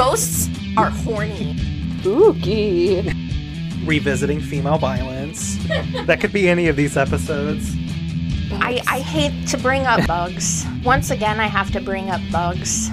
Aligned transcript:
Ghosts 0.00 0.48
are 0.78 0.88
horny. 0.88 1.58
Spooky. 2.00 3.02
Revisiting 3.84 4.40
female 4.40 4.78
violence. 4.78 5.58
that 6.06 6.22
could 6.22 6.32
be 6.32 6.48
any 6.48 6.68
of 6.68 6.76
these 6.76 6.96
episodes. 6.96 7.76
I, 8.52 8.80
I 8.86 9.00
hate 9.00 9.46
to 9.48 9.58
bring 9.58 9.84
up 9.84 10.06
bugs. 10.06 10.64
Once 10.86 11.10
again, 11.10 11.38
I 11.38 11.48
have 11.48 11.70
to 11.72 11.82
bring 11.82 12.08
up 12.08 12.22
bugs. 12.32 12.90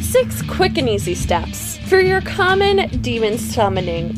Six 0.00 0.42
quick 0.42 0.76
and 0.76 0.88
easy 0.88 1.14
steps 1.14 1.78
for 1.88 2.00
your 2.00 2.20
common 2.22 2.88
demon 3.00 3.38
summoning. 3.38 4.12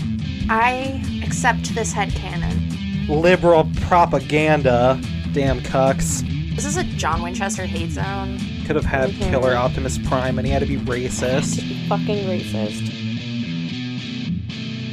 I 0.48 1.04
accept 1.22 1.74
this 1.74 1.92
head 1.92 2.08
headcanon. 2.08 3.10
Liberal 3.10 3.68
propaganda. 3.82 4.98
Damn 5.34 5.60
cucks. 5.60 6.26
This 6.56 6.64
is 6.64 6.78
a 6.78 6.84
John 6.84 7.20
Winchester 7.20 7.66
hate 7.66 7.90
zone. 7.90 8.38
Could 8.70 8.76
have 8.76 8.84
had 8.84 9.10
Mhm. 9.10 9.30
Killer 9.30 9.56
Optimus 9.56 9.98
Prime 9.98 10.38
and 10.38 10.46
he 10.46 10.52
had 10.52 10.60
to 10.60 10.66
be 10.66 10.76
racist. 10.76 11.56
To 11.56 11.62
be 11.62 11.88
fucking 11.88 12.28
racist. 12.28 12.86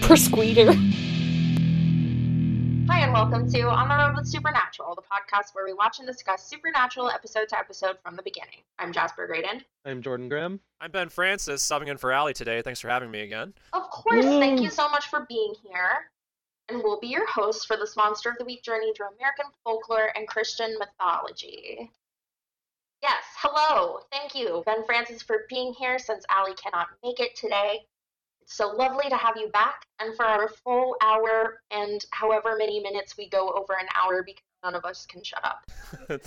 Persqueeter. 0.01 0.73
Hi, 2.89 3.01
and 3.03 3.13
welcome 3.13 3.47
to 3.51 3.61
On 3.69 3.87
the 3.87 3.95
Road 3.95 4.15
with 4.15 4.25
Supernatural, 4.25 4.95
the 4.95 5.03
podcast 5.03 5.53
where 5.53 5.63
we 5.63 5.73
watch 5.73 5.99
and 5.99 6.07
discuss 6.07 6.43
supernatural 6.43 7.11
episode 7.11 7.49
to 7.49 7.59
episode 7.59 7.99
from 8.01 8.15
the 8.15 8.23
beginning. 8.23 8.63
I'm 8.79 8.91
Jasper 8.91 9.27
Graydon. 9.27 9.63
I'm 9.85 10.01
Jordan 10.01 10.27
Grimm. 10.27 10.59
I'm 10.81 10.89
Ben 10.89 11.09
Francis, 11.09 11.63
subbing 11.63 11.89
in 11.89 11.97
for 11.97 12.11
Allie 12.11 12.33
today. 12.33 12.63
Thanks 12.63 12.79
for 12.81 12.89
having 12.89 13.11
me 13.11 13.21
again. 13.21 13.53
Of 13.73 13.91
course, 13.91 14.25
thank 14.25 14.59
you 14.59 14.71
so 14.71 14.89
much 14.89 15.05
for 15.05 15.27
being 15.29 15.53
here. 15.61 16.09
And 16.69 16.81
we'll 16.83 16.99
be 16.99 17.09
your 17.09 17.27
hosts 17.27 17.63
for 17.63 17.77
this 17.77 17.95
Monster 17.95 18.31
of 18.31 18.39
the 18.39 18.45
Week 18.45 18.63
journey 18.63 18.91
through 18.95 19.09
American 19.19 19.45
folklore 19.63 20.11
and 20.15 20.27
Christian 20.27 20.75
mythology. 20.79 21.91
Yes, 23.01 23.23
hello. 23.37 23.99
Thank 24.11 24.33
you, 24.33 24.63
Ben 24.65 24.83
Francis, 24.85 25.21
for 25.21 25.45
being 25.49 25.73
here 25.73 25.99
since 25.99 26.25
Allie 26.29 26.55
cannot 26.55 26.87
make 27.03 27.19
it 27.19 27.35
today. 27.35 27.85
It's 28.41 28.55
so 28.55 28.69
lovely 28.69 29.09
to 29.09 29.15
have 29.15 29.35
you 29.37 29.49
back, 29.49 29.85
and 29.99 30.15
for 30.15 30.25
our 30.25 30.47
full 30.47 30.95
hour 31.03 31.61
and 31.69 32.03
however 32.11 32.55
many 32.57 32.79
minutes 32.79 33.15
we 33.17 33.29
go 33.29 33.51
over 33.51 33.73
an 33.79 33.87
hour 33.93 34.23
because 34.23 34.41
none 34.63 34.73
of 34.73 34.83
us 34.83 35.05
can 35.05 35.23
shut 35.23 35.43
up. 35.45 35.63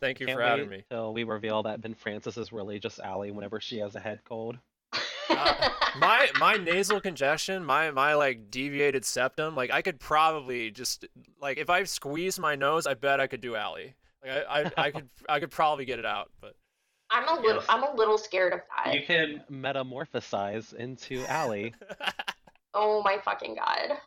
Thank 0.00 0.20
you 0.20 0.26
Can't 0.26 0.38
for 0.38 0.42
having 0.42 0.68
wait 0.68 0.78
me. 0.78 0.84
till 0.90 1.12
we 1.12 1.24
reveal 1.24 1.62
that 1.64 1.80
Ben 1.80 1.94
Francis 1.94 2.36
is 2.36 2.52
really 2.52 2.78
just 2.78 3.00
Allie 3.00 3.32
whenever 3.32 3.60
she 3.60 3.78
has 3.78 3.94
a 3.96 4.00
head 4.00 4.20
cold. 4.28 4.58
Uh, 5.30 5.70
my 5.98 6.28
my 6.38 6.56
nasal 6.58 7.00
congestion, 7.00 7.64
my 7.64 7.90
my 7.90 8.12
like 8.12 8.50
deviated 8.50 9.06
septum, 9.06 9.56
like 9.56 9.70
I 9.72 9.80
could 9.80 9.98
probably 9.98 10.70
just 10.70 11.06
like 11.40 11.56
if 11.56 11.70
I 11.70 11.82
squeeze 11.84 12.38
my 12.38 12.54
nose, 12.56 12.86
I 12.86 12.92
bet 12.92 13.20
I 13.20 13.26
could 13.26 13.40
do 13.40 13.56
Allie. 13.56 13.94
Like 14.24 14.46
I, 14.48 14.62
I, 14.62 14.72
I 14.86 14.90
could 14.90 15.08
I 15.28 15.40
could 15.40 15.50
probably 15.50 15.84
get 15.84 15.98
it 15.98 16.06
out, 16.06 16.30
but 16.40 16.54
I'm 17.10 17.28
a 17.28 17.40
little 17.40 17.62
Yes. 17.62 17.66
I'm 17.68 17.82
a 17.82 17.94
little 17.94 18.18
scared 18.18 18.52
of 18.52 18.60
that. 18.76 18.94
You 18.94 19.02
can 19.06 19.42
metamorphosize 19.50 20.74
into 20.74 21.24
Allie. 21.26 21.74
Oh 22.76 23.02
my 23.04 23.18
fucking 23.24 23.54
god. 23.54 23.98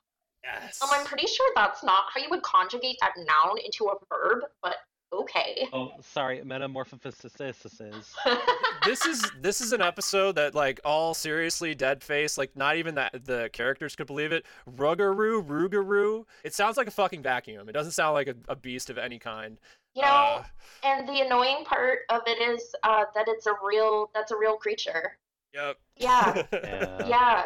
yes. 0.43 0.79
Um, 0.83 0.89
I'm 0.91 1.05
pretty 1.05 1.25
sure 1.25 1.49
that's 1.55 1.83
not 1.83 2.03
how 2.13 2.19
you 2.21 2.27
would 2.29 2.43
conjugate 2.43 2.97
that 3.01 3.13
noun 3.15 3.57
into 3.63 3.85
a 3.85 3.95
verb, 4.09 4.43
but 4.61 4.75
okay. 5.13 5.67
oh, 5.71 5.91
sorry, 6.01 6.43
metamorphosis. 6.43 7.23
this 8.85 9.05
is 9.05 9.31
this 9.41 9.61
is 9.61 9.71
an 9.71 9.81
episode 9.81 10.35
that 10.35 10.53
like 10.53 10.79
all 10.83 11.13
seriously 11.13 11.73
dead 11.75 12.03
face 12.03 12.37
like 12.37 12.55
not 12.55 12.75
even 12.75 12.95
that 12.95 13.25
the 13.25 13.49
characters 13.53 13.95
could 13.95 14.07
believe 14.07 14.31
it 14.31 14.45
rugaru 14.77 15.43
rugaru 15.45 16.25
it 16.43 16.53
sounds 16.53 16.77
like 16.77 16.87
a 16.87 16.91
fucking 16.91 17.21
vacuum 17.21 17.67
it 17.67 17.73
doesn't 17.73 17.91
sound 17.91 18.13
like 18.13 18.27
a, 18.27 18.35
a 18.47 18.55
beast 18.55 18.89
of 18.89 18.97
any 18.97 19.19
kind 19.19 19.59
You 19.97 20.03
know, 20.03 20.07
Uh, 20.09 20.43
and 20.83 21.09
the 21.09 21.21
annoying 21.21 21.65
part 21.65 22.01
of 22.09 22.21
it 22.27 22.39
is 22.39 22.75
uh, 22.83 23.05
that 23.15 23.27
it's 23.27 23.47
a 23.47 23.53
real 23.63 24.11
that's 24.13 24.31
a 24.31 24.37
real 24.37 24.55
creature. 24.57 25.17
yep 25.53 25.77
Yeah, 25.97 26.43
Yeah. 26.53 27.07
yeah. 27.07 27.43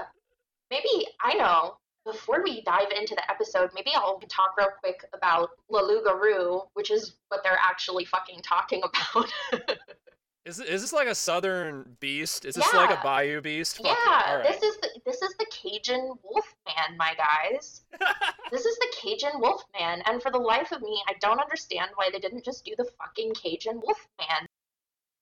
Maybe 0.70 1.08
I 1.24 1.34
know. 1.36 1.78
Before 2.04 2.42
we 2.44 2.62
dive 2.64 2.92
into 3.00 3.14
the 3.16 3.30
episode, 3.32 3.70
maybe 3.76 3.92
I'll 3.96 4.20
talk 4.28 4.58
real 4.58 4.70
quick 4.82 5.06
about 5.14 5.52
Lalugaroo, 5.72 6.68
which 6.74 6.90
is 6.92 7.14
what 7.30 7.42
they're 7.44 7.60
actually 7.62 8.06
fucking 8.06 8.42
talking 8.42 8.82
about. 8.84 9.32
is, 10.46 10.60
it- 10.60 10.68
is 10.70 10.82
this 10.82 10.94
like 10.94 11.08
a 11.08 11.16
southern 11.16 11.98
beast 12.00 12.46
is 12.46 12.56
this 12.56 12.74
like 12.74 12.90
a 12.90 13.02
bayou 13.04 13.42
beast 13.42 13.78
Fuck 13.78 13.86
yeah, 13.88 14.24
all 14.38 14.44
this 14.44 14.62
is 14.64 14.78
the 14.78 14.90
this 15.06 15.22
is 15.22 15.36
the 15.38 15.46
Cajun 15.52 16.14
Wolfman, 16.24 16.98
my 16.98 17.14
guys. 17.16 17.82
This 18.52 18.66
is 18.66 18.78
the 18.80 18.94
Cajun 19.02 19.40
Wolfman, 19.40 20.02
and 20.06 20.22
for 20.22 20.30
the 20.30 20.38
life 20.38 20.74
of 20.74 20.82
me, 20.82 21.02
I 21.08 21.14
don't 21.22 21.40
understand 21.40 21.92
why 21.96 22.10
they 22.12 22.20
didn't 22.20 22.44
just 22.44 22.66
do 22.66 22.74
the 22.78 22.84
fucking 23.00 23.34
Cajun 23.34 23.76
Wolfman. 23.76 24.46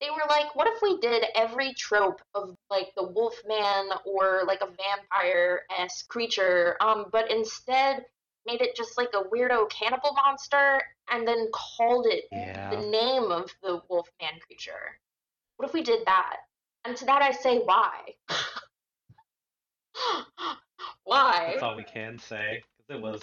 They 0.01 0.09
were 0.09 0.27
like, 0.27 0.55
what 0.55 0.67
if 0.67 0.81
we 0.81 0.97
did 0.97 1.25
every 1.35 1.73
trope 1.75 2.21
of 2.33 2.55
like 2.71 2.91
the 2.95 3.03
Wolfman 3.07 3.89
or 4.05 4.41
like 4.47 4.61
a 4.61 4.65
vampire 4.67 5.61
esque 5.77 6.07
creature, 6.07 6.75
um, 6.81 7.05
but 7.11 7.29
instead 7.29 8.05
made 8.47 8.61
it 8.61 8.75
just 8.75 8.97
like 8.97 9.09
a 9.13 9.23
weirdo 9.29 9.69
cannibal 9.69 10.13
monster 10.13 10.81
and 11.11 11.27
then 11.27 11.49
called 11.53 12.07
it 12.09 12.23
the 12.31 12.89
name 12.89 13.31
of 13.31 13.51
the 13.61 13.81
Wolfman 13.89 14.39
creature? 14.47 14.97
What 15.59 15.67
if 15.67 15.73
we 15.73 15.81
did 15.83 16.05
that? 16.05 16.37
And 16.85 16.95
to 16.95 17.03
that 17.05 17.21
I 17.21 17.31
say, 17.31 17.57
why? 17.59 17.91
why? 21.03 21.49
That's 21.51 21.63
all 21.63 21.75
we 21.75 21.83
can 21.83 22.17
say 22.17 22.63
because 22.77 22.97
it 22.97 23.01
was 23.01 23.21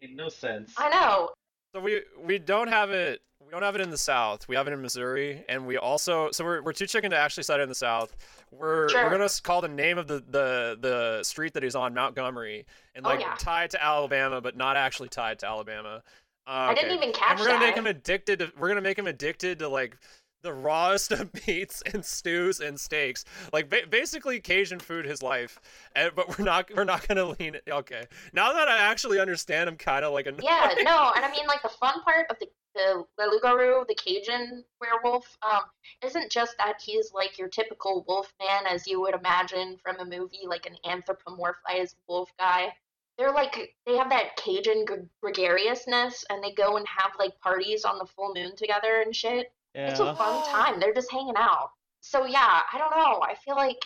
made 0.00 0.16
no 0.16 0.28
sense. 0.28 0.74
I 0.76 0.88
know. 0.88 1.30
so 1.72 1.80
we 1.80 2.00
we 2.20 2.38
don't 2.40 2.66
have 2.68 2.90
it 2.90 3.20
we 3.44 3.50
don't 3.52 3.62
have 3.62 3.76
it 3.76 3.80
in 3.80 3.90
the 3.90 3.96
south 3.98 4.48
we 4.48 4.56
have 4.56 4.66
it 4.66 4.72
in 4.72 4.82
missouri 4.82 5.44
and 5.48 5.64
we 5.66 5.76
also 5.76 6.30
so 6.32 6.44
we're, 6.44 6.60
we're 6.62 6.72
too 6.72 6.86
chicken 6.86 7.10
to 7.12 7.16
actually 7.16 7.42
set 7.44 7.60
it 7.60 7.62
in 7.62 7.68
the 7.68 7.74
south 7.74 8.16
we're 8.50 8.88
Sure. 8.88 9.04
we're 9.04 9.10
gonna 9.10 9.28
call 9.44 9.60
the 9.60 9.68
name 9.68 9.96
of 9.96 10.06
the 10.08 10.22
the 10.30 10.76
the 10.80 11.22
street 11.22 11.54
that 11.54 11.62
he's 11.62 11.74
on 11.76 11.94
montgomery 11.94 12.66
and 12.96 13.06
Oh, 13.06 13.10
like 13.10 13.20
yeah. 13.20 13.34
tie 13.38 13.64
it 13.64 13.70
to 13.70 13.82
alabama 13.82 14.40
but 14.40 14.56
not 14.56 14.76
actually 14.76 15.08
tied 15.10 15.38
to 15.40 15.46
alabama 15.46 16.02
uh, 16.46 16.50
I 16.50 16.74
didn't 16.74 16.92
even 16.96 17.12
catch 17.12 17.30
and 17.32 17.38
we're 17.40 17.46
gonna 17.46 17.60
that. 17.60 17.66
make 17.66 17.76
him 17.76 17.86
addicted 17.86 18.38
to 18.40 18.52
we're 18.58 18.68
gonna 18.68 18.80
make 18.80 18.98
him 18.98 19.06
addicted 19.06 19.58
to 19.60 19.68
like 19.68 19.96
the 20.42 20.52
rawest 20.52 21.12
of 21.12 21.30
meats 21.46 21.82
and 21.92 22.04
stews 22.04 22.60
and 22.60 22.80
steaks 22.80 23.24
like 23.52 23.68
ba- 23.68 23.86
basically 23.88 24.40
cajun 24.40 24.80
food 24.80 25.04
his 25.04 25.22
life 25.22 25.60
and, 25.94 26.12
but 26.14 26.38
we're 26.38 26.44
not 26.44 26.68
we're 26.74 26.84
not 26.84 27.06
gonna 27.06 27.24
lean 27.38 27.56
okay 27.68 28.06
now 28.32 28.52
that 28.52 28.68
i 28.68 28.78
actually 28.78 29.20
understand 29.20 29.68
i'm 29.68 29.76
kind 29.76 30.04
of 30.04 30.12
like 30.12 30.26
a 30.26 30.34
yeah, 30.42 30.74
no, 30.82 31.12
and 31.14 31.24
I 31.24 31.30
mean 31.30 31.46
like 31.46 31.62
the 31.62 31.68
fun 31.68 32.02
part 32.02 32.26
of 32.30 32.38
the 32.38 32.48
the 32.72 33.04
Lelugaru, 33.18 33.84
the 33.88 33.96
Cajun 33.96 34.64
werewolf, 34.80 35.36
um, 35.42 35.62
isn't 36.04 36.30
just 36.30 36.56
that 36.58 36.80
he's 36.80 37.12
like 37.12 37.36
your 37.36 37.48
typical 37.48 38.04
wolf 38.06 38.32
man 38.38 38.72
as 38.72 38.86
you 38.86 39.00
would 39.00 39.14
imagine 39.14 39.76
from 39.82 39.98
a 39.98 40.04
movie, 40.04 40.46
like 40.46 40.66
an 40.66 40.76
anthropomorphized 40.84 41.96
wolf 42.06 42.30
guy. 42.38 42.72
They're 43.18 43.32
like 43.32 43.74
they 43.86 43.96
have 43.96 44.10
that 44.10 44.36
Cajun 44.36 44.84
gr- 44.84 44.94
gregariousness, 45.20 46.24
and 46.30 46.42
they 46.42 46.52
go 46.52 46.76
and 46.76 46.86
have 46.86 47.12
like 47.18 47.40
parties 47.40 47.84
on 47.84 47.98
the 47.98 48.06
full 48.06 48.32
moon 48.34 48.54
together 48.56 49.02
and 49.04 49.14
shit. 49.14 49.52
It's 49.74 50.00
a 50.00 50.04
Yeah. 50.04 50.14
fun 50.16 50.42
time. 50.50 50.80
They're 50.80 50.94
just 50.94 51.10
hanging 51.10 51.36
out. 51.36 51.70
So 52.00 52.24
yeah, 52.26 52.62
I 52.72 52.78
don't 52.78 52.90
know. 52.90 53.20
I 53.22 53.34
feel 53.44 53.56
like 53.56 53.78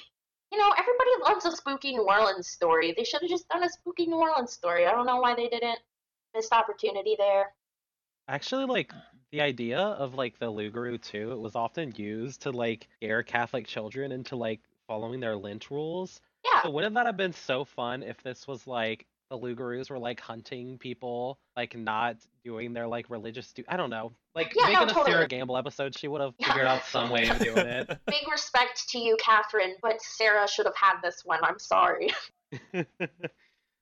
you 0.52 0.58
know 0.58 0.70
everybody 0.78 1.10
loves 1.22 1.44
a 1.46 1.52
spooky 1.56 1.92
New 1.92 2.02
Orleans 2.08 2.48
story. 2.48 2.94
They 2.96 3.04
should 3.04 3.22
have 3.22 3.30
just 3.30 3.48
done 3.48 3.62
a 3.64 3.68
spooky 3.68 4.06
New 4.06 4.16
Orleans 4.16 4.52
story. 4.52 4.86
I 4.86 4.92
don't 4.92 5.06
know 5.06 5.20
why 5.20 5.34
they 5.34 5.48
didn't. 5.48 5.78
Missed 6.34 6.52
opportunity 6.52 7.16
there. 7.18 7.54
Actually, 8.28 8.64
like 8.66 8.92
the 9.32 9.40
idea 9.40 9.78
of 9.78 10.14
like 10.14 10.38
the 10.38 10.50
Lugaroo 10.50 11.00
too, 11.00 11.32
it 11.32 11.38
was 11.38 11.54
often 11.56 11.92
used 11.96 12.42
to 12.42 12.50
like 12.50 12.88
scare 12.96 13.22
Catholic 13.22 13.66
children 13.66 14.12
into 14.12 14.36
like 14.36 14.60
following 14.86 15.20
their 15.20 15.36
Lent 15.36 15.70
rules. 15.70 16.20
Yeah, 16.44 16.62
So 16.62 16.70
wouldn't 16.70 16.94
that 16.94 17.06
have 17.06 17.16
been 17.16 17.32
so 17.32 17.64
fun 17.64 18.02
if 18.02 18.22
this 18.22 18.46
was 18.46 18.66
like 18.66 19.06
the 19.38 19.46
Lugaroos 19.46 19.90
were 19.90 19.98
like 19.98 20.20
hunting 20.20 20.78
people, 20.78 21.38
like 21.56 21.76
not 21.76 22.16
doing 22.44 22.72
their 22.72 22.86
like 22.86 23.10
religious 23.10 23.52
do 23.52 23.64
I 23.68 23.76
don't 23.76 23.90
know. 23.90 24.12
Like 24.34 24.54
Yeah, 24.56 24.64
no, 24.66 24.68
making 24.80 24.88
a 24.90 24.92
totally. 24.94 25.12
Sera 25.12 25.28
Gamble 25.28 25.56
episode, 25.56 25.96
she 25.98 26.08
would 26.08 26.20
have 26.20 26.34
figured 26.42 26.66
out 26.66 26.84
some 26.84 27.10
way 27.10 27.28
of 27.28 27.38
doing 27.40 27.66
it. 27.66 27.88
big 28.06 28.28
respect 28.30 28.88
to 28.90 28.98
you, 28.98 29.16
Cathryn, 29.16 29.72
but 29.82 30.00
Sarah 30.00 30.46
should 30.48 30.66
have 30.66 30.76
had 30.76 31.00
this 31.02 31.22
one. 31.24 31.40
I'm 31.42 31.58
sorry. 31.58 32.12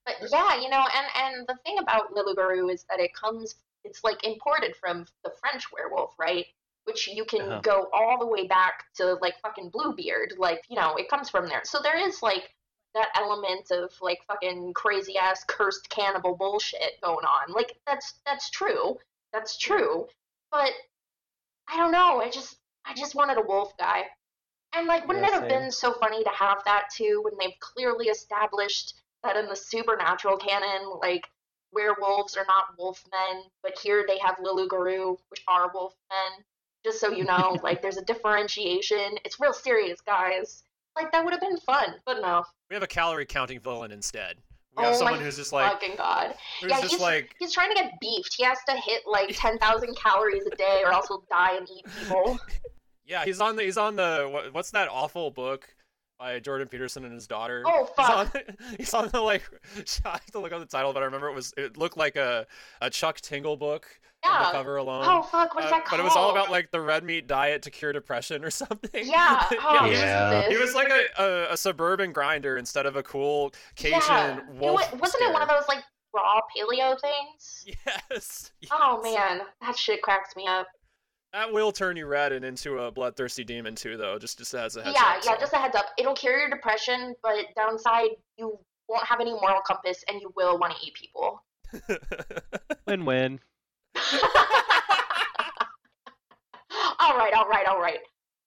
But 0.05 0.15
yeah, 0.29 0.59
you 0.59 0.69
know, 0.69 0.83
and 0.95 1.07
and 1.15 1.47
the 1.47 1.55
thing 1.65 1.77
about 1.79 2.13
Lilugaru 2.13 2.69
is 2.73 2.83
that 2.89 2.99
it 2.99 3.13
comes, 3.13 3.55
it's 3.85 4.03
like 4.03 4.21
imported 4.25 4.75
from 4.75 5.05
the 5.23 5.31
French 5.39 5.71
werewolf, 5.71 6.13
right? 6.19 6.45
Which 6.83 7.07
you 7.07 7.23
can 7.23 7.41
Uh-huh. 7.41 7.61
go 7.61 7.87
all 7.93 8.19
the 8.19 8.27
way 8.27 8.45
back 8.45 8.83
to 8.95 9.13
like 9.21 9.35
fucking 9.41 9.69
Bluebeard, 9.69 10.33
like 10.37 10.63
you 10.69 10.75
know, 10.75 10.95
it 10.97 11.07
comes 11.09 11.29
from 11.29 11.47
there. 11.47 11.61
So 11.63 11.79
there 11.81 11.97
is 11.97 12.21
like 12.21 12.49
that 12.93 13.09
element 13.15 13.71
of 13.71 13.91
like 14.01 14.19
fucking 14.27 14.73
crazy 14.73 15.17
ass 15.17 15.43
cursed 15.47 15.89
cannibal 15.89 16.35
bullshit 16.35 17.01
going 17.01 17.25
on. 17.25 17.53
Like 17.53 17.77
that's 17.87 18.15
that's 18.25 18.49
true, 18.49 18.97
that's 19.31 19.57
true. 19.57 20.07
But 20.51 20.71
I 21.67 21.77
don't 21.77 21.91
know. 21.91 22.21
I 22.21 22.29
just 22.29 22.57
I 22.85 22.93
just 22.93 23.15
wanted 23.15 23.37
a 23.37 23.41
wolf 23.41 23.75
guy. 23.77 24.03
And 24.75 24.87
like, 24.87 25.07
wouldn't 25.07 25.25
Yeah, 25.25 25.37
it 25.37 25.39
have 25.39 25.49
been 25.49 25.71
so 25.71 25.93
funny 25.93 26.23
to 26.23 26.29
have 26.31 26.63
that 26.65 26.87
too 26.95 27.21
when 27.23 27.33
they've 27.39 27.59
clearly 27.59 28.07
established 28.07 28.95
that 29.23 29.37
in 29.37 29.47
the 29.47 29.55
supernatural 29.55 30.37
canon, 30.37 30.89
like 30.99 31.27
werewolves 31.71 32.35
are 32.37 32.45
not 32.47 32.77
wolf 32.77 33.03
men, 33.11 33.43
but 33.61 33.77
here 33.79 34.05
they 34.07 34.17
have 34.19 34.37
Lilugaru, 34.37 35.17
which 35.29 35.43
are 35.47 35.71
wolf 35.73 35.93
men. 36.09 36.45
Just 36.83 36.99
so 36.99 37.11
you 37.11 37.23
know, 37.23 37.57
like 37.63 37.81
there's 37.81 37.97
a 37.97 38.05
differentiation. 38.05 39.17
It's 39.23 39.39
real 39.39 39.53
serious, 39.53 40.01
guys. 40.01 40.63
Like 40.95 41.11
that 41.11 41.23
would 41.23 41.33
have 41.33 41.41
been 41.41 41.57
fun, 41.57 41.95
but 42.05 42.21
no. 42.21 42.43
We 42.69 42.75
have 42.75 42.83
a 42.83 42.87
calorie 42.87 43.25
counting 43.25 43.59
villain 43.59 43.91
instead. 43.91 44.37
We 44.77 44.85
oh 44.85 44.93
someone 44.93 45.19
my 45.19 45.23
who's 45.23 45.35
just 45.35 45.53
like 45.53 45.71
fucking 45.71 45.95
god. 45.97 46.33
who's 46.61 46.71
yeah, 46.71 46.81
just 46.81 46.93
he's 46.93 47.01
like 47.01 47.35
he's 47.39 47.53
trying 47.53 47.69
to 47.69 47.75
get 47.75 47.93
beefed. 47.99 48.33
He 48.35 48.43
has 48.43 48.57
to 48.67 48.75
hit 48.75 49.03
like 49.05 49.29
ten 49.33 49.57
thousand 49.59 49.95
calories 49.95 50.43
a 50.51 50.55
day, 50.55 50.81
or 50.83 50.91
else 50.91 51.07
he'll 51.07 51.23
die 51.29 51.57
and 51.57 51.67
eat 51.69 51.85
people. 51.99 52.39
yeah, 53.05 53.23
he's 53.23 53.39
on 53.39 53.55
the 53.55 53.63
he's 53.63 53.77
on 53.77 53.95
the 53.95 54.27
what, 54.31 54.53
what's 54.53 54.71
that 54.71 54.87
awful 54.89 55.29
book 55.29 55.67
by 56.17 56.39
Jordan 56.39 56.67
Peterson 56.67 57.05
and 57.05 57.13
his 57.13 57.27
daughter. 57.27 57.63
Oh 57.65 57.87
He's 57.97 58.09
on, 58.09 58.27
fuck! 58.27 58.43
he's 58.77 58.93
on 58.93 59.09
the 59.09 59.21
like 59.21 59.43
I 60.05 60.09
have 60.09 60.25
to 60.31 60.39
look 60.39 60.51
up 60.51 60.59
the 60.59 60.65
title, 60.65 60.93
but 60.93 61.03
I 61.03 61.05
remember 61.05 61.27
it 61.27 61.35
was 61.35 61.53
it 61.55 61.77
looked 61.77 61.97
like 61.97 62.15
a 62.15 62.47
a 62.81 62.89
Chuck 62.89 63.21
Tingle 63.21 63.57
book 63.57 63.87
Yeah. 64.23 64.51
cover 64.51 64.77
alone. 64.77 65.03
Oh 65.07 65.21
fuck! 65.23 65.53
What 65.53 65.65
is 65.65 65.71
Uh, 65.71 65.75
that 65.75 65.85
called? 65.85 65.99
but 65.99 65.99
it 65.99 66.03
was 66.03 66.15
all 66.15 66.31
about 66.31 66.49
like 66.49 66.71
the 66.71 66.79
red 66.81 67.03
meat 67.03 67.27
diet 67.27 67.61
to 67.63 67.71
cure 67.71 67.91
depression 67.93 68.43
or 68.45 68.49
something. 68.63 68.89
Yeah. 69.05 69.43
Oh, 69.61 69.83
he 69.83 69.89
was- 69.91 69.99
Yeah. 69.99 70.49
He 70.49 70.57
was 70.57 70.73
like 70.75 70.89
a, 70.89 71.21
a, 71.21 71.53
a 71.53 71.57
suburban 71.57 72.13
grinder 72.13 72.57
instead 72.57 72.85
of 72.85 72.95
a 72.95 73.03
cool 73.03 73.53
Cajun 73.75 73.99
yeah. 74.07 74.39
Wolf. 74.53 74.91
wa- 74.93 74.97
wasn't 74.99 75.23
it 75.23 75.33
one 75.33 75.41
of 75.41 75.49
those 75.49 75.67
like 75.67 75.83
raw 76.13 76.39
paleo 76.55 76.95
things? 77.01 77.65
Yes. 78.11 78.51
Oh 78.71 79.01
man, 79.03 79.41
that 79.61 79.77
shit 79.77 80.01
cracks 80.01 80.35
me 80.35 80.47
up. 80.47 80.67
That 81.33 81.51
will 81.51 81.71
turn 81.71 81.97
you 81.97 82.05
red 82.05 82.31
and 82.31 82.45
into 82.45 82.77
a 82.77 82.91
bloodthirsty 82.91 83.43
demon 83.43 83.73
too, 83.75 83.97
though. 83.97 84.19
Just 84.19 84.37
just 84.37 84.53
as 84.53 84.75
a 84.77 84.83
heads 84.83 84.95
yeah, 84.95 85.07
up, 85.17 85.23
yeah. 85.25 85.33
so. 85.33 85.39
Just 85.39 85.53
a 85.53 85.57
heads 85.57 85.75
up. 85.75 85.87
It'll 85.97 86.13
cure 86.13 86.37
your 86.37 86.49
depression, 86.49 87.15
but 87.23 87.45
downside, 87.55 88.09
you 88.37 88.59
won't 88.87 89.05
have 89.07 89.19
any 89.19 89.31
moral 89.31 89.61
compass, 89.65 90.03
and 90.07 90.21
you 90.21 90.31
will 90.37 90.59
want 90.59 90.75
to 90.77 90.85
eat 90.85 90.93
people. 90.93 91.43
Win-win. 92.87 93.39
all 96.99 97.17
right, 97.17 97.33
all 97.33 97.47
right, 97.47 97.65
all 97.67 97.79
right. 97.79 97.99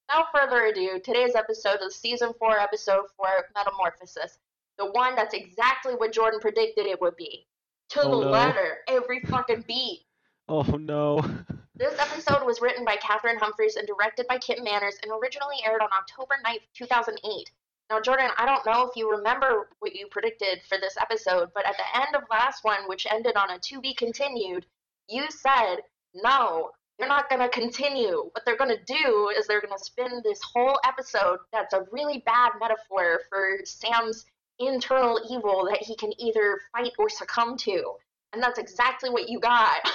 Without 0.08 0.26
further 0.34 0.66
ado, 0.66 1.00
today's 1.04 1.34
episode 1.34 1.78
is 1.84 1.96
season 1.96 2.32
four, 2.38 2.58
episode 2.58 3.04
four, 3.16 3.28
Metamorphosis. 3.56 4.38
The 4.78 4.86
one 4.92 5.16
that's 5.16 5.34
exactly 5.34 5.94
what 5.94 6.12
Jordan 6.12 6.40
predicted 6.40 6.86
it 6.86 7.00
would 7.00 7.16
be. 7.16 7.46
To 7.90 8.02
Oh, 8.02 8.18
the 8.20 8.24
no. 8.26 8.30
letter, 8.30 8.78
every 8.88 9.20
fucking 9.20 9.64
beat. 9.66 10.02
Oh 10.48 10.62
no. 10.62 11.24
This 11.78 11.98
episode 11.98 12.46
was 12.46 12.62
written 12.62 12.86
by 12.86 12.96
Cathryn 12.96 13.36
Humphris 13.36 13.76
and 13.76 13.86
directed 13.86 14.26
by 14.28 14.38
Kim 14.38 14.64
Manners 14.64 14.96
and 15.02 15.12
originally 15.12 15.56
aired 15.66 15.82
on 15.82 15.90
October 15.92 16.36
9th, 16.46 16.62
2008. 16.72 17.50
Now, 17.90 18.00
Jordan, 18.00 18.30
I 18.38 18.46
don't 18.46 18.64
know 18.64 18.86
if 18.88 18.96
you 18.96 19.10
remember 19.10 19.68
what 19.80 19.94
you 19.94 20.06
predicted 20.10 20.62
for 20.66 20.78
this 20.78 20.96
episode, 20.98 21.50
but 21.54 21.66
at 21.66 21.76
the 21.76 21.98
end 22.00 22.14
of 22.16 22.22
last 22.30 22.64
one, 22.64 22.78
which 22.86 23.06
ended 23.12 23.36
on 23.36 23.50
a 23.50 23.58
to 23.58 23.80
be 23.82 23.92
continued, 23.92 24.64
you 25.08 25.24
said, 25.30 25.76
no, 26.14 26.70
they're 26.98 27.08
not 27.08 27.28
going 27.28 27.42
to 27.42 27.48
continue. 27.48 28.30
What 28.32 28.44
they're 28.44 28.56
going 28.56 28.76
to 28.76 28.84
do 28.86 29.30
is 29.36 29.46
they're 29.46 29.60
going 29.60 29.76
to 29.76 29.84
spin 29.84 30.22
this 30.24 30.40
whole 30.54 30.78
episode 30.86 31.38
that's 31.52 31.74
a 31.74 31.84
really 31.92 32.22
bad 32.24 32.52
metaphor 32.60 33.20
for 33.28 33.60
Sam's 33.64 34.24
internal 34.58 35.20
evil 35.30 35.68
that 35.70 35.82
he 35.82 35.94
can 35.96 36.12
either 36.18 36.58
fight 36.72 36.92
or 36.98 37.08
succumb 37.08 37.56
to. 37.58 37.92
And 38.32 38.42
that's 38.42 38.58
exactly 38.58 39.10
what 39.10 39.28
you 39.28 39.40
got. 39.40 39.88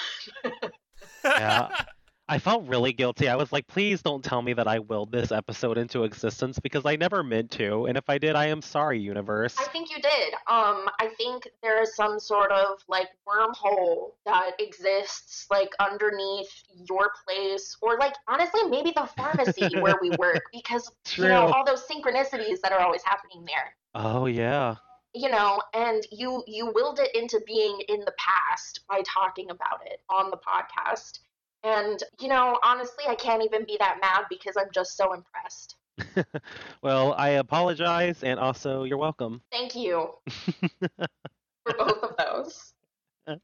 Yeah. 1.23 1.69
I 2.31 2.39
felt 2.39 2.65
really 2.65 2.93
guilty. 2.93 3.27
I 3.27 3.35
was 3.35 3.51
like, 3.51 3.67
please 3.67 4.01
don't 4.01 4.23
tell 4.23 4.41
me 4.41 4.53
that 4.53 4.65
I 4.65 4.79
willed 4.79 5.11
this 5.11 5.33
episode 5.33 5.77
into 5.77 6.05
existence 6.05 6.59
because 6.59 6.85
I 6.85 6.95
never 6.95 7.23
meant 7.23 7.51
to. 7.51 7.87
And 7.87 7.97
if 7.97 8.09
I 8.09 8.19
did, 8.19 8.37
I 8.37 8.45
am 8.45 8.61
sorry, 8.61 9.01
universe. 9.01 9.53
I 9.59 9.65
think 9.65 9.89
you 9.91 9.97
did. 10.01 10.33
Um, 10.47 10.87
I 11.01 11.09
think 11.17 11.49
there 11.61 11.81
is 11.81 11.93
some 11.93 12.21
sort 12.21 12.53
of 12.53 12.79
like 12.87 13.09
wormhole 13.27 14.11
that 14.25 14.51
exists 14.59 15.45
like 15.51 15.71
underneath 15.81 16.47
your 16.89 17.11
place, 17.27 17.75
or 17.81 17.97
like 17.97 18.13
honestly, 18.29 18.63
maybe 18.69 18.93
the 18.95 19.09
pharmacy 19.17 19.67
where 19.81 19.95
we 20.01 20.11
work, 20.11 20.43
because 20.53 20.89
you 21.17 21.27
know 21.27 21.47
all 21.47 21.65
those 21.65 21.85
synchronicities 21.85 22.61
that 22.61 22.71
are 22.71 22.79
always 22.79 23.03
happening 23.03 23.43
there. 23.45 23.75
Oh 23.93 24.27
yeah. 24.27 24.75
You 25.13 25.29
know, 25.29 25.61
and 25.73 26.07
you 26.13 26.45
you 26.47 26.71
willed 26.73 26.99
it 26.99 27.13
into 27.13 27.41
being 27.45 27.81
in 27.89 27.99
the 27.99 28.13
past 28.17 28.85
by 28.89 29.01
talking 29.05 29.49
about 29.49 29.85
it 29.85 29.99
on 30.09 30.31
the 30.31 30.37
podcast. 30.37 31.19
And 31.63 32.01
you 32.19 32.27
know, 32.27 32.57
honestly, 32.63 33.05
I 33.07 33.15
can't 33.15 33.43
even 33.43 33.65
be 33.65 33.77
that 33.79 33.99
mad 34.01 34.25
because 34.29 34.55
I'm 34.57 34.69
just 34.73 34.97
so 34.97 35.13
impressed. 35.13 35.75
well, 36.81 37.13
I 37.13 37.29
apologize, 37.29 38.23
and 38.23 38.39
also 38.39 38.83
you're 38.83 38.97
welcome. 38.97 39.41
Thank 39.51 39.75
you 39.75 40.09
for 40.79 41.73
both 41.77 42.03
of 42.03 42.15
those. 42.17 42.73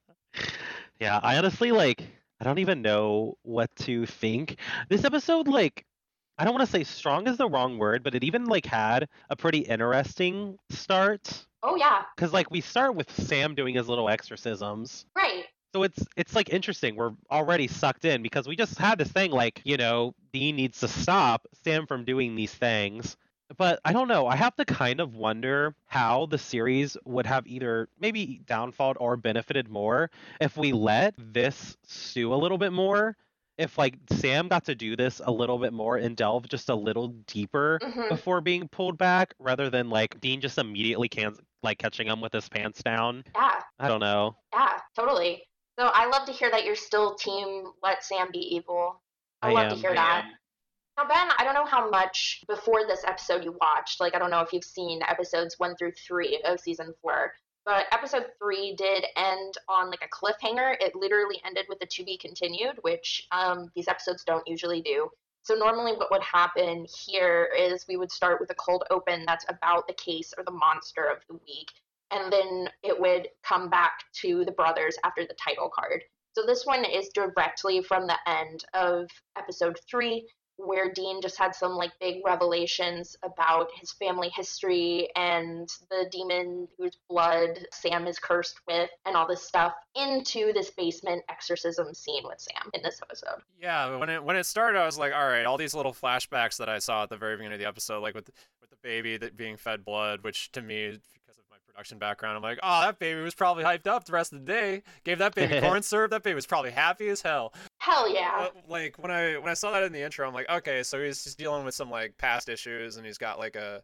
yeah, 0.99 1.19
I 1.21 1.37
honestly 1.37 1.71
like. 1.71 2.03
I 2.39 2.43
don't 2.43 2.59
even 2.59 2.83
know 2.83 3.35
what 3.41 3.75
to 3.77 4.05
think. 4.05 4.57
This 4.89 5.03
episode, 5.03 5.47
like, 5.47 5.85
I 6.37 6.43
don't 6.43 6.53
want 6.53 6.67
to 6.67 6.71
say 6.71 6.83
strong 6.83 7.27
is 7.27 7.37
the 7.37 7.49
wrong 7.49 7.79
word, 7.79 8.03
but 8.03 8.13
it 8.13 8.23
even 8.23 8.45
like 8.45 8.65
had 8.65 9.09
a 9.29 9.35
pretty 9.35 9.59
interesting 9.59 10.59
start. 10.69 11.45
Oh 11.63 11.75
yeah, 11.75 12.03
Cause 12.15 12.33
like 12.33 12.51
we 12.51 12.61
start 12.61 12.95
with 12.95 13.09
Sam 13.11 13.55
doing 13.55 13.73
his 13.73 13.87
little 13.87 14.07
exorcisms. 14.07 15.05
right. 15.15 15.45
So 15.77 15.83
it's 15.83 16.03
it's 16.15 16.33
like 16.33 16.49
interesting. 16.49 16.95
We're 16.95 17.11
already 17.29 17.67
sucked 17.67 18.03
in 18.03 18.23
because 18.23 18.47
we 18.47 18.55
just 18.55 18.79
had 18.79 18.97
this 18.97 19.11
thing 19.11 19.29
like, 19.29 19.61
you 19.63 19.77
know, 19.77 20.15
Dean 20.33 20.55
needs 20.55 20.79
to 20.79 20.87
stop 20.87 21.45
Sam 21.63 21.85
from 21.85 22.03
doing 22.03 22.33
these 22.35 22.51
things. 22.51 23.15
But 23.55 23.79
I 23.85 23.93
don't 23.93 24.07
know. 24.07 24.25
I 24.25 24.35
have 24.37 24.55
to 24.55 24.65
kind 24.65 24.99
of 24.99 25.13
wonder 25.13 25.75
how 25.85 26.25
the 26.25 26.39
series 26.39 26.97
would 27.05 27.27
have 27.27 27.45
either 27.45 27.89
maybe 27.99 28.41
downfalled 28.43 28.97
or 28.99 29.17
benefited 29.17 29.69
more 29.69 30.09
if 30.41 30.57
we 30.57 30.73
let 30.73 31.13
this 31.15 31.77
stew 31.85 32.33
a 32.33 32.35
little 32.41 32.57
bit 32.57 32.73
more. 32.73 33.15
If 33.59 33.77
like 33.77 33.97
Sam 34.09 34.47
got 34.47 34.65
to 34.65 34.73
do 34.73 34.95
this 34.95 35.21
a 35.23 35.31
little 35.31 35.59
bit 35.59 35.73
more 35.73 35.97
and 35.97 36.17
delve 36.17 36.49
just 36.49 36.69
a 36.69 36.75
little 36.75 37.09
deeper 37.27 37.79
Mhm. 37.83 38.09
before 38.09 38.41
being 38.41 38.67
pulled 38.67 38.97
back, 38.97 39.35
rather 39.37 39.69
than 39.69 39.91
like 39.91 40.19
Dean 40.21 40.41
just 40.41 40.57
immediately 40.57 41.07
can 41.07 41.35
like 41.61 41.77
catching 41.77 42.07
him 42.07 42.19
with 42.19 42.33
his 42.33 42.49
pants 42.49 42.81
down. 42.81 43.23
Yeah, 43.35 43.61
I 43.79 43.87
don't 43.87 43.99
know. 43.99 44.37
yeah, 44.53 44.79
totally. 44.95 45.43
So 45.77 45.91
I 45.93 46.07
love 46.07 46.25
to 46.25 46.31
hear 46.31 46.49
that 46.49 46.65
you're 46.65 46.75
still 46.75 47.15
team 47.15 47.71
let 47.83 48.03
Sam 48.03 48.29
be 48.31 48.39
evil. 48.39 49.01
I, 49.41 49.49
I 49.49 49.53
love 49.53 49.69
to 49.69 49.75
hear 49.75 49.91
I 49.91 49.95
that. 49.95 50.25
am. 50.25 50.31
Now 50.97 51.07
Ben, 51.07 51.31
I 51.37 51.43
don't 51.43 51.53
know 51.53 51.65
how 51.65 51.89
much 51.89 52.43
before 52.47 52.87
this 52.87 53.03
episode 53.05 53.43
you 53.43 53.55
watched. 53.61 53.99
Like 53.99 54.15
I 54.15 54.19
don't 54.19 54.31
know 54.31 54.41
if 54.41 54.51
you've 54.51 54.63
seen 54.63 55.01
episodes 55.07 55.55
one 55.59 55.75
through 55.75 55.91
three 55.91 56.41
of 56.45 56.59
season 56.59 56.93
four. 57.01 57.33
But 57.65 57.85
episode 57.91 58.27
three 58.41 58.75
did 58.75 59.05
end 59.17 59.55
on 59.67 59.91
like 59.91 60.01
a 60.01 60.07
cliffhanger. 60.07 60.77
It 60.79 60.95
literally 60.95 61.39
ended 61.45 61.65
with 61.67 61.79
a 61.81 61.85
to 61.85 62.03
be 62.03 62.17
continued, 62.17 62.79
which 62.81 63.27
um, 63.31 63.69
these 63.75 63.89
episodes 63.89 64.23
don't 64.23 64.47
usually 64.47 64.81
do. 64.81 65.09
So 65.43 65.53
normally 65.53 65.91
what 65.91 66.09
would 66.09 66.23
happen 66.23 66.85
here 67.05 67.49
is 67.57 67.85
we 67.87 67.97
would 67.97 68.11
start 68.11 68.39
with 68.39 68.49
a 68.51 68.55
cold 68.55 68.83
open 68.89 69.25
that's 69.25 69.45
about 69.49 69.85
the 69.85 69.93
case 69.93 70.33
or 70.37 70.43
the 70.43 70.51
monster 70.51 71.03
of 71.03 71.19
the 71.29 71.35
week. 71.45 71.71
And 72.11 72.31
then 72.31 72.69
it 72.83 72.99
would 72.99 73.27
come 73.43 73.69
back 73.69 73.91
to 74.21 74.45
the 74.45 74.51
brothers 74.51 74.97
after 75.03 75.23
the 75.23 75.35
title 75.35 75.69
card. 75.73 76.03
So 76.33 76.45
this 76.45 76.65
one 76.65 76.85
is 76.85 77.09
directly 77.09 77.81
from 77.81 78.05
the 78.07 78.17
end 78.27 78.63
of 78.73 79.09
episode 79.37 79.79
three, 79.89 80.27
where 80.57 80.91
Dean 80.91 81.21
just 81.21 81.37
had 81.37 81.55
some 81.55 81.73
like 81.73 81.91
big 81.99 82.17
revelations 82.25 83.15
about 83.23 83.69
his 83.79 83.91
family 83.93 84.29
history 84.35 85.07
and 85.15 85.69
the 85.89 86.07
demon 86.11 86.67
whose 86.77 86.97
blood 87.09 87.65
Sam 87.71 88.07
is 88.07 88.19
cursed 88.19 88.59
with 88.67 88.89
and 89.05 89.15
all 89.15 89.27
this 89.27 89.47
stuff 89.47 89.73
into 89.95 90.53
this 90.53 90.71
basement 90.71 91.23
exorcism 91.29 91.93
scene 91.93 92.23
with 92.23 92.39
Sam 92.39 92.69
in 92.73 92.81
this 92.81 92.99
episode. 93.01 93.41
Yeah, 93.61 93.95
when 93.97 94.09
it 94.09 94.23
when 94.23 94.35
it 94.35 94.45
started, 94.45 94.79
I 94.79 94.85
was 94.85 94.97
like, 94.97 95.13
all 95.13 95.27
right, 95.27 95.45
all 95.45 95.57
these 95.57 95.75
little 95.75 95.93
flashbacks 95.93 96.57
that 96.57 96.69
I 96.69 96.79
saw 96.79 97.03
at 97.03 97.09
the 97.09 97.17
very 97.17 97.35
beginning 97.37 97.55
of 97.55 97.59
the 97.59 97.67
episode, 97.67 98.01
like 98.01 98.15
with 98.15 98.29
with 98.61 98.69
the 98.69 98.77
baby 98.81 99.17
that 99.17 99.37
being 99.37 99.57
fed 99.57 99.85
blood, 99.85 100.23
which 100.23 100.51
to 100.53 100.61
me, 100.61 100.99
production 101.77 101.99
background, 101.99 102.35
I'm 102.35 102.41
like, 102.41 102.57
oh, 102.63 102.81
that 102.81 102.97
baby 102.97 103.21
was 103.21 103.35
probably 103.35 103.63
hyped 103.63 103.85
up 103.85 104.05
the 104.05 104.11
rest 104.11 104.33
of 104.33 104.39
the 104.39 104.51
day. 104.51 104.81
Gave 105.03 105.19
that 105.19 105.35
baby 105.35 105.61
corn 105.61 105.83
syrup. 105.83 106.09
That 106.09 106.23
baby 106.23 106.33
was 106.33 106.47
probably 106.47 106.71
happy 106.71 107.07
as 107.09 107.21
hell. 107.21 107.53
Hell 107.77 108.11
yeah. 108.11 108.47
Like 108.67 108.97
when 108.97 109.11
I 109.11 109.37
when 109.37 109.49
I 109.49 109.53
saw 109.53 109.71
that 109.71 109.83
in 109.83 109.91
the 109.91 110.01
intro, 110.01 110.27
I'm 110.27 110.33
like, 110.33 110.49
okay, 110.49 110.81
so 110.81 110.99
he's 110.99 111.23
just 111.23 111.37
dealing 111.37 111.65
with 111.65 111.75
some 111.75 111.91
like 111.91 112.17
past 112.17 112.49
issues, 112.49 112.97
and 112.97 113.05
he's 113.05 113.19
got 113.19 113.37
like 113.37 113.55
a 113.55 113.83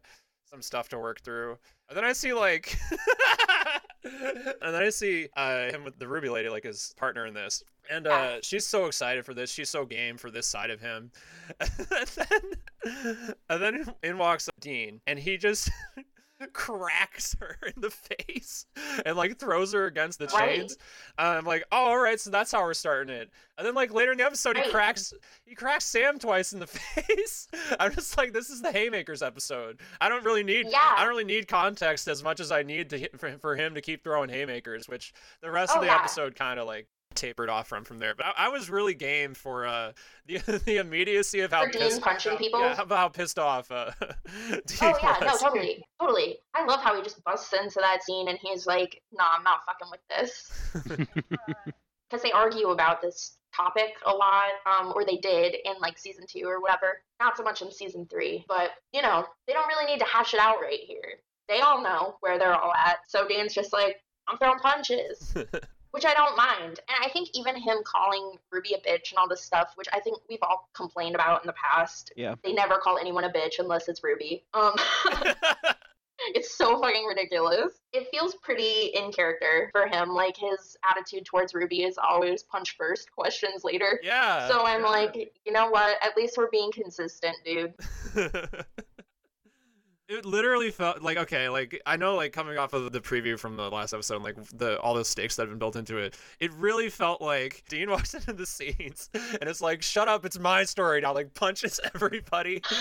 some 0.50 0.60
stuff 0.60 0.88
to 0.88 0.98
work 0.98 1.20
through. 1.20 1.56
And 1.88 1.96
then 1.96 2.04
I 2.04 2.14
see 2.14 2.32
like, 2.32 2.76
and 4.04 4.74
then 4.74 4.82
I 4.82 4.90
see 4.90 5.28
uh, 5.36 5.70
him 5.70 5.84
with 5.84 5.96
the 5.96 6.08
Ruby 6.08 6.28
lady, 6.28 6.48
like 6.48 6.64
his 6.64 6.94
partner 6.96 7.26
in 7.26 7.34
this, 7.34 7.62
and 7.88 8.08
uh, 8.08 8.38
she's 8.42 8.66
so 8.66 8.86
excited 8.86 9.24
for 9.24 9.34
this. 9.34 9.52
She's 9.52 9.70
so 9.70 9.84
game 9.84 10.16
for 10.16 10.32
this 10.32 10.48
side 10.48 10.70
of 10.70 10.80
him. 10.80 11.12
and 11.60 12.08
then, 12.16 13.34
and 13.50 13.62
then 13.62 13.94
in 14.02 14.18
walks 14.18 14.48
Dean, 14.60 15.00
and 15.06 15.16
he 15.16 15.36
just. 15.36 15.70
cracks 16.52 17.34
her 17.40 17.56
in 17.66 17.80
the 17.80 17.90
face 17.90 18.66
and 19.04 19.16
like 19.16 19.38
throws 19.38 19.72
her 19.72 19.86
against 19.86 20.18
the 20.18 20.26
Right. 20.26 20.58
chains 20.60 20.76
I'm 21.18 21.44
like, 21.44 21.64
oh, 21.72 21.76
all 21.76 21.98
right, 21.98 22.18
so 22.20 22.30
that's 22.30 22.50
how 22.52 22.62
we're 22.62 22.74
starting 22.74 23.14
it. 23.14 23.30
And 23.56 23.66
then 23.66 23.74
like 23.74 23.92
later 23.92 24.12
in 24.12 24.18
the 24.18 24.24
episode, 24.24 24.56
he 24.58 24.68
cracks 24.70 25.12
he 25.44 25.54
cracks 25.54 25.84
Sam 25.84 26.18
twice 26.18 26.52
in 26.52 26.60
the 26.60 26.66
face. 26.66 27.48
I'm 27.78 27.92
just 27.94 28.16
like, 28.16 28.32
this 28.32 28.50
is 28.50 28.60
the 28.62 28.72
haymakers 28.72 29.22
episode. 29.22 29.80
I 30.00 30.08
don't 30.08 30.24
really 30.24 30.42
need 30.42 30.66
Yeah. 30.70 30.94
I 30.96 31.00
don't 31.00 31.08
really 31.10 31.24
need 31.24 31.46
context 31.48 32.08
as 32.08 32.22
much 32.22 32.40
as 32.40 32.50
I 32.50 32.62
need 32.62 32.90
to 32.90 33.08
for, 33.16 33.30
for 33.38 33.54
him 33.56 33.74
to 33.74 33.80
keep 33.80 34.02
throwing 34.02 34.28
haymakers, 34.28 34.88
which 34.88 35.12
the 35.40 35.50
rest 35.50 35.72
Oh, 35.72 35.76
of 35.76 35.80
the 35.82 35.86
yeah. 35.88 35.96
episode 35.98 36.34
kind 36.34 36.58
of 36.58 36.66
like 36.66 36.88
tapered 37.14 37.48
off 37.48 37.68
from 37.68 37.84
from 37.84 37.98
there. 37.98 38.14
But 38.14 38.26
I, 38.26 38.46
I 38.46 38.48
was 38.48 38.68
really 38.70 38.94
game 38.94 39.34
for 39.34 39.66
uh 39.66 39.92
the 40.26 40.38
the 40.64 40.76
immediacy 40.78 41.40
of 41.40 41.52
how 41.52 41.66
pissed, 41.68 42.00
punching 42.02 42.32
how- 42.32 42.38
people? 42.38 42.60
Yeah, 42.60 42.74
how, 42.76 42.86
how 42.86 43.08
pissed 43.08 43.38
off. 43.38 43.70
Uh, 43.70 43.90
Oh 44.82 44.98
yeah, 45.02 45.16
no, 45.20 45.36
totally, 45.38 45.84
totally. 46.00 46.38
I 46.54 46.64
love 46.64 46.80
how 46.80 46.96
he 46.96 47.02
just 47.02 47.22
busts 47.24 47.52
into 47.52 47.80
that 47.80 48.02
scene 48.02 48.28
and 48.28 48.38
he's 48.42 48.66
like, 48.66 49.00
"Nah, 49.12 49.24
I'm 49.36 49.42
not 49.44 49.60
fucking 49.66 49.88
with 49.90 50.00
this." 50.08 51.06
Because 52.10 52.22
they 52.22 52.32
argue 52.32 52.68
about 52.68 53.00
this 53.00 53.38
topic 53.56 53.94
a 54.06 54.12
lot, 54.12 54.44
um, 54.66 54.92
or 54.94 55.04
they 55.04 55.16
did 55.16 55.56
in 55.64 55.72
like 55.80 55.98
season 55.98 56.24
two 56.28 56.44
or 56.46 56.60
whatever. 56.60 57.00
Not 57.18 57.36
so 57.36 57.42
much 57.42 57.62
in 57.62 57.72
season 57.72 58.06
three, 58.10 58.44
but 58.46 58.70
you 58.92 59.02
know, 59.02 59.24
they 59.46 59.52
don't 59.52 59.66
really 59.66 59.86
need 59.90 59.98
to 60.00 60.04
hash 60.04 60.34
it 60.34 60.38
out 60.38 60.60
right 60.60 60.78
here. 60.86 61.14
They 61.48 61.60
all 61.60 61.82
know 61.82 62.16
where 62.20 62.38
they're 62.38 62.54
all 62.54 62.72
at. 62.74 62.98
So 63.08 63.26
Dan's 63.26 63.54
just 63.54 63.72
like, 63.72 63.96
"I'm 64.28 64.36
throwing 64.38 64.58
punches." 64.58 65.34
Which 65.94 66.04
I 66.04 66.12
don't 66.12 66.36
mind. 66.36 66.80
And 66.88 67.04
I 67.04 67.08
think 67.08 67.28
even 67.34 67.54
him 67.54 67.76
calling 67.84 68.32
Ruby 68.50 68.74
a 68.74 68.78
bitch 68.78 69.12
and 69.12 69.18
all 69.18 69.28
this 69.28 69.44
stuff, 69.44 69.74
which 69.76 69.86
I 69.92 70.00
think 70.00 70.18
we've 70.28 70.42
all 70.42 70.68
complained 70.74 71.14
about 71.14 71.44
in 71.44 71.46
the 71.46 71.54
past. 71.54 72.12
Yeah. 72.16 72.34
They 72.42 72.52
never 72.52 72.78
call 72.78 72.98
anyone 72.98 73.22
a 73.22 73.30
bitch 73.30 73.60
unless 73.60 73.88
it's 73.88 74.02
Ruby. 74.02 74.42
Um, 74.54 74.72
it's 76.34 76.58
so 76.58 76.80
fucking 76.80 77.06
ridiculous. 77.06 77.74
It 77.92 78.08
feels 78.10 78.34
pretty 78.42 78.90
in 78.92 79.12
character 79.12 79.68
for 79.70 79.86
him. 79.86 80.08
Like 80.08 80.36
his 80.36 80.76
attitude 80.84 81.26
towards 81.26 81.54
Ruby 81.54 81.84
is 81.84 81.96
always 81.96 82.42
punch 82.42 82.74
first, 82.76 83.12
questions 83.12 83.62
later. 83.62 84.00
yeah. 84.02 84.48
So 84.48 84.66
I'm 84.66 84.82
like, 84.82 85.32
you 85.46 85.52
know 85.52 85.70
what? 85.70 85.96
At 86.02 86.16
least 86.16 86.36
we're 86.36 86.50
being 86.50 86.72
consistent, 86.72 87.36
dude. 87.44 87.72
it 90.14 90.24
literally 90.24 90.70
felt 90.70 91.02
like 91.02 91.16
okay 91.16 91.48
like 91.48 91.80
i 91.86 91.96
know 91.96 92.14
like 92.14 92.32
coming 92.32 92.56
off 92.58 92.72
of 92.72 92.92
the 92.92 93.00
preview 93.00 93.38
from 93.38 93.56
the 93.56 93.70
last 93.70 93.92
episode 93.92 94.22
like 94.22 94.36
the 94.56 94.78
all 94.80 94.94
the 94.94 95.04
stakes 95.04 95.36
that 95.36 95.42
have 95.42 95.50
been 95.50 95.58
built 95.58 95.76
into 95.76 95.96
it 95.98 96.16
it 96.40 96.52
really 96.54 96.88
felt 96.88 97.20
like 97.20 97.62
dean 97.68 97.90
walks 97.94 98.14
into 98.14 98.32
the 98.32 98.46
scenes 98.46 99.10
and 99.14 99.48
it's 99.48 99.60
like 99.60 99.82
shut 99.82 100.08
up 100.08 100.24
it's 100.24 100.38
my 100.38 100.64
story 100.64 101.00
now 101.00 101.12
like 101.12 101.32
punches 101.34 101.80
everybody. 101.94 102.62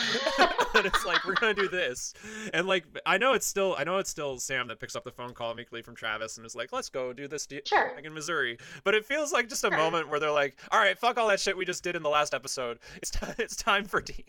And 0.75 0.87
it's 0.87 1.05
like 1.05 1.23
we're 1.23 1.35
gonna 1.35 1.53
do 1.53 1.67
this. 1.69 2.15
And 2.51 2.65
like 2.67 2.85
i 3.05 3.19
know 3.19 3.33
it's 3.33 3.45
still 3.45 3.75
i 3.77 3.83
know 3.83 3.99
it's 3.99 4.09
still 4.09 4.39
sam 4.39 4.67
that 4.69 4.79
picks 4.79 4.95
up 4.95 5.03
the 5.03 5.11
phone 5.11 5.33
call 5.35 5.51
immediately 5.51 5.83
from 5.83 5.93
travis 5.95 6.37
and 6.37 6.45
is 6.47 6.55
like 6.55 6.73
let's 6.73 6.89
go 6.89 7.13
do 7.13 7.27
this 7.27 7.47
Sure. 7.65 7.91
like 7.95 8.05
in 8.05 8.13
missouri. 8.13 8.57
But 8.83 8.95
it 8.95 9.05
feels 9.05 9.31
like 9.31 9.47
just 9.49 9.63
a 9.63 9.67
Sure. 9.67 9.77
moment 9.77 10.09
where 10.09 10.19
they're 10.19 10.31
like 10.31 10.57
all 10.71 10.79
right 10.79 10.97
fuck 10.97 11.19
all 11.19 11.27
that 11.27 11.39
shit 11.39 11.55
we 11.55 11.63
just 11.65 11.83
did 11.83 11.95
in 11.95 12.01
the 12.01 12.09
last 12.09 12.33
episode. 12.33 12.79
It's, 12.97 13.11
t- 13.11 13.19
it's 13.37 13.55
time 13.55 13.85
for 13.85 14.01
dean 14.01 14.23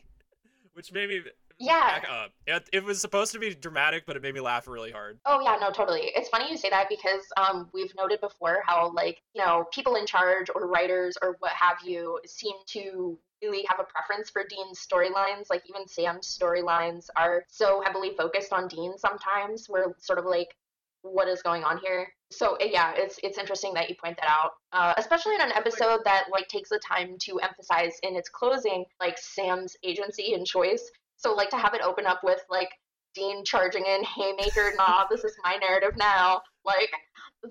which 0.74 0.92
made 0.92 1.08
me 1.08 1.22
Yeah. 1.58 2.00
back 2.00 2.08
up. 2.10 2.32
It, 2.46 2.68
it 2.72 2.84
was 2.84 3.00
supposed 3.00 3.32
to 3.32 3.38
be 3.38 3.54
dramatic, 3.54 4.04
but 4.06 4.16
it 4.16 4.22
made 4.22 4.34
me 4.34 4.40
laugh 4.40 4.68
really 4.68 4.90
hard. 4.90 5.18
Oh 5.24 5.40
yeah, 5.40 5.56
no, 5.60 5.70
totally. 5.70 6.12
It's 6.14 6.28
funny 6.28 6.50
you 6.50 6.56
say 6.56 6.70
that 6.70 6.88
because 6.88 7.22
um, 7.36 7.70
we've 7.72 7.92
noted 7.96 8.20
before 8.20 8.62
how 8.66 8.90
like 8.92 9.22
you 9.34 9.42
know 9.44 9.66
people 9.72 9.94
in 9.96 10.06
charge 10.06 10.48
or 10.54 10.66
writers 10.66 11.16
or 11.22 11.36
what 11.38 11.52
have 11.52 11.78
you 11.84 12.18
seem 12.26 12.54
to 12.68 13.18
really 13.42 13.64
have 13.68 13.78
a 13.78 13.84
preference 13.84 14.30
for 14.30 14.44
Dean's 14.48 14.84
storylines. 14.84 15.50
Like 15.50 15.62
even 15.68 15.86
Sam's 15.86 16.26
storylines 16.26 17.08
are 17.16 17.44
so 17.48 17.82
heavily 17.84 18.12
focused 18.16 18.52
on 18.52 18.68
Dean 18.68 18.96
sometimes. 18.98 19.68
We're 19.68 19.94
sort 19.98 20.18
of 20.18 20.24
like, 20.24 20.56
what 21.02 21.28
is 21.28 21.42
going 21.42 21.62
on 21.62 21.78
here? 21.78 22.08
So 22.36 22.56
uh, 22.60 22.64
yeah, 22.64 22.92
it's 22.96 23.18
it's 23.22 23.38
interesting 23.38 23.74
that 23.74 23.88
you 23.88 23.96
point 24.02 24.16
that 24.16 24.28
out, 24.28 24.52
uh, 24.72 24.94
especially 24.96 25.34
in 25.34 25.40
an 25.40 25.52
episode 25.52 26.00
that 26.04 26.24
like 26.30 26.48
takes 26.48 26.70
the 26.70 26.80
time 26.86 27.16
to 27.22 27.38
emphasize 27.40 27.94
in 28.02 28.16
its 28.16 28.28
closing 28.28 28.84
like 29.00 29.16
Sam's 29.18 29.76
agency 29.84 30.34
and 30.34 30.46
choice. 30.46 30.90
So 31.16 31.34
like 31.34 31.50
to 31.50 31.56
have 31.56 31.74
it 31.74 31.82
open 31.82 32.06
up 32.06 32.20
with 32.22 32.40
like 32.50 32.70
Dean 33.14 33.44
charging 33.44 33.86
in 33.86 34.02
haymaker, 34.04 34.72
nah, 34.76 35.06
this 35.08 35.24
is 35.24 35.34
my 35.44 35.56
narrative 35.56 35.96
now. 35.96 36.42
Like, 36.64 36.90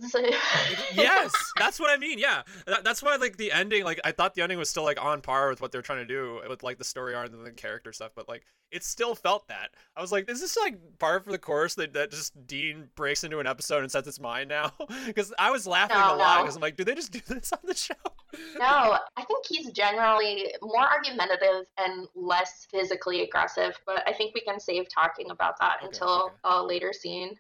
yes, 0.94 1.32
that's 1.58 1.80
what 1.80 1.90
I 1.90 1.98
mean. 1.98 2.20
Yeah, 2.20 2.44
That- 2.66 2.84
that's 2.84 3.02
why 3.04 3.16
like 3.18 3.38
the 3.38 3.52
ending. 3.52 3.84
Like 3.84 4.00
I 4.04 4.12
thought 4.12 4.34
the 4.36 4.42
ending 4.42 4.58
was 4.58 4.70
still 4.70 4.84
like 4.84 5.02
on 5.04 5.22
par 5.22 5.50
with 5.50 5.62
what 5.62 5.72
they're 5.72 5.82
trying 5.82 6.00
to 6.00 6.06
do 6.06 6.42
with 6.48 6.64
like 6.64 6.78
the 6.78 6.84
story 6.84 7.16
arc 7.16 7.32
and 7.32 7.46
the 7.46 7.52
character 7.52 7.92
stuff, 7.94 8.12
but 8.16 8.28
like 8.28 8.44
it 8.72 8.84
still 8.84 9.14
felt 9.14 9.48
that. 9.50 9.70
I 9.96 10.02
was 10.02 10.12
like, 10.12 10.30
is 10.30 10.42
this 10.42 10.58
like 10.58 10.80
par 10.98 11.20
for 11.20 11.32
the 11.32 11.38
course 11.38 11.76
that 11.76 11.94
that 11.94 12.10
just 12.12 12.48
Dean 12.48 12.90
breaks 12.96 13.24
into 13.24 13.40
an 13.40 13.46
episode 13.48 13.84
and 13.84 13.92
sets 13.92 14.08
its 14.08 14.20
mind 14.20 14.50
now? 14.50 14.72
Because 15.06 15.34
I 15.38 15.52
was 15.52 15.68
laughing 15.68 15.98
No, 15.98 16.16
a 16.16 16.18
lot 16.18 16.38
no. 16.38 16.44
because 16.44 16.56
I'm 16.56 16.62
like, 16.62 16.76
do 16.78 16.84
they 16.84 16.96
just 16.96 17.12
do 17.12 17.22
this 17.28 17.52
on 17.54 17.60
the 17.64 17.76
show? 17.76 17.94
no, 18.58 18.98
I 19.16 19.24
think 19.26 19.46
he's 19.48 19.72
generally 19.72 20.54
more 20.62 20.88
argumentative 20.92 21.66
and 21.78 22.08
less 22.16 22.66
physically 22.72 23.22
aggressive, 23.22 23.80
but 23.86 24.02
I 24.08 24.14
think 24.14 24.34
we 24.34 24.42
can 24.42 24.60
save 24.60 24.88
talking 24.90 25.30
about 25.30 25.60
that 25.60 25.78
Okay, 25.78 25.88
until 25.88 26.26
okay. 26.26 26.36
a 26.46 26.64
later 26.64 26.94
scene. 26.94 27.36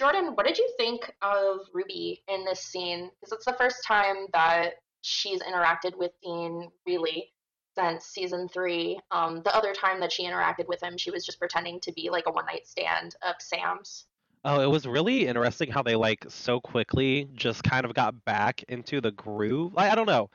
Jordan, 0.00 0.28
what 0.32 0.46
did 0.46 0.56
you 0.56 0.66
think 0.78 1.12
of 1.20 1.58
Ruby 1.74 2.22
in 2.26 2.42
this 2.46 2.62
scene? 2.62 3.10
Because 3.20 3.32
it's 3.32 3.44
the 3.44 3.52
first 3.52 3.84
time 3.84 4.28
that 4.32 4.76
she's 5.02 5.42
interacted 5.42 5.94
with 5.94 6.12
Dean 6.22 6.70
really 6.86 7.34
since 7.76 8.06
season 8.06 8.48
three. 8.48 8.98
Um, 9.10 9.42
the 9.44 9.54
other 9.54 9.74
time 9.74 10.00
that 10.00 10.10
she 10.10 10.24
interacted 10.24 10.66
with 10.68 10.82
him, 10.82 10.96
she 10.96 11.10
was 11.10 11.26
just 11.26 11.38
pretending 11.38 11.80
to 11.80 11.92
be 11.92 12.08
like 12.08 12.24
a 12.26 12.32
one 12.32 12.46
night 12.46 12.66
stand 12.66 13.14
of 13.20 13.34
Sam's. 13.40 14.06
Oh, 14.42 14.62
it 14.62 14.70
was 14.70 14.86
really 14.86 15.26
interesting 15.26 15.70
how 15.70 15.82
they 15.82 15.96
like 15.96 16.24
so 16.30 16.62
quickly 16.62 17.28
just 17.34 17.62
kind 17.62 17.84
of 17.84 17.92
got 17.92 18.24
back 18.24 18.64
into 18.70 19.02
the 19.02 19.10
groove. 19.10 19.74
I, 19.76 19.90
I 19.90 19.94
don't 19.94 20.06
know. 20.06 20.30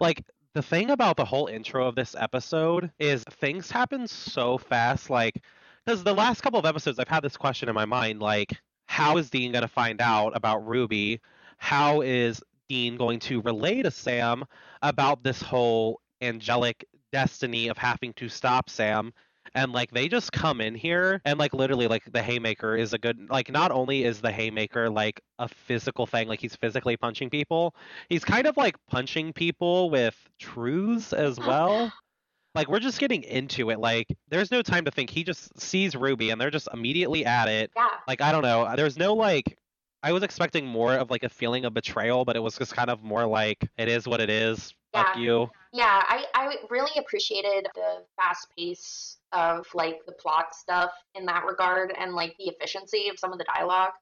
Like 0.00 0.22
the 0.54 0.62
thing 0.62 0.88
about 0.88 1.18
the 1.18 1.26
whole 1.26 1.48
intro 1.48 1.86
of 1.86 1.96
this 1.96 2.16
episode 2.18 2.90
is 2.98 3.24
things 3.24 3.70
happen 3.70 4.08
so 4.08 4.56
fast 4.56 5.10
like 5.10 5.42
cuz 5.86 6.02
the 6.02 6.14
last 6.14 6.40
couple 6.40 6.58
of 6.58 6.64
episodes 6.64 6.98
I've 6.98 7.08
had 7.08 7.22
this 7.22 7.36
question 7.36 7.68
in 7.68 7.74
my 7.74 7.84
mind 7.84 8.20
like 8.20 8.58
how 8.92 9.16
is 9.16 9.30
Dean 9.30 9.52
going 9.52 9.62
to 9.62 9.68
find 9.68 10.02
out 10.02 10.36
about 10.36 10.66
Ruby? 10.66 11.18
How 11.56 12.02
is 12.02 12.42
Dean 12.68 12.98
going 12.98 13.20
to 13.20 13.40
relay 13.40 13.80
to 13.80 13.90
Sam 13.90 14.44
about 14.82 15.24
this 15.24 15.40
whole 15.40 16.02
angelic 16.20 16.84
destiny 17.10 17.68
of 17.68 17.78
having 17.78 18.12
to 18.14 18.28
stop 18.28 18.68
Sam? 18.68 19.14
and 19.54 19.72
like 19.72 19.90
they 19.90 20.08
just 20.08 20.32
come 20.32 20.60
in 20.60 20.74
here 20.74 21.20
and 21.24 21.38
like 21.38 21.52
literally 21.52 21.86
like 21.86 22.02
the 22.12 22.22
haymaker 22.22 22.74
is 22.76 22.94
a 22.94 22.98
good 22.98 23.28
like 23.28 23.50
not 23.50 23.70
only 23.70 24.04
is 24.04 24.20
the 24.20 24.30
haymaker 24.30 24.88
like 24.88 25.20
a 25.40 25.48
physical 25.48 26.06
thing 26.06 26.28
like 26.28 26.40
he's 26.40 26.56
physically 26.56 26.96
punching 26.96 27.28
people 27.28 27.74
he's 28.08 28.24
kind 28.24 28.46
of 28.46 28.56
like 28.56 28.76
punching 28.88 29.32
people 29.32 29.90
with 29.90 30.16
truths 30.38 31.12
as 31.12 31.38
well 31.46 31.92
like 32.54 32.68
we're 32.68 32.80
just 32.80 32.98
getting 32.98 33.22
into 33.22 33.70
it 33.70 33.78
like 33.78 34.06
there's 34.28 34.50
no 34.50 34.62
time 34.62 34.84
to 34.84 34.90
think. 34.90 35.10
He 35.10 35.24
just 35.24 35.58
sees 35.60 35.94
ruby 35.96 36.30
and 36.30 36.40
they're 36.40 36.50
just 36.50 36.68
immediately 36.72 37.24
at 37.24 37.48
it. 37.48 37.70
Yeah. 37.76 37.88
like 38.06 38.20
i 38.20 38.32
don't 38.32 38.42
know. 38.42 38.72
There's 38.76 38.96
no 38.96 39.14
like 39.14 39.58
i 40.02 40.12
was 40.12 40.22
expecting 40.22 40.66
more 40.66 40.94
of 40.94 41.10
like 41.10 41.22
a 41.22 41.28
feeling 41.28 41.64
of 41.64 41.74
betrayal 41.74 42.24
but 42.24 42.34
it 42.34 42.40
was 42.40 42.58
just 42.58 42.74
kind 42.74 42.90
of 42.90 43.02
more 43.02 43.24
like 43.24 43.68
it 43.78 43.88
is 43.88 44.06
what 44.06 44.20
it 44.20 44.30
is. 44.30 44.74
Fuck 44.92 45.16
you. 45.16 45.48
Yeah, 45.72 46.02
I, 46.06 46.26
I 46.34 46.54
really 46.68 46.90
appreciated 46.98 47.66
the 47.74 48.04
fast 48.16 48.48
pace 48.56 49.16
of 49.32 49.66
like 49.72 50.04
the 50.04 50.12
plot 50.12 50.54
stuff 50.54 50.92
in 51.14 51.24
that 51.26 51.46
regard 51.46 51.94
and 51.98 52.12
like 52.12 52.34
the 52.38 52.44
efficiency 52.44 53.08
of 53.08 53.18
some 53.18 53.32
of 53.32 53.38
the 53.38 53.46
dialogue. 53.56 53.92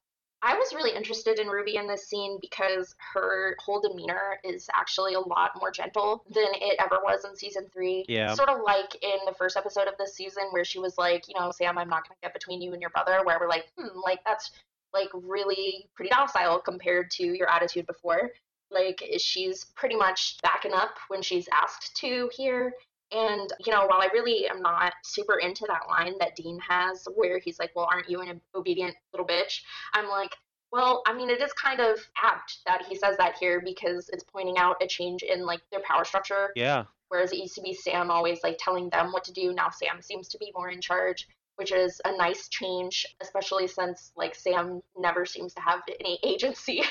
I 0.43 0.55
was 0.55 0.73
really 0.73 0.95
interested 0.95 1.39
in 1.39 1.47
Ruby 1.47 1.75
in 1.75 1.87
this 1.87 2.07
scene 2.07 2.39
because 2.41 2.95
her 3.13 3.55
whole 3.59 3.79
demeanor 3.79 4.39
is 4.43 4.67
actually 4.73 5.13
a 5.13 5.19
lot 5.19 5.51
more 5.59 5.71
gentle 5.71 6.23
than 6.29 6.47
it 6.55 6.77
ever 6.79 6.97
was 7.03 7.25
in 7.25 7.35
season 7.35 7.67
three. 7.71 8.05
Yeah. 8.07 8.33
Sort 8.33 8.49
of 8.49 8.61
like 8.65 8.95
in 9.03 9.17
the 9.25 9.33
first 9.33 9.55
episode 9.55 9.87
of 9.87 9.93
this 9.99 10.15
season 10.15 10.43
where 10.51 10.65
she 10.65 10.79
was 10.79 10.97
like, 10.97 11.27
you 11.27 11.39
know, 11.39 11.51
Sam, 11.51 11.77
I'm 11.77 11.89
not 11.89 12.07
going 12.07 12.15
to 12.15 12.21
get 12.23 12.33
between 12.33 12.61
you 12.61 12.73
and 12.73 12.81
your 12.81 12.89
brother, 12.89 13.19
where 13.23 13.37
we're 13.39 13.49
like, 13.49 13.65
hmm, 13.77 13.99
like 14.03 14.19
that's 14.25 14.51
like 14.93 15.09
really 15.13 15.85
pretty 15.95 16.09
docile 16.09 16.59
compared 16.59 17.11
to 17.11 17.23
your 17.23 17.49
attitude 17.49 17.85
before 17.87 18.31
like 18.71 19.03
she's 19.17 19.65
pretty 19.75 19.95
much 19.95 20.37
backing 20.41 20.73
up 20.73 20.95
when 21.09 21.21
she's 21.21 21.47
asked 21.53 21.95
to 21.97 22.29
here 22.35 22.73
and 23.11 23.51
you 23.65 23.71
know 23.71 23.85
while 23.87 24.01
i 24.01 24.09
really 24.13 24.47
am 24.47 24.61
not 24.61 24.93
super 25.03 25.39
into 25.39 25.65
that 25.67 25.81
line 25.89 26.13
that 26.19 26.35
dean 26.35 26.59
has 26.59 27.07
where 27.15 27.39
he's 27.39 27.59
like 27.59 27.71
well 27.75 27.87
aren't 27.91 28.09
you 28.09 28.21
an 28.21 28.39
obedient 28.55 28.95
little 29.13 29.27
bitch? 29.27 29.61
I'm 29.93 30.07
like 30.07 30.35
well 30.71 31.03
i 31.05 31.13
mean 31.13 31.29
it 31.29 31.41
is 31.41 31.51
kind 31.53 31.79
of 31.79 31.99
apt 32.21 32.59
that 32.65 32.83
he 32.87 32.95
says 32.95 33.17
that 33.17 33.35
here 33.37 33.61
because 33.63 34.09
it's 34.09 34.23
pointing 34.23 34.57
out 34.57 34.81
a 34.81 34.87
change 34.87 35.23
in 35.23 35.45
like 35.45 35.61
their 35.71 35.81
power 35.81 36.05
structure. 36.05 36.51
Yeah. 36.55 36.85
Whereas 37.09 37.33
it 37.33 37.39
used 37.39 37.55
to 37.55 37.61
be 37.61 37.73
sam 37.73 38.09
always 38.09 38.39
like 38.43 38.57
telling 38.57 38.89
them 38.89 39.11
what 39.11 39.25
to 39.25 39.33
do. 39.33 39.53
Now 39.53 39.69
sam 39.69 40.01
seems 40.01 40.27
to 40.29 40.37
be 40.37 40.51
more 40.55 40.69
in 40.69 40.81
charge 40.81 41.27
which 41.57 41.73
is 41.73 42.01
a 42.05 42.17
nice 42.17 42.47
change 42.47 43.05
especially 43.21 43.67
since 43.67 44.13
like 44.15 44.33
sam 44.33 44.81
never 44.97 45.25
seems 45.25 45.53
to 45.53 45.61
have 45.61 45.81
any 45.99 46.19
agency. 46.23 46.83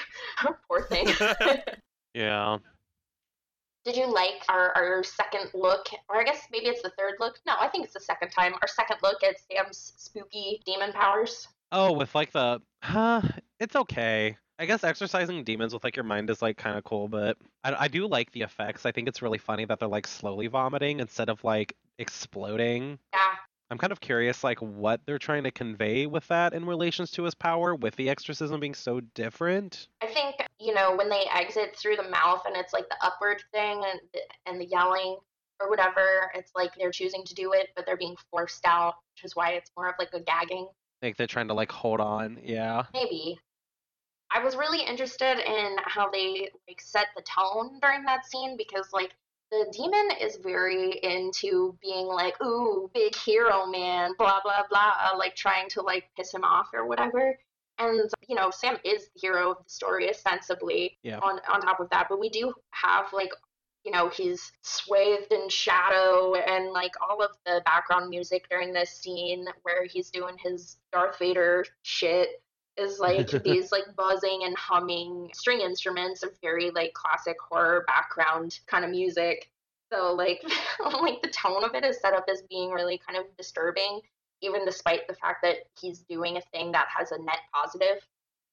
Poor 0.68 0.82
thing. 0.82 1.08
Yeah 2.12 2.58
Did 3.84 3.96
you 3.96 4.12
like 4.12 4.42
our, 4.48 4.72
our 4.76 5.02
second 5.02 5.50
look, 5.54 5.86
or 6.08 6.20
I 6.20 6.24
guess 6.24 6.46
maybe 6.52 6.66
it's 6.66 6.82
the 6.82 6.92
third 6.98 7.14
look? 7.18 7.38
No, 7.46 7.54
I 7.58 7.68
think 7.68 7.84
it's 7.84 7.94
the 7.94 8.00
second 8.00 8.30
time. 8.30 8.52
Our 8.60 8.68
second 8.68 8.98
look 9.02 9.22
at 9.24 9.36
Sam's 9.50 9.94
spooky 9.96 10.60
demon 10.66 10.92
powers. 10.92 11.48
Oh, 11.72 11.92
with 11.92 12.14
like 12.14 12.32
the, 12.32 12.60
huh? 12.82 13.22
It's 13.58 13.76
okay. 13.76 14.36
I 14.58 14.66
guess 14.66 14.84
exorcising 14.84 15.42
demons 15.44 15.72
with 15.72 15.82
like 15.82 15.96
your 15.96 16.04
mind 16.04 16.28
is 16.28 16.42
like 16.42 16.58
kind 16.58 16.76
of 16.76 16.84
cool, 16.84 17.08
but 17.08 17.38
I, 17.64 17.84
I 17.84 17.88
do 17.88 18.06
like 18.06 18.30
the 18.32 18.42
effects. 18.42 18.84
I 18.84 18.92
think 18.92 19.08
it's 19.08 19.22
really 19.22 19.38
funny 19.38 19.64
that 19.64 19.78
they're 19.78 19.88
like 19.88 20.06
slowly 20.06 20.48
vomiting 20.48 21.00
instead 21.00 21.30
of 21.30 21.42
like 21.42 21.74
exploding. 21.98 22.98
Yeah, 23.14 23.32
I'm 23.70 23.78
kind 23.78 23.92
of 23.92 24.00
curious, 24.00 24.42
like, 24.42 24.58
what 24.60 25.00
they're 25.06 25.18
trying 25.18 25.44
to 25.44 25.50
convey 25.50 26.06
with 26.06 26.26
that 26.28 26.52
in 26.54 26.64
relations 26.64 27.12
to 27.12 27.22
his 27.22 27.34
power, 27.34 27.74
with 27.74 27.94
the 27.96 28.10
exorcism 28.10 28.58
being 28.58 28.74
so 28.74 29.00
different. 29.14 29.88
I 30.02 30.06
think 30.06 30.36
you 30.58 30.74
know 30.74 30.94
when 30.96 31.08
they 31.08 31.24
exit 31.32 31.76
through 31.76 31.96
the 31.96 32.08
mouth 32.10 32.42
and 32.46 32.56
it's 32.56 32.72
like 32.72 32.88
the 32.88 32.96
upward 33.00 33.42
thing 33.52 33.82
and 33.84 34.00
and 34.46 34.60
the 34.60 34.66
yelling 34.66 35.16
or 35.60 35.68
whatever. 35.68 36.30
It's 36.34 36.52
like 36.54 36.72
they're 36.76 36.90
choosing 36.90 37.24
to 37.24 37.34
do 37.34 37.52
it, 37.52 37.68
but 37.76 37.86
they're 37.86 37.96
being 37.96 38.16
forced 38.30 38.64
out, 38.64 38.94
which 39.14 39.24
is 39.24 39.36
why 39.36 39.50
it's 39.50 39.70
more 39.76 39.88
of 39.88 39.94
like 39.98 40.12
a 40.14 40.20
gagging. 40.20 40.68
Like 41.02 41.16
they're 41.16 41.26
trying 41.26 41.48
to 41.48 41.54
like 41.54 41.70
hold 41.70 42.00
on. 42.00 42.38
Yeah. 42.42 42.84
Maybe. 42.92 43.38
I 44.32 44.42
was 44.42 44.56
really 44.56 44.82
interested 44.82 45.38
in 45.38 45.76
how 45.84 46.08
they 46.10 46.50
like 46.68 46.80
set 46.80 47.06
the 47.16 47.22
tone 47.22 47.78
during 47.80 48.04
that 48.04 48.26
scene 48.26 48.56
because 48.56 48.88
like 48.92 49.10
the 49.50 49.66
demon 49.72 50.10
is 50.20 50.36
very 50.36 51.00
into 51.02 51.76
being 51.82 52.06
like, 52.06 52.40
ooh, 52.42 52.90
big 52.94 53.14
hero 53.14 53.66
man, 53.66 54.12
blah 54.18 54.40
blah 54.42 54.62
blah, 54.68 54.92
uh, 55.00 55.16
like 55.18 55.34
trying 55.34 55.68
to 55.70 55.82
like 55.82 56.04
piss 56.16 56.32
him 56.32 56.44
off 56.44 56.68
or 56.72 56.86
whatever. 56.86 57.38
And 57.78 58.10
you 58.28 58.36
know, 58.36 58.50
Sam 58.50 58.76
is 58.84 59.08
the 59.14 59.20
hero 59.20 59.52
of 59.52 59.58
the 59.64 59.70
story 59.70 60.08
ostensibly. 60.08 60.98
Yeah. 61.02 61.18
On 61.18 61.40
on 61.48 61.60
top 61.60 61.80
of 61.80 61.90
that, 61.90 62.06
but 62.08 62.20
we 62.20 62.28
do 62.28 62.52
have 62.70 63.06
like 63.12 63.30
you 63.84 63.90
know 63.90 64.08
he's 64.08 64.52
swathed 64.62 65.32
in 65.32 65.48
shadow 65.48 66.34
and 66.34 66.70
like 66.72 66.92
all 67.00 67.22
of 67.22 67.30
the 67.46 67.62
background 67.64 68.10
music 68.10 68.46
during 68.50 68.72
this 68.72 68.90
scene 68.90 69.46
where 69.62 69.86
he's 69.86 70.10
doing 70.10 70.36
his 70.38 70.76
darth 70.92 71.18
vader 71.18 71.64
shit 71.82 72.42
is 72.80 72.98
like 73.00 73.30
these 73.44 73.70
like 73.72 73.84
buzzing 73.96 74.42
and 74.44 74.56
humming 74.56 75.30
string 75.32 75.60
instruments 75.60 76.22
of 76.22 76.30
very 76.42 76.70
like 76.70 76.92
classic 76.94 77.36
horror 77.40 77.84
background 77.86 78.60
kind 78.66 78.84
of 78.84 78.90
music 78.90 79.50
so 79.92 80.12
like 80.14 80.42
like 81.00 81.20
the 81.22 81.28
tone 81.28 81.64
of 81.64 81.74
it 81.74 81.84
is 81.84 82.00
set 82.00 82.14
up 82.14 82.24
as 82.30 82.42
being 82.48 82.70
really 82.70 83.00
kind 83.06 83.18
of 83.18 83.24
disturbing 83.36 84.00
even 84.42 84.64
despite 84.64 85.06
the 85.06 85.14
fact 85.14 85.42
that 85.42 85.56
he's 85.78 86.00
doing 86.00 86.36
a 86.36 86.40
thing 86.52 86.72
that 86.72 86.86
has 86.96 87.12
a 87.12 87.18
net 87.18 87.40
positive. 87.52 88.06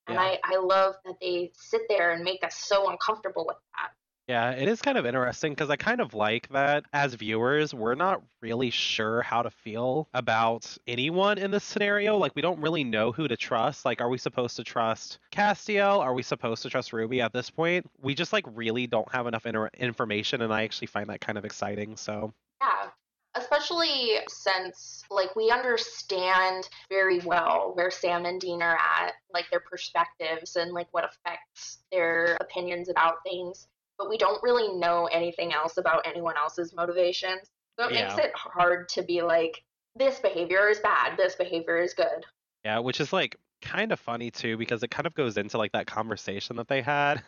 and 0.07 0.15
Yeah. 0.15 0.22
I, 0.22 0.39
I 0.43 0.57
love 0.57 0.96
that 1.05 1.15
they 1.22 1.51
sit 1.53 1.81
there 1.89 2.12
and 2.12 2.24
make 2.24 2.43
us 2.43 2.55
so 2.55 2.89
uncomfortable 2.89 3.46
with 3.48 3.57
that 3.75 3.91
Yeah, 4.27 4.51
it 4.51 4.67
is 4.67 4.81
kind 4.81 4.98
of 4.98 5.05
interesting 5.05 5.53
because 5.53 5.69
I 5.69 5.77
kind 5.77 6.01
of 6.01 6.13
like 6.13 6.50
that 6.50 6.84
as 6.91 7.13
viewers, 7.13 7.74
we're 7.74 7.96
not 7.96 8.22
really 8.41 8.69
sure 8.72 9.22
how 9.22 9.41
to 9.41 9.50
feel 9.50 10.10
about 10.13 10.77
anyone 10.86 11.38
in 11.38 11.50
this 11.50 11.63
scenario. 11.63 12.17
Like, 12.17 12.36
we 12.36 12.41
don't 12.41 12.60
really 12.60 12.84
know 12.84 13.13
who 13.13 13.29
to 13.29 13.38
trust. 13.38 13.86
Like, 13.86 14.01
are 14.01 14.10
we 14.10 14.17
supposed 14.17 14.57
to 14.57 14.65
trust 14.65 15.19
Castiel? 15.31 16.00
Are 16.00 16.13
we 16.13 16.24
supposed 16.24 16.62
to 16.63 16.69
trust 16.69 16.91
Ruby 16.91 17.22
at 17.22 17.31
this 17.31 17.50
point? 17.50 17.89
We 18.01 18.15
just, 18.15 18.34
like, 18.34 18.46
really 18.53 18.86
don't 18.86 19.10
have 19.13 19.27
enough 19.27 19.46
inter- 19.46 19.69
information, 19.77 20.41
and 20.41 20.53
I 20.53 20.63
actually 20.63 20.88
find 20.88 21.10
that 21.10 21.22
kind 21.22 21.38
of 21.38 21.46
exciting. 21.46 21.96
So, 21.96 22.34
Yeah, 22.62 22.89
especially 23.36 24.17
since 24.27 25.05
like 25.10 25.36
we 25.38 25.51
understand 25.51 26.67
very 26.89 27.19
well 27.19 27.72
where 27.75 27.91
Sam 27.91 28.25
and 28.25 28.41
Dean 28.41 28.62
are 28.62 28.75
at, 28.75 29.13
like 29.34 29.50
their 29.51 29.62
perspectives 29.62 30.57
and 30.57 30.74
like 30.74 30.88
what 30.91 31.05
affects 31.05 31.79
their 31.91 32.36
opinions 32.41 32.89
about 32.89 33.24
things, 33.24 33.67
but 33.98 34.10
we 34.10 34.18
don't 34.18 34.42
really 34.44 34.77
know 34.77 35.06
anything 35.08 35.54
else 35.54 35.77
about 35.77 36.06
anyone 36.06 36.36
else's 36.38 36.74
motivations. 36.75 37.50
So 37.80 37.88
it 37.88 37.94
makes 37.94 38.18
it 38.18 38.32
hard 38.36 38.89
to 38.89 39.04
be 39.04 39.22
like 39.22 39.63
this 39.96 40.20
behavior 40.20 40.68
is 40.70 40.80
bad, 40.80 41.18
this 41.18 41.36
behavior 41.36 41.77
is 41.77 41.94
good. 41.94 42.25
yeah, 42.66 42.80
which 42.80 43.00
is, 43.00 43.12
like, 43.13 43.36
kind 43.62 43.92
of 43.92 44.00
funny, 44.00 44.30
too, 44.30 44.58
because 44.58 44.84
it 44.84 44.92
kind 44.92 45.08
of 45.08 45.13
goes 45.16 45.38
into, 45.38 45.58
like, 45.58 45.72
that 45.72 45.88
conversation 45.88 46.56
that 46.58 46.68
they 46.68 46.82
had. 46.82 47.24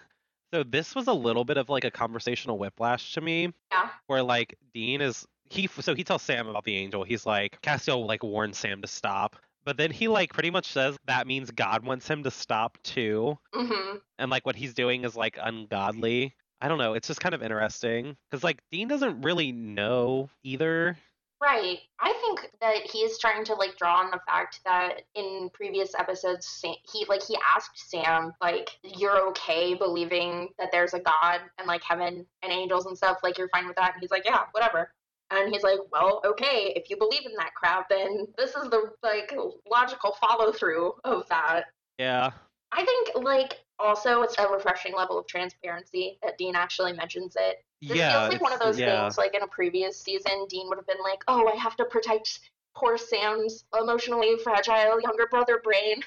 So, 0.53 0.63
this 0.63 0.93
was 0.95 1.07
a 1.07 1.13
little 1.13 1.45
bit 1.45 1.57
of, 1.57 1.69
like, 1.69 1.83
a 1.85 1.91
conversational 1.91 2.57
whiplash 2.57 3.13
to 3.13 3.21
me. 3.21 3.53
Yeah. 3.71 3.89
where 4.07 4.23
like 4.23 4.55
Dean 4.73 5.01
is 5.01 5.25
he 5.51 5.67
so 5.67 5.93
he 5.95 6.03
tells 6.03 6.21
Sam 6.21 6.47
about 6.47 6.63
the 6.63 6.75
angel. 6.75 7.03
He's 7.03 7.25
like 7.25 7.59
Castiel 7.61 8.05
like 8.07 8.21
warns 8.23 8.57
Sam 8.57 8.81
to 8.81 8.87
stop, 8.87 9.35
but 9.63 9.77
then 9.77 9.89
he 9.91 10.07
like 10.07 10.31
pretty 10.33 10.49
much 10.51 10.67
says 10.67 10.95
that 11.07 11.25
means 11.27 11.49
God 11.51 11.83
wants 11.85 12.07
him 12.07 12.23
to 12.23 12.31
stop 12.31 12.77
too, 12.83 13.37
Mm-hmm. 13.55 13.97
and 14.19 14.29
like 14.31 14.45
what 14.45 14.55
he's 14.55 14.73
doing 14.75 15.05
is 15.05 15.15
like 15.15 15.37
ungodly. 15.41 16.33
I 16.61 16.67
don't 16.67 16.77
know. 16.77 16.93
It's 16.93 17.07
just 17.07 17.21
kind 17.21 17.33
of 17.33 17.41
interesting 17.41 18.17
because 18.29 18.43
like 18.43 18.61
Dean 18.71 18.87
doesn't 18.87 19.21
really 19.21 19.51
know 19.51 20.29
either. 20.43 20.97
Right. 21.41 21.79
I 22.01 22.11
think 22.13 22.51
that 22.59 22.85
he 22.91 22.99
is 22.99 23.17
trying 23.17 23.45
to 23.45 23.53
like 23.53 23.77
draw 23.77 23.99
on 24.01 24.11
the 24.11 24.19
fact 24.27 24.59
that 24.65 25.03
in 25.15 25.49
previous 25.53 25.95
episodes, 25.97 26.45
Sam, 26.45 26.75
he 26.91 27.05
like 27.07 27.23
he 27.23 27.37
asked 27.55 27.89
Sam 27.89 28.33
like, 28.41 28.77
"You're 28.83 29.29
okay 29.29 29.73
believing 29.73 30.49
that 30.57 30.69
there's 30.73 30.93
a 30.93 30.99
God 30.99 31.39
and 31.57 31.65
like 31.65 31.81
heaven 31.81 32.25
and 32.43 32.51
angels 32.51 32.87
and 32.87 32.97
stuff? 32.97 33.19
Like 33.23 33.37
you're 33.37 33.49
fine 33.49 33.67
with 33.67 33.77
that?" 33.77 33.93
And 33.93 34.01
he's 34.01 34.11
like, 34.11 34.25
"Yeah, 34.25 34.43
whatever." 34.51 34.91
And 35.31 35.53
he's 35.53 35.63
like, 35.63 35.79
"Well, 35.93 36.21
okay. 36.25 36.73
If 36.75 36.89
you 36.89 36.97
believe 36.97 37.25
in 37.25 37.33
that 37.37 37.53
crap, 37.55 37.87
then 37.87 38.27
this 38.37 38.49
is 38.55 38.69
the 38.69 38.91
like 39.01 39.33
logical 39.69 40.17
follow 40.19 40.51
through 40.51 40.93
of 41.05 41.25
that." 41.29 41.67
Yeah, 41.97 42.31
I 42.71 42.85
think 42.85 43.11
like 43.15 43.59
also 43.79 44.21
it's 44.21 44.37
a 44.37 44.47
refreshing 44.47 44.95
level 44.95 45.17
of 45.17 45.27
transparency 45.27 46.19
that 46.23 46.37
Dean 46.37 46.55
actually 46.55 46.93
mentions 46.93 47.35
it 47.35 47.63
this 47.81 47.97
yeah. 47.97 48.27
feels 48.27 48.33
like 48.33 48.41
one 48.41 48.53
of 48.53 48.59
those 48.59 48.79
yeah. 48.79 49.03
things 49.03 49.17
like 49.17 49.33
in 49.33 49.41
a 49.41 49.47
previous 49.47 49.99
season, 49.99 50.45
Dean 50.49 50.67
would 50.67 50.77
have 50.77 50.87
been 50.87 51.01
like, 51.03 51.23
Oh, 51.27 51.47
I 51.47 51.55
have 51.55 51.75
to 51.77 51.85
protect 51.85 52.39
poor 52.75 52.97
Sam's 52.97 53.65
emotionally 53.79 54.35
fragile 54.43 54.99
younger 55.01 55.27
brother 55.27 55.61
brain. 55.63 56.03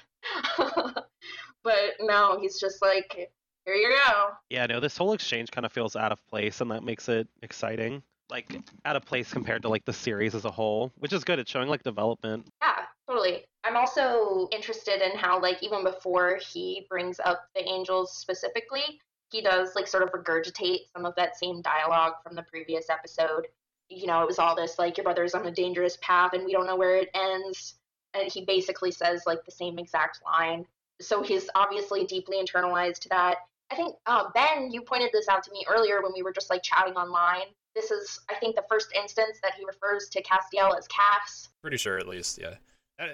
but 1.64 1.94
no, 2.00 2.38
he's 2.40 2.60
just 2.60 2.82
like, 2.82 3.30
Here 3.64 3.74
you 3.74 3.96
go. 4.06 4.28
Yeah, 4.50 4.66
no, 4.66 4.80
this 4.80 4.96
whole 4.96 5.14
exchange 5.14 5.50
kind 5.50 5.64
of 5.64 5.72
feels 5.72 5.96
out 5.96 6.12
of 6.12 6.24
place, 6.26 6.60
and 6.60 6.70
that 6.70 6.84
makes 6.84 7.08
it 7.08 7.26
exciting. 7.42 8.02
Like 8.30 8.54
out 8.84 8.96
of 8.96 9.04
place 9.04 9.30
compared 9.32 9.62
to 9.62 9.68
like 9.68 9.84
the 9.84 9.92
series 9.92 10.34
as 10.34 10.44
a 10.44 10.50
whole, 10.50 10.92
which 10.98 11.12
is 11.12 11.24
good. 11.24 11.38
It's 11.38 11.50
showing 11.50 11.68
like 11.68 11.82
development. 11.82 12.46
Yeah, 12.62 12.84
totally. 13.08 13.44
I'm 13.64 13.76
also 13.76 14.48
interested 14.52 15.02
in 15.02 15.16
how, 15.16 15.40
like, 15.40 15.62
even 15.62 15.84
before 15.84 16.38
he 16.52 16.86
brings 16.88 17.20
up 17.20 17.48
the 17.54 17.66
angels 17.68 18.16
specifically, 18.16 19.00
he 19.30 19.40
does, 19.40 19.74
like, 19.74 19.86
sort 19.86 20.02
of 20.02 20.10
regurgitate 20.10 20.80
some 20.94 21.06
of 21.06 21.14
that 21.16 21.36
same 21.36 21.62
dialogue 21.62 22.14
from 22.22 22.34
the 22.34 22.42
previous 22.42 22.90
episode. 22.90 23.46
You 23.88 24.06
know, 24.06 24.22
it 24.22 24.26
was 24.26 24.38
all 24.38 24.56
this, 24.56 24.78
like, 24.78 24.96
your 24.96 25.04
brother's 25.04 25.34
on 25.34 25.46
a 25.46 25.50
dangerous 25.50 25.98
path 26.02 26.32
and 26.32 26.44
we 26.44 26.52
don't 26.52 26.66
know 26.66 26.76
where 26.76 26.96
it 26.96 27.10
ends. 27.14 27.74
And 28.14 28.30
he 28.30 28.44
basically 28.44 28.90
says, 28.90 29.22
like, 29.26 29.44
the 29.44 29.50
same 29.50 29.78
exact 29.78 30.20
line. 30.24 30.66
So 31.00 31.22
he's 31.22 31.48
obviously 31.54 32.04
deeply 32.04 32.36
internalized 32.42 32.98
to 33.00 33.08
that. 33.10 33.38
I 33.70 33.74
think, 33.74 33.96
uh, 34.06 34.24
Ben, 34.34 34.70
you 34.70 34.82
pointed 34.82 35.10
this 35.12 35.28
out 35.28 35.42
to 35.44 35.50
me 35.50 35.64
earlier 35.68 36.02
when 36.02 36.12
we 36.14 36.22
were 36.22 36.32
just, 36.32 36.50
like, 36.50 36.62
chatting 36.62 36.94
online. 36.94 37.46
This 37.74 37.90
is, 37.90 38.20
I 38.30 38.34
think, 38.34 38.54
the 38.54 38.64
first 38.68 38.88
instance 38.94 39.38
that 39.42 39.54
he 39.54 39.64
refers 39.64 40.10
to 40.10 40.22
Castiel 40.22 40.76
as 40.76 40.86
Cass. 40.88 41.48
Pretty 41.62 41.78
sure, 41.78 41.98
at 41.98 42.06
least, 42.06 42.38
yeah. 42.38 42.56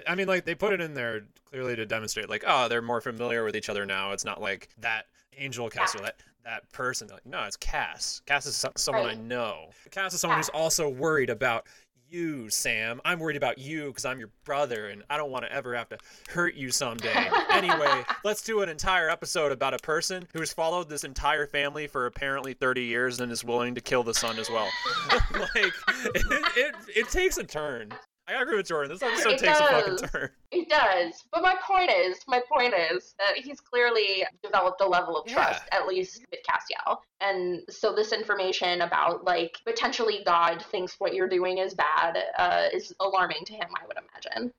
I- 0.07 0.15
mean, 0.15 0.27
like 0.27 0.45
they 0.45 0.55
put 0.55 0.73
it 0.73 0.81
in 0.81 0.93
there 0.93 1.23
clearly 1.49 1.75
to 1.75 1.85
demonstrate, 1.85 2.29
like, 2.29 2.43
oh, 2.47 2.67
they're 2.67 2.81
more 2.81 3.01
familiar 3.01 3.43
with 3.43 3.55
each 3.55 3.69
other 3.69 3.85
now. 3.85 4.11
It's 4.11 4.25
not 4.25 4.41
like 4.41 4.69
that 4.79 5.05
angel 5.37 5.69
Cass 5.69 5.95
or 5.95 5.99
that 5.99 6.15
that 6.43 6.71
person. 6.71 7.07
Like, 7.07 7.25
no, 7.25 7.43
it's 7.43 7.57
Cass. 7.57 8.21
Cass 8.25 8.45
is 8.45 8.55
so- 8.55 8.71
someone 8.77 9.05
I 9.05 9.15
know. 9.15 9.69
Cass 9.91 10.13
is 10.13 10.21
someone 10.21 10.37
who's 10.39 10.49
also 10.49 10.89
worried 10.89 11.29
about 11.29 11.67
you, 12.11 12.49
Sam. 12.49 12.99
I'm 13.05 13.19
worried 13.19 13.37
about 13.37 13.57
you 13.59 13.87
because 13.87 14.05
I'm 14.05 14.19
your 14.19 14.31
brother, 14.43 14.87
and 14.87 15.03
I 15.09 15.17
don't 15.17 15.31
want 15.31 15.45
to 15.45 15.51
ever 15.53 15.75
have 15.75 15.89
to 15.89 15.97
hurt 16.29 16.55
you 16.55 16.71
someday. 16.71 17.29
anyway, 17.51 18.03
let's 18.23 18.41
do 18.41 18.61
an 18.61 18.69
entire 18.69 19.09
episode 19.09 19.51
about 19.51 19.73
a 19.73 19.77
person 19.77 20.27
who's 20.33 20.51
followed 20.51 20.89
this 20.89 21.03
entire 21.03 21.45
family 21.45 21.87
for 21.87 22.05
apparently 22.05 22.53
30 22.53 22.81
years 22.83 23.19
and 23.19 23.31
is 23.31 23.43
willing 23.43 23.75
to 23.75 23.81
kill 23.81 24.03
the 24.03 24.13
son 24.13 24.39
as 24.39 24.49
well. 24.49 24.67
like, 25.33 25.55
it, 26.15 26.25
it, 26.57 26.75
it 26.95 27.09
takes 27.09 27.37
a 27.37 27.43
turn. 27.43 27.91
I 28.29 28.41
agree 28.41 28.57
with 28.57 28.67
Jordan. 28.67 28.91
This 28.91 29.01
episode 29.01 29.33
It 29.33 29.39
takes 29.39 29.59
a 29.59 29.63
fucking 29.63 29.97
turn. 30.09 30.29
It 30.51 30.69
does. 30.69 31.23
But 31.31 31.41
my 31.41 31.55
point 31.65 31.91
is, 31.91 32.17
my 32.27 32.41
point 32.51 32.73
is 32.73 33.15
that 33.17 33.37
he's 33.37 33.59
clearly 33.59 34.25
developed 34.43 34.81
a 34.81 34.87
level 34.87 35.17
of 35.17 35.25
trust, 35.25 35.63
at 35.71 35.87
least 35.87 36.25
with 36.29 36.39
Castiel. 36.47 36.97
And 37.21 37.61
so 37.69 37.93
this 37.93 38.13
information 38.13 38.81
about 38.81 39.25
like 39.25 39.57
potentially 39.65 40.21
God 40.25 40.63
thinks 40.71 40.95
what 40.99 41.13
you're 41.13 41.29
doing 41.29 41.57
is 41.57 41.73
bad 41.73 42.17
uh, 42.37 42.67
is 42.73 42.93
alarming 42.99 43.45
to 43.45 43.53
him, 43.53 43.67
I 43.75 43.87
would 43.87 43.97
imagine. 43.97 44.51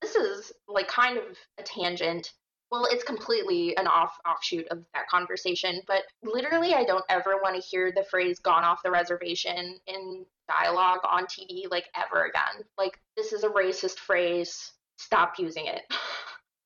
This 0.00 0.16
is 0.16 0.52
like 0.66 0.88
kind 0.88 1.18
of 1.18 1.24
a 1.58 1.62
tangent. 1.62 2.32
Well, 2.72 2.88
it's 2.90 3.04
completely 3.04 3.76
an 3.76 3.86
off 3.86 4.16
offshoot 4.26 4.66
of 4.68 4.82
that 4.94 5.06
conversation, 5.06 5.82
but 5.86 6.04
literally 6.22 6.72
I 6.72 6.84
don't 6.84 7.04
ever 7.10 7.36
want 7.42 7.54
to 7.54 7.60
hear 7.60 7.92
the 7.92 8.02
phrase 8.10 8.38
gone 8.40 8.64
off 8.64 8.82
the 8.82 8.90
reservation 8.90 9.78
in 9.86 10.24
dialogue 10.48 11.00
on 11.04 11.26
TV 11.26 11.70
like 11.70 11.84
ever 11.94 12.24
again. 12.24 12.64
Like 12.78 12.98
this 13.14 13.34
is 13.34 13.44
a 13.44 13.48
racist 13.50 13.98
phrase. 13.98 14.72
Stop 14.96 15.34
using 15.38 15.66
it. 15.66 15.82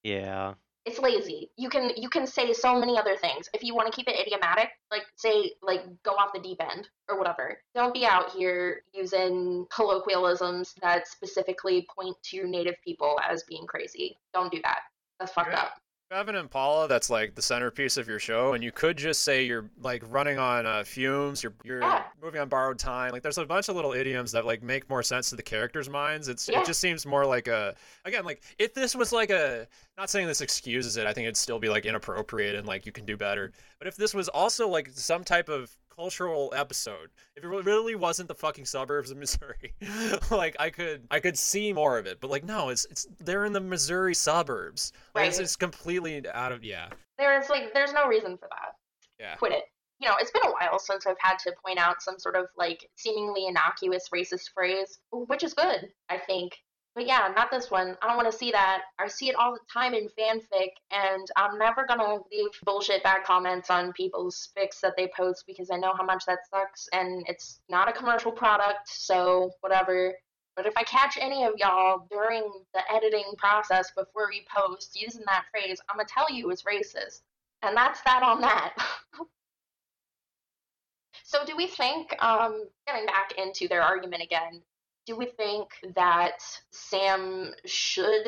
Yeah. 0.04 0.54
It's 0.84 1.00
lazy. 1.00 1.50
You 1.56 1.68
can 1.68 1.90
you 1.96 2.08
can 2.08 2.28
say 2.28 2.52
so 2.52 2.78
many 2.78 2.96
other 2.96 3.16
things. 3.16 3.48
If 3.52 3.64
you 3.64 3.74
want 3.74 3.90
to 3.90 3.96
keep 3.96 4.06
it 4.06 4.14
idiomatic, 4.24 4.68
like 4.92 5.02
say 5.16 5.50
like 5.60 5.80
go 6.04 6.12
off 6.12 6.32
the 6.32 6.38
deep 6.38 6.62
end 6.62 6.88
or 7.08 7.18
whatever. 7.18 7.58
Don't 7.74 7.92
be 7.92 8.06
out 8.06 8.30
here 8.30 8.82
using 8.94 9.66
colloquialisms 9.74 10.74
that 10.80 11.08
specifically 11.08 11.88
point 11.92 12.16
to 12.30 12.46
native 12.46 12.76
people 12.84 13.18
as 13.28 13.42
being 13.42 13.66
crazy. 13.66 14.16
Don't 14.32 14.52
do 14.52 14.60
that. 14.62 14.82
That's 15.18 15.32
fucked 15.32 15.50
Yeah. 15.50 15.62
up. 15.62 15.80
You 16.08 16.16
have 16.16 16.28
an 16.28 16.36
Impala 16.36 16.86
that's 16.86 17.10
like 17.10 17.34
the 17.34 17.42
centerpiece 17.42 17.96
of 17.96 18.06
your 18.06 18.20
show, 18.20 18.52
and 18.54 18.62
you 18.62 18.70
could 18.70 18.96
just 18.96 19.22
say 19.22 19.42
you're 19.42 19.68
like 19.82 20.04
running 20.08 20.38
on 20.38 20.64
uh, 20.64 20.84
fumes, 20.84 21.42
you're 21.42 21.52
you're 21.64 21.80
Yeah. 21.80 22.04
moving 22.22 22.40
on 22.40 22.48
borrowed 22.48 22.78
time. 22.78 23.10
Like 23.10 23.22
there's 23.24 23.38
a 23.38 23.44
bunch 23.44 23.68
of 23.68 23.74
little 23.74 23.92
idioms 23.92 24.30
that 24.30 24.46
like 24.46 24.62
make 24.62 24.88
more 24.88 25.02
sense 25.02 25.30
to 25.30 25.36
the 25.36 25.42
characters' 25.42 25.90
minds. 25.90 26.28
It's 26.28 26.48
Yeah. 26.48 26.60
it 26.60 26.66
just 26.66 26.80
seems 26.80 27.06
more 27.06 27.26
like 27.26 27.48
a 27.48 27.74
again 28.04 28.24
like 28.24 28.40
if 28.56 28.72
this 28.72 28.94
was 28.94 29.10
like 29.10 29.30
a 29.30 29.66
not 29.98 30.08
saying 30.08 30.28
this 30.28 30.42
excuses 30.42 30.96
it, 30.96 31.08
I 31.08 31.12
think 31.12 31.24
it'd 31.24 31.36
still 31.36 31.58
be 31.58 31.68
like 31.68 31.86
inappropriate 31.86 32.54
and 32.54 32.68
like 32.68 32.86
you 32.86 32.92
can 32.92 33.04
do 33.04 33.16
better. 33.16 33.50
But 33.80 33.88
if 33.88 33.96
this 33.96 34.14
was 34.14 34.28
also 34.28 34.68
like 34.68 34.90
some 34.94 35.24
type 35.24 35.48
of 35.48 35.76
cultural 35.96 36.52
episode, 36.56 37.10
if 37.34 37.42
it 37.44 37.46
really 37.48 37.94
wasn't 37.94 38.28
the 38.28 38.34
fucking 38.34 38.64
suburbs 38.66 39.10
of 39.10 39.16
Missouri, 39.18 39.74
like 40.30 40.56
I 40.60 40.70
could 40.70 41.06
I 41.10 41.20
could 41.20 41.38
see 41.38 41.72
more 41.72 41.98
of 41.98 42.06
it. 42.06 42.20
But 42.20 42.30
like 42.30 42.44
no, 42.44 42.68
it's 42.68 42.84
it's 42.90 43.06
they're 43.20 43.44
in 43.44 43.52
the 43.52 43.60
Missouri 43.60 44.14
suburbs. 44.14 44.92
Like, 45.14 45.28
it's, 45.28 45.38
Right. 45.38 45.44
it's 45.44 45.56
completely 45.56 46.22
out 46.32 46.52
of 46.52 46.64
yeah. 46.64 46.88
There's 47.18 47.48
like 47.48 47.72
there's 47.74 47.92
no 47.92 48.06
reason 48.06 48.36
for 48.36 48.48
that. 48.50 48.72
Yeah. 49.18 49.34
Quit 49.36 49.52
it. 49.52 49.64
You 49.98 50.08
know, 50.08 50.16
it's 50.20 50.30
been 50.30 50.42
a 50.44 50.52
while 50.52 50.78
since 50.78 51.06
I've 51.06 51.16
had 51.18 51.38
to 51.40 51.54
point 51.64 51.78
out 51.78 52.02
some 52.02 52.18
sort 52.18 52.36
of 52.36 52.46
like 52.58 52.86
seemingly 52.96 53.46
innocuous 53.46 54.10
racist 54.14 54.50
phrase, 54.52 54.98
which 55.10 55.42
is 55.42 55.54
good, 55.54 55.88
I 56.10 56.18
think. 56.18 56.52
But 56.96 57.06
yeah, 57.06 57.30
not 57.36 57.50
this 57.50 57.70
one. 57.70 57.94
I 58.00 58.06
don't 58.06 58.16
want 58.16 58.32
to 58.32 58.36
see 58.36 58.50
that. 58.52 58.84
I 58.98 59.06
see 59.06 59.28
it 59.28 59.36
all 59.36 59.52
the 59.52 59.60
time 59.70 59.92
in 59.92 60.08
fanfic, 60.18 60.70
and 60.90 61.30
I'm 61.36 61.58
never 61.58 61.84
gonna 61.86 62.20
leave 62.32 62.48
bullshit 62.64 63.02
bad 63.02 63.22
comments 63.22 63.68
on 63.68 63.92
people's 63.92 64.48
fics 64.56 64.80
that 64.80 64.94
they 64.96 65.10
post 65.14 65.44
because 65.46 65.70
I 65.70 65.76
know 65.76 65.92
how 65.94 66.04
much 66.04 66.24
that 66.24 66.38
sucks, 66.50 66.88
and 66.94 67.22
it's 67.28 67.60
not 67.68 67.90
a 67.90 67.92
commercial 67.92 68.32
product, 68.32 68.88
so 68.88 69.50
whatever. 69.60 70.14
But 70.56 70.64
if 70.64 70.72
I 70.74 70.84
catch 70.84 71.18
any 71.20 71.44
of 71.44 71.52
y'all 71.58 72.06
during 72.10 72.50
the 72.72 72.80
editing 72.90 73.30
process 73.36 73.90
before 73.94 74.28
we 74.30 74.46
post 74.56 74.98
using 74.98 75.22
that 75.26 75.44
phrase, 75.50 75.78
I'm 75.90 75.98
gonna 75.98 76.08
tell 76.08 76.32
you 76.32 76.48
it's 76.50 76.62
racist. 76.62 77.20
And 77.60 77.76
that's 77.76 78.00
that 78.06 78.22
on 78.22 78.40
that. 78.40 78.74
so, 81.24 81.44
do 81.44 81.54
we 81.56 81.66
think, 81.66 82.16
um, 82.22 82.64
getting 82.86 83.04
back 83.04 83.32
into 83.36 83.68
their 83.68 83.82
argument 83.82 84.22
again, 84.22 84.62
do 85.06 85.16
we 85.16 85.26
think 85.26 85.68
that 85.94 86.38
Sam 86.70 87.52
should 87.64 88.26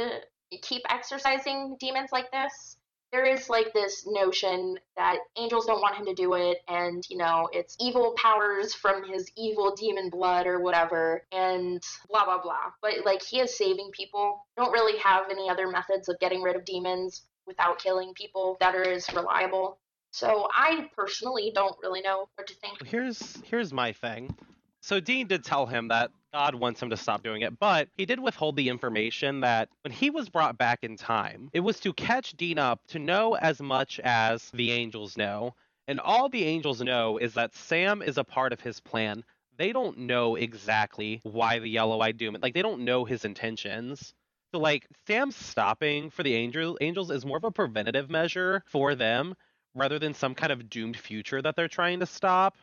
keep 0.62 0.82
exorcising 0.88 1.76
demons 1.78 2.10
like 2.12 2.30
this? 2.30 2.76
There 3.10 3.24
is 3.24 3.48
like 3.48 3.72
this 3.72 4.06
notion 4.06 4.78
that 4.96 5.16
angels 5.38 5.64
don't 5.64 5.80
want 5.80 5.96
him 5.96 6.04
to 6.06 6.14
do 6.14 6.34
it, 6.34 6.58
and 6.68 7.02
you 7.08 7.16
know, 7.16 7.48
it's 7.52 7.74
evil 7.80 8.14
powers 8.22 8.74
from 8.74 9.02
his 9.02 9.30
evil 9.36 9.74
demon 9.74 10.10
blood 10.10 10.46
or 10.46 10.60
whatever, 10.60 11.22
and 11.32 11.82
blah 12.10 12.26
blah 12.26 12.40
blah. 12.40 12.72
But 12.82 13.06
like, 13.06 13.22
he 13.22 13.40
is 13.40 13.56
saving 13.56 13.90
people. 13.92 14.46
Don't 14.56 14.72
really 14.72 14.98
have 14.98 15.30
any 15.30 15.48
other 15.48 15.68
methods 15.68 16.08
of 16.10 16.20
getting 16.20 16.42
rid 16.42 16.54
of 16.54 16.66
demons 16.66 17.22
without 17.46 17.78
killing 17.78 18.12
people 18.12 18.58
that 18.60 18.74
are 18.74 18.84
as 18.84 19.10
reliable. 19.14 19.78
So 20.10 20.48
I 20.54 20.90
personally 20.94 21.50
don't 21.54 21.76
really 21.82 22.02
know 22.02 22.28
what 22.34 22.46
to 22.46 22.54
think. 22.56 22.86
Here's 22.86 23.38
here's 23.46 23.72
my 23.72 23.92
thing. 23.92 24.36
So 24.80 25.00
Dean 25.00 25.26
did 25.26 25.44
tell 25.44 25.66
him 25.66 25.88
that 25.88 26.10
God 26.32 26.54
wants 26.54 26.82
him 26.82 26.90
to 26.90 26.96
stop 26.96 27.22
doing 27.22 27.42
it, 27.42 27.58
but 27.58 27.88
he 27.96 28.04
did 28.04 28.20
withhold 28.20 28.56
the 28.56 28.68
information 28.68 29.40
that 29.40 29.68
when 29.82 29.92
he 29.92 30.10
was 30.10 30.28
brought 30.28 30.58
back 30.58 30.80
in 30.82 30.96
time, 30.96 31.48
it 31.52 31.60
was 31.60 31.80
to 31.80 31.92
catch 31.92 32.32
Dean 32.36 32.58
up 32.58 32.80
to 32.88 32.98
know 32.98 33.34
as 33.34 33.60
much 33.60 33.98
as 34.00 34.50
the 34.50 34.72
angels 34.72 35.16
know. 35.16 35.54
And 35.86 36.00
all 36.00 36.28
the 36.28 36.44
angels 36.44 36.82
know 36.82 37.16
is 37.16 37.34
that 37.34 37.54
Sam 37.54 38.02
is 38.02 38.18
a 38.18 38.24
part 38.24 38.52
of 38.52 38.60
his 38.60 38.78
plan. 38.78 39.24
They 39.56 39.72
don't 39.72 40.00
know 40.00 40.36
exactly 40.36 41.20
why 41.22 41.58
the 41.58 41.68
yellow-eyed 41.68 42.18
doom 42.18 42.36
like 42.42 42.54
they 42.54 42.62
don't 42.62 42.84
know 42.84 43.04
his 43.04 43.24
intentions. 43.24 44.12
So 44.52 44.60
like 44.60 44.86
Sam 45.06 45.30
stopping 45.30 46.10
for 46.10 46.22
the 46.22 46.34
angel 46.34 46.76
angels 46.80 47.10
is 47.10 47.24
more 47.24 47.38
of 47.38 47.44
a 47.44 47.50
preventative 47.50 48.10
measure 48.10 48.62
for 48.66 48.94
them 48.94 49.34
rather 49.74 49.98
than 49.98 50.14
some 50.14 50.34
kind 50.34 50.52
of 50.52 50.68
doomed 50.68 50.96
future 50.96 51.40
that 51.40 51.56
they're 51.56 51.68
trying 51.68 52.00
to 52.00 52.06
stop. 52.06 52.56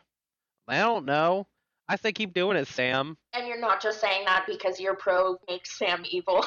I 0.68 0.78
don't 0.78 1.04
know. 1.04 1.46
I 1.88 1.96
say 1.96 2.12
keep 2.12 2.34
doing 2.34 2.56
it, 2.56 2.66
Sam. 2.68 3.16
And 3.32 3.46
you're 3.46 3.60
not 3.60 3.80
just 3.80 4.00
saying 4.00 4.24
that 4.26 4.44
because 4.48 4.80
you're 4.80 4.96
pro 4.96 5.36
makes 5.48 5.78
Sam 5.78 6.02
evil. 6.10 6.44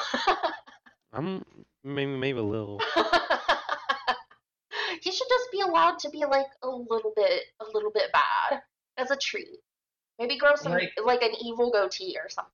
I'm 1.12 1.42
maybe 1.82 2.16
maybe 2.16 2.38
a 2.38 2.42
little. 2.42 2.80
he 5.02 5.10
should 5.10 5.28
just 5.28 5.50
be 5.50 5.60
allowed 5.60 5.98
to 6.00 6.10
be 6.10 6.24
like 6.26 6.46
a 6.62 6.68
little 6.68 7.12
bit 7.16 7.42
a 7.60 7.64
little 7.72 7.90
bit 7.90 8.12
bad 8.12 8.60
as 8.98 9.10
a 9.10 9.16
treat. 9.16 9.60
Maybe 10.18 10.36
grow 10.36 10.54
some 10.56 10.72
Like- 10.72 10.92
like 11.04 11.22
an 11.22 11.32
evil 11.42 11.70
goatee 11.70 12.16
or 12.22 12.28
something. 12.28 12.52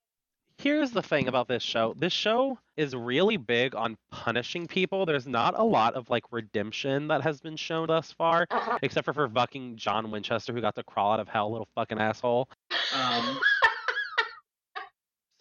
Here's 0.58 0.90
the 0.90 1.02
thing 1.02 1.28
about 1.28 1.48
this 1.48 1.62
show. 1.62 1.94
This 1.98 2.12
show 2.14 2.58
is 2.76 2.94
really 2.96 3.36
big 3.36 3.74
on 3.74 3.96
punishing 4.10 4.66
people. 4.66 5.04
There's 5.04 5.26
not 5.26 5.58
a 5.58 5.62
lot 5.62 5.94
of 5.94 6.08
like 6.08 6.24
redemption 6.32 7.08
that 7.08 7.22
has 7.22 7.40
been 7.40 7.56
shown 7.56 7.88
thus 7.88 8.10
far, 8.12 8.46
Uh-huh. 8.50 8.78
except 8.82 9.04
for 9.04 9.12
for 9.12 9.28
fucking 9.28 9.76
John 9.76 10.10
Winchester 10.10 10.52
who 10.54 10.60
got 10.62 10.74
to 10.76 10.82
crawl 10.82 11.12
out 11.12 11.20
of 11.20 11.28
hell, 11.28 11.50
little 11.52 11.68
fucking 11.74 11.98
asshole. 11.98 12.48
Um, 12.94 13.38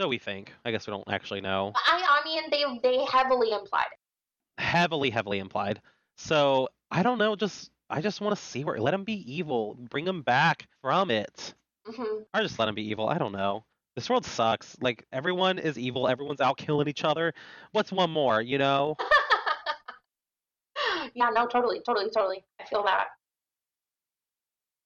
So 0.01 0.09
we 0.09 0.17
think. 0.17 0.51
I 0.65 0.71
guess 0.71 0.85
we 0.87 0.91
don't 0.91 1.07
actually 1.09 1.39
know. 1.39 1.71
I 1.73 2.21
I 2.21 2.25
mean 2.25 2.43
they 2.51 2.65
they 2.83 3.05
heavily 3.05 3.51
implied 3.51 3.87
it. 3.93 4.61
Heavily, 4.61 5.09
heavily 5.09 5.39
implied. 5.39 5.81
So 6.17 6.67
I 6.91 7.01
don't 7.03 7.17
know. 7.17 7.37
Just 7.37 7.71
I 7.89 8.01
just 8.01 8.19
want 8.19 8.35
to 8.37 8.41
see 8.43 8.65
where 8.65 8.77
let 8.79 8.93
him 8.93 9.05
be 9.05 9.33
evil. 9.33 9.75
Bring 9.89 10.05
him 10.05 10.21
back 10.23 10.67
from 10.81 11.09
it. 11.09 11.53
hmm 11.85 12.23
or 12.33 12.41
just 12.41 12.59
let 12.59 12.67
him 12.67 12.75
be 12.75 12.89
evil. 12.89 13.07
I 13.07 13.17
don't 13.17 13.31
know. 13.31 13.63
This 13.95 14.09
world 14.09 14.25
sucks. 14.25 14.75
Like 14.81 15.05
everyone 15.13 15.57
is 15.57 15.79
evil. 15.79 16.07
Everyone's 16.07 16.41
out 16.41 16.57
killing 16.57 16.87
each 16.87 17.03
other. 17.03 17.33
What's 17.71 17.91
one 17.91 18.11
more? 18.11 18.41
You 18.41 18.57
know? 18.57 18.95
yeah, 21.13 21.29
no, 21.29 21.47
totally, 21.47 21.81
totally, 21.85 22.09
totally. 22.09 22.43
I 22.59 22.65
feel 22.65 22.83
that. 22.83 23.07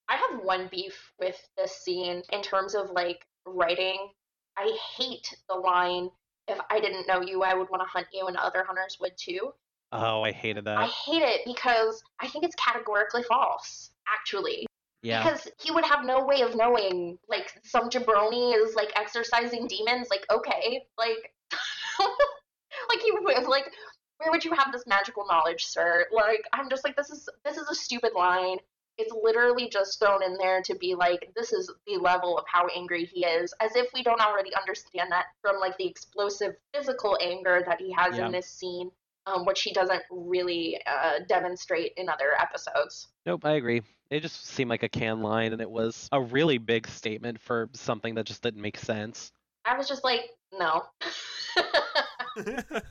I 0.07 0.15
have 0.15 0.43
one 0.43 0.67
beef 0.71 1.11
with 1.19 1.39
this 1.57 1.71
scene 1.71 2.21
in 2.31 2.41
terms 2.41 2.75
of 2.75 2.91
like 2.91 3.25
writing. 3.45 4.09
I 4.57 4.77
hate 4.97 5.35
the 5.47 5.55
line, 5.55 6.09
if 6.47 6.59
I 6.69 6.79
didn't 6.79 7.07
know 7.07 7.21
you, 7.21 7.43
I 7.43 7.53
would 7.53 7.69
want 7.69 7.81
to 7.81 7.87
hunt 7.87 8.07
you, 8.11 8.27
and 8.27 8.35
other 8.35 8.63
hunters 8.65 8.97
would 8.99 9.17
too. 9.17 9.53
Oh, 9.91 10.21
I 10.21 10.31
hated 10.31 10.65
that. 10.65 10.77
I 10.77 10.87
hate 10.87 11.21
it 11.21 11.41
because 11.45 12.03
I 12.19 12.27
think 12.27 12.43
it's 12.43 12.55
categorically 12.55 13.23
false, 13.23 13.91
actually. 14.07 14.65
Yeah. 15.01 15.23
Because 15.23 15.47
he 15.61 15.71
would 15.71 15.85
have 15.85 16.05
no 16.05 16.25
way 16.25 16.41
of 16.41 16.55
knowing, 16.55 17.17
like, 17.29 17.53
some 17.63 17.89
jabroni 17.89 18.53
is, 18.55 18.75
like, 18.75 18.91
exorcising 18.95 19.67
demons. 19.67 20.07
Like, 20.09 20.25
okay. 20.31 20.83
Like, 20.97 21.33
like, 21.99 22.99
he 23.01 23.11
would, 23.11 23.47
like, 23.47 23.71
where 24.17 24.31
would 24.31 24.43
you 24.43 24.53
have 24.53 24.71
this 24.73 24.85
magical 24.87 25.25
knowledge, 25.27 25.65
sir? 25.65 26.05
Like, 26.11 26.43
I'm 26.53 26.69
just 26.69 26.83
like, 26.83 26.95
this 26.97 27.09
is, 27.09 27.29
this 27.45 27.57
is 27.57 27.67
a 27.69 27.75
stupid 27.75 28.11
line. 28.15 28.57
It's 28.97 29.13
literally 29.23 29.69
just 29.69 29.97
thrown 29.99 30.21
in 30.21 30.35
there 30.37 30.61
to 30.63 30.75
be 30.75 30.93
like, 30.93 31.31
this 31.33 31.53
is 31.53 31.71
the 31.87 31.95
level 31.95 32.37
of 32.37 32.43
how 32.51 32.67
angry 32.75 33.05
he 33.05 33.25
is, 33.25 33.53
as 33.61 33.77
if 33.77 33.87
we 33.93 34.03
don't 34.03 34.19
already 34.19 34.53
understand 34.53 35.09
that 35.11 35.27
from, 35.41 35.59
like, 35.61 35.77
the 35.77 35.87
explosive 35.87 36.55
physical 36.73 37.17
anger 37.21 37.63
that 37.65 37.79
he 37.79 37.93
has 37.93 38.17
Yeah. 38.17 38.25
in 38.25 38.33
this 38.33 38.49
scene, 38.49 38.91
um, 39.33 39.45
which 39.45 39.61
he 39.61 39.71
doesn't 39.73 40.01
really 40.09 40.79
uh, 40.87 41.19
demonstrate 41.27 41.93
in 41.97 42.09
other 42.09 42.33
episodes. 42.39 43.07
Nope, 43.25 43.45
I 43.45 43.51
agree. 43.53 43.81
It 44.09 44.21
just 44.21 44.47
seemed 44.47 44.69
like 44.69 44.83
a 44.83 44.89
canned 44.89 45.21
line, 45.21 45.53
and 45.53 45.61
it 45.61 45.69
was 45.69 46.07
a 46.11 46.21
really 46.21 46.57
big 46.57 46.87
statement 46.87 47.39
for 47.39 47.69
something 47.73 48.15
that 48.15 48.25
just 48.25 48.41
didn't 48.41 48.61
make 48.61 48.77
sense. 48.77 49.31
I 49.65 49.77
was 49.77 49.87
just 49.87 50.03
like, 50.03 50.21
no. 50.51 50.83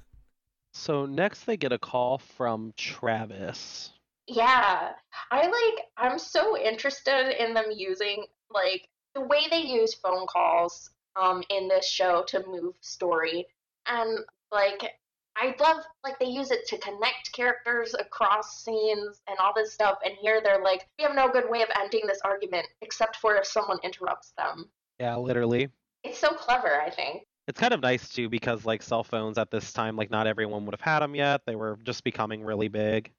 So 0.72 1.07
next, 1.07 1.44
they 1.44 1.57
get 1.57 1.72
a 1.72 1.79
call 1.79 2.18
from 2.18 2.72
Travis. 2.77 3.90
yeah. 4.29 4.92
I 5.31 5.42
like 5.42 5.87
I'm 5.96 6.18
so 6.18 6.57
interested 6.57 7.42
in 7.42 7.53
them 7.55 7.66
using 7.74 8.24
like 8.51 8.88
the 9.14 9.22
way 9.22 9.40
they 9.51 9.61
use 9.62 9.94
phone 9.94 10.27
calls 10.27 10.90
um 11.16 11.42
in 11.51 11.68
this 11.68 11.87
show 11.88 12.22
to 12.29 12.46
move 12.46 12.74
story. 12.81 13.46
And 13.87 14.20
like 14.53 14.94
I 15.40 15.55
love 15.61 15.85
like 16.05 16.18
they 16.18 16.27
use 16.27 16.51
it 16.51 16.66
to 16.68 16.79
connect 16.79 17.33
characters 17.33 17.94
across 17.98 18.64
scenes 18.64 19.20
and 19.29 19.38
all 19.38 19.53
this 19.55 19.72
stuff 19.72 19.98
and 20.05 20.14
here 20.20 20.40
they're 20.42 20.62
like 20.62 20.87
we 20.98 21.05
have 21.05 21.14
no 21.14 21.29
good 21.29 21.48
way 21.48 21.62
of 21.62 21.68
ending 21.79 22.03
this 22.07 22.18
argument 22.24 22.66
except 22.83 23.16
for 23.16 23.37
if 23.37 23.46
someone 23.46 23.79
interrupts 23.83 24.33
them. 24.37 24.68
Yeah, 24.98 25.16
literally. 25.16 25.68
It's 26.05 26.18
so 26.18 26.31
clever, 26.31 26.81
I 26.81 26.90
think. 26.90 27.22
It's 27.46 27.59
kind 27.59 27.72
of 27.72 27.81
nice 27.81 28.09
too 28.09 28.29
because 28.29 28.66
like 28.66 28.83
cell 28.83 29.05
phones 29.05 29.38
at 29.38 29.51
this 29.51 29.72
time, 29.72 29.96
like 29.96 30.11
not 30.11 30.27
everyone 30.27 30.64
would 30.66 30.74
have 30.74 30.81
had 30.81 31.01
them 31.01 31.14
yet. 31.14 31.42
They 31.46 31.57
were 31.57 31.79
just 31.85 32.05
becoming 32.05 32.42
really 32.42 32.68
big. 32.68 33.11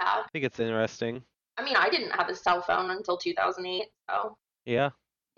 Yeah. 0.00 0.22
I 0.24 0.26
think 0.32 0.44
it's 0.44 0.60
interesting. 0.60 1.22
I 1.58 1.64
mean, 1.64 1.76
I 1.76 1.88
didn't 1.88 2.10
have 2.10 2.28
a 2.28 2.34
cell 2.34 2.62
phone 2.62 2.90
until 2.90 3.16
2008, 3.16 3.86
so 4.08 4.36
Yeah. 4.64 4.90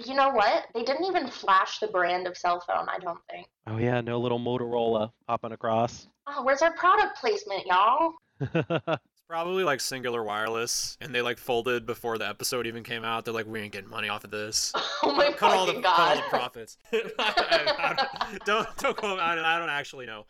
You 0.04 0.14
know 0.14 0.28
what? 0.30 0.66
They 0.74 0.82
didn't 0.82 1.04
even 1.06 1.28
flash 1.28 1.78
the 1.78 1.86
brand 1.86 2.26
of 2.26 2.36
cell 2.36 2.62
phone, 2.66 2.86
I 2.88 2.98
don't 2.98 3.20
think. 3.30 3.46
Oh 3.66 3.78
yeah, 3.78 4.00
no 4.02 4.18
little 4.20 4.38
Motorola 4.38 5.10
popping 5.26 5.52
across. 5.52 6.08
Oh, 6.26 6.42
where's 6.44 6.60
our 6.62 6.72
product 6.74 7.18
placement, 7.18 7.64
y'all? 7.66 8.14
It's 9.18 9.28
probably 9.28 9.64
like 9.64 9.80
Cingular 9.80 10.24
Wireless, 10.24 10.96
and 11.00 11.12
they 11.12 11.20
like 11.20 11.36
folded 11.38 11.84
before 11.84 12.16
the 12.16 12.28
episode 12.28 12.64
even 12.68 12.84
came 12.84 13.02
out. 13.04 13.24
They're 13.24 13.34
like, 13.34 13.46
we 13.48 13.58
ain't 13.60 13.72
getting 13.72 13.90
money 13.90 14.08
off 14.08 14.22
of 14.22 14.30
this. 14.30 14.72
Oh 15.02 15.12
my 15.12 15.32
cut 15.32 15.52
all 15.52 15.66
the 15.66 15.72
fucking 15.72 15.82
cut 15.82 15.98
all 15.98 16.16
the 16.16 16.22
profits. 16.28 16.78
I- 16.92 18.06
I- 18.18 18.38
don't 18.44 18.68
don't 18.78 18.96
quote. 18.96 19.18
I, 19.18 19.32
I 19.56 19.58
don't 19.58 19.68
actually 19.68 20.06
know. 20.06 20.26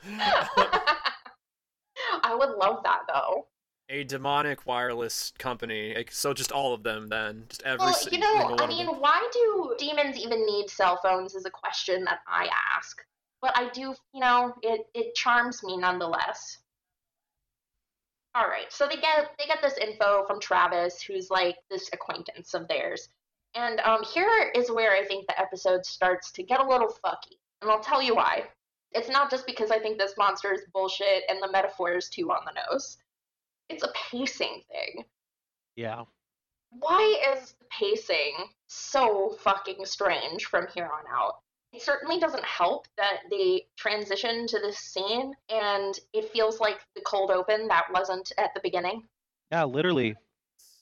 I 2.22 2.34
would 2.34 2.50
love 2.56 2.82
that 2.84 3.00
though. 3.08 3.46
A 3.88 4.04
demonic 4.04 4.66
wireless 4.66 5.32
company. 5.38 5.94
Like, 5.94 6.10
so 6.10 6.34
just 6.34 6.52
all 6.52 6.74
of 6.74 6.82
them 6.82 7.08
then, 7.08 7.44
just 7.48 7.62
every 7.62 7.78
Well, 7.78 7.96
you 8.10 8.18
know, 8.18 8.56
I 8.58 8.66
mean, 8.66 8.86
why 8.86 9.28
do 9.32 9.74
demons 9.78 10.16
even 10.18 10.44
need 10.44 10.70
cell 10.70 10.98
phones 11.02 11.34
is 11.34 11.44
a 11.44 11.50
question 11.50 12.04
that 12.04 12.20
I 12.26 12.48
ask. 12.74 13.00
But 13.40 13.56
I 13.56 13.68
do, 13.70 13.94
you 14.12 14.20
know, 14.20 14.54
it, 14.62 14.86
it 14.94 15.14
charms 15.14 15.62
me 15.62 15.76
nonetheless. 15.76 16.58
All 18.34 18.48
right, 18.48 18.70
so 18.70 18.86
they 18.86 18.96
get 18.96 19.30
they 19.38 19.46
get 19.46 19.62
this 19.62 19.78
info 19.78 20.24
from 20.26 20.40
Travis, 20.40 21.00
who's 21.00 21.30
like 21.30 21.56
this 21.70 21.88
acquaintance 21.92 22.52
of 22.52 22.68
theirs, 22.68 23.08
and 23.54 23.80
um, 23.80 24.02
here 24.04 24.52
is 24.54 24.70
where 24.70 24.92
I 24.92 25.04
think 25.04 25.26
the 25.26 25.40
episode 25.40 25.86
starts 25.86 26.30
to 26.32 26.42
get 26.42 26.60
a 26.60 26.68
little 26.68 26.88
fucky, 26.88 27.38
and 27.62 27.70
I'll 27.70 27.80
tell 27.80 28.02
you 28.02 28.14
why. 28.14 28.44
It's 28.92 29.08
not 29.08 29.30
just 29.30 29.46
because 29.46 29.70
I 29.70 29.78
think 29.78 29.98
this 29.98 30.14
monster 30.18 30.52
is 30.52 30.62
bullshit 30.72 31.24
and 31.28 31.42
the 31.42 31.50
metaphor 31.50 31.96
is 31.96 32.08
too 32.08 32.30
on 32.30 32.44
the 32.44 32.60
nose. 32.70 32.98
It's 33.68 33.82
a 33.82 33.92
pacing 34.10 34.62
thing 34.70 35.04
Yeah. 35.76 36.04
why 36.70 37.32
is 37.34 37.52
the 37.58 37.64
pacing 37.70 38.34
so 38.66 39.36
fucking 39.40 39.84
strange 39.84 40.46
from 40.46 40.66
here 40.74 40.86
on 40.86 41.04
out? 41.10 41.40
It 41.72 41.82
certainly 41.82 42.18
doesn't 42.18 42.44
help 42.44 42.86
that 42.96 43.22
they 43.30 43.66
transition 43.76 44.46
to 44.46 44.58
this 44.58 44.78
scene 44.78 45.34
and 45.48 45.98
it 46.12 46.30
feels 46.32 46.60
like 46.60 46.80
the 46.94 47.02
cold 47.02 47.30
open 47.30 47.68
that 47.68 47.86
wasn't 47.92 48.32
at 48.38 48.54
the 48.54 48.60
beginning. 48.60 49.02
Yeah, 49.50 49.64
literally. 49.64 50.16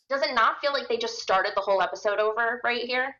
Does 0.08 0.22
it 0.22 0.34
not 0.34 0.60
feel 0.60 0.72
like 0.72 0.88
they 0.88 0.96
just 0.98 1.18
started 1.18 1.52
the 1.56 1.62
whole 1.62 1.80
episode 1.82 2.18
over 2.18 2.60
right 2.62 2.84
here? 2.84 3.16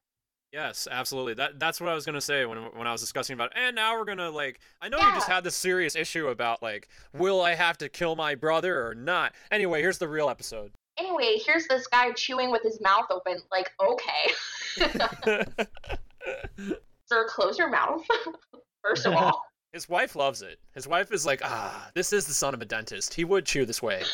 Yes, 0.54 0.86
absolutely. 0.88 1.34
That 1.34 1.58
that's 1.58 1.80
what 1.80 1.90
I 1.90 1.94
was 1.94 2.06
gonna 2.06 2.20
say 2.20 2.46
when 2.46 2.58
when 2.76 2.86
I 2.86 2.92
was 2.92 3.00
discussing 3.00 3.34
about. 3.34 3.52
And 3.56 3.74
now 3.74 3.98
we're 3.98 4.04
gonna 4.04 4.30
like. 4.30 4.60
I 4.80 4.88
know 4.88 4.98
you 4.98 5.12
just 5.12 5.28
had 5.28 5.42
this 5.42 5.56
serious 5.56 5.96
issue 5.96 6.28
about 6.28 6.62
like, 6.62 6.88
will 7.12 7.42
I 7.42 7.56
have 7.56 7.76
to 7.78 7.88
kill 7.88 8.14
my 8.14 8.36
brother 8.36 8.86
or 8.86 8.94
not? 8.94 9.34
Anyway, 9.50 9.80
here's 9.80 9.98
the 9.98 10.06
real 10.06 10.30
episode. 10.30 10.70
Anyway, 10.96 11.38
here's 11.44 11.66
this 11.66 11.88
guy 11.88 12.12
chewing 12.12 12.52
with 12.52 12.62
his 12.62 12.80
mouth 12.80 13.06
open, 13.10 13.42
like, 13.50 13.72
okay. 13.82 14.30
Sir, 17.06 17.26
close 17.28 17.58
your 17.58 17.68
mouth. 17.68 18.06
First 18.82 19.06
of 19.06 19.14
all. 19.14 19.42
His 19.72 19.88
wife 19.88 20.14
loves 20.14 20.40
it. 20.40 20.60
His 20.72 20.86
wife 20.86 21.10
is 21.10 21.26
like, 21.26 21.40
ah, 21.42 21.90
this 21.96 22.12
is 22.12 22.26
the 22.28 22.32
son 22.32 22.54
of 22.54 22.62
a 22.62 22.64
dentist. 22.64 23.12
He 23.12 23.24
would 23.24 23.44
chew 23.44 23.66
this 23.66 23.82
way. 23.82 24.04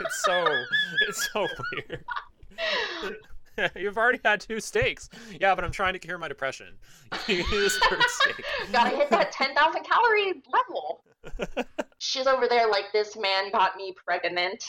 it's 0.00 0.24
so, 0.24 0.44
it's 1.06 1.30
so 1.32 1.46
weird. 1.72 2.04
You've 3.76 3.96
already 3.98 4.20
had 4.24 4.40
two 4.40 4.60
steaks. 4.60 5.08
Yeah, 5.40 5.54
but 5.54 5.64
I'm 5.64 5.72
trying 5.72 5.92
to 5.94 5.98
cure 5.98 6.18
my 6.18 6.28
depression. 6.28 6.74
This 7.26 7.78
third 7.78 8.02
steak. 8.02 8.44
Gotta 8.72 8.96
hit 8.96 9.10
that 9.10 9.32
10,000 9.32 9.82
calorie 9.84 10.42
level. 10.52 11.04
She's 11.98 12.26
over 12.26 12.46
there 12.48 12.68
like, 12.68 12.86
this 12.92 13.16
man 13.16 13.50
got 13.50 13.76
me 13.76 13.94
pregnant. 14.04 14.64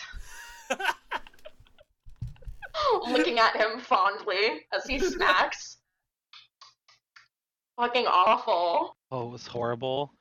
Looking 3.08 3.40
at 3.40 3.56
him 3.56 3.80
fondly 3.80 4.62
as 4.74 4.86
he 4.86 5.00
snacks. 5.00 5.78
Fucking 7.78 8.06
awful. 8.08 8.96
Oh, 9.12 9.28
it 9.28 9.32
was 9.32 9.48
horrible. 9.48 10.14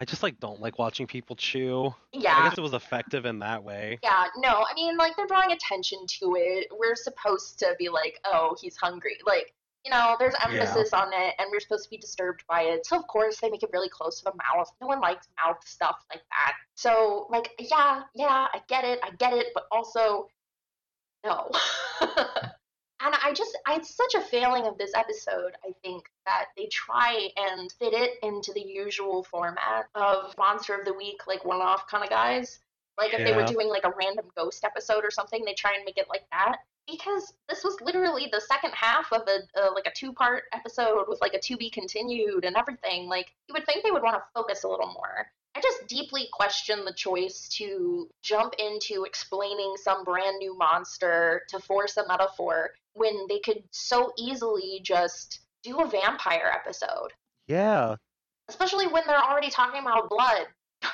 I 0.00 0.06
just 0.06 0.22
like 0.22 0.40
don't 0.40 0.60
like 0.60 0.78
watching 0.78 1.06
people 1.06 1.36
chew. 1.36 1.94
Yeah. 2.12 2.36
I 2.38 2.48
guess 2.48 2.56
it 2.56 2.62
was 2.62 2.72
effective 2.72 3.26
in 3.26 3.38
that 3.40 3.62
way. 3.62 3.98
Yeah, 4.02 4.24
no, 4.38 4.64
I 4.68 4.72
mean, 4.74 4.96
like, 4.96 5.14
they're 5.14 5.26
drawing 5.26 5.52
attention 5.52 5.98
to 6.20 6.36
it. 6.38 6.68
We're 6.76 6.94
supposed 6.94 7.58
to 7.58 7.74
be 7.78 7.90
like, 7.90 8.18
oh, 8.24 8.56
he's 8.60 8.76
hungry. 8.76 9.18
Like, 9.26 9.52
you 9.84 9.90
know, 9.90 10.16
there's 10.18 10.34
emphasis 10.42 10.92
on 10.92 11.08
it, 11.12 11.34
and 11.38 11.48
we're 11.50 11.60
supposed 11.60 11.84
to 11.84 11.90
be 11.90 11.98
disturbed 11.98 12.44
by 12.48 12.62
it. 12.62 12.86
So, 12.86 12.96
of 12.96 13.06
course, 13.08 13.40
they 13.40 13.50
make 13.50 13.62
it 13.62 13.70
really 13.72 13.88
close 13.90 14.18
to 14.18 14.24
the 14.24 14.32
mouth. 14.32 14.70
No 14.80 14.86
one 14.86 15.00
likes 15.00 15.28
mouth 15.42 15.56
stuff 15.64 15.96
like 16.10 16.22
that. 16.30 16.54
So, 16.74 17.26
like, 17.30 17.50
yeah, 17.58 18.02
yeah, 18.14 18.46
I 18.52 18.60
get 18.68 18.84
it, 18.84 19.00
I 19.02 19.10
get 19.18 19.34
it, 19.34 19.48
but 19.54 19.64
also, 19.70 20.28
no. 21.24 21.50
and 23.04 23.14
I 23.22 23.32
just, 23.32 23.56
I, 23.66 23.76
it's 23.76 23.94
such 23.94 24.14
a 24.14 24.20
failing 24.20 24.66
of 24.66 24.76
this 24.78 24.92
episode, 24.94 25.52
I 25.66 25.72
think, 25.82 26.04
that 26.26 26.46
they 26.56 26.66
try 26.66 27.28
and 27.36 27.72
fit 27.72 27.92
it 27.92 28.12
into 28.22 28.52
the 28.52 28.60
usual 28.60 29.22
format 29.24 29.86
of 29.94 30.34
Monster 30.38 30.74
of 30.74 30.84
the 30.84 30.94
Week, 30.94 31.26
like 31.26 31.44
one 31.44 31.60
off 31.60 31.86
kind 31.88 32.04
of 32.04 32.10
guys. 32.10 32.60
Like 33.00 33.14
if 33.14 33.24
they 33.24 33.34
were 33.34 33.44
doing 33.44 33.68
like 33.68 33.84
a 33.84 33.92
random 33.98 34.26
ghost 34.36 34.64
episode 34.64 35.04
or 35.04 35.10
something, 35.10 35.44
they 35.44 35.54
try 35.54 35.72
and 35.74 35.84
make 35.84 35.96
it 35.96 36.08
like 36.08 36.24
that. 36.30 36.58
Because 36.86 37.32
this 37.48 37.64
was 37.64 37.76
literally 37.80 38.28
the 38.30 38.40
second 38.40 38.72
half 38.74 39.12
of 39.12 39.22
a 39.28 39.60
uh, 39.60 39.72
like 39.74 39.86
a 39.86 39.92
two 39.94 40.12
part 40.12 40.44
episode 40.52 41.04
with 41.08 41.20
like 41.20 41.34
a 41.34 41.38
to 41.38 41.56
be 41.56 41.70
continued 41.70 42.44
and 42.44 42.56
everything. 42.56 43.08
Like 43.08 43.32
you 43.48 43.54
would 43.54 43.64
think 43.64 43.82
they 43.82 43.90
would 43.90 44.02
want 44.02 44.16
to 44.16 44.22
focus 44.34 44.64
a 44.64 44.68
little 44.68 44.92
more. 44.92 45.26
I 45.54 45.60
just 45.60 45.86
deeply 45.88 46.28
question 46.32 46.84
the 46.84 46.92
choice 46.92 47.48
to 47.56 48.08
jump 48.22 48.54
into 48.58 49.04
explaining 49.04 49.74
some 49.82 50.04
brand 50.04 50.38
new 50.38 50.56
monster 50.56 51.42
to 51.48 51.58
force 51.58 51.96
a 51.96 52.06
metaphor 52.06 52.70
when 52.92 53.26
they 53.28 53.40
could 53.40 53.62
so 53.72 54.12
easily 54.16 54.80
just 54.84 55.40
do 55.62 55.80
a 55.80 55.88
vampire 55.88 56.52
episode. 56.54 57.12
Yeah. 57.48 57.96
Especially 58.48 58.86
when 58.86 59.02
they're 59.06 59.22
already 59.22 59.50
talking 59.50 59.80
about 59.80 60.08
blood. 60.08 60.46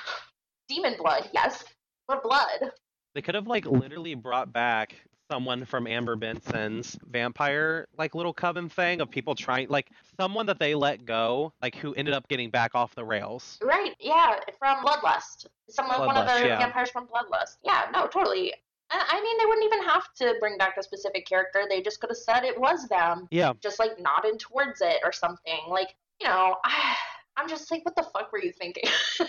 Demon 0.68 0.96
blood, 0.98 1.28
yes, 1.32 1.64
but 2.08 2.22
blood. 2.22 2.72
They 3.14 3.22
could 3.22 3.34
have 3.34 3.46
like 3.46 3.66
literally 3.66 4.14
brought 4.14 4.52
back 4.52 4.94
someone 5.30 5.64
from 5.64 5.86
Amber 5.86 6.16
Benson's 6.16 6.98
vampire 7.08 7.88
like 7.98 8.14
little 8.14 8.32
coven 8.32 8.68
thing 8.68 9.00
of 9.00 9.10
people 9.10 9.34
trying 9.34 9.68
like 9.68 9.90
someone 10.18 10.46
that 10.46 10.58
they 10.58 10.74
let 10.74 11.04
go, 11.04 11.52
like 11.62 11.74
who 11.76 11.94
ended 11.94 12.14
up 12.14 12.28
getting 12.28 12.50
back 12.50 12.74
off 12.74 12.94
the 12.94 13.04
rails. 13.04 13.58
Right, 13.62 13.94
yeah, 14.00 14.38
from 14.58 14.84
Bloodlust. 14.84 15.46
Someone, 15.68 16.00
one 16.00 16.16
of 16.16 16.26
the 16.26 16.46
yeah. 16.46 16.58
vampires 16.58 16.90
from 16.90 17.06
Bloodlust. 17.08 17.56
Yeah, 17.64 17.86
no, 17.92 18.06
totally. 18.06 18.52
I 18.90 19.04
I 19.08 19.20
mean, 19.20 19.38
they 19.38 19.46
wouldn't 19.46 19.64
even 19.64 19.82
have 19.82 20.12
to 20.18 20.36
bring 20.40 20.56
back 20.58 20.76
a 20.78 20.82
specific 20.82 21.26
character. 21.26 21.64
They 21.68 21.82
just 21.82 22.00
could 22.00 22.10
have 22.10 22.16
said 22.16 22.44
it 22.44 22.58
was 22.58 22.86
them, 22.88 23.26
Yeah. 23.30 23.52
just 23.60 23.78
like 23.78 23.98
nodding 23.98 24.38
towards 24.38 24.80
it 24.80 24.98
or 25.02 25.12
something. 25.12 25.60
Like, 25.68 25.96
you 26.20 26.28
know, 26.28 26.56
I, 26.64 26.96
I'm 27.36 27.48
just 27.48 27.70
like, 27.70 27.84
what 27.84 27.96
the 27.96 28.02
fuck 28.14 28.32
were 28.32 28.42
you 28.42 28.52
thinking? 28.52 28.84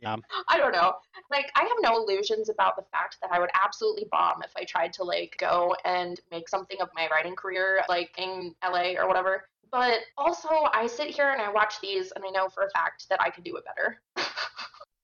Yeah. 0.00 0.14
Um, 0.14 0.22
I 0.48 0.58
don't 0.58 0.72
know. 0.72 0.94
Like, 1.30 1.50
I 1.56 1.62
have 1.62 1.76
no 1.80 1.96
illusions 1.96 2.48
about 2.48 2.76
the 2.76 2.84
fact 2.92 3.16
that 3.22 3.32
I 3.32 3.38
would 3.38 3.50
absolutely 3.54 4.06
bomb 4.10 4.42
if 4.42 4.52
I 4.56 4.64
tried 4.64 4.92
to 4.94 5.04
like 5.04 5.36
go 5.38 5.74
and 5.84 6.20
make 6.30 6.48
something 6.48 6.80
of 6.80 6.88
my 6.94 7.08
writing 7.10 7.36
career, 7.36 7.82
like 7.88 8.10
in 8.18 8.54
LA 8.62 8.94
or 8.98 9.08
whatever. 9.08 9.48
But 9.70 10.00
also, 10.16 10.48
I 10.72 10.86
sit 10.86 11.08
here 11.08 11.30
and 11.30 11.40
I 11.40 11.50
watch 11.50 11.80
these, 11.80 12.12
and 12.12 12.24
I 12.24 12.30
know 12.30 12.48
for 12.48 12.64
a 12.64 12.70
fact 12.70 13.08
that 13.08 13.20
I 13.20 13.30
could 13.30 13.44
do 13.44 13.56
it 13.56 13.64
better. 13.64 14.00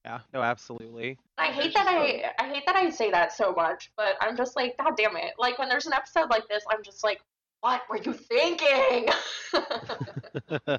Yeah. 0.05 0.20
No, 0.33 0.40
absolutely. 0.40 1.18
I 1.37 1.48
hate 1.48 1.74
that 1.74 1.87
I 1.87 2.33
I 2.38 2.48
hate 2.48 2.64
that 2.66 2.74
I 2.74 2.88
say 2.88 3.11
that 3.11 3.33
so 3.35 3.53
much, 3.53 3.92
but 3.98 4.14
I'm 4.20 4.35
just 4.35 4.57
like, 4.57 4.76
God 4.79 4.96
damn 4.96 5.14
it! 5.16 5.35
Like 5.38 5.59
when 5.59 5.68
there's 5.68 5.87
an 5.87 5.92
episode 5.92 6.31
like 6.31 6.48
this, 6.48 6.64
I'm 6.70 6.83
just 6.83 7.05
like, 7.05 7.20
what 7.61 7.83
were 7.90 7.98
you 7.98 8.14
thinking? 8.14 9.09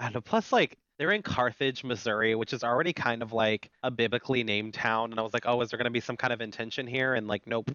I 0.00 0.10
know. 0.10 0.20
Plus, 0.20 0.52
like, 0.52 0.78
they're 0.98 1.12
in 1.12 1.22
Carthage, 1.22 1.84
Missouri, 1.84 2.34
which 2.34 2.52
is 2.52 2.64
already 2.64 2.92
kind 2.92 3.22
of 3.22 3.32
like 3.32 3.70
a 3.82 3.90
biblically 3.90 4.42
named 4.44 4.74
town. 4.74 5.10
And 5.10 5.20
I 5.20 5.22
was 5.22 5.32
like, 5.34 5.44
oh, 5.46 5.60
is 5.60 5.70
there 5.70 5.76
going 5.78 5.84
to 5.84 5.90
be 5.90 6.00
some 6.00 6.16
kind 6.16 6.32
of 6.32 6.40
intention 6.40 6.86
here? 6.86 7.14
And 7.14 7.26
like, 7.28 7.46
nope. 7.46 7.70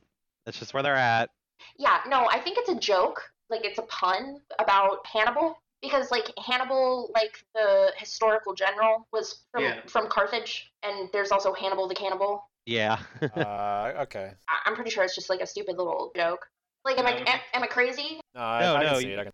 That's 0.46 0.58
just 0.58 0.74
where 0.74 0.82
they're 0.82 0.96
at. 0.96 1.30
yeah, 1.78 2.00
no, 2.08 2.28
I 2.32 2.40
think 2.40 2.58
it's 2.58 2.70
a 2.70 2.76
joke. 2.76 3.22
Like 3.52 3.64
it's 3.64 3.78
a 3.78 3.84
pun 3.84 4.40
about 4.60 5.06
Hannibal 5.06 5.58
because 5.82 6.10
like 6.10 6.32
Hannibal, 6.44 7.12
like 7.14 7.44
the 7.54 7.92
historical 7.98 8.54
general, 8.56 9.06
was 9.14 9.42
from 9.52 9.64
Yeah. 9.64 9.82
from 9.88 10.08
Carthage, 10.08 10.72
and 10.84 11.10
there's 11.14 11.32
also 11.32 11.54
Hannibal 11.54 11.88
the 11.88 11.94
cannibal. 11.96 12.50
Yeah. 12.66 12.98
uh, 13.36 13.92
okay. 14.04 14.32
I- 14.48 14.62
I'm 14.66 14.74
pretty 14.76 14.90
sure 14.90 15.04
it's 15.04 15.14
just 15.16 15.30
like 15.30 15.42
a 15.42 15.46
stupid 15.48 15.78
little 15.78 16.12
joke. 16.16 16.48
Like, 16.86 16.98
am 16.98 17.06
I 17.06 17.12
am, 17.18 17.40
am 17.54 17.64
I 17.64 17.68
crazy? 17.68 18.20
No, 18.34 18.42
I, 18.42 18.62
No, 18.62 18.76
I 18.78 18.84
can 18.84 18.94
no, 18.94 19.00
see 19.00 19.08
you- 19.10 19.14
it. 19.14 19.20
I 19.20 19.24
can... 19.26 19.34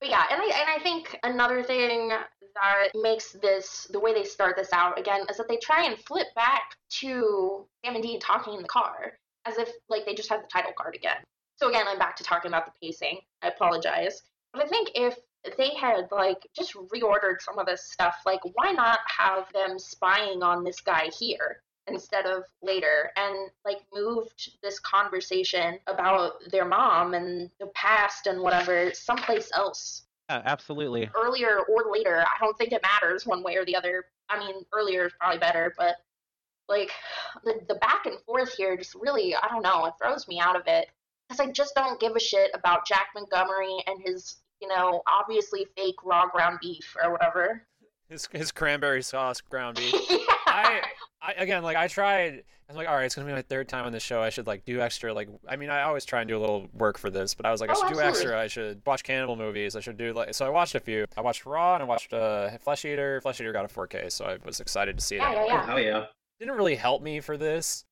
But 0.00 0.08
yeah, 0.08 0.24
and 0.32 0.40
I 0.40 0.44
and 0.44 0.80
I 0.80 0.82
think 0.82 1.18
another 1.22 1.62
thing 1.62 2.10
that 2.54 2.88
makes 2.94 3.32
this 3.32 3.86
the 3.90 4.00
way 4.00 4.12
they 4.12 4.24
start 4.24 4.56
this 4.56 4.72
out 4.72 4.98
again 4.98 5.22
is 5.28 5.36
that 5.36 5.48
they 5.48 5.56
try 5.56 5.84
and 5.86 5.98
flip 5.98 6.28
back 6.34 6.76
to 7.00 7.66
Sam 7.84 7.94
and 7.94 8.02
Dean 8.02 8.20
talking 8.20 8.54
in 8.54 8.62
the 8.62 8.68
car 8.68 9.12
as 9.46 9.58
if 9.58 9.70
like 9.88 10.04
they 10.04 10.14
just 10.14 10.28
had 10.28 10.42
the 10.42 10.48
title 10.48 10.72
card 10.76 10.94
again. 10.94 11.16
So 11.56 11.68
again, 11.68 11.86
I'm 11.88 11.98
back 11.98 12.16
to 12.16 12.24
talking 12.24 12.50
about 12.50 12.66
the 12.66 12.72
pacing. 12.82 13.20
I 13.42 13.48
apologize, 13.48 14.22
but 14.52 14.64
I 14.64 14.66
think 14.66 14.90
if 14.94 15.16
they 15.56 15.74
had 15.74 16.08
like 16.10 16.46
just 16.54 16.74
reordered 16.74 17.40
some 17.40 17.58
of 17.58 17.66
this 17.66 17.90
stuff, 17.90 18.16
like 18.26 18.40
why 18.54 18.72
not 18.72 19.00
have 19.06 19.52
them 19.52 19.78
spying 19.78 20.42
on 20.42 20.64
this 20.64 20.80
guy 20.80 21.10
here? 21.18 21.62
instead 21.86 22.26
of 22.26 22.44
later 22.62 23.10
and 23.16 23.50
like 23.64 23.78
moved 23.92 24.52
this 24.62 24.78
conversation 24.78 25.78
about 25.86 26.34
their 26.50 26.64
mom 26.64 27.14
and 27.14 27.50
the 27.58 27.66
past 27.74 28.26
and 28.26 28.40
whatever 28.40 28.92
someplace 28.94 29.50
else 29.54 30.04
absolutely. 30.44 31.08
earlier 31.16 31.60
or 31.68 31.92
later 31.92 32.20
i 32.20 32.38
don't 32.40 32.56
think 32.58 32.72
it 32.72 32.82
matters 32.82 33.26
one 33.26 33.42
way 33.42 33.56
or 33.56 33.64
the 33.64 33.76
other 33.76 34.04
i 34.28 34.38
mean 34.38 34.64
earlier 34.72 35.06
is 35.06 35.12
probably 35.18 35.38
better 35.38 35.74
but 35.76 35.96
like 36.68 36.90
the, 37.44 37.60
the 37.68 37.74
back 37.76 38.06
and 38.06 38.18
forth 38.20 38.54
here 38.54 38.76
just 38.76 38.94
really 38.94 39.34
i 39.34 39.48
don't 39.48 39.62
know 39.62 39.86
it 39.86 39.94
throws 40.00 40.28
me 40.28 40.40
out 40.40 40.56
of 40.56 40.62
it 40.66 40.88
because 41.28 41.40
i 41.40 41.50
just 41.50 41.74
don't 41.74 42.00
give 42.00 42.14
a 42.16 42.20
shit 42.20 42.50
about 42.54 42.86
jack 42.86 43.08
montgomery 43.14 43.76
and 43.86 44.00
his 44.04 44.36
you 44.60 44.68
know 44.68 45.02
obviously 45.06 45.66
fake 45.76 45.96
raw 46.04 46.26
ground 46.26 46.58
beef 46.60 46.96
or 47.02 47.10
whatever 47.10 47.66
his 48.10 48.28
his 48.32 48.52
cranberry 48.52 49.02
sauce 49.02 49.40
ground 49.40 49.76
beef. 49.76 49.94
yeah. 50.10 50.18
I, 50.46 50.80
I 51.22 51.32
again 51.38 51.62
like 51.62 51.76
I 51.76 51.86
tried. 51.88 52.42
I 52.68 52.72
was 52.72 52.76
like, 52.76 52.88
all 52.88 52.94
right, 52.94 53.04
it's 53.04 53.16
gonna 53.16 53.26
be 53.26 53.32
my 53.32 53.42
third 53.42 53.68
time 53.68 53.84
on 53.84 53.92
the 53.92 53.98
show. 53.98 54.22
I 54.22 54.30
should 54.30 54.46
like 54.46 54.64
do 54.64 54.80
extra. 54.80 55.12
Like, 55.12 55.28
I 55.48 55.56
mean, 55.56 55.70
I 55.70 55.82
always 55.82 56.04
try 56.04 56.20
and 56.20 56.28
do 56.28 56.36
a 56.36 56.38
little 56.38 56.68
work 56.72 56.98
for 56.98 57.10
this, 57.10 57.34
but 57.34 57.44
I 57.44 57.50
was 57.50 57.60
like, 57.60 57.68
I 57.70 57.74
Oh, 57.76 57.88
should 57.88 57.94
do 57.94 58.00
extra. 58.00 58.38
I 58.38 58.46
should 58.46 58.80
watch 58.86 59.02
cannibal 59.02 59.34
movies. 59.34 59.74
I 59.74 59.80
should 59.80 59.96
do 59.96 60.12
like. 60.12 60.34
So 60.34 60.46
I 60.46 60.50
watched 60.50 60.76
a 60.76 60.80
few. 60.80 61.04
I 61.16 61.20
watched 61.20 61.46
Raw 61.46 61.74
and 61.74 61.82
I 61.82 61.86
watched 61.86 62.12
uh, 62.12 62.50
Flesh 62.58 62.84
Eater. 62.84 63.20
Flesh 63.22 63.40
Eater 63.40 63.52
got 63.52 63.64
a 63.64 63.68
4K, 63.68 64.12
so 64.12 64.24
I 64.24 64.38
was 64.44 64.60
excited 64.60 64.98
to 64.98 65.04
see 65.04 65.16
yeah, 65.16 65.34
that. 65.34 65.46
yeah, 65.48 65.66
yeah. 65.66 65.74
Oh 65.74 65.76
yeah. 65.78 66.04
Didn't 66.38 66.54
really 66.54 66.76
help 66.76 67.02
me 67.02 67.18
for 67.20 67.36
this 67.36 67.84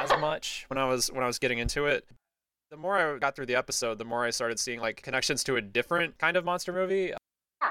as 0.00 0.10
much 0.20 0.64
when 0.68 0.78
I 0.78 0.86
was 0.86 1.08
when 1.12 1.22
I 1.22 1.26
was 1.26 1.38
getting 1.38 1.58
into 1.58 1.86
it. 1.86 2.06
The 2.70 2.78
more 2.78 2.96
I 2.96 3.18
got 3.18 3.36
through 3.36 3.46
the 3.46 3.56
episode, 3.56 3.98
the 3.98 4.06
more 4.06 4.24
I 4.24 4.30
started 4.30 4.58
seeing 4.58 4.80
like 4.80 5.02
connections 5.02 5.44
to 5.44 5.56
a 5.56 5.60
different 5.60 6.16
kind 6.18 6.38
of 6.38 6.44
monster 6.46 6.72
movie. 6.72 7.12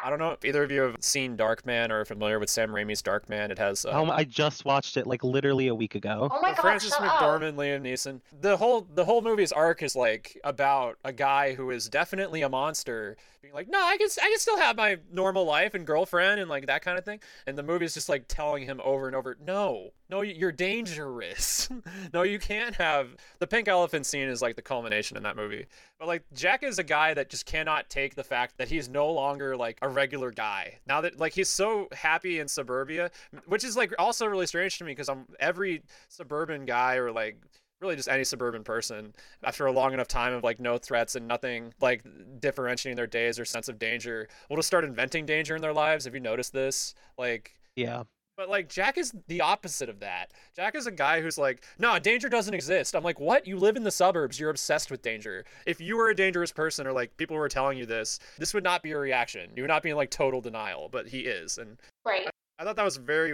I 0.03 0.09
don't 0.09 0.19
know 0.19 0.31
if 0.31 0.43
either 0.43 0.63
of 0.63 0.71
you 0.71 0.81
have 0.81 0.95
seen 0.99 1.37
Darkman 1.37 1.89
or 1.89 2.01
are 2.01 2.05
familiar 2.05 2.39
with 2.39 2.49
Sam 2.49 2.69
Raimi's 2.69 3.01
Darkman. 3.01 3.49
It 3.49 3.59
has 3.59 3.85
uh, 3.85 3.91
Um, 3.91 4.09
I 4.09 4.23
just 4.23 4.65
watched 4.65 4.97
it 4.97 5.05
like 5.05 5.23
literally 5.23 5.67
a 5.67 5.75
week 5.75 5.95
ago. 5.95 6.27
Oh 6.31 6.41
my 6.41 6.49
god, 6.49 6.59
Frances 6.59 6.89
shut 6.91 7.03
up. 7.03 7.11
McDormand, 7.11 7.55
Liam 7.55 7.81
Neeson. 7.81 8.21
The 8.41 8.57
whole 8.57 8.87
the 8.93 9.05
whole 9.05 9.21
movie's 9.21 9.51
arc 9.51 9.83
is 9.83 9.95
like 9.95 10.39
about 10.43 10.97
a 11.03 11.13
guy 11.13 11.53
who 11.53 11.69
is 11.71 11.87
definitely 11.89 12.41
a 12.41 12.49
monster, 12.49 13.17
being 13.41 13.53
like, 13.53 13.69
no, 13.69 13.79
I 13.79 13.97
can 13.97 14.07
I 14.21 14.29
can 14.29 14.39
still 14.39 14.57
have 14.57 14.75
my 14.75 14.97
normal 15.11 15.45
life 15.45 15.73
and 15.73 15.85
girlfriend 15.85 16.39
and 16.39 16.49
like 16.49 16.67
that 16.67 16.81
kind 16.81 16.97
of 16.97 17.05
thing. 17.05 17.19
And 17.45 17.57
the 17.57 17.63
movie's 17.63 17.93
just 17.93 18.09
like 18.09 18.25
telling 18.27 18.65
him 18.65 18.81
over 18.83 19.07
and 19.07 19.15
over, 19.15 19.37
no, 19.45 19.91
no, 20.11 20.21
you're 20.21 20.51
dangerous. 20.51 21.69
no, 22.13 22.23
you 22.23 22.37
can't 22.37 22.75
have 22.75 23.15
the 23.39 23.47
pink 23.47 23.69
elephant 23.69 24.05
scene 24.05 24.27
is 24.27 24.41
like 24.41 24.57
the 24.57 24.61
culmination 24.61 25.15
in 25.15 25.23
that 25.23 25.37
movie. 25.37 25.65
But 25.97 26.09
like 26.09 26.23
Jack 26.33 26.63
is 26.63 26.77
a 26.79 26.83
guy 26.83 27.13
that 27.13 27.29
just 27.29 27.45
cannot 27.45 27.89
take 27.89 28.15
the 28.15 28.23
fact 28.23 28.57
that 28.57 28.67
he's 28.67 28.89
no 28.89 29.09
longer 29.09 29.55
like 29.55 29.79
a 29.81 29.87
regular 29.87 30.29
guy. 30.29 30.79
Now 30.85 30.99
that 31.01 31.17
like 31.17 31.33
he's 31.33 31.47
so 31.47 31.87
happy 31.93 32.39
in 32.39 32.49
suburbia, 32.49 33.09
which 33.47 33.63
is 33.63 33.77
like 33.77 33.93
also 33.97 34.25
really 34.25 34.47
strange 34.47 34.77
to 34.79 34.83
me 34.83 34.91
because 34.91 35.07
I'm 35.07 35.19
um, 35.19 35.25
every 35.39 35.83
suburban 36.09 36.65
guy 36.65 36.95
or 36.95 37.11
like 37.13 37.37
really 37.79 37.95
just 37.95 38.09
any 38.09 38.25
suburban 38.25 38.63
person 38.65 39.13
after 39.43 39.65
a 39.65 39.71
long 39.71 39.93
enough 39.93 40.09
time 40.09 40.33
of 40.33 40.43
like 40.43 40.59
no 40.59 40.77
threats 40.77 41.15
and 41.15 41.25
nothing 41.25 41.73
like 41.79 42.03
differentiating 42.39 42.97
their 42.97 43.07
days 43.07 43.39
or 43.39 43.45
sense 43.45 43.69
of 43.69 43.79
danger 43.79 44.27
will 44.49 44.57
just 44.57 44.67
start 44.67 44.83
inventing 44.83 45.25
danger 45.25 45.55
in 45.55 45.61
their 45.61 45.73
lives. 45.73 46.03
Have 46.03 46.13
you 46.13 46.19
noticed 46.19 46.51
this? 46.51 46.95
Like 47.17 47.53
Yeah. 47.77 48.03
But 48.37 48.49
like 48.49 48.69
Jack 48.69 48.97
is 48.97 49.13
the 49.27 49.41
opposite 49.41 49.89
of 49.89 49.99
that. 49.99 50.31
Jack 50.55 50.75
is 50.75 50.87
a 50.87 50.91
guy 50.91 51.21
who's 51.21 51.37
like, 51.37 51.63
no, 51.77 51.99
danger 51.99 52.29
doesn't 52.29 52.53
exist. 52.53 52.95
I'm 52.95 53.03
like, 53.03 53.19
what? 53.19 53.45
You 53.45 53.57
live 53.57 53.75
in 53.75 53.83
the 53.83 53.91
suburbs. 53.91 54.39
You're 54.39 54.49
obsessed 54.49 54.89
with 54.89 55.01
danger. 55.01 55.45
If 55.65 55.79
you 55.79 55.97
were 55.97 56.09
a 56.09 56.15
dangerous 56.15 56.51
person 56.51 56.87
or 56.87 56.91
like 56.91 57.15
people 57.17 57.35
were 57.35 57.49
telling 57.49 57.77
you 57.77 57.85
this, 57.85 58.19
this 58.37 58.53
would 58.53 58.63
not 58.63 58.83
be 58.83 58.89
your 58.89 59.01
reaction. 59.01 59.51
You 59.55 59.63
would 59.63 59.69
not 59.69 59.83
be 59.83 59.91
in 59.91 59.95
like 59.95 60.11
total 60.11 60.41
denial, 60.41 60.89
but 60.91 61.07
he 61.07 61.19
is. 61.19 61.57
And 61.57 61.77
Right. 62.05 62.27
I 62.57 62.63
thought 62.63 62.75
that 62.75 62.85
was 62.85 62.97
very 62.97 63.33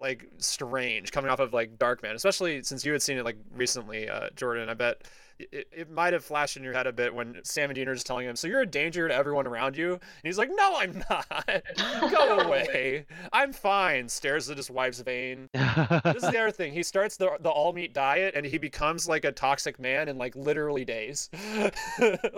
like 0.00 0.26
strange 0.38 1.10
coming 1.12 1.30
off 1.30 1.40
of 1.40 1.52
like 1.52 1.76
Darkman, 1.78 2.14
especially 2.14 2.62
since 2.62 2.84
you 2.84 2.92
had 2.92 3.02
seen 3.02 3.18
it 3.18 3.24
like 3.24 3.36
recently, 3.54 4.08
uh, 4.08 4.28
Jordan. 4.36 4.68
I 4.68 4.74
bet 4.74 5.02
it, 5.38 5.68
it 5.72 5.90
might 5.90 6.12
have 6.12 6.24
flashed 6.24 6.56
in 6.56 6.62
your 6.64 6.72
head 6.72 6.86
a 6.86 6.92
bit 6.92 7.14
when 7.14 7.36
Sam 7.44 7.70
and 7.70 7.74
Dean 7.76 7.88
are 7.88 7.94
just 7.94 8.06
telling 8.06 8.26
him, 8.26 8.36
"So 8.36 8.46
you're 8.48 8.60
a 8.60 8.66
danger 8.66 9.06
to 9.08 9.14
everyone 9.14 9.46
around 9.46 9.76
you," 9.76 9.92
and 9.92 10.00
he's 10.22 10.38
like, 10.38 10.50
"No, 10.52 10.76
I'm 10.78 11.02
not. 11.10 11.62
Go 12.10 12.38
away. 12.40 13.06
I'm 13.32 13.52
fine." 13.52 14.08
Stares 14.08 14.48
at 14.50 14.56
his 14.56 14.70
wife's 14.70 15.00
vein. 15.00 15.48
This 16.04 16.22
is 16.24 16.30
the 16.30 16.38
other 16.38 16.50
thing. 16.50 16.72
He 16.72 16.82
starts 16.82 17.16
the 17.16 17.36
the 17.40 17.50
all 17.50 17.72
meat 17.72 17.92
diet, 17.94 18.34
and 18.36 18.44
he 18.46 18.58
becomes 18.58 19.08
like 19.08 19.24
a 19.24 19.32
toxic 19.32 19.78
man 19.78 20.08
in 20.08 20.16
like 20.18 20.34
literally 20.36 20.84
days. 20.84 21.28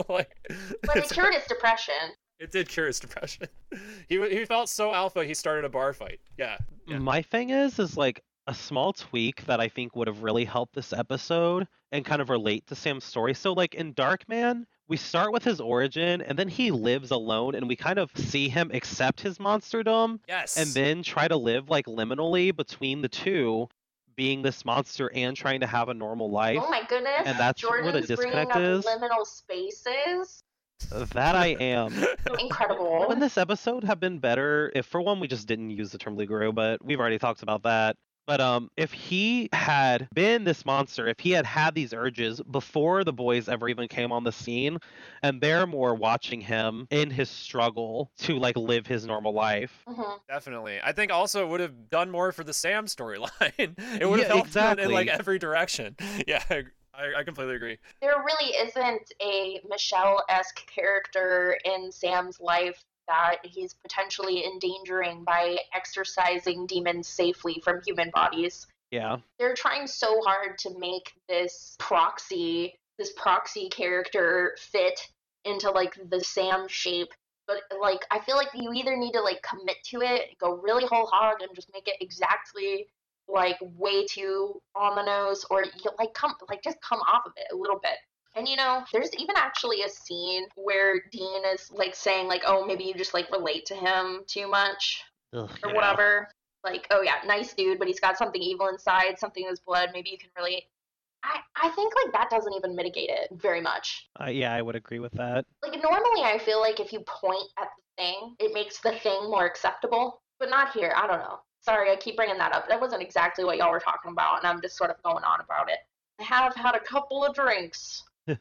like, 0.08 0.30
But 0.82 0.96
it 0.96 1.04
it's- 1.04 1.12
cured 1.12 1.34
his 1.34 1.44
depression. 1.44 1.94
It 2.40 2.50
did 2.50 2.68
cure 2.68 2.86
his 2.86 2.98
depression. 2.98 3.46
He 4.08 4.18
he 4.28 4.44
felt 4.44 4.68
so 4.68 4.92
alpha. 4.92 5.24
He 5.24 5.34
started 5.34 5.64
a 5.64 5.68
bar 5.68 5.92
fight. 5.92 6.18
Yeah. 6.36 6.58
Yeah. 6.88 6.98
My 6.98 7.22
thing 7.22 7.50
is, 7.50 7.78
is 7.78 7.96
like 7.96 8.20
a 8.48 8.54
small 8.54 8.92
tweak 8.92 9.44
that 9.46 9.60
I 9.60 9.68
think 9.68 9.94
would 9.94 10.08
have 10.08 10.24
really 10.24 10.44
helped 10.44 10.74
this 10.74 10.92
episode 10.92 11.68
and 11.92 12.04
kind 12.04 12.20
of 12.20 12.28
relate 12.30 12.66
to 12.66 12.74
Sam's 12.74 13.04
story. 13.04 13.34
So, 13.34 13.52
like 13.52 13.74
in 13.74 13.94
Darkman, 13.94 14.64
we 14.88 14.96
start 14.96 15.32
with 15.32 15.44
his 15.44 15.60
origin, 15.60 16.20
and 16.22 16.36
then 16.36 16.48
he 16.48 16.72
lives 16.72 17.12
alone, 17.12 17.54
and 17.54 17.68
we 17.68 17.76
kind 17.76 18.00
of 18.00 18.10
see 18.16 18.48
him 18.48 18.72
accept 18.74 19.20
his 19.20 19.38
monsterdom, 19.38 20.18
Yes. 20.26 20.56
and 20.56 20.66
then 20.70 21.04
try 21.04 21.28
to 21.28 21.36
live 21.36 21.70
like 21.70 21.86
liminally 21.86 22.54
between 22.56 23.00
the 23.00 23.08
two, 23.08 23.68
being 24.16 24.42
this 24.42 24.64
monster 24.64 25.08
and 25.14 25.36
trying 25.36 25.60
to 25.60 25.66
have 25.68 25.88
a 25.88 25.94
normal 25.94 26.28
life. 26.30 26.58
Oh 26.60 26.68
my 26.70 26.82
goodness. 26.88 27.22
And 27.24 27.38
that's 27.38 27.62
where 27.62 27.82
the 27.82 28.00
Jordan's 28.00 28.06
bringing 28.18 28.36
disconnect 28.36 28.56
up 28.56 28.60
is. 28.62 28.84
liminal 28.84 29.24
spaces. 29.24 30.42
That 30.90 31.34
I 31.36 31.48
am. 31.60 31.92
Incredible. 32.40 33.00
Wouldn't 33.00 33.20
this 33.20 33.38
episode 33.38 33.84
have 33.84 34.00
been 34.00 34.18
better 34.18 34.72
if, 34.74 34.86
for 34.86 35.00
one, 35.00 35.20
we 35.20 35.28
just 35.28 35.46
didn't 35.46 35.70
use 35.70 35.90
the 35.92 35.98
term 35.98 36.16
rugaru, 36.16 36.54
but 36.54 36.84
we've 36.84 36.98
already 37.00 37.18
talked 37.18 37.42
about 37.42 37.62
that. 37.64 37.96
But 38.26 38.40
um, 38.40 38.70
if 38.76 38.92
he 38.92 39.48
had 39.52 40.06
been 40.14 40.44
this 40.44 40.64
monster, 40.64 41.08
if 41.08 41.18
he 41.18 41.30
had 41.32 41.44
had 41.46 41.74
these 41.74 41.92
urges 41.92 42.40
before 42.50 43.02
the 43.02 43.12
boys 43.12 43.48
ever 43.48 43.68
even 43.68 43.88
came 43.88 44.12
on 44.12 44.22
the 44.22 44.30
scene, 44.30 44.78
and 45.22 45.40
they're 45.40 45.66
more 45.66 45.94
watching 45.96 46.40
him 46.40 46.86
in 46.90 47.10
his 47.10 47.28
struggle 47.28 48.12
to 48.18 48.36
like 48.36 48.56
live 48.56 48.86
his 48.86 49.04
normal 49.04 49.32
life. 49.32 49.84
Mhm. 49.88 50.20
Definitely. 50.28 50.78
I 50.82 50.92
think 50.92 51.10
also 51.10 51.44
it 51.44 51.48
would 51.48 51.60
have 51.60 51.88
done 51.90 52.10
more 52.10 52.30
for 52.30 52.44
the 52.44 52.54
Sam 52.54 52.86
storyline. 52.86 53.30
it 54.00 54.08
would 54.08 54.20
have 54.20 54.28
Yeah, 54.28 54.34
helped 54.34 54.54
him 54.54 54.78
in 54.78 54.92
like 54.92 55.08
every 55.08 55.38
direction. 55.38 55.96
Yeah, 56.26 56.44
I, 56.94 57.02
I, 57.16 57.20
I 57.20 57.24
completely 57.24 57.56
agree. 57.56 57.78
There 58.00 58.22
really 58.24 58.54
isn't 58.54 59.12
a 59.22 59.60
Michelle 59.68 60.22
esque 60.28 60.66
character 60.66 61.58
in 61.64 61.90
Sam's 61.92 62.40
life 62.40 62.84
that 63.08 63.38
he's 63.42 63.74
potentially 63.74 64.44
endangering 64.44 65.24
by 65.24 65.58
exorcising 65.74 66.66
demons 66.66 67.08
safely 67.08 67.60
from 67.64 67.80
human 67.84 68.10
bodies. 68.10 68.66
Yeah. 68.90 69.18
They're 69.38 69.54
trying 69.54 69.86
so 69.86 70.20
hard 70.24 70.58
to 70.58 70.78
make 70.78 71.12
this 71.28 71.76
proxy, 71.78 72.74
this 72.98 73.12
proxy 73.16 73.68
character 73.68 74.56
fit 74.58 75.00
into 75.44 75.70
like 75.70 75.98
the 76.10 76.20
Sam 76.20 76.68
shape. 76.68 77.12
But 77.46 77.62
like 77.80 78.04
I 78.12 78.20
feel 78.20 78.36
like 78.36 78.50
you 78.54 78.72
either 78.72 78.96
need 78.96 79.12
to 79.12 79.20
like 79.20 79.42
commit 79.42 79.76
to 79.86 80.02
it, 80.02 80.38
go 80.38 80.56
really 80.56 80.86
whole 80.86 81.06
hog 81.06 81.38
and 81.40 81.50
just 81.54 81.70
make 81.72 81.88
it 81.88 81.96
exactly 82.00 82.86
like 83.32 83.56
way 83.60 84.04
too 84.06 84.60
on 84.74 84.96
the 84.96 85.02
nose 85.02 85.44
or 85.50 85.64
you 85.64 85.90
like 85.98 86.14
come 86.14 86.34
like 86.48 86.62
just 86.62 86.78
come 86.80 87.00
off 87.00 87.22
of 87.26 87.32
it 87.36 87.52
a 87.52 87.56
little 87.56 87.78
bit. 87.82 87.96
And 88.36 88.48
you 88.48 88.56
know, 88.56 88.84
there's 88.92 89.10
even 89.18 89.36
actually 89.36 89.82
a 89.82 89.88
scene 89.88 90.46
where 90.54 91.02
Dean 91.10 91.42
is 91.52 91.70
like 91.72 91.94
saying 91.94 92.28
like, 92.28 92.42
"Oh, 92.46 92.64
maybe 92.64 92.84
you 92.84 92.94
just 92.94 93.14
like 93.14 93.30
relate 93.30 93.66
to 93.66 93.74
him 93.74 94.22
too 94.26 94.48
much 94.48 95.02
Ugh, 95.34 95.50
or 95.64 95.70
yeah. 95.70 95.74
whatever." 95.74 96.28
Like, 96.62 96.86
"Oh 96.90 97.02
yeah, 97.02 97.16
nice 97.26 97.54
dude, 97.54 97.78
but 97.78 97.88
he's 97.88 98.00
got 98.00 98.16
something 98.16 98.40
evil 98.40 98.68
inside, 98.68 99.18
something 99.18 99.42
in 99.42 99.50
his 99.50 99.60
blood. 99.60 99.90
Maybe 99.92 100.10
you 100.10 100.18
can 100.18 100.30
relate." 100.36 100.64
I 101.24 101.40
I 101.56 101.70
think 101.70 101.92
like 102.04 102.12
that 102.12 102.30
doesn't 102.30 102.54
even 102.54 102.76
mitigate 102.76 103.10
it 103.10 103.28
very 103.32 103.60
much. 103.60 104.08
Uh, 104.20 104.30
yeah, 104.30 104.54
I 104.54 104.62
would 104.62 104.76
agree 104.76 105.00
with 105.00 105.12
that. 105.12 105.44
Like 105.62 105.82
normally, 105.82 106.22
I 106.22 106.38
feel 106.38 106.60
like 106.60 106.80
if 106.80 106.92
you 106.92 107.00
point 107.00 107.48
at 107.58 107.68
the 107.76 108.02
thing, 108.02 108.36
it 108.38 108.54
makes 108.54 108.80
the 108.80 108.92
thing 108.92 109.30
more 109.30 109.44
acceptable, 109.44 110.22
but 110.38 110.50
not 110.50 110.72
here. 110.72 110.92
I 110.96 111.06
don't 111.06 111.18
know. 111.18 111.40
Sorry, 111.60 111.90
I 111.90 111.96
keep 111.96 112.16
bringing 112.16 112.38
that 112.38 112.52
up. 112.52 112.68
That 112.68 112.80
wasn't 112.80 113.02
exactly 113.02 113.44
what 113.44 113.56
y'all 113.58 113.70
were 113.70 113.80
talking 113.80 114.12
about, 114.12 114.38
and 114.38 114.46
I'm 114.46 114.60
just 114.62 114.76
sort 114.76 114.90
of 114.90 115.02
going 115.02 115.24
on 115.24 115.40
about 115.40 115.68
it. 115.70 115.78
I 116.18 116.24
have 116.24 116.54
had 116.54 116.74
a 116.74 116.80
couple 116.80 117.24
of 117.24 117.34
drinks. 117.34 118.02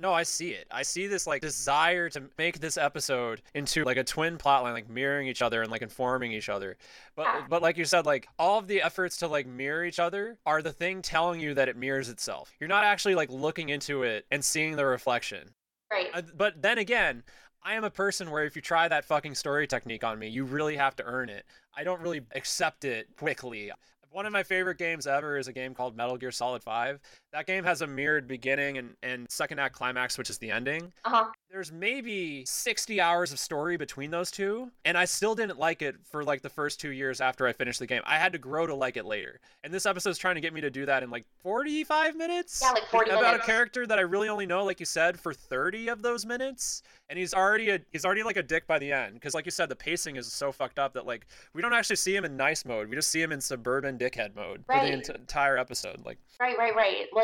No, 0.00 0.14
I 0.14 0.22
see 0.22 0.52
it. 0.52 0.66
I 0.70 0.82
see 0.82 1.06
this 1.06 1.26
like 1.26 1.42
desire 1.42 2.08
to 2.10 2.22
make 2.38 2.58
this 2.58 2.78
episode 2.78 3.42
into 3.54 3.84
like 3.84 3.98
a 3.98 4.04
twin 4.04 4.38
plotline, 4.38 4.72
like 4.72 4.88
mirroring 4.88 5.28
each 5.28 5.42
other 5.42 5.60
and 5.60 5.70
like 5.70 5.82
informing 5.82 6.32
each 6.32 6.48
other. 6.48 6.78
But 7.16 7.24
Yeah. 7.24 7.46
but 7.50 7.60
like 7.60 7.76
you 7.76 7.84
said, 7.84 8.06
like 8.06 8.26
all 8.38 8.58
of 8.58 8.66
the 8.66 8.80
efforts 8.80 9.18
to 9.18 9.28
like 9.28 9.46
mirror 9.46 9.84
each 9.84 9.98
other 9.98 10.38
are 10.46 10.62
the 10.62 10.72
thing 10.72 11.02
telling 11.02 11.38
you 11.38 11.52
that 11.54 11.68
it 11.68 11.76
mirrors 11.76 12.08
itself. 12.08 12.50
You're 12.58 12.68
not 12.68 12.84
actually 12.84 13.14
like 13.14 13.28
looking 13.30 13.68
into 13.68 14.04
it 14.04 14.24
and 14.30 14.42
seeing 14.42 14.76
the 14.76 14.86
reflection. 14.86 15.50
Right. 15.92 16.08
Uh, 16.14 16.22
but 16.34 16.62
then 16.62 16.78
again, 16.78 17.22
I 17.62 17.74
am 17.74 17.84
a 17.84 17.90
person 17.90 18.30
where 18.30 18.44
if 18.44 18.56
you 18.56 18.62
try 18.62 18.88
that 18.88 19.04
fucking 19.04 19.34
story 19.34 19.66
technique 19.66 20.02
on 20.02 20.18
me, 20.18 20.28
you 20.28 20.44
really 20.44 20.76
have 20.76 20.96
to 20.96 21.04
earn 21.04 21.28
it. 21.28 21.44
I 21.76 21.84
don't 21.84 22.00
really 22.00 22.22
accept 22.34 22.84
it 22.84 23.16
quickly. 23.16 23.70
One 24.10 24.26
of 24.26 24.32
my 24.32 24.44
favorite 24.44 24.78
games 24.78 25.06
ever 25.06 25.38
is 25.38 25.48
a 25.48 25.52
game 25.52 25.74
called 25.74 25.96
Metal 25.96 26.16
Gear 26.16 26.30
Solid 26.30 26.62
5. 26.62 27.00
That 27.34 27.46
game 27.46 27.64
has 27.64 27.82
a 27.82 27.86
mirrored 27.88 28.28
beginning 28.28 28.78
and, 28.78 28.94
and 29.02 29.28
second 29.28 29.58
act 29.58 29.74
climax, 29.74 30.16
which 30.16 30.30
is 30.30 30.38
the 30.38 30.52
ending. 30.52 30.92
Uh 31.04 31.10
huh. 31.10 31.24
There's 31.50 31.72
maybe 31.72 32.44
60 32.46 33.00
hours 33.00 33.32
of 33.32 33.38
story 33.40 33.76
between 33.76 34.10
those 34.10 34.30
two, 34.30 34.70
and 34.84 34.96
I 34.96 35.04
still 35.04 35.34
didn't 35.34 35.58
like 35.58 35.82
it 35.82 35.96
for 36.10 36.24
like 36.24 36.42
the 36.42 36.48
first 36.48 36.80
two 36.80 36.90
years 36.90 37.20
after 37.20 37.46
I 37.46 37.52
finished 37.52 37.78
the 37.80 37.86
game. 37.86 38.02
I 38.04 38.18
had 38.18 38.32
to 38.32 38.38
grow 38.38 38.66
to 38.66 38.74
like 38.74 38.96
it 38.96 39.04
later. 39.04 39.40
And 39.64 39.72
this 39.72 39.84
episode's 39.86 40.18
trying 40.18 40.36
to 40.36 40.40
get 40.40 40.52
me 40.52 40.60
to 40.60 40.70
do 40.70 40.86
that 40.86 41.02
in 41.02 41.10
like 41.10 41.24
45 41.42 42.16
minutes? 42.16 42.60
Yeah, 42.62 42.70
like 42.70 42.84
40 42.86 43.10
About 43.10 43.22
minutes. 43.22 43.44
a 43.44 43.46
character 43.46 43.86
that 43.86 43.98
I 43.98 44.02
really 44.02 44.28
only 44.28 44.46
know, 44.46 44.64
like 44.64 44.78
you 44.80 44.86
said, 44.86 45.18
for 45.18 45.32
30 45.34 45.88
of 45.88 46.02
those 46.02 46.24
minutes. 46.24 46.82
And 47.10 47.18
he's 47.18 47.34
already 47.34 47.70
a 47.70 47.80
he's 47.92 48.04
already 48.04 48.22
like 48.22 48.36
a 48.36 48.42
dick 48.42 48.66
by 48.66 48.78
the 48.78 48.90
end. 48.92 49.14
Because 49.14 49.34
like 49.34 49.44
you 49.44 49.50
said, 49.52 49.68
the 49.68 49.76
pacing 49.76 50.16
is 50.16 50.32
so 50.32 50.50
fucked 50.52 50.78
up 50.78 50.94
that 50.94 51.06
like 51.06 51.26
we 51.52 51.62
don't 51.62 51.72
actually 51.74 51.96
see 51.96 52.14
him 52.16 52.24
in 52.24 52.36
nice 52.36 52.64
mode. 52.64 52.88
We 52.88 52.96
just 52.96 53.10
see 53.10 53.20
him 53.22 53.30
in 53.32 53.40
suburban 53.40 53.98
dickhead 53.98 54.34
mode 54.34 54.64
for 54.66 54.74
the 54.76 54.82
ent- 54.92 55.08
entire 55.10 55.56
episode. 55.58 56.00
Like 56.04 56.18
Right, 56.40 56.58
right, 56.58 56.74
right. 56.74 57.06
Like 57.12 57.23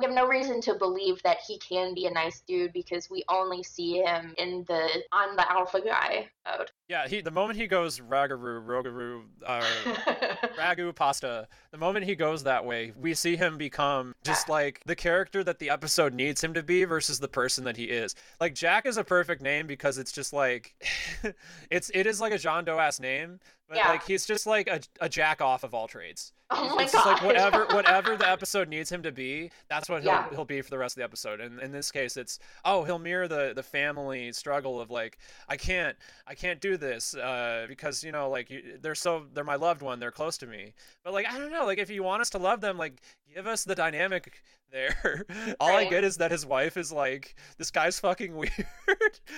we 0.00 0.06
have 0.06 0.14
no 0.14 0.26
reason 0.26 0.60
to 0.62 0.74
believe 0.74 1.22
that 1.24 1.38
he 1.46 1.58
can 1.58 1.94
be 1.94 2.06
a 2.06 2.10
nice 2.10 2.42
dude 2.46 2.72
because 2.72 3.10
we 3.10 3.22
only 3.28 3.62
see 3.62 3.98
him 3.98 4.34
in 4.38 4.64
the 4.66 4.88
on 5.12 5.36
the 5.36 5.50
alpha 5.52 5.80
guy 5.80 6.28
mode. 6.46 6.70
Yeah, 6.88 7.06
he 7.06 7.20
the 7.20 7.30
moment 7.30 7.58
he 7.58 7.66
goes 7.66 8.00
ragaroo, 8.00 8.64
rogaroo, 8.64 9.22
uh, 9.46 9.60
ragu 10.58 10.94
pasta, 10.94 11.48
the 11.72 11.78
moment 11.78 12.06
he 12.06 12.14
goes 12.14 12.44
that 12.44 12.64
way, 12.64 12.92
we 12.96 13.14
see 13.14 13.36
him 13.36 13.58
become 13.58 14.14
just 14.24 14.48
like 14.48 14.80
the 14.86 14.96
character 14.96 15.44
that 15.44 15.58
the 15.58 15.70
episode 15.70 16.14
needs 16.14 16.42
him 16.42 16.54
to 16.54 16.62
be 16.62 16.84
versus 16.84 17.18
the 17.20 17.28
person 17.28 17.64
that 17.64 17.76
he 17.76 17.84
is. 17.84 18.14
Like 18.40 18.54
Jack 18.54 18.86
is 18.86 18.96
a 18.96 19.04
perfect 19.04 19.42
name 19.42 19.66
because 19.66 19.98
it's 19.98 20.12
just 20.12 20.32
like 20.32 20.74
it's 21.70 21.90
it 21.92 22.06
is 22.06 22.20
like 22.20 22.32
a 22.32 22.38
John 22.38 22.64
Doe 22.64 22.78
ass 22.78 23.00
name, 23.00 23.40
but 23.70 23.78
Yeah. 23.78 23.88
like 23.88 24.04
he's 24.04 24.26
just 24.26 24.46
like 24.46 24.68
a, 24.68 24.80
a 25.00 25.08
jack 25.08 25.40
off 25.40 25.64
of 25.64 25.72
all 25.72 25.88
trades. 25.88 26.32
oh 26.50 26.74
my 26.74 26.82
it's 26.82 26.92
just 26.92 27.06
like 27.06 27.22
whatever 27.22 27.64
whatever 27.70 28.16
the 28.16 28.28
episode 28.28 28.68
needs 28.68 28.90
him 28.90 29.02
to 29.04 29.12
be 29.12 29.50
that's 29.70 29.88
what 29.88 30.02
he'll, 30.02 30.10
Yeah. 30.10 30.28
he'll 30.30 30.44
be 30.44 30.60
for 30.60 30.68
the 30.70 30.78
rest 30.78 30.96
of 30.96 31.00
the 31.00 31.04
episode 31.04 31.40
and 31.40 31.60
in 31.60 31.70
this 31.70 31.92
case 31.92 32.16
it's 32.16 32.40
oh 32.64 32.82
he'll 32.82 32.98
mirror 32.98 33.28
the 33.28 33.52
the 33.54 33.62
family 33.62 34.32
struggle 34.32 34.80
of 34.80 34.90
like 34.90 35.18
i 35.48 35.56
can't 35.56 35.96
i 36.26 36.34
can't 36.34 36.60
do 36.60 36.76
this 36.76 37.14
uh 37.14 37.66
because 37.68 38.02
you 38.02 38.10
know 38.10 38.28
like 38.28 38.50
you, 38.50 38.78
they're 38.82 38.96
so 38.96 39.26
they're 39.32 39.44
my 39.44 39.54
loved 39.54 39.80
one 39.80 40.00
they're 40.00 40.10
close 40.10 40.36
to 40.38 40.46
me 40.48 40.74
but 41.04 41.12
like 41.12 41.26
i 41.32 41.38
don't 41.38 41.52
know 41.52 41.64
like 41.64 41.78
if 41.78 41.88
you 41.88 42.02
want 42.02 42.20
us 42.20 42.30
to 42.30 42.38
love 42.38 42.60
them 42.60 42.76
like 42.76 43.00
give 43.32 43.46
us 43.46 43.62
the 43.62 43.76
dynamic 43.76 44.42
there 44.72 45.24
all 45.60 45.76
i 45.76 45.84
get 45.84 46.04
is 46.04 46.16
that 46.18 46.30
his 46.30 46.44
wife 46.46 46.76
is 46.76 46.92
like 46.92 47.34
this 47.58 47.70
guy's 47.70 47.98
fucking 48.00 48.36
weird 48.36 48.52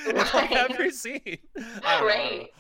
in 0.09 0.16
like 0.35 0.53
every 0.53 0.91
scene 0.91 1.39
I 1.57 1.61
don't 1.61 1.64
know, 1.85 1.85
I 1.85 1.99
don't 1.99 2.07
Right. 2.09 2.51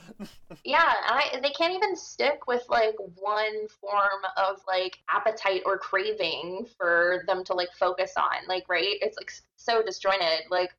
yeah, 0.64 0.92
I, 1.06 1.38
they 1.42 1.50
can't 1.50 1.74
even 1.74 1.96
stick 1.96 2.46
with 2.46 2.62
like 2.68 2.94
one 3.16 3.66
form 3.80 4.22
of 4.36 4.60
like 4.68 4.98
appetite 5.10 5.62
or 5.66 5.78
craving 5.78 6.66
for 6.76 7.24
them 7.26 7.42
to 7.44 7.54
like 7.54 7.70
focus 7.78 8.12
on. 8.16 8.46
Like, 8.48 8.68
right? 8.68 8.96
It's 9.00 9.16
like 9.16 9.32
so 9.56 9.82
disjointed. 9.82 10.42
Like, 10.50 10.70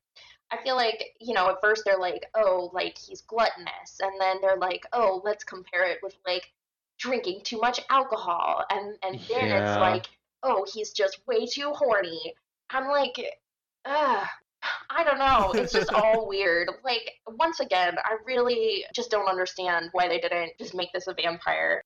I 0.52 0.62
feel 0.62 0.76
like, 0.76 1.14
you 1.20 1.34
know, 1.34 1.50
at 1.50 1.60
first 1.60 1.82
they're 1.84 1.98
like, 1.98 2.26
oh, 2.36 2.70
like 2.72 2.96
he's 2.96 3.22
gluttonous. 3.22 3.98
And 4.00 4.12
then 4.20 4.36
they're 4.40 4.56
like, 4.56 4.86
oh, 4.92 5.20
let's 5.24 5.44
compare 5.44 5.84
it 5.90 5.98
with 6.02 6.16
like 6.26 6.52
drinking 6.98 7.40
too 7.44 7.58
much 7.60 7.80
alcohol. 7.90 8.64
And, 8.70 8.96
and 9.02 9.18
then 9.28 9.48
Yeah. 9.48 9.72
it's 9.72 9.80
like, 9.80 10.06
oh, 10.44 10.66
he's 10.72 10.92
just 10.92 11.20
way 11.26 11.46
too 11.46 11.72
horny. 11.74 12.34
I'm 12.70 12.88
like, 12.88 13.18
ugh. 13.84 14.26
I 14.88 15.04
don't 15.04 15.18
know. 15.18 15.52
It's 15.60 15.72
just 15.72 15.92
all 15.92 16.26
weird. 16.28 16.70
Like, 16.84 17.12
once 17.26 17.60
again, 17.60 17.96
I 18.02 18.16
really 18.24 18.84
just 18.94 19.10
don't 19.10 19.28
understand 19.28 19.90
why 19.92 20.08
they 20.08 20.18
didn't 20.18 20.52
just 20.58 20.74
make 20.74 20.92
this 20.92 21.06
a 21.06 21.14
vampire. 21.14 21.82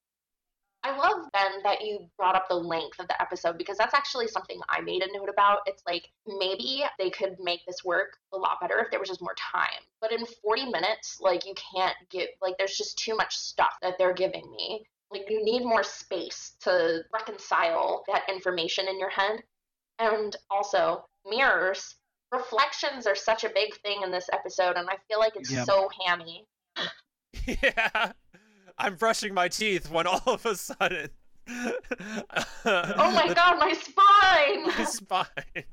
I 0.84 0.96
love, 0.96 1.26
Ben, 1.32 1.62
that 1.64 1.80
you 1.80 2.08
brought 2.16 2.36
up 2.36 2.48
the 2.48 2.54
length 2.54 3.00
of 3.00 3.08
the 3.08 3.20
episode 3.20 3.58
because 3.58 3.76
that's 3.76 3.94
actually 3.94 4.28
something 4.28 4.60
I 4.68 4.80
made 4.80 5.02
a 5.02 5.12
note 5.12 5.28
about. 5.28 5.58
It's 5.66 5.82
like 5.86 6.08
maybe 6.38 6.84
they 6.98 7.10
could 7.10 7.36
make 7.40 7.66
this 7.66 7.84
work 7.84 8.16
a 8.32 8.36
lot 8.36 8.60
better 8.60 8.78
if 8.78 8.90
there 8.90 9.00
was 9.00 9.08
just 9.08 9.20
more 9.20 9.34
time. 9.36 9.82
But 10.00 10.12
in 10.12 10.24
40 10.24 10.66
minutes, 10.66 11.18
like, 11.20 11.44
you 11.44 11.54
can't 11.54 11.96
get, 12.10 12.30
like, 12.40 12.54
there's 12.58 12.76
just 12.76 12.96
too 12.96 13.16
much 13.16 13.34
stuff 13.36 13.74
that 13.82 13.94
they're 13.98 14.14
giving 14.14 14.48
me. 14.52 14.84
Like, 15.10 15.24
you 15.30 15.42
need 15.44 15.64
more 15.64 15.82
space 15.82 16.56
to 16.60 17.00
reconcile 17.12 18.04
that 18.12 18.22
information 18.28 18.86
in 18.88 18.98
your 18.98 19.10
head. 19.10 19.42
And 19.98 20.36
also, 20.50 21.04
mirrors 21.26 21.96
reflections 22.32 23.06
are 23.06 23.14
such 23.14 23.44
a 23.44 23.48
big 23.48 23.74
thing 23.82 24.02
in 24.04 24.10
this 24.10 24.28
episode 24.34 24.76
and 24.76 24.86
i 24.90 24.94
feel 25.08 25.18
like 25.18 25.32
it's 25.34 25.50
Yeah. 25.50 25.64
so 25.64 25.88
hammy 26.06 26.44
Yeah. 27.62 28.12
I'm 28.76 28.96
brushing 28.96 29.32
my 29.32 29.48
teeth 29.48 29.90
when 29.90 30.06
all 30.06 30.20
of 30.26 30.44
a 30.44 30.54
sudden. 30.54 31.08
oh 31.48 31.72
my 32.66 33.32
god 33.34 33.58
my 33.58 33.72
spine 33.72 34.66
My 34.66 34.84
spine. 34.84 35.64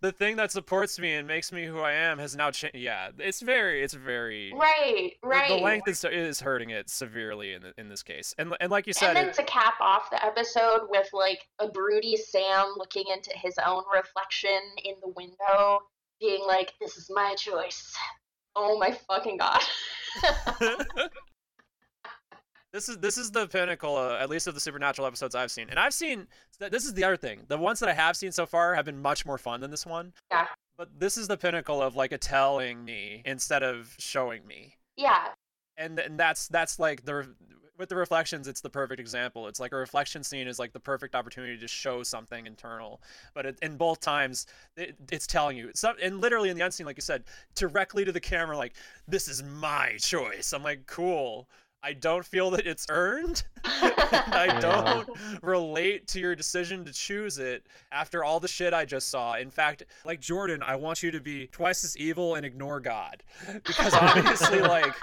The 0.00 0.12
thing 0.12 0.36
that 0.36 0.52
supports 0.52 0.98
me 0.98 1.14
and 1.14 1.26
makes 1.26 1.52
me 1.52 1.64
who 1.64 1.80
I 1.80 1.92
am 1.92 2.18
has 2.18 2.36
now 2.36 2.50
changed. 2.50 2.76
Yeah, 2.76 3.10
it's 3.18 3.40
very, 3.40 3.82
it's 3.82 3.94
very. 3.94 4.52
right 4.54 5.12
the- 5.22 5.28
right 5.28 5.48
The 5.48 5.56
length 5.56 5.88
is, 5.88 6.04
is 6.04 6.40
hurting 6.40 6.70
it 6.70 6.90
severely 6.90 7.52
in 7.54 7.62
the, 7.62 7.72
in 7.78 7.88
this 7.88 8.02
case, 8.02 8.34
and 8.38 8.54
and 8.60 8.70
like 8.70 8.86
you 8.86 8.92
said, 8.92 9.08
and 9.08 9.16
then 9.16 9.28
it, 9.28 9.34
to 9.34 9.44
cap 9.44 9.74
off 9.80 10.10
the 10.10 10.24
episode 10.24 10.88
with 10.88 11.08
like 11.12 11.40
a 11.58 11.68
broody 11.68 12.16
sam 12.16 12.74
looking 12.76 13.04
into 13.12 13.30
his 13.34 13.54
own 13.64 13.82
reflection 13.94 14.60
in 14.84 14.94
the 15.02 15.08
window 15.16 15.80
being 16.20 16.44
like 16.46 16.72
this 16.80 16.96
is 16.96 17.10
my 17.14 17.34
choice 17.34 17.94
oh 18.54 18.78
my 18.78 18.90
fucking 19.06 19.36
god 19.36 19.60
this 22.72 22.88
is 22.88 22.98
this 22.98 23.16
is 23.18 23.30
the 23.30 23.46
pinnacle, 23.46 23.96
uh, 23.96 24.18
at 24.18 24.28
least 24.28 24.46
of 24.46 24.54
the 24.54 24.60
supernatural 24.60 25.06
episodes 25.06 25.34
I've 25.34 25.50
seen, 25.50 25.68
and 25.70 25.78
I've 25.78 25.94
seen. 25.94 26.26
This 26.58 26.84
is 26.84 26.94
the 26.94 27.04
other 27.04 27.16
thing. 27.16 27.40
The 27.48 27.58
ones 27.58 27.80
that 27.80 27.88
I 27.88 27.94
have 27.94 28.16
seen 28.16 28.32
so 28.32 28.46
far 28.46 28.74
have 28.74 28.84
been 28.84 29.00
much 29.00 29.24
more 29.26 29.38
fun 29.38 29.60
than 29.60 29.70
this 29.70 29.86
one. 29.86 30.12
Yeah. 30.30 30.46
But 30.76 30.98
this 30.98 31.16
is 31.16 31.26
the 31.28 31.36
pinnacle 31.36 31.80
of 31.82 31.96
like 31.96 32.12
a 32.12 32.18
telling 32.18 32.84
me 32.84 33.22
instead 33.24 33.62
of 33.62 33.94
showing 33.98 34.46
me. 34.46 34.76
yeah 34.96 35.28
and 35.76 35.98
and 35.98 36.18
that's 36.18 36.48
that's 36.48 36.78
like 36.78 37.04
the 37.04 37.34
with 37.78 37.90
the 37.90 37.96
reflections 37.96 38.48
it's 38.48 38.62
the 38.62 38.70
perfect 38.70 38.98
example 38.98 39.46
it's 39.48 39.60
like 39.60 39.72
a 39.72 39.76
reflection 39.76 40.22
scene 40.22 40.48
is 40.48 40.58
like 40.58 40.72
the 40.72 40.80
perfect 40.80 41.14
opportunity 41.14 41.58
to 41.58 41.68
show 41.68 42.02
something 42.02 42.46
internal 42.46 43.02
but 43.34 43.44
it, 43.44 43.58
in 43.60 43.76
both 43.76 44.00
times 44.00 44.46
it, 44.76 44.96
it's 45.12 45.26
telling 45.26 45.56
you 45.56 45.70
so 45.74 45.92
and 46.02 46.20
literally 46.20 46.48
in 46.48 46.56
the 46.56 46.64
unseen 46.64 46.86
like 46.86 46.96
you 46.96 47.02
said 47.02 47.24
directly 47.54 48.04
to 48.04 48.12
the 48.12 48.20
camera 48.20 48.56
like 48.56 48.74
this 49.06 49.28
is 49.28 49.42
my 49.42 49.94
choice 49.98 50.54
i'm 50.54 50.62
like 50.62 50.86
cool 50.86 51.46
i 51.86 51.92
don't 51.92 52.26
feel 52.26 52.50
that 52.50 52.66
it's 52.66 52.86
earned. 52.90 53.44
I 53.64 54.58
don't 54.60 55.08
relate 55.42 56.06
to 56.08 56.20
your 56.20 56.34
decision 56.34 56.84
to 56.84 56.92
choose 56.92 57.38
it 57.38 57.64
after 57.92 58.24
all 58.24 58.40
the 58.40 58.48
shit 58.48 58.74
i 58.74 58.84
just 58.84 59.08
saw. 59.08 59.34
In 59.36 59.50
fact 59.50 59.84
like 60.04 60.20
jordan 60.20 60.62
i 60.62 60.74
want 60.76 61.02
you 61.02 61.10
to 61.12 61.20
be 61.20 61.46
twice 61.48 61.84
as 61.84 61.96
evil 61.96 62.34
and 62.34 62.44
ignore 62.44 62.80
god. 62.80 63.22
Because 63.64 63.94
obviously 63.94 64.60
like 64.76 64.94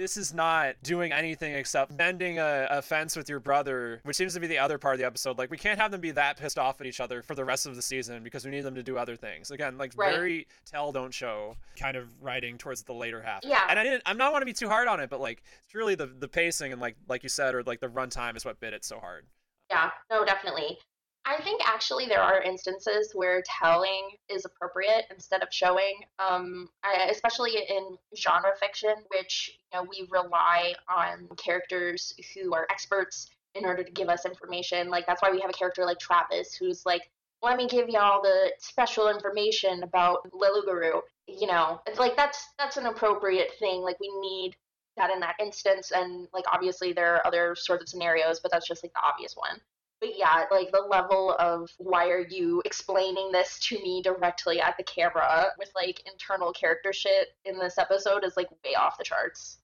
this 0.00 0.16
is 0.16 0.32
not 0.32 0.76
doing 0.82 1.12
anything 1.12 1.52
except 1.54 1.92
mending 1.92 2.38
a, 2.38 2.66
a 2.70 2.82
fence 2.82 3.16
with 3.16 3.28
your 3.28 3.38
brother, 3.38 4.00
which 4.04 4.16
seems 4.16 4.32
to 4.32 4.40
be 4.40 4.46
the 4.46 4.58
other 4.58 4.78
part 4.78 4.94
of 4.94 4.98
the 4.98 5.04
episode. 5.06 5.36
Like, 5.36 5.50
we 5.50 5.58
can't 5.58 5.78
have 5.78 5.90
them 5.90 6.00
be 6.00 6.10
that 6.12 6.38
pissed 6.38 6.58
off 6.58 6.80
at 6.80 6.86
each 6.86 7.00
other 7.00 7.22
for 7.22 7.34
the 7.34 7.44
rest 7.44 7.66
of 7.66 7.76
the 7.76 7.82
season 7.82 8.22
because 8.22 8.44
we 8.44 8.50
need 8.50 8.62
them 8.62 8.74
to 8.76 8.82
do 8.82 8.96
other 8.96 9.14
things. 9.14 9.50
Again, 9.50 9.76
like 9.76 9.92
Right. 9.96 10.14
very 10.14 10.46
tell 10.64 10.90
don't 10.90 11.12
show 11.12 11.56
kind 11.78 11.96
of 11.96 12.08
writing 12.20 12.56
towards 12.56 12.82
the 12.82 12.94
later 12.94 13.20
half. 13.20 13.40
Yeah. 13.44 13.66
And 13.68 13.78
I 13.78 13.84
didn't. 13.84 14.02
I'm 14.06 14.16
not 14.16 14.32
want 14.32 14.40
to 14.42 14.46
be 14.46 14.54
too 14.54 14.68
hard 14.68 14.88
on 14.88 15.00
it, 15.00 15.10
but 15.10 15.20
like 15.20 15.42
it's 15.64 15.74
really 15.74 15.94
the 15.94 16.06
the 16.06 16.28
pacing 16.28 16.72
and 16.72 16.80
like 16.80 16.96
like 17.06 17.22
you 17.22 17.28
said, 17.28 17.54
or 17.54 17.62
like 17.62 17.80
the 17.80 17.88
runtime 17.88 18.36
is 18.36 18.44
what 18.44 18.58
bit 18.58 18.72
it 18.72 18.84
so 18.84 18.98
hard. 18.98 19.26
Yeah, 19.68 19.90
no, 20.10 20.24
definitely. 20.24 20.78
I 21.24 21.40
think 21.42 21.60
actually 21.66 22.06
there 22.06 22.22
are 22.22 22.42
instances 22.42 23.12
where 23.14 23.42
telling 23.60 24.10
is 24.28 24.44
appropriate 24.44 25.04
instead 25.10 25.42
of 25.42 25.48
showing, 25.50 26.00
um, 26.18 26.68
especially 27.10 27.56
in 27.56 27.98
genre 28.16 28.52
fiction, 28.58 28.94
which 29.14 29.58
you 29.72 29.78
know 29.78 29.86
we 29.88 30.08
rely 30.10 30.74
on 30.88 31.28
characters 31.36 32.14
who 32.34 32.54
are 32.54 32.66
experts 32.70 33.28
in 33.54 33.66
order 33.66 33.84
to 33.84 33.90
give 33.92 34.08
us 34.08 34.24
information. 34.24 34.88
Like 34.88 35.06
that's 35.06 35.20
why 35.20 35.30
we 35.30 35.40
have 35.40 35.50
a 35.50 35.54
character 35.54 35.84
like 35.84 35.98
Travis, 35.98 36.54
who's 36.54 36.86
like, 36.86 37.02
"Let 37.42 37.58
me 37.58 37.68
give 37.68 37.88
y'all 37.90 38.22
the 38.22 38.52
special 38.58 39.08
information 39.08 39.82
about 39.82 40.30
Lelugaru." 40.32 41.02
You 41.26 41.46
know, 41.48 41.82
it's 41.86 41.98
like 41.98 42.16
that's 42.16 42.48
that's 42.58 42.78
an 42.78 42.86
appropriate 42.86 43.52
thing. 43.58 43.82
Like 43.82 44.00
we 44.00 44.10
need 44.20 44.56
that 44.96 45.10
in 45.10 45.20
that 45.20 45.36
instance, 45.38 45.92
and 45.92 46.28
like 46.32 46.44
obviously 46.50 46.92
there 46.94 47.16
are 47.16 47.26
other 47.26 47.54
sorts 47.54 47.82
of 47.82 47.88
scenarios, 47.90 48.40
but 48.40 48.50
that's 48.50 48.66
just 48.66 48.82
like 48.82 48.92
the 48.94 49.00
obvious 49.04 49.34
one 49.36 49.60
but 50.00 50.16
yeah, 50.16 50.44
like 50.50 50.72
the 50.72 50.80
level 50.80 51.36
of 51.38 51.70
why 51.78 52.08
are 52.08 52.26
you 52.26 52.62
explaining 52.64 53.30
this 53.32 53.58
to 53.68 53.78
me 53.82 54.02
directly 54.02 54.60
at 54.60 54.76
the 54.76 54.82
camera 54.84 55.46
with 55.58 55.70
like 55.74 56.02
internal 56.10 56.52
character 56.52 56.92
shit 56.92 57.28
in 57.44 57.58
this 57.58 57.78
episode 57.78 58.24
is 58.24 58.36
like 58.36 58.50
way 58.64 58.74
off 58.74 58.96
the 58.98 59.04
charts. 59.04 59.58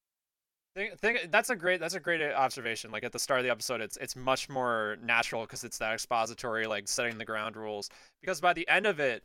Think, 0.74 0.99
think 0.99 1.30
that's 1.30 1.49
a 1.49 1.57
great 1.57 1.80
that's 1.80 1.95
a 1.95 2.01
great 2.01 2.20
observation. 2.20 2.91
Like 2.91 3.03
at 3.03 3.12
the 3.12 3.18
start 3.18 3.41
of 3.41 3.45
the 3.45 3.51
episode, 3.51 3.80
it's 3.80 3.97
it's 3.97 4.14
much 4.14 4.51
more 4.51 4.99
natural 5.03 5.43
because 5.43 5.64
it's 5.64 5.78
that 5.78 5.95
expository, 5.95 6.66
like 6.66 6.87
setting 6.87 7.16
the 7.16 7.24
ground 7.24 7.57
rules. 7.57 7.89
Because 8.20 8.43
by 8.43 8.53
the 8.53 8.68
end 8.68 8.84
of 8.84 9.01
it, 9.01 9.24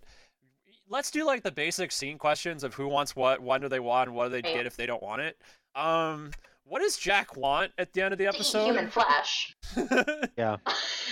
let's 0.87 1.11
do 1.11 1.25
like 1.25 1.43
the 1.43 1.51
basic 1.51 1.91
scene 1.91 2.17
questions 2.17 2.63
of 2.63 2.73
who 2.73 2.87
wants 2.87 3.17
what, 3.17 3.41
when 3.41 3.59
do 3.59 3.67
they 3.67 3.81
want, 3.81 4.07
and 4.07 4.15
what 4.15 4.25
do 4.25 4.29
they 4.29 4.47
Right. 4.47 4.55
get 4.55 4.65
if 4.65 4.77
they 4.77 4.85
don't 4.85 5.03
want 5.03 5.21
it. 5.21 5.37
Um, 5.75 6.31
what 6.65 6.81
does 6.81 6.97
Jack 6.97 7.35
want 7.35 7.71
at 7.77 7.93
the 7.93 8.01
end 8.01 8.13
of 8.13 8.17
the 8.17 8.25
To 8.25 8.29
eat 8.29 8.35
episode? 8.35 8.65
human 8.65 8.89
flesh. 8.89 9.55
Yeah. 10.37 10.57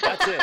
That's 0.01 0.27
it. 0.27 0.41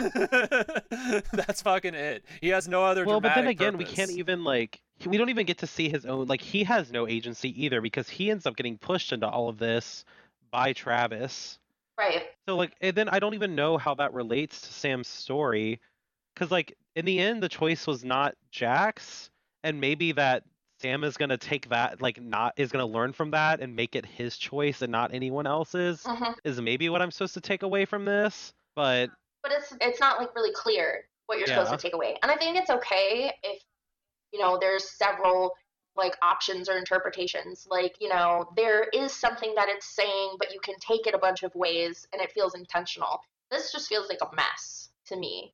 That's 1.32 1.62
fucking 1.62 1.94
it. 1.94 2.24
He 2.40 2.48
has 2.48 2.68
no 2.68 2.84
other. 2.84 3.04
Well, 3.04 3.20
but 3.20 3.28
then 3.34 3.44
dramatic 3.44 3.60
again, 3.60 3.78
we 3.78 3.84
can't 3.84 4.10
even 4.10 4.44
like 4.44 4.80
we 5.06 5.16
don't 5.16 5.28
even 5.30 5.46
get 5.46 5.58
to 5.58 5.66
see 5.66 5.88
his 5.88 6.04
own 6.06 6.26
like 6.26 6.40
he 6.40 6.64
has 6.64 6.90
no 6.90 7.06
agency 7.08 7.64
either 7.64 7.80
because 7.80 8.08
he 8.08 8.30
ends 8.30 8.46
up 8.46 8.56
getting 8.56 8.78
pushed 8.78 9.12
into 9.12 9.28
all 9.28 9.48
of 9.48 9.58
this 9.58 10.04
by 10.50 10.72
Travis. 10.72 11.58
right. 11.98 12.22
So 12.48 12.56
like 12.56 12.72
and 12.80 12.94
then 12.96 13.08
I 13.08 13.18
don't 13.18 13.34
even 13.34 13.54
know 13.54 13.78
how 13.78 13.94
that 13.94 14.12
relates 14.12 14.60
to 14.62 14.72
Sam's 14.72 15.08
story 15.08 15.80
cuz 16.34 16.50
like 16.50 16.76
in 16.94 17.04
the 17.04 17.18
end 17.18 17.42
the 17.42 17.48
choice 17.48 17.86
was 17.86 18.04
not 18.04 18.34
Jack's 18.50 19.30
and 19.62 19.80
maybe 19.80 20.12
that 20.12 20.44
Sam 20.80 21.04
is 21.04 21.16
going 21.16 21.30
to 21.30 21.38
take 21.38 21.68
that 21.70 22.02
like 22.02 22.20
not 22.20 22.54
is 22.56 22.70
going 22.70 22.86
to 22.86 22.92
learn 22.92 23.12
from 23.12 23.30
that 23.30 23.60
and 23.60 23.74
make 23.74 23.96
it 23.96 24.04
his 24.04 24.36
choice 24.36 24.82
and 24.82 24.92
not 24.92 25.14
anyone 25.14 25.46
else's 25.46 26.02
hmm 26.06 26.32
is 26.44 26.60
maybe 26.60 26.88
what 26.88 27.02
I'm 27.02 27.10
supposed 27.10 27.34
to 27.34 27.40
take 27.40 27.62
away 27.62 27.84
from 27.84 28.04
this. 28.04 28.52
But 28.74 29.10
But 29.42 29.52
it's 29.52 29.72
it's 29.80 30.00
not 30.00 30.18
like 30.18 30.34
really 30.34 30.52
clear. 30.52 31.04
what 31.26 31.38
you're 31.38 31.48
Yeah. 31.48 31.64
supposed 31.64 31.80
to 31.80 31.86
take 31.88 31.94
away. 31.94 32.16
And 32.22 32.30
I 32.30 32.36
think 32.36 32.56
it's 32.56 32.70
okay 32.70 33.32
if, 33.42 33.62
you 34.32 34.38
know, 34.38 34.58
there's 34.60 34.88
several 34.88 35.56
like 35.96 36.14
options 36.22 36.68
or 36.68 36.76
interpretations. 36.76 37.66
Like, 37.68 37.96
you 38.00 38.08
know, 38.08 38.48
there 38.56 38.84
is 38.92 39.12
something 39.12 39.54
that 39.56 39.68
it's 39.68 39.86
saying, 39.86 40.36
but 40.38 40.52
you 40.52 40.60
can 40.60 40.76
take 40.78 41.06
it 41.06 41.14
a 41.14 41.18
bunch 41.18 41.42
of 41.42 41.54
ways 41.54 42.06
and 42.12 42.20
it 42.22 42.30
feels 42.32 42.54
intentional. 42.54 43.20
This 43.50 43.72
just 43.72 43.88
feels 43.88 44.08
like 44.08 44.18
a 44.22 44.34
mess 44.36 44.90
to 45.06 45.16
me. 45.16 45.52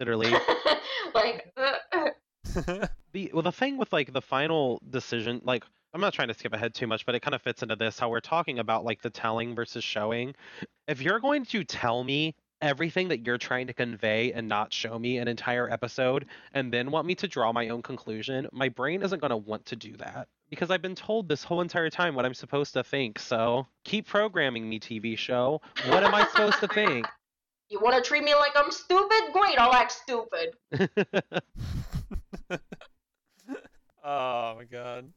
Literally. 0.00 0.32
like, 1.14 1.52
uh, 1.56 2.08
the 3.12 3.30
well 3.32 3.42
the 3.42 3.52
thing 3.52 3.76
with 3.76 3.92
like 3.92 4.12
the 4.12 4.20
final 4.20 4.80
decision 4.90 5.40
like 5.44 5.64
i'm 5.92 6.00
not 6.00 6.12
trying 6.12 6.28
to 6.28 6.34
skip 6.34 6.52
ahead 6.52 6.74
too 6.74 6.86
much 6.86 7.06
but 7.06 7.14
it 7.14 7.20
kind 7.20 7.34
of 7.34 7.42
fits 7.42 7.62
into 7.62 7.76
this 7.76 7.98
how 7.98 8.08
we're 8.08 8.20
talking 8.20 8.58
about 8.58 8.84
like 8.84 9.02
the 9.02 9.10
telling 9.10 9.54
versus 9.54 9.82
showing 9.82 10.34
if 10.86 11.00
you're 11.00 11.20
going 11.20 11.44
to 11.44 11.64
tell 11.64 12.04
me 12.04 12.34
everything 12.60 13.08
that 13.08 13.26
you're 13.26 13.38
trying 13.38 13.66
to 13.66 13.72
convey 13.72 14.32
and 14.32 14.48
not 14.48 14.72
show 14.72 14.98
me 14.98 15.18
an 15.18 15.28
entire 15.28 15.70
episode 15.70 16.26
and 16.52 16.72
then 16.72 16.90
want 16.90 17.06
me 17.06 17.14
to 17.14 17.28
draw 17.28 17.52
my 17.52 17.68
own 17.68 17.82
conclusion 17.82 18.46
my 18.52 18.68
brain 18.68 19.02
isn't 19.02 19.20
going 19.20 19.30
to 19.30 19.36
want 19.36 19.64
to 19.66 19.76
do 19.76 19.96
that 19.96 20.28
because 20.50 20.70
i've 20.70 20.82
been 20.82 20.94
told 20.94 21.28
this 21.28 21.42
whole 21.44 21.60
entire 21.60 21.90
time 21.90 22.14
what 22.14 22.24
i'm 22.24 22.34
supposed 22.34 22.72
to 22.72 22.84
think 22.84 23.18
so 23.18 23.66
keep 23.84 24.06
programming 24.06 24.68
me 24.68 24.78
tv 24.78 25.18
show 25.18 25.60
what 25.88 26.04
am 26.04 26.14
i 26.14 26.26
supposed 26.28 26.58
to 26.60 26.68
think 26.68 27.06
you 27.74 27.80
want 27.80 27.96
to 27.96 28.06
treat 28.06 28.22
me 28.22 28.34
like 28.34 28.52
I'm 28.54 28.70
stupid? 28.70 29.32
Great, 29.32 29.58
I'll 29.58 29.72
act 29.72 29.92
stupid. 29.92 30.54
Oh 34.06 34.56
my 34.56 34.64
god. 34.64 35.10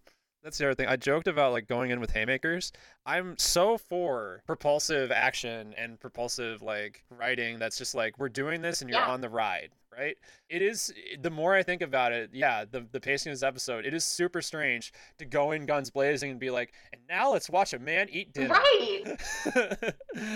That's 0.43 0.57
the 0.59 0.65
other 0.65 0.75
thing. 0.75 0.87
I 0.87 0.95
joked 0.95 1.27
about 1.27 1.51
like 1.51 1.67
going 1.67 1.91
in 1.91 1.99
with 1.99 2.11
haymakers. 2.11 2.71
I'm 3.05 3.37
so 3.37 3.77
for 3.77 4.41
propulsive 4.45 5.11
action 5.11 5.73
and 5.77 5.99
propulsive 5.99 6.61
like 6.61 7.03
writing 7.09 7.59
that's 7.59 7.77
just 7.77 7.95
like 7.95 8.17
we're 8.17 8.29
doing 8.29 8.61
this 8.61 8.79
and 8.81 8.89
you're 8.89 8.99
Yeah. 8.99 9.09
on 9.09 9.19
the 9.19 9.27
ride, 9.27 9.71
right? 9.91 10.15
It 10.47 10.61
is 10.61 10.93
the 11.19 11.29
more 11.29 11.53
I 11.53 11.63
think 11.63 11.81
about 11.81 12.13
it, 12.13 12.29
yeah, 12.31 12.63
the 12.63 12.87
the 12.93 12.99
pacing 13.01 13.31
of 13.31 13.35
this 13.39 13.43
episode, 13.43 13.85
it 13.85 13.93
is 13.93 14.05
super 14.05 14.41
strange 14.41 14.93
to 15.17 15.25
go 15.25 15.51
in 15.51 15.65
guns 15.65 15.89
blazing 15.89 16.31
and 16.31 16.39
be 16.39 16.49
like, 16.49 16.71
and 16.93 17.01
now 17.09 17.33
let's 17.33 17.49
watch 17.49 17.73
a 17.73 17.79
man 17.79 18.07
eat 18.09 18.31
dinner. 18.31 18.53
Right. 18.53 19.19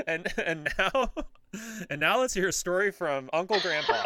and 0.07 0.27
and 0.45 0.67
now 0.77 1.11
and 1.89 2.01
now 2.01 2.19
let's 2.19 2.33
hear 2.33 2.49
a 2.49 2.53
story 2.53 2.91
from 2.91 3.29
Uncle 3.31 3.61
Grandpa. 3.61 4.03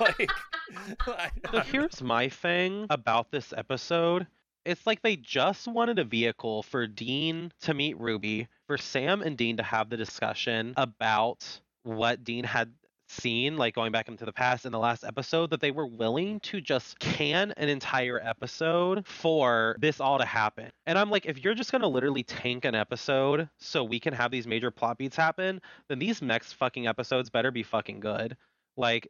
like 0.00 0.28
So 1.50 1.60
here's 1.60 2.02
my 2.02 2.28
thing 2.28 2.86
about 2.90 3.30
this 3.30 3.52
episode. 3.56 4.26
It's 4.64 4.86
like 4.86 5.00
they 5.02 5.16
just 5.16 5.66
wanted 5.66 5.98
a 5.98 6.04
vehicle 6.04 6.62
for 6.62 6.86
Dean 6.86 7.52
to 7.62 7.72
meet 7.72 7.98
Ruby, 7.98 8.48
for 8.66 8.76
Sam 8.76 9.22
and 9.22 9.36
Dean 9.36 9.56
to 9.56 9.62
have 9.62 9.88
the 9.88 9.96
discussion 9.96 10.74
about 10.76 11.60
what 11.84 12.22
Dean 12.22 12.44
had 12.44 12.70
seen, 13.08 13.56
like 13.56 13.74
going 13.74 13.92
back 13.92 14.08
into 14.08 14.26
the 14.26 14.32
past 14.32 14.66
in 14.66 14.72
the 14.72 14.78
last 14.78 15.04
episode, 15.04 15.50
that 15.50 15.60
they 15.60 15.70
were 15.70 15.86
willing 15.86 16.40
to 16.40 16.60
just 16.60 16.98
can 16.98 17.52
an 17.56 17.68
entire 17.68 18.20
episode 18.22 19.06
for 19.06 19.76
this 19.80 20.00
all 20.00 20.18
to 20.18 20.24
happen. 20.26 20.70
And 20.86 20.98
I'm 20.98 21.10
like, 21.10 21.24
if 21.24 21.42
you're 21.42 21.54
just 21.54 21.72
gonna 21.72 21.88
literally 21.88 22.22
tank 22.22 22.66
an 22.66 22.74
episode 22.74 23.48
so 23.58 23.84
we 23.84 24.00
can 24.00 24.12
have 24.12 24.30
these 24.30 24.46
major 24.46 24.70
plot 24.70 24.98
beats 24.98 25.16
happen, 25.16 25.60
then 25.88 25.98
these 25.98 26.20
next 26.20 26.54
fucking 26.54 26.86
episodes 26.86 27.30
better 27.30 27.50
be 27.50 27.62
fucking 27.62 28.00
good. 28.00 28.36
Like, 28.76 29.08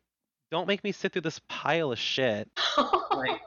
don't 0.50 0.66
make 0.66 0.82
me 0.84 0.92
sit 0.92 1.12
through 1.12 1.22
this 1.22 1.40
pile 1.48 1.92
of 1.92 1.98
shit. 1.98 2.48
Like 3.10 3.40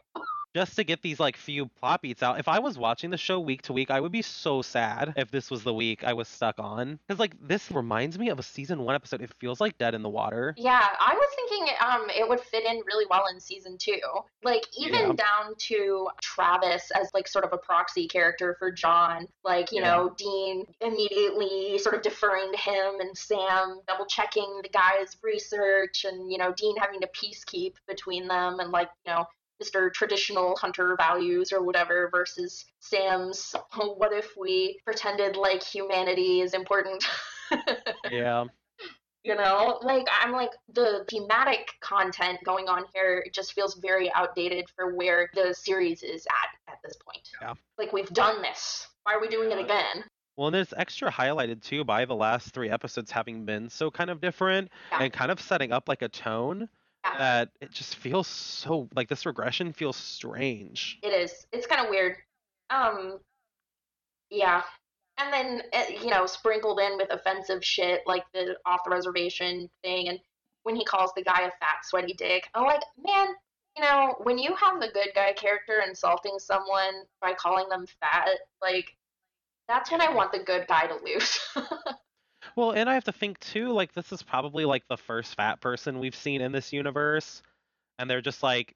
just 0.53 0.75
to 0.75 0.83
get 0.83 1.01
these 1.01 1.19
like 1.19 1.37
few 1.37 1.67
plot 1.67 2.01
beats 2.01 2.21
out. 2.23 2.39
If 2.39 2.47
I 2.47 2.59
was 2.59 2.77
watching 2.77 3.09
the 3.09 3.17
show 3.17 3.39
week 3.39 3.61
to 3.63 3.73
week, 3.73 3.89
I 3.91 3.99
would 3.99 4.11
be 4.11 4.21
so 4.21 4.61
sad 4.61 5.13
if 5.15 5.31
this 5.31 5.49
was 5.49 5.63
the 5.63 5.73
week 5.73 6.03
I 6.03 6.13
was 6.13 6.27
stuck 6.27 6.59
on. 6.59 6.99
Because 7.07 7.19
like 7.19 7.35
this 7.41 7.71
reminds 7.71 8.17
me 8.19 8.29
of 8.29 8.39
a 8.39 8.43
season 8.43 8.81
one 8.83 8.95
episode. 8.95 9.21
It 9.21 9.31
feels 9.39 9.61
like 9.61 9.77
Dead 9.77 9.93
in 9.95 10.01
the 10.01 10.09
Water. 10.09 10.53
Yeah, 10.57 10.85
I 10.99 11.13
was 11.13 11.27
thinking 11.35 11.73
um 11.81 12.07
it 12.09 12.27
would 12.27 12.39
fit 12.41 12.65
in 12.65 12.81
really 12.85 13.05
well 13.09 13.25
in 13.31 13.39
season 13.39 13.77
two. 13.77 13.99
Like 14.43 14.63
even 14.77 14.99
Yeah. 15.07 15.13
down 15.13 15.55
to 15.57 16.09
Travis 16.21 16.91
as 16.91 17.09
like 17.13 17.27
sort 17.27 17.45
of 17.45 17.53
a 17.53 17.57
proxy 17.57 18.07
character 18.07 18.55
for 18.59 18.71
John. 18.71 19.27
Like, 19.43 19.71
you 19.71 19.81
Yeah. 19.81 19.95
know, 19.95 20.15
Dean 20.17 20.65
immediately 20.81 21.77
sort 21.77 21.95
of 21.95 22.01
deferring 22.01 22.51
to 22.51 22.57
him 22.57 22.99
and 22.99 23.17
Sam 23.17 23.81
double 23.87 24.05
checking 24.05 24.59
the 24.63 24.69
guy's 24.69 25.17
research 25.23 26.05
and, 26.05 26.31
you 26.31 26.37
know, 26.37 26.53
Dean 26.53 26.75
having 26.77 27.01
to 27.01 27.07
peacekeep 27.07 27.75
between 27.87 28.27
them 28.27 28.59
and 28.59 28.71
like, 28.71 28.89
you 29.05 29.11
know, 29.13 29.25
Mr. 29.61 29.93
Traditional 29.93 30.55
Hunter 30.57 30.95
values 30.97 31.51
or 31.51 31.61
whatever 31.63 32.09
versus 32.11 32.65
Sam's 32.79 33.53
"Oh, 33.77 33.93
what 33.97 34.13
if 34.13 34.29
we 34.39 34.79
pretended 34.85 35.35
like 35.35 35.63
humanity 35.63 36.41
is 36.41 36.53
important? 36.53 37.03
Yeah. 38.09 38.45
you 39.23 39.35
know 39.35 39.77
like 39.83 40.07
i'm 40.21 40.31
like 40.31 40.51
the 40.73 41.05
thematic 41.09 41.67
content 41.81 42.39
going 42.45 42.69
on 42.69 42.85
here 42.95 43.21
it 43.25 43.33
just 43.33 43.51
feels 43.53 43.75
very 43.75 44.09
outdated 44.13 44.65
for 44.73 44.95
where 44.95 45.29
the 45.35 45.53
series 45.53 46.01
is 46.01 46.25
at 46.27 46.71
at 46.73 46.77
this 46.83 46.95
point 47.05 47.27
Yeah. 47.41 47.53
like 47.77 47.91
we've 47.91 48.09
done 48.11 48.41
this 48.41 48.87
why 49.03 49.13
are 49.15 49.19
we 49.19 49.27
doing 49.27 49.51
it 49.51 49.59
again 49.59 50.05
Well, 50.37 50.47
and 50.47 50.55
it's 50.55 50.73
extra 50.77 51.11
highlighted 51.11 51.61
too 51.61 51.83
by 51.83 52.05
the 52.05 52.15
last 52.15 52.53
three 52.53 52.69
episodes 52.69 53.11
having 53.11 53.43
been 53.45 53.69
so 53.69 53.91
kind 53.91 54.09
of 54.09 54.21
different 54.21 54.69
Yeah. 54.93 55.03
and 55.03 55.13
kind 55.13 55.29
of 55.29 55.41
setting 55.41 55.73
up 55.73 55.89
like 55.89 56.01
a 56.01 56.09
tone 56.09 56.59
Yeah. 56.61 56.67
That 57.03 57.49
it 57.61 57.71
just 57.71 57.95
feels 57.95 58.27
so 58.27 58.87
like 58.95 59.09
this 59.09 59.25
regression 59.25 59.73
feels 59.73 59.97
strange. 59.97 60.99
it 61.03 61.07
is. 61.07 61.45
It's 61.51 61.67
kind 61.67 61.83
of 61.83 61.89
weird. 61.89 62.17
Um 62.69 63.19
yeah. 64.29 64.63
And 65.17 65.31
then 65.31 65.61
uh, 65.73 65.83
you 66.01 66.09
know 66.09 66.25
sprinkled 66.25 66.79
in 66.79 66.97
with 66.97 67.11
offensive 67.11 67.63
shit 67.63 68.01
like 68.05 68.23
the 68.33 68.55
off 68.65 68.81
the 68.85 68.91
reservation 68.91 69.69
thing 69.83 70.09
and 70.09 70.19
when 70.63 70.75
he 70.75 70.85
calls 70.85 71.11
the 71.15 71.23
guy 71.23 71.41
a 71.41 71.51
fat 71.59 71.83
sweaty 71.83 72.13
dick 72.13 72.47
i'm 72.53 72.65
like 72.65 72.81
man 73.03 73.27
you 73.77 73.83
know 73.83 74.15
when 74.23 74.37
you 74.37 74.55
have 74.55 74.79
the 74.79 74.89
good 74.93 75.09
guy 75.15 75.33
character 75.33 75.81
insulting 75.87 76.37
someone 76.39 77.03
by 77.21 77.33
calling 77.33 77.67
them 77.69 77.85
fat 77.99 78.29
like 78.61 78.95
that's 79.67 79.91
when 79.91 80.01
i 80.01 80.11
want 80.11 80.31
the 80.31 80.39
good 80.39 80.65
guy 80.67 80.87
to 80.87 80.97
lose 81.03 81.39
Well, 82.55 82.71
and 82.71 82.89
I 82.89 82.93
have 82.93 83.05
to 83.05 83.11
think 83.11 83.39
too, 83.39 83.71
like 83.71 83.93
this 83.93 84.11
is 84.11 84.23
probably 84.23 84.65
like 84.65 84.87
the 84.87 84.97
first 84.97 85.35
fat 85.35 85.61
person 85.61 85.99
we've 85.99 86.15
seen 86.15 86.41
in 86.41 86.51
this 86.51 86.73
universe, 86.73 87.41
and 87.99 88.09
they're 88.09 88.21
just 88.21 88.43
like 88.43 88.75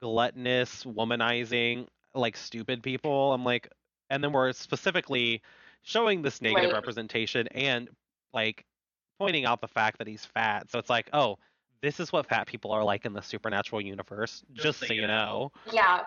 gluttonous, 0.00 0.84
womanizing, 0.84 1.86
like 2.14 2.36
stupid 2.36 2.82
people. 2.82 3.32
I'm 3.32 3.44
like, 3.44 3.68
and 4.10 4.22
then 4.22 4.32
we're 4.32 4.52
specifically 4.52 5.42
showing 5.82 6.22
this 6.22 6.42
negative 6.42 6.70
Right. 6.70 6.76
representation 6.76 7.48
and 7.48 7.88
like 8.32 8.64
pointing 9.18 9.44
out 9.44 9.60
the 9.60 9.68
fact 9.68 9.98
that 9.98 10.06
he's 10.06 10.24
fat. 10.24 10.70
So 10.70 10.78
it's 10.78 10.90
like, 10.90 11.08
oh, 11.12 11.38
this 11.80 12.00
is 12.00 12.12
what 12.12 12.26
fat 12.26 12.46
people 12.46 12.72
are 12.72 12.84
like 12.84 13.04
in 13.04 13.12
the 13.12 13.22
supernatural 13.22 13.80
universe. 13.80 14.42
Just, 14.52 14.80
so 14.80 14.92
you 14.92 15.06
know. 15.06 15.52
yeah 15.72 16.00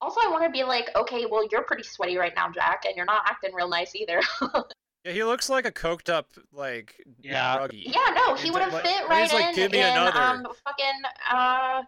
also 0.00 0.20
i 0.24 0.28
want 0.30 0.44
to 0.44 0.50
be 0.50 0.62
like 0.64 0.90
okay 0.96 1.26
well 1.26 1.46
you're 1.50 1.62
pretty 1.62 1.82
sweaty 1.82 2.16
right 2.16 2.32
now 2.36 2.48
jack 2.50 2.84
and 2.86 2.96
you're 2.96 3.04
not 3.04 3.22
acting 3.26 3.52
real 3.54 3.68
nice 3.68 3.94
either 3.94 4.20
Yeah, 5.04 5.12
he 5.12 5.24
looks 5.24 5.48
like 5.48 5.64
a 5.66 5.72
coked 5.72 6.08
up 6.08 6.28
like 6.52 6.94
Yeah. 7.20 7.58
druggie. 7.58 7.84
Yeah, 7.86 8.12
no, 8.14 8.34
he 8.34 8.50
would 8.50 8.62
have 8.62 8.72
like- 8.72 8.84
fit 8.84 9.00
when 9.02 9.10
right 9.10 9.22
he's 9.22 9.32
like, 9.32 9.46
in 9.50 9.54
"Give 9.54 9.72
me 9.72 9.80
in 9.80 9.86
another." 9.86 10.20
um 10.20 10.46
fucking 10.64 11.02
uh 11.30 11.82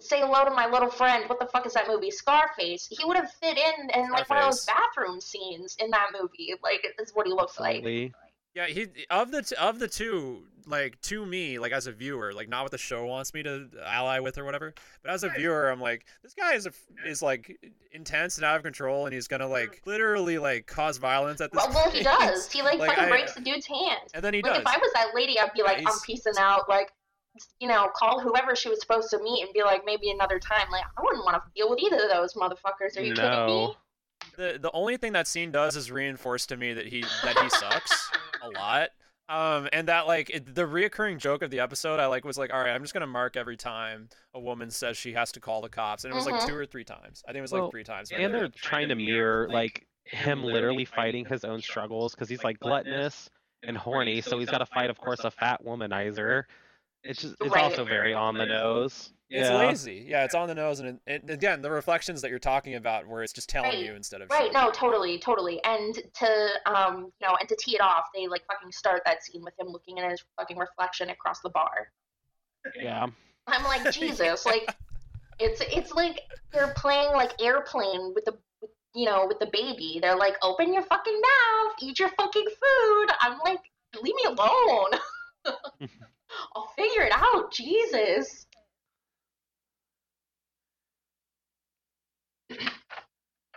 say 0.00 0.20
hello 0.20 0.44
to 0.44 0.50
my 0.50 0.66
little 0.66 0.90
friend. 0.90 1.28
What 1.28 1.40
the 1.40 1.46
fuck 1.46 1.66
is 1.66 1.72
that 1.74 1.88
movie? 1.88 2.10
Scarface. 2.10 2.86
He 2.86 3.04
would 3.04 3.16
have 3.16 3.30
fit 3.34 3.56
in 3.58 3.90
in 3.90 4.10
like 4.10 4.28
one 4.28 4.38
of 4.38 4.44
those 4.46 4.64
bathroom 4.66 5.20
scenes 5.20 5.76
in 5.78 5.90
that 5.90 6.10
movie. 6.18 6.54
Like 6.62 6.82
this 6.98 7.08
is 7.08 7.14
what 7.14 7.26
he 7.26 7.32
looks 7.32 7.58
like. 7.58 7.76
Absolutely. 7.78 8.12
Yeah, 8.54 8.66
he 8.66 8.86
of 9.10 9.30
the 9.32 9.42
t- 9.42 9.56
of 9.56 9.80
the 9.80 9.88
two, 9.88 10.44
like 10.66 11.00
to 11.02 11.26
me, 11.26 11.58
like 11.58 11.72
as 11.72 11.88
a 11.88 11.92
viewer, 11.92 12.32
like 12.32 12.48
not 12.48 12.62
what 12.62 12.70
the 12.70 12.78
show 12.78 13.04
wants 13.04 13.34
me 13.34 13.42
to 13.42 13.68
ally 13.84 14.20
with 14.20 14.38
or 14.38 14.44
whatever, 14.44 14.72
but 15.02 15.10
as 15.10 15.24
a 15.24 15.28
viewer, 15.28 15.68
I'm 15.70 15.80
like, 15.80 16.04
this 16.22 16.34
guy 16.34 16.54
is 16.54 16.66
a, 16.66 16.72
is 17.04 17.20
like 17.20 17.58
intense 17.90 18.36
and 18.36 18.44
out 18.44 18.56
of 18.56 18.62
control, 18.62 19.06
and 19.06 19.12
he's 19.14 19.26
gonna 19.26 19.48
like 19.48 19.82
literally 19.86 20.38
like 20.38 20.66
cause 20.68 20.98
violence 20.98 21.40
at 21.40 21.50
this. 21.50 21.64
Well, 21.66 21.74
well, 21.74 21.90
he 21.90 22.04
does. 22.04 22.50
He 22.50 22.62
like, 22.62 22.78
Like, 22.78 22.90
fucking 22.90 23.04
I- 23.04 23.08
breaks 23.08 23.34
the 23.34 23.40
dude's 23.40 23.66
hand. 23.66 24.00
and 24.14 24.22
then 24.22 24.32
he 24.34 24.40
like 24.42 24.52
does. 24.52 24.60
if 24.62 24.66
I 24.68 24.78
was 24.78 24.90
that 24.94 25.08
lady, 25.16 25.38
I'd 25.38 25.52
be 25.52 25.62
like, 25.64 25.78
I'm 25.78 25.84
he's- 25.84 26.02
peacing 26.06 26.34
out. 26.38 26.68
Like, 26.68 26.92
you 27.58 27.66
know, 27.66 27.90
call 27.96 28.20
whoever 28.20 28.54
she 28.54 28.68
was 28.68 28.80
supposed 28.80 29.10
to 29.10 29.18
meet 29.20 29.42
and 29.42 29.52
be 29.52 29.64
like, 29.64 29.82
maybe 29.84 30.12
another 30.12 30.38
time. 30.38 30.68
Like, 30.70 30.84
I 30.96 31.02
wouldn't 31.02 31.24
want 31.24 31.42
to 31.42 31.50
deal 31.56 31.68
with 31.68 31.80
either 31.80 31.96
of 32.04 32.08
those 32.08 32.34
motherfuckers. 32.34 32.96
Are 32.96 33.02
you 33.02 33.14
kidding 33.14 33.46
me? 33.46 33.74
No. 34.38 34.52
the 34.52 34.58
the 34.58 34.70
only 34.72 34.96
thing 34.96 35.12
that 35.12 35.26
scene 35.26 35.50
does 35.50 35.76
is 35.76 35.90
reinforce 35.90 36.46
to 36.46 36.56
me 36.56 36.72
that 36.74 36.86
he 36.86 37.02
that 37.22 37.38
he 37.38 37.50
sucks 37.50 38.10
a 38.42 38.48
lot. 38.50 38.90
Um, 39.26 39.68
and 39.72 39.88
that 39.88 40.06
like 40.06 40.28
it, 40.28 40.54
the 40.54 40.64
reoccurring 40.66 41.18
joke 41.18 41.40
of 41.42 41.50
the 41.50 41.60
episode, 41.60 41.98
I 41.98 42.06
like 42.06 42.24
was 42.26 42.36
like, 42.36 42.52
all 42.52 42.60
right, 42.60 42.74
I'm 42.74 42.82
just 42.82 42.92
gonna 42.92 43.06
mark 43.06 43.36
every 43.36 43.56
time 43.56 44.10
a 44.34 44.40
woman 44.40 44.70
says 44.70 44.98
she 44.98 45.14
has 45.14 45.32
to 45.32 45.40
call 45.40 45.62
the 45.62 45.70
cops, 45.70 46.04
and 46.04 46.12
it 46.12 46.14
was 46.14 46.26
like 46.26 46.34
Mhm. 46.42 46.48
two 46.48 46.54
or 46.54 46.66
three 46.66 46.84
times. 46.84 47.22
I 47.26 47.32
think 47.32 47.38
it 47.38 47.42
was 47.42 47.52
Well, 47.52 47.62
like 47.64 47.70
three 47.70 47.84
times. 47.84 48.10
and 48.12 48.34
they're 48.34 48.48
trying 48.48 48.88
to 48.90 48.94
mirror 48.94 49.48
like 49.50 49.86
him 50.04 50.44
literally 50.44 50.84
fighting 50.84 51.24
his 51.24 51.42
own 51.44 51.62
struggles 51.62 52.14
because 52.14 52.28
he's 52.28 52.44
like 52.44 52.60
gluttonous 52.60 53.30
and 53.62 53.74
horny 53.78 54.20
so 54.20 54.38
he's 54.38 54.50
got 54.50 54.58
to 54.58 54.66
fight 54.66 54.90
of 54.90 54.98
course 54.98 55.20
a 55.24 55.30
fat 55.30 55.64
womanizer 55.64 56.42
it's 57.04 57.20
just 57.22 57.34
it's 57.40 57.54
Right. 57.54 57.62
also 57.62 57.84
very 57.84 58.14
on 58.14 58.34
the 58.36 58.46
nose 58.46 59.12
It's 59.30 59.48
yeah 59.48 59.56
lazy. 59.58 60.04
Yeah, 60.08 60.24
it's 60.24 60.34
on 60.34 60.48
the 60.48 60.54
nose, 60.54 60.80
and 60.80 61.00
it, 61.06 61.22
it, 61.24 61.30
again, 61.30 61.62
the 61.62 61.70
reflections 61.70 62.22
that 62.22 62.30
you're 62.30 62.38
talking 62.38 62.74
about, 62.74 63.06
where 63.06 63.22
it's 63.22 63.32
just 63.32 63.48
telling 63.48 63.70
Right. 63.70 63.78
you 63.84 63.94
instead 63.94 64.20
of 64.22 64.30
Right, 64.30 64.52
no, 64.52 64.66
you. 64.66 64.72
totally, 64.72 65.18
totally. 65.18 65.62
And 65.64 65.94
to 65.94 66.48
um, 66.66 67.12
you 67.20 67.26
know, 67.28 67.36
and 67.38 67.48
to 67.48 67.56
tee 67.56 67.74
it 67.74 67.80
off, 67.80 68.04
they 68.14 68.26
like 68.26 68.42
fucking 68.46 68.72
start 68.72 69.02
that 69.06 69.22
scene 69.24 69.42
with 69.42 69.54
him 69.58 69.68
looking 69.68 69.98
at 69.98 70.10
his 70.10 70.22
fucking 70.38 70.56
reflection 70.58 71.10
across 71.10 71.40
the 71.40 71.50
bar. 71.50 71.90
yeah 72.80 73.06
I'm 73.46 73.64
like, 73.64 73.90
Jesus, 73.98 74.46
like 74.46 74.74
it's 75.38 75.60
it's 75.62 75.92
like 75.92 76.20
they're 76.52 76.72
playing 76.76 77.12
like 77.12 77.32
airplane 77.42 78.12
with 78.14 78.24
the 78.24 78.38
you 78.94 79.04
know 79.06 79.26
with 79.26 79.38
the 79.40 79.50
baby. 79.52 79.98
They're 80.00 80.16
like, 80.16 80.36
open 80.42 80.72
your 80.72 80.82
fucking 80.82 81.20
mouth, 81.20 81.72
eat 81.82 81.98
your 81.98 82.10
fucking 82.10 82.44
food. 82.46 83.06
I'm 83.20 83.38
like, 83.44 83.60
leave 84.02 84.14
me 84.14 84.24
alone. 84.26 84.90
I'll 86.54 86.68
figure 86.76 87.02
it 87.02 87.12
out. 87.12 87.52
Jesus. 87.52 88.46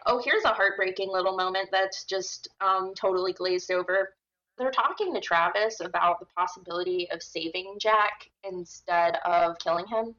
Oh, 0.10 0.22
here's 0.24 0.46
a 0.46 0.54
heartbreaking 0.54 1.12
little 1.12 1.36
moment 1.36 1.68
that's 1.70 2.06
just 2.06 2.48
um, 2.62 2.94
totally 2.96 3.34
glazed 3.34 3.72
over. 3.72 4.14
They're 4.58 4.72
talking 4.72 5.14
to 5.14 5.20
Travis 5.20 5.82
about 5.82 6.22
the 6.22 6.28
possibility 6.28 7.10
of 7.12 7.22
saving 7.22 7.76
Jack 7.78 8.30
instead 8.46 9.18
of 9.26 9.60
killing 9.60 9.86
him. 9.86 10.16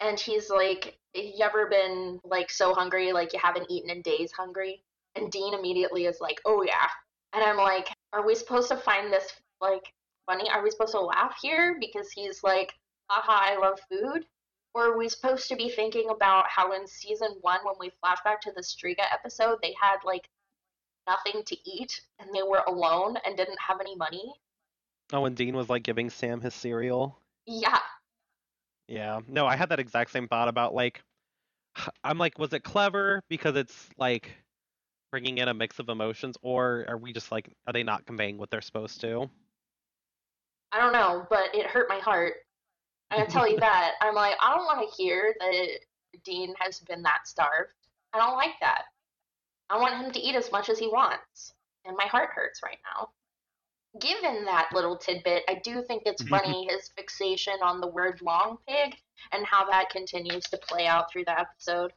And 0.00 0.18
he's 0.18 0.50
like, 0.50 0.98
You 1.14 1.44
ever 1.44 1.68
been 1.68 2.20
like 2.24 2.50
so 2.50 2.74
hungry, 2.74 3.12
like 3.12 3.32
you 3.32 3.38
haven't 3.40 3.70
eaten 3.70 3.90
in 3.90 4.02
days 4.02 4.32
hungry? 4.32 4.82
And 5.14 5.30
Dean 5.30 5.54
immediately 5.54 6.06
is 6.06 6.20
like, 6.20 6.40
Oh, 6.44 6.62
yeah. 6.62 6.88
And 7.32 7.44
I'm 7.44 7.56
like, 7.56 7.88
Are 8.12 8.26
we 8.26 8.34
supposed 8.34 8.68
to 8.70 8.76
find 8.76 9.12
this 9.12 9.32
like 9.60 9.92
funny? 10.28 10.48
Are 10.50 10.62
we 10.62 10.70
supposed 10.70 10.92
to 10.92 11.00
laugh 11.00 11.36
here 11.40 11.78
because 11.80 12.10
he's 12.12 12.42
like, 12.44 12.74
Haha, 13.08 13.54
I 13.54 13.58
love 13.58 13.80
food? 13.90 14.24
Or 14.74 14.92
are 14.92 14.98
we 14.98 15.08
supposed 15.08 15.48
to 15.48 15.56
be 15.56 15.70
thinking 15.70 16.10
about 16.10 16.44
how 16.48 16.72
in 16.72 16.86
season 16.86 17.30
one, 17.40 17.60
when 17.64 17.74
we 17.80 17.90
flash 18.00 18.18
back 18.22 18.40
to 18.42 18.52
the 18.54 18.60
Shtriga 18.60 19.04
episode, 19.12 19.58
they 19.62 19.74
had 19.80 19.96
like 20.04 20.28
nothing 21.08 21.42
to 21.46 21.56
eat 21.64 22.00
and 22.18 22.28
they 22.34 22.42
were 22.42 22.62
alone 22.66 23.16
and 23.24 23.36
didn't 23.36 23.58
have 23.66 23.80
any 23.80 23.96
money? 23.96 24.34
Oh, 25.12 25.24
and 25.24 25.34
Dean 25.34 25.56
was 25.56 25.70
like 25.70 25.82
giving 25.82 26.10
Sam 26.10 26.40
his 26.40 26.54
cereal. 26.54 27.18
Yeah. 27.46 27.78
Yeah. 28.86 29.20
No, 29.26 29.46
I 29.46 29.56
had 29.56 29.70
that 29.70 29.80
exact 29.80 30.10
same 30.10 30.28
thought 30.28 30.48
about 30.48 30.74
like, 30.74 31.00
I'm 32.04 32.18
like, 32.18 32.38
was 32.38 32.52
it 32.52 32.62
clever 32.62 33.22
because 33.30 33.56
it's 33.56 33.88
like 33.96 34.30
bringing 35.10 35.38
in 35.38 35.48
a 35.48 35.54
mix 35.54 35.78
of 35.78 35.88
emotions, 35.88 36.36
or 36.42 36.84
are 36.86 36.98
we 36.98 37.14
just 37.14 37.32
like, 37.32 37.50
are 37.66 37.72
they 37.72 37.82
not 37.82 38.04
conveying 38.04 38.36
what 38.36 38.50
they're 38.50 38.60
supposed 38.60 39.00
to? 39.00 39.30
I 40.72 40.80
don't 40.80 40.92
know, 40.92 41.26
but 41.30 41.54
it 41.54 41.66
hurt 41.66 41.88
my 41.88 41.98
heart. 41.98 42.34
I 43.10 43.24
tell 43.24 43.48
you 43.48 43.58
that. 43.60 43.92
I'm 44.00 44.14
like, 44.14 44.34
I 44.40 44.54
don't 44.54 44.66
want 44.66 44.88
to 44.88 44.96
hear 45.02 45.34
that 45.40 45.78
Dean 46.24 46.54
has 46.58 46.80
been 46.80 47.02
that 47.02 47.26
starved. 47.26 47.72
I 48.12 48.18
don't 48.18 48.36
like 48.36 48.54
that. 48.60 48.84
I 49.70 49.78
want 49.78 50.02
him 50.02 50.10
to 50.12 50.20
eat 50.20 50.34
as 50.34 50.50
much 50.50 50.68
as 50.68 50.78
he 50.78 50.88
wants. 50.88 51.54
And 51.84 51.96
my 51.96 52.06
heart 52.06 52.30
hurts 52.34 52.62
right 52.62 52.78
now. 52.96 53.10
Given 54.00 54.44
that 54.44 54.70
little 54.72 54.96
tidbit, 54.96 55.44
I 55.48 55.60
do 55.64 55.82
think 55.82 56.02
it's 56.04 56.22
funny 56.22 56.66
his 56.70 56.90
fixation 56.96 57.54
on 57.62 57.80
the 57.80 57.86
word 57.86 58.20
long 58.22 58.58
pig 58.68 58.94
and 59.32 59.46
how 59.46 59.68
that 59.70 59.90
continues 59.90 60.44
to 60.44 60.58
play 60.58 60.86
out 60.86 61.10
through 61.10 61.24
the 61.24 61.38
episode. 61.38 61.92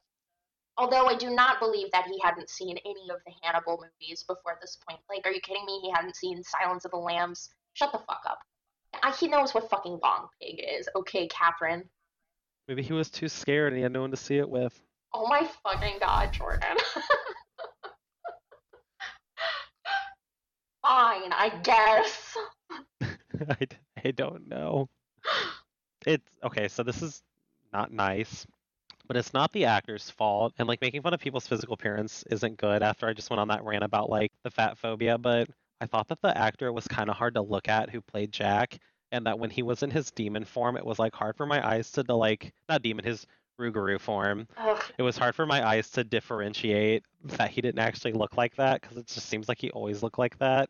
Although 0.77 1.07
I 1.07 1.15
do 1.15 1.29
not 1.29 1.59
believe 1.59 1.91
that 1.91 2.07
he 2.07 2.19
hadn't 2.23 2.49
seen 2.49 2.77
any 2.85 3.09
of 3.09 3.17
the 3.25 3.33
Hannibal 3.43 3.83
movies 3.83 4.23
before 4.23 4.57
this 4.61 4.77
point. 4.87 5.01
Like, 5.09 5.25
are 5.25 5.31
you 5.31 5.41
kidding 5.41 5.65
me? 5.65 5.79
He 5.81 5.91
hadn't 5.91 6.15
seen 6.15 6.43
Silence 6.43 6.85
of 6.85 6.91
the 6.91 6.97
Lambs? 6.97 7.49
Shut 7.73 7.91
the 7.91 7.99
fuck 7.99 8.21
up. 8.25 8.39
I, 9.03 9.11
he 9.11 9.27
knows 9.27 9.53
what 9.53 9.69
fucking 9.69 9.99
long 10.03 10.27
pig 10.41 10.59
is. 10.59 10.89
Okay, 10.95 11.27
Cathryn. 11.27 11.83
Maybe 12.67 12.83
he 12.83 12.93
was 12.93 13.09
too 13.09 13.27
scared 13.27 13.73
and 13.73 13.77
he 13.77 13.83
had 13.83 13.91
no 13.91 14.01
one 14.01 14.11
to 14.11 14.17
see 14.17 14.37
it 14.37 14.49
with. 14.49 14.79
Oh 15.13 15.27
my 15.27 15.47
fucking 15.63 15.97
god, 15.99 16.31
Jordan. 16.31 16.77
Fine, 20.81 21.31
I 21.33 21.49
guess. 21.63 22.37
I, 23.49 23.67
I 24.03 24.11
don't 24.11 24.47
know. 24.47 24.89
It's 26.05 26.37
okay, 26.43 26.67
so 26.67 26.83
this 26.83 27.01
is 27.01 27.21
not 27.73 27.91
nice, 27.91 28.45
but 29.07 29.17
it's 29.17 29.33
not 29.33 29.51
the 29.51 29.65
actor's 29.65 30.09
fault. 30.09 30.53
And 30.57 30.67
like 30.67 30.81
making 30.81 31.01
fun 31.01 31.13
of 31.13 31.19
people's 31.19 31.47
physical 31.47 31.73
appearance 31.73 32.23
isn't 32.29 32.57
good 32.57 32.81
after 32.83 33.07
I 33.07 33.13
just 33.13 33.29
went 33.29 33.39
on 33.39 33.49
that 33.49 33.63
rant 33.63 33.83
about 33.83 34.09
like 34.09 34.31
the 34.43 34.49
fat 34.49 34.77
phobia, 34.77 35.17
but 35.17 35.49
I 35.81 35.87
thought 35.87 36.07
that 36.09 36.21
the 36.21 36.37
actor 36.37 36.71
was 36.71 36.87
kind 36.87 37.09
of 37.09 37.15
hard 37.17 37.33
to 37.33 37.41
look 37.41 37.67
at 37.67 37.89
who 37.89 38.01
played 38.01 38.31
Jack, 38.31 38.77
and 39.11 39.25
that 39.25 39.39
when 39.39 39.49
he 39.49 39.63
was 39.63 39.81
in 39.81 39.89
his 39.89 40.11
demon 40.11 40.45
form, 40.45 40.77
it 40.77 40.85
was 40.85 40.99
like 40.99 41.15
hard 41.15 41.35
for 41.35 41.47
my 41.47 41.67
eyes 41.67 41.91
to, 41.93 42.03
to 42.03 42.15
like 42.15 42.53
not 42.69 42.83
demon, 42.83 43.03
his 43.03 43.25
rugaru 43.59 43.99
form. 43.99 44.47
Ugh. 44.57 44.83
It 44.99 45.01
was 45.01 45.17
hard 45.17 45.33
for 45.33 45.47
my 45.47 45.67
eyes 45.67 45.89
to 45.91 46.03
differentiate 46.03 47.03
that 47.23 47.49
he 47.49 47.61
didn't 47.61 47.79
actually 47.79 48.13
look 48.13 48.37
like 48.37 48.55
that 48.57 48.81
because 48.81 48.95
it 48.95 49.07
just 49.07 49.27
seems 49.27 49.49
like 49.49 49.59
he 49.59 49.71
always 49.71 50.03
looked 50.03 50.19
like 50.19 50.37
that. 50.37 50.69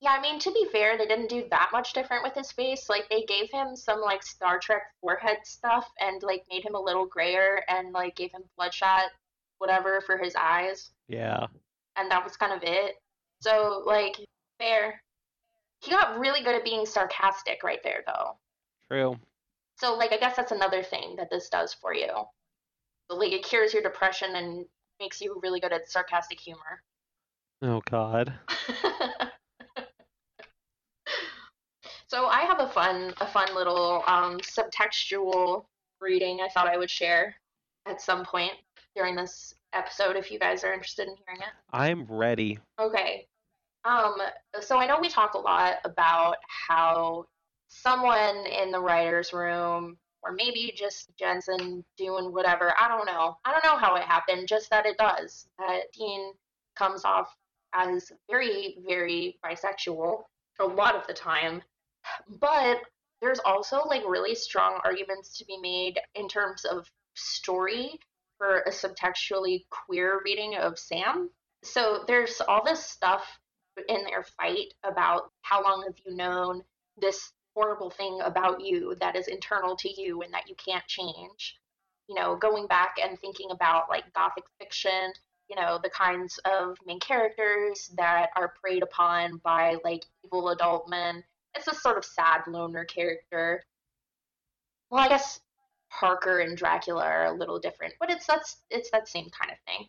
Yeah, 0.00 0.10
I 0.10 0.20
mean, 0.20 0.38
to 0.40 0.52
be 0.52 0.66
fair, 0.70 0.96
they 0.96 1.06
didn't 1.06 1.28
do 1.28 1.44
that 1.50 1.70
much 1.72 1.92
different 1.92 2.22
with 2.22 2.34
his 2.34 2.52
face. 2.52 2.88
Like, 2.88 3.08
they 3.08 3.22
gave 3.22 3.50
him 3.50 3.74
some, 3.74 4.00
like, 4.00 4.22
Star 4.22 4.60
Trek 4.60 4.82
forehead 5.00 5.38
stuff 5.42 5.90
and, 6.00 6.22
like, 6.22 6.44
made 6.48 6.64
him 6.64 6.76
a 6.76 6.80
little 6.80 7.04
grayer 7.04 7.64
and, 7.68 7.92
like, 7.92 8.14
gave 8.14 8.30
him 8.30 8.42
bloodshot, 8.56 9.06
whatever, 9.58 10.00
for 10.00 10.16
his 10.16 10.36
eyes. 10.36 10.90
Yeah. 11.08 11.48
And 11.96 12.08
that 12.12 12.22
was 12.22 12.36
kind 12.36 12.52
of 12.52 12.62
it. 12.62 12.94
So, 13.40 13.82
like, 13.86 14.18
fair. 14.58 15.02
He 15.80 15.90
got 15.90 16.18
really 16.18 16.42
good 16.42 16.56
at 16.56 16.64
being 16.64 16.84
sarcastic 16.86 17.62
right 17.62 17.80
there, 17.82 18.02
though. 18.06 18.36
True. 18.90 19.16
So, 19.76 19.94
like, 19.94 20.12
I 20.12 20.16
guess 20.16 20.36
that's 20.36 20.52
another 20.52 20.82
thing 20.82 21.14
that 21.16 21.30
this 21.30 21.48
does 21.48 21.72
for 21.72 21.94
you. 21.94 22.10
Like, 23.08 23.32
it 23.32 23.44
cures 23.44 23.72
your 23.72 23.82
depression 23.82 24.34
and 24.34 24.66
makes 25.00 25.20
you 25.20 25.38
really 25.42 25.60
good 25.60 25.72
at 25.72 25.88
sarcastic 25.90 26.40
humor. 26.40 26.82
Oh 27.62 27.80
God. 27.90 28.32
so, 32.08 32.26
I 32.26 32.40
have 32.40 32.60
a 32.60 32.68
fun, 32.68 33.14
a 33.20 33.26
fun 33.26 33.54
little 33.54 34.02
um, 34.06 34.38
subtextual 34.38 35.64
reading 36.00 36.40
I 36.40 36.48
thought 36.48 36.68
I 36.68 36.76
would 36.76 36.90
share 36.90 37.34
at 37.86 38.00
some 38.00 38.24
point 38.24 38.52
during 38.94 39.16
this 39.16 39.54
episode 39.72 40.16
if 40.16 40.30
you 40.30 40.38
guys 40.38 40.64
are 40.64 40.72
interested 40.72 41.08
in 41.08 41.14
hearing 41.26 41.40
it. 41.40 41.48
I'm 41.72 42.04
ready. 42.04 42.58
Okay. 42.80 43.26
Um, 43.84 44.14
so 44.60 44.78
I 44.78 44.86
know 44.86 44.98
we 45.00 45.08
talk 45.08 45.34
a 45.34 45.38
lot 45.38 45.76
about 45.84 46.36
how 46.68 47.26
someone 47.68 48.46
in 48.46 48.70
the 48.70 48.80
writer's 48.80 49.32
room, 49.32 49.96
or 50.22 50.32
maybe 50.32 50.72
just 50.76 51.10
Jensen 51.18 51.84
doing 51.96 52.32
whatever, 52.32 52.74
I 52.78 52.88
don't 52.88 53.06
know. 53.06 53.36
I 53.44 53.52
don't 53.52 53.64
know 53.64 53.78
how 53.78 53.94
it 53.96 54.02
happened, 54.02 54.48
just 54.48 54.70
that 54.70 54.86
it 54.86 54.98
does. 54.98 55.46
That 55.58 55.92
Dean 55.96 56.32
comes 56.76 57.04
off 57.04 57.34
as 57.74 58.10
very, 58.30 58.78
very 58.86 59.38
bisexual 59.44 60.22
a 60.60 60.64
lot 60.64 60.96
of 60.96 61.06
the 61.06 61.14
time. 61.14 61.62
But 62.40 62.78
there's 63.20 63.40
also 63.40 63.82
like 63.86 64.02
really 64.06 64.34
strong 64.34 64.80
arguments 64.84 65.36
to 65.38 65.44
be 65.44 65.58
made 65.58 65.98
in 66.14 66.28
terms 66.28 66.64
of 66.64 66.86
story 67.14 67.98
for 68.38 68.60
a 68.60 68.70
subtextually 68.70 69.64
queer 69.70 70.20
reading 70.24 70.56
of 70.56 70.78
Sam. 70.78 71.30
So 71.64 72.04
there's 72.06 72.40
all 72.40 72.64
this 72.64 72.84
stuff 72.84 73.24
in 73.88 74.04
their 74.04 74.22
fight 74.22 74.74
about 74.84 75.30
how 75.42 75.62
long 75.62 75.84
have 75.86 75.96
you 76.04 76.14
known 76.14 76.62
this 77.00 77.32
horrible 77.54 77.90
thing 77.90 78.20
about 78.22 78.60
you 78.60 78.94
that 79.00 79.16
is 79.16 79.28
internal 79.28 79.76
to 79.76 80.00
you 80.00 80.22
and 80.22 80.32
that 80.32 80.48
you 80.48 80.54
can't 80.54 80.86
change. 80.86 81.56
You 82.08 82.14
know, 82.14 82.36
going 82.36 82.66
back 82.66 82.96
and 83.02 83.18
thinking 83.18 83.50
about 83.50 83.88
like 83.90 84.12
gothic 84.14 84.44
fiction, 84.58 85.12
you 85.48 85.56
know, 85.56 85.78
the 85.82 85.90
kinds 85.90 86.38
of 86.44 86.76
main 86.86 87.00
characters 87.00 87.90
that 87.96 88.30
are 88.36 88.54
preyed 88.62 88.82
upon 88.82 89.38
by 89.38 89.76
like 89.84 90.04
evil 90.24 90.50
adult 90.50 90.88
men. 90.88 91.24
It's 91.54 91.68
a 91.68 91.74
sort 91.74 91.98
of 91.98 92.04
sad 92.04 92.42
loner 92.46 92.84
character. 92.84 93.64
Well, 94.90 95.02
I 95.02 95.08
guess 95.08 95.40
Harker 95.88 96.40
and 96.40 96.56
Dracula 96.56 97.04
are 97.04 97.26
a 97.26 97.32
little 97.32 97.58
different, 97.58 97.94
but 97.98 98.10
it's 98.10 98.26
that's 98.26 98.58
it's 98.70 98.90
that 98.90 99.08
same 99.08 99.28
kind 99.30 99.52
of 99.52 99.58
thing. 99.66 99.88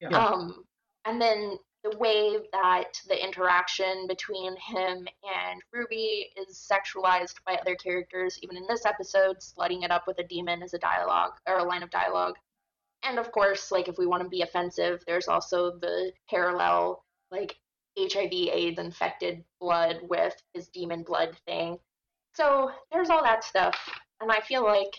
Yeah. 0.00 0.16
Um, 0.16 0.64
and 1.04 1.20
then 1.20 1.58
the 1.82 1.96
way 1.98 2.36
that 2.52 2.92
the 3.08 3.22
interaction 3.22 4.06
between 4.06 4.54
him 4.56 5.08
and 5.24 5.62
Ruby 5.72 6.30
is 6.36 6.68
sexualized 6.70 7.36
by 7.46 7.54
other 7.54 7.74
characters, 7.74 8.38
even 8.42 8.56
in 8.56 8.66
this 8.68 8.84
episode, 8.84 9.38
slutting 9.38 9.82
it 9.84 9.90
up 9.90 10.06
with 10.06 10.18
a 10.18 10.24
demon 10.24 10.62
as 10.62 10.74
a 10.74 10.78
dialogue 10.78 11.32
or 11.46 11.58
a 11.58 11.64
line 11.64 11.82
of 11.82 11.90
dialogue. 11.90 12.36
And 13.02 13.18
of 13.18 13.32
course, 13.32 13.70
like 13.70 13.88
if 13.88 13.96
we 13.96 14.06
want 14.06 14.22
to 14.22 14.28
be 14.28 14.42
offensive, 14.42 15.02
there's 15.06 15.28
also 15.28 15.78
the 15.78 16.12
parallel 16.28 17.04
like 17.30 17.56
HIV 17.98 18.32
AIDS 18.32 18.78
infected 18.78 19.42
blood 19.60 20.00
with 20.02 20.36
his 20.52 20.68
demon 20.68 21.02
blood 21.02 21.36
thing. 21.46 21.78
So 22.34 22.70
there's 22.92 23.10
all 23.10 23.22
that 23.22 23.42
stuff. 23.44 23.76
And 24.20 24.30
I 24.30 24.40
feel 24.40 24.62
like 24.62 24.94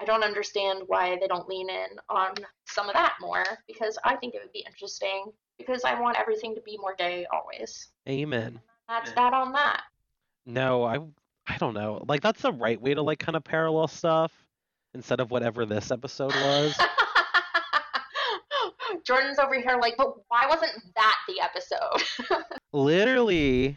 I 0.00 0.04
don't 0.04 0.24
understand 0.24 0.82
why 0.86 1.18
they 1.20 1.26
don't 1.26 1.46
lean 1.46 1.68
in 1.68 1.98
on 2.08 2.34
some 2.66 2.88
of 2.88 2.94
that 2.94 3.14
more 3.20 3.44
because 3.66 3.98
I 4.02 4.16
think 4.16 4.34
it 4.34 4.40
would 4.42 4.52
be 4.52 4.64
interesting 4.66 5.30
because 5.58 5.84
I 5.84 6.00
want 6.00 6.16
everything 6.18 6.54
to 6.54 6.62
be 6.62 6.78
more 6.78 6.94
gay 6.96 7.26
always. 7.30 7.88
Amen. 8.08 8.60
That's 8.88 9.12
that 9.12 9.34
on 9.34 9.52
that. 9.52 9.82
No, 10.46 10.84
I 10.84 11.00
I 11.46 11.58
don't 11.58 11.74
know. 11.74 12.02
Like 12.08 12.22
that's 12.22 12.40
the 12.40 12.52
right 12.52 12.80
way 12.80 12.94
to 12.94 13.02
like 13.02 13.18
kind 13.18 13.36
of 13.36 13.44
parallel 13.44 13.88
stuff 13.88 14.32
instead 14.94 15.20
of 15.20 15.30
whatever 15.30 15.66
this 15.66 15.90
episode 15.90 16.34
was. 16.34 16.78
Jordan's 19.04 19.38
over 19.38 19.54
here 19.54 19.78
like, 19.80 19.96
but 19.98 20.14
why 20.28 20.46
wasn't 20.48 20.72
that 20.96 21.16
the 21.28 21.40
episode? 21.40 22.42
Literally. 22.72 23.76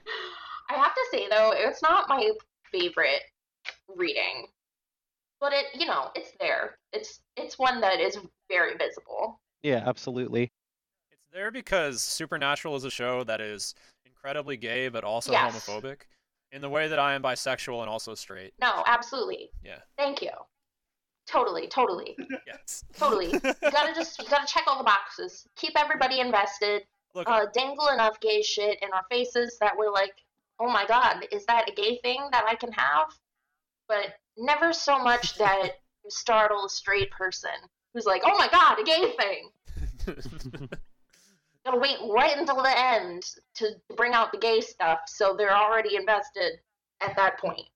I 0.69 0.75
have 0.75 0.93
to 0.93 1.05
say 1.11 1.27
though, 1.29 1.51
it's 1.53 1.81
not 1.81 2.07
my 2.07 2.31
favorite 2.71 3.23
reading. 3.93 4.47
But 5.43 5.51
it 5.51 5.65
you 5.77 5.85
know 5.85 6.09
it's 6.15 6.31
there. 6.39 6.77
It's 6.93 7.19
it's 7.35 7.59
one 7.59 7.81
that 7.81 7.99
is 7.99 8.17
very 8.49 8.77
visible. 8.77 9.41
Yeah, 9.61 9.83
absolutely. 9.85 10.43
It's 11.11 11.25
there 11.33 11.51
because 11.51 12.01
Supernatural 12.01 12.75
is 12.77 12.85
a 12.85 12.89
show 12.89 13.25
that 13.25 13.41
is 13.41 13.75
incredibly 14.05 14.55
gay 14.55 14.87
but 14.87 15.03
also 15.03 15.33
Yes. 15.33 15.53
homophobic 15.53 16.03
in 16.53 16.61
the 16.61 16.69
way 16.69 16.87
that 16.87 16.97
I 16.97 17.13
am 17.13 17.21
bisexual 17.21 17.81
and 17.81 17.89
also 17.89 18.15
straight. 18.15 18.53
No, 18.61 18.83
absolutely. 18.87 19.51
Yeah. 19.63 19.79
Thank 19.97 20.21
you. 20.21 20.31
Totally, 21.27 21.67
totally, 21.67 22.15
Yes. 22.47 22.85
totally. 22.97 23.27
You 23.33 23.71
gotta 23.71 23.93
just 23.95 24.21
you 24.21 24.29
gotta 24.29 24.47
check 24.47 24.63
all 24.67 24.77
the 24.77 24.83
boxes. 24.85 25.45
Keep 25.57 25.73
everybody 25.77 26.21
invested. 26.21 26.83
Look, 27.13 27.27
Uh, 27.29 27.47
dangle 27.53 27.89
enough 27.89 28.17
gay 28.21 28.41
shit 28.41 28.81
in 28.81 28.91
our 28.93 29.03
faces 29.11 29.57
that 29.59 29.75
we're 29.77 29.91
like, 29.91 30.15
oh 30.61 30.69
my 30.69 30.85
god, 30.85 31.27
is 31.33 31.45
that 31.47 31.69
a 31.69 31.73
gay 31.73 31.99
thing 32.01 32.29
that 32.31 32.45
I 32.47 32.55
can 32.55 32.71
have? 32.71 33.07
But 33.89 34.15
never 34.37 34.73
so 34.73 34.99
much 34.99 35.37
that 35.37 35.71
you 36.03 36.09
startle 36.09 36.65
a 36.65 36.69
straight 36.69 37.11
person 37.11 37.51
who's 37.93 38.05
like, 38.05 38.21
oh 38.25 38.37
my 38.37 38.47
god, 38.49 38.79
a 38.79 38.83
gay 38.83 39.13
thing. 39.19 39.49
Gotta 41.65 41.77
wait 41.77 41.97
right 42.09 42.37
until 42.37 42.61
the 42.61 42.77
end 42.77 43.23
to 43.55 43.69
bring 43.95 44.13
out 44.13 44.33
the 44.33 44.37
gay 44.37 44.59
stuff, 44.59 44.99
so 45.07 45.33
they're 45.37 45.55
already 45.55 45.95
invested 45.95 46.59
at 46.99 47.15
that 47.15 47.39
point. 47.39 47.67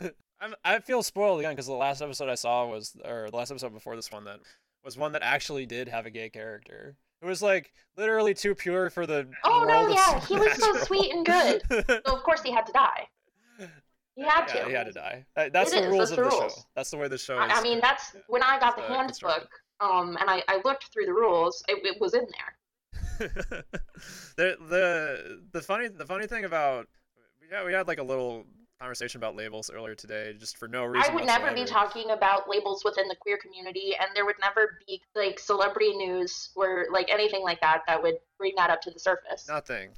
I'm, 0.40 0.54
I 0.64 0.78
feel 0.78 1.02
spoiled 1.02 1.40
again 1.40 1.52
because 1.52 1.66
the 1.66 1.72
last 1.72 2.02
episode 2.02 2.28
I 2.28 2.36
saw 2.36 2.66
was, 2.66 2.94
or 3.04 3.28
the 3.30 3.36
last 3.36 3.50
episode 3.50 3.72
before 3.72 3.96
this 3.96 4.12
one, 4.12 4.24
that 4.24 4.40
was 4.84 4.96
one 4.96 5.12
that 5.12 5.22
actually 5.24 5.66
did 5.66 5.88
have 5.88 6.06
a 6.06 6.10
gay 6.10 6.30
character. 6.30 6.94
It 7.20 7.26
was 7.26 7.42
like 7.42 7.72
literally 7.96 8.34
too 8.34 8.54
pure 8.54 8.90
for 8.90 9.06
the. 9.06 9.26
Oh, 9.42 9.64
no, 9.66 9.88
yeah, 9.88 10.20
he 10.20 10.36
was 10.36 10.52
so 10.52 10.76
sweet 10.84 11.12
and 11.12 11.26
good. 11.26 11.62
So 11.68 12.14
of 12.14 12.22
course 12.22 12.42
he 12.42 12.52
had 12.52 12.66
to 12.66 12.72
die. 12.72 13.08
He 14.16 14.22
had 14.24 14.46
to. 14.46 14.64
he 14.64 14.72
had 14.72 14.86
to 14.86 14.92
die. 14.92 15.26
That's 15.36 15.72
It 15.72 15.76
the 15.76 15.82
is, 15.82 15.86
rules 15.88 16.08
that's 16.08 16.10
of 16.12 16.16
the 16.16 16.24
the 16.24 16.30
show. 16.30 16.48
That's 16.74 16.90
the 16.90 16.96
way 16.96 17.06
the 17.08 17.18
show 17.18 17.40
is. 17.42 17.52
I, 17.52 17.60
I 17.60 17.62
mean, 17.62 17.80
that's 17.82 18.16
when 18.28 18.42
I 18.42 18.58
got 18.58 18.74
the 18.74 18.82
uh, 18.82 18.88
handbook, 18.88 19.48
um, 19.80 20.16
and 20.18 20.30
I, 20.30 20.42
I 20.48 20.60
looked 20.64 20.90
through 20.92 21.04
the 21.04 21.12
rules. 21.12 21.62
It, 21.68 21.84
it 21.84 22.00
was 22.00 22.14
in 22.14 22.26
there. 22.32 22.56
the 24.36 24.56
the 24.68 25.40
the 25.52 25.60
funny 25.60 25.88
the 25.88 26.04
funny 26.04 26.26
thing 26.26 26.44
about 26.44 26.86
yeah 27.50 27.64
we 27.64 27.72
had 27.72 27.88
like 27.88 27.98
a 27.98 28.02
little 28.02 28.44
conversation 28.78 29.18
about 29.18 29.34
labels 29.36 29.70
earlier 29.74 29.94
today 29.94 30.34
just 30.38 30.56
for 30.56 30.68
no 30.68 30.84
reason. 30.84 31.10
I 31.10 31.14
would 31.14 31.24
never 31.24 31.52
be 31.52 31.64
talking 31.64 32.10
about 32.10 32.48
labels 32.48 32.84
within 32.84 33.08
the 33.08 33.16
queer 33.16 33.38
community, 33.38 33.94
and 33.98 34.08
there 34.14 34.24
would 34.24 34.36
never 34.40 34.78
be 34.86 35.02
like 35.14 35.38
celebrity 35.38 35.94
news 35.96 36.50
or 36.56 36.86
like 36.90 37.10
anything 37.10 37.42
like 37.42 37.60
that 37.60 37.82
that 37.86 38.02
would 38.02 38.16
bring 38.38 38.52
that 38.56 38.70
up 38.70 38.80
to 38.82 38.90
the 38.90 38.98
surface. 38.98 39.46
Nothing. 39.48 39.90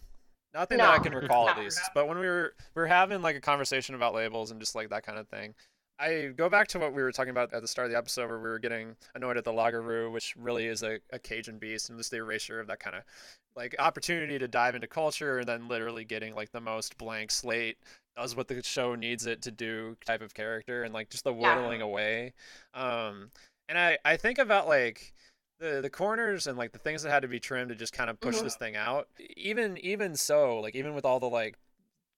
Nothing 0.54 0.78
that 0.78 0.88
I 0.88 0.98
can 0.98 1.14
recall 1.14 1.48
at 1.48 1.58
least. 1.58 1.80
But 1.94 2.08
when 2.08 2.18
we 2.18 2.26
were 2.26 2.54
we 2.74 2.80
were 2.82 2.86
having 2.86 3.22
like 3.22 3.36
a 3.36 3.40
conversation 3.40 3.94
about 3.94 4.14
labels 4.14 4.50
and 4.50 4.60
just 4.60 4.74
like 4.74 4.90
that 4.90 5.04
kind 5.04 5.18
of 5.18 5.28
thing, 5.28 5.54
I 5.98 6.30
go 6.36 6.48
back 6.48 6.68
to 6.68 6.78
what 6.78 6.94
we 6.94 7.02
were 7.02 7.12
talking 7.12 7.30
about 7.30 7.52
at 7.52 7.60
the 7.60 7.68
start 7.68 7.86
of 7.86 7.92
the 7.92 7.98
episode 7.98 8.28
where 8.28 8.38
we 8.38 8.48
were 8.48 8.58
getting 8.58 8.96
annoyed 9.14 9.36
at 9.36 9.44
the 9.44 9.52
Lagaroo, 9.52 10.10
which 10.12 10.34
really 10.36 10.66
is 10.66 10.82
a, 10.82 11.00
a 11.12 11.18
Cajun 11.18 11.58
beast 11.58 11.90
and 11.90 11.98
just 11.98 12.10
the 12.10 12.18
erasure 12.18 12.60
of 12.60 12.68
that 12.68 12.80
kind 12.80 12.96
of 12.96 13.02
like 13.56 13.74
opportunity 13.78 14.38
to 14.38 14.46
dive 14.46 14.74
into 14.74 14.86
culture 14.86 15.38
and 15.38 15.48
then 15.48 15.66
literally 15.68 16.04
getting 16.04 16.34
like 16.34 16.52
the 16.52 16.60
most 16.60 16.96
blank 16.98 17.30
slate 17.32 17.76
does 18.16 18.36
what 18.36 18.46
the 18.48 18.62
show 18.62 18.94
needs 18.94 19.26
it 19.26 19.42
to 19.42 19.50
do 19.50 19.96
type 20.06 20.20
of 20.22 20.34
character 20.34 20.84
and 20.84 20.94
like 20.94 21.10
just 21.10 21.24
the 21.24 21.34
Yeah. 21.34 21.56
whittling 21.56 21.82
away. 21.82 22.32
Um 22.74 23.30
and 23.68 23.76
I, 23.78 23.98
I 24.04 24.16
think 24.16 24.38
about 24.38 24.66
like 24.68 25.12
the 25.58 25.80
the 25.80 25.90
corners 25.90 26.46
and 26.46 26.56
like 26.56 26.72
the 26.72 26.78
things 26.78 27.02
that 27.02 27.10
had 27.10 27.22
to 27.22 27.28
be 27.28 27.40
trimmed 27.40 27.70
to 27.70 27.74
just 27.74 27.92
kind 27.92 28.08
of 28.10 28.20
push 28.20 28.36
Mhm. 28.36 28.42
this 28.42 28.56
thing 28.56 28.76
out. 28.76 29.08
Even 29.36 29.76
even 29.78 30.14
so, 30.16 30.60
like 30.60 30.74
even 30.74 30.94
with 30.94 31.04
all 31.04 31.20
the 31.20 31.28
like 31.28 31.56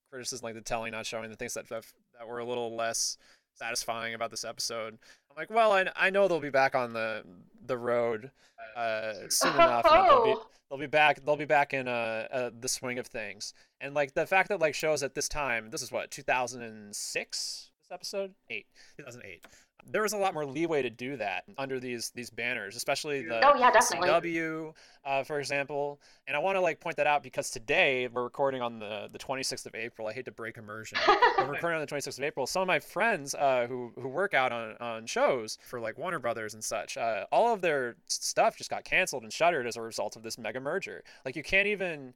criticism, 0.09 0.43
like 0.43 0.55
the 0.55 0.61
telling 0.61 0.91
not 0.91 1.05
showing, 1.05 1.29
the 1.29 1.35
things 1.35 1.53
that 1.55 1.67
that, 1.69 1.85
that 2.17 2.27
were 2.27 2.39
a 2.39 2.45
little 2.45 2.75
less 2.75 3.17
satisfying 3.55 4.13
about 4.13 4.31
this 4.31 4.43
episode. 4.43 4.97
I'm 5.29 5.35
like, 5.37 5.49
well, 5.49 5.71
I, 5.71 5.87
I 5.95 6.09
know 6.09 6.27
they'll 6.27 6.39
be 6.39 6.49
back 6.49 6.75
on 6.75 6.93
the 6.93 7.23
the 7.65 7.77
road 7.77 8.31
uh, 8.75 9.13
soon 9.29 9.53
enough. 9.55 9.83
that 9.83 10.07
they'll 10.07 10.25
be 10.25 10.35
they'll 10.69 10.79
be 10.79 10.87
back 10.87 11.23
they'll 11.25 11.35
be 11.35 11.45
back 11.45 11.73
in 11.73 11.87
uh, 11.87 12.27
uh 12.31 12.49
the 12.59 12.69
swing 12.69 12.99
of 12.99 13.07
things. 13.07 13.53
And 13.79 13.93
like 13.93 14.13
the 14.13 14.25
fact 14.27 14.49
that 14.49 14.59
like 14.59 14.75
shows 14.75 15.03
at 15.03 15.15
this 15.15 15.27
time, 15.27 15.69
this 15.69 15.81
is 15.81 15.91
what 15.91 16.11
2006 16.11 17.71
this 17.81 17.91
episode 17.91 18.33
8 18.49 18.65
2008 18.97 19.45
there 19.89 20.01
was 20.01 20.13
a 20.13 20.17
lot 20.17 20.33
more 20.33 20.45
leeway 20.45 20.81
to 20.81 20.89
do 20.89 21.17
that 21.17 21.43
under 21.57 21.79
these 21.79 22.11
these 22.15 22.29
banners 22.29 22.75
especially 22.75 23.23
the 23.23 23.41
Oh, 23.45 23.57
yeah, 23.57 23.71
definitely. 23.71 24.09
CW, 24.09 24.73
uh, 25.05 25.23
for 25.23 25.39
example. 25.39 25.99
And 26.27 26.35
I 26.35 26.39
want 26.39 26.55
to 26.55 26.61
like 26.61 26.79
point 26.79 26.95
that 26.97 27.07
out 27.07 27.23
because 27.23 27.49
today 27.49 28.07
we're 28.07 28.23
recording 28.23 28.61
on 28.61 28.79
the 28.79 29.09
the 29.11 29.19
26th 29.19 29.65
of 29.65 29.75
April. 29.75 30.07
I 30.07 30.13
hate 30.13 30.25
to 30.25 30.31
break 30.31 30.57
immersion. 30.57 30.97
we're 31.37 31.45
recording 31.51 31.79
on 31.79 31.85
the 31.85 31.87
26th 31.87 32.17
of 32.19 32.23
April. 32.23 32.47
Some 32.47 32.61
of 32.61 32.67
my 32.67 32.79
friends 32.79 33.33
uh, 33.35 33.65
who 33.67 33.91
who 33.95 34.07
work 34.07 34.33
out 34.33 34.51
on 34.51 34.75
on 34.79 35.05
shows 35.05 35.57
for 35.67 35.79
like 35.79 35.97
Warner 35.97 36.19
Brothers 36.19 36.53
and 36.53 36.63
such, 36.63 36.97
uh, 36.97 37.25
all 37.31 37.53
of 37.53 37.61
their 37.61 37.95
stuff 38.07 38.57
just 38.57 38.69
got 38.69 38.83
canceled 38.83 39.23
and 39.23 39.33
shuttered 39.33 39.67
as 39.67 39.75
a 39.77 39.81
result 39.81 40.15
of 40.15 40.23
this 40.23 40.37
mega 40.37 40.59
merger. 40.59 41.03
Like 41.25 41.35
you 41.35 41.43
can't 41.43 41.67
even 41.67 42.13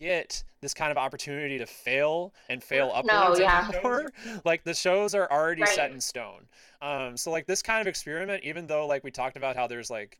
get 0.00 0.42
this 0.60 0.74
kind 0.74 0.90
of 0.90 0.98
opportunity 0.98 1.58
to 1.58 1.66
fail 1.66 2.34
and 2.48 2.62
fail 2.62 2.88
No, 2.88 2.92
upwards 2.94 3.40
yeah. 3.40 3.68
anymore. 3.72 4.12
like 4.44 4.64
the 4.64 4.74
shows 4.74 5.14
are 5.14 5.30
already 5.30 5.62
Right. 5.62 5.70
set 5.70 5.90
in 5.92 6.00
stone. 6.00 6.46
Um, 6.82 7.16
so 7.16 7.30
like 7.30 7.46
this 7.46 7.62
kind 7.62 7.80
of 7.80 7.86
experiment, 7.86 8.44
even 8.44 8.66
though 8.66 8.86
like 8.86 9.04
we 9.04 9.10
talked 9.10 9.36
about 9.36 9.56
how 9.56 9.66
there's 9.66 9.90
like 9.90 10.18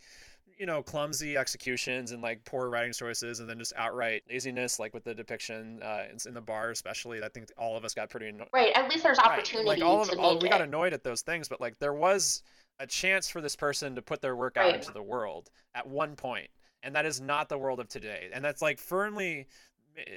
you 0.57 0.67
know 0.67 0.85
clumsy 0.85 1.37
executions 1.37 2.13
and 2.13 2.23
like 2.23 2.45
poor 2.45 2.71
writing 2.71 2.93
choices 2.93 3.41
and 3.41 3.49
then 3.51 3.59
just 3.59 3.73
outright 3.77 4.23
laziness 4.31 4.79
like 4.79 4.95
with 4.95 5.03
the 5.03 5.13
depiction 5.13 5.81
uh, 5.83 6.05
in, 6.09 6.17
in 6.29 6.33
the 6.33 6.41
bar 6.41 6.71
especially 6.71 7.21
i 7.25 7.29
think 7.29 7.49
all 7.59 7.77
of 7.77 7.85
us 7.85 7.93
got 7.93 8.09
pretty 8.09 8.29
anno- 8.29 8.47
right, 8.53 8.71
at 8.77 8.89
least 8.89 9.03
there's 9.03 9.19
opportunity 9.19 9.69
Right, 9.69 9.81
opportunity 9.81 9.81
like 9.81 9.91
all 9.91 10.03
of 10.03 10.11
to 10.11 10.17
all, 10.17 10.35
make 10.35 10.43
we 10.43 10.49
it. 10.49 10.51
got 10.53 10.61
annoyed 10.61 10.93
at 10.93 11.03
those 11.03 11.23
things 11.23 11.49
but 11.49 11.61
like 11.61 11.77
there 11.81 11.93
was 11.95 12.45
a 12.79 12.87
chance 12.87 13.29
for 13.29 13.41
this 13.41 13.57
person 13.57 13.97
to 13.97 14.03
put 14.03 14.21
their 14.23 14.37
work 14.37 14.57
out 14.57 14.67
Right. 14.67 14.77
into 14.77 14.93
the 14.93 15.03
world 15.03 15.51
at 15.75 15.89
one 15.89 16.15
point 16.15 16.47
and 16.85 16.95
that 16.95 17.07
is 17.07 17.21
not 17.21 17.49
the 17.49 17.59
world 17.59 17.81
of 17.81 17.89
today 17.89 18.29
and 18.33 18.45
that's 18.45 18.63
like 18.63 18.79
firmly 18.79 19.47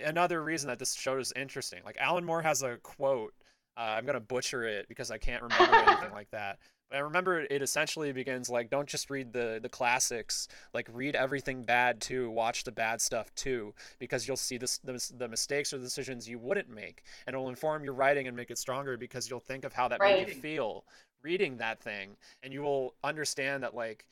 another 0.06 0.44
reason 0.44 0.68
that 0.68 0.80
this 0.80 0.94
show 0.96 1.18
is 1.18 1.34
interesting. 1.36 1.82
Like 1.86 1.98
alan 2.00 2.26
moore 2.26 2.42
has 2.42 2.62
a 2.62 2.78
quote 2.78 3.34
uh, 3.78 3.96
i'm 3.98 4.06
gonna 4.06 4.20
butcher 4.20 4.64
it 4.64 4.88
because 4.88 5.12
i 5.12 5.18
can't 5.18 5.44
remember 5.44 5.76
anything 5.88 6.12
like 6.12 6.30
that 6.32 6.58
but 6.90 6.98
i 6.98 7.00
remember 7.00 7.42
it 7.42 7.62
essentially 7.62 8.12
begins 8.12 8.50
like 8.50 8.70
don't 8.70 8.88
just 8.88 9.10
read 9.10 9.32
the 9.32 9.60
the 9.62 9.70
classics 9.70 10.48
like 10.74 10.90
read 10.92 11.16
everything 11.16 11.64
bad 11.64 12.02
too 12.02 12.30
watch 12.32 12.64
the 12.64 12.72
bad 12.72 13.00
stuff 13.00 13.34
too 13.36 13.74
because 14.00 14.28
you'll 14.28 14.36
see 14.36 14.58
this, 14.58 14.80
the, 14.80 15.12
the 15.18 15.28
mistakes 15.28 15.72
or 15.74 15.78
the 15.78 15.84
decisions 15.84 16.28
you 16.28 16.40
wouldn't 16.40 16.70
make 16.70 17.04
and 17.26 17.36
it'll 17.36 17.50
inform 17.50 17.84
your 17.84 17.94
writing 17.94 18.28
and 18.28 18.36
make 18.36 18.50
it 18.50 18.58
stronger 18.58 18.98
because 18.98 19.30
you'll 19.30 19.40
think 19.40 19.64
of 19.64 19.74
how 19.74 19.88
that 19.88 20.00
made 20.00 20.28
you 20.28 20.34
feel 20.34 20.84
reading 21.22 21.58
that 21.58 21.80
thing 21.80 22.16
and 22.44 22.54
you 22.54 22.62
will 22.62 22.96
understand 23.04 23.64
that 23.64 23.76
like 23.76 24.06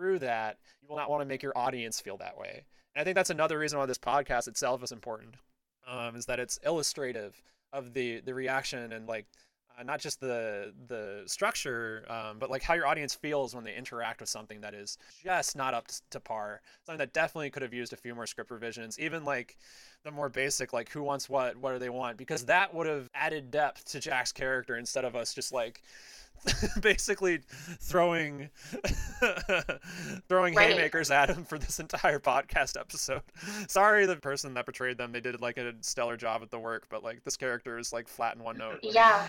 through 0.00 0.18
that 0.18 0.56
you 0.80 0.88
will 0.88 0.96
not 0.96 1.10
want 1.10 1.20
to 1.20 1.26
make 1.26 1.42
your 1.42 1.56
audience 1.56 2.00
feel 2.00 2.16
that 2.16 2.38
way 2.38 2.64
and 2.94 3.02
i 3.02 3.04
think 3.04 3.14
that's 3.14 3.28
another 3.28 3.58
reason 3.58 3.78
why 3.78 3.84
this 3.84 3.98
podcast 3.98 4.48
itself 4.48 4.82
is 4.82 4.92
important 4.92 5.34
um, 5.86 6.16
is 6.16 6.24
that 6.24 6.40
it's 6.40 6.58
illustrative 6.64 7.42
of 7.72 7.92
the 7.92 8.20
the 8.20 8.32
reaction 8.32 8.92
and 8.92 9.06
like 9.06 9.26
uh, 9.78 9.82
not 9.82 10.00
just 10.00 10.20
the 10.20 10.72
the 10.88 11.22
structure, 11.26 12.04
um, 12.08 12.38
but 12.38 12.50
like 12.50 12.62
how 12.62 12.74
your 12.74 12.86
audience 12.86 13.14
feels 13.14 13.54
when 13.54 13.64
they 13.64 13.74
interact 13.74 14.20
with 14.20 14.28
something 14.28 14.60
that 14.60 14.74
is 14.74 14.98
just 15.22 15.56
not 15.56 15.74
up 15.74 15.86
to 16.10 16.20
par. 16.20 16.60
Something 16.84 16.98
that 16.98 17.12
definitely 17.12 17.50
could 17.50 17.62
have 17.62 17.72
used 17.72 17.92
a 17.92 17.96
few 17.96 18.14
more 18.14 18.26
script 18.26 18.50
revisions, 18.50 18.98
even 18.98 19.24
like 19.24 19.56
the 20.04 20.10
more 20.10 20.28
basic, 20.28 20.72
like 20.72 20.90
who 20.90 21.02
wants 21.02 21.28
what, 21.28 21.56
what 21.56 21.72
do 21.72 21.78
they 21.78 21.88
want, 21.90 22.16
because 22.16 22.46
that 22.46 22.74
would 22.74 22.86
have 22.86 23.08
added 23.14 23.50
depth 23.50 23.84
to 23.86 24.00
Jack's 24.00 24.32
character 24.32 24.76
instead 24.76 25.04
of 25.04 25.14
us 25.14 25.34
just 25.34 25.52
like 25.52 25.82
basically 26.80 27.40
throwing 27.80 28.48
throwing 30.28 30.54
Right. 30.54 30.70
haymakers 30.70 31.10
at 31.10 31.30
him 31.30 31.44
for 31.44 31.58
this 31.58 31.78
entire 31.80 32.18
podcast 32.18 32.78
episode. 32.78 33.22
Sorry, 33.68 34.06
the 34.06 34.16
person 34.16 34.54
that 34.54 34.64
portrayed 34.66 34.98
them, 34.98 35.12
they 35.12 35.20
did 35.20 35.40
like 35.40 35.58
a 35.58 35.74
stellar 35.80 36.16
job 36.16 36.42
at 36.42 36.50
the 36.50 36.58
work, 36.58 36.86
but 36.88 37.02
like 37.04 37.22
this 37.24 37.36
character 37.36 37.78
is 37.78 37.92
like 37.92 38.08
flat 38.08 38.36
in 38.36 38.42
one 38.42 38.56
note. 38.58 38.80
Yeah. 38.82 39.28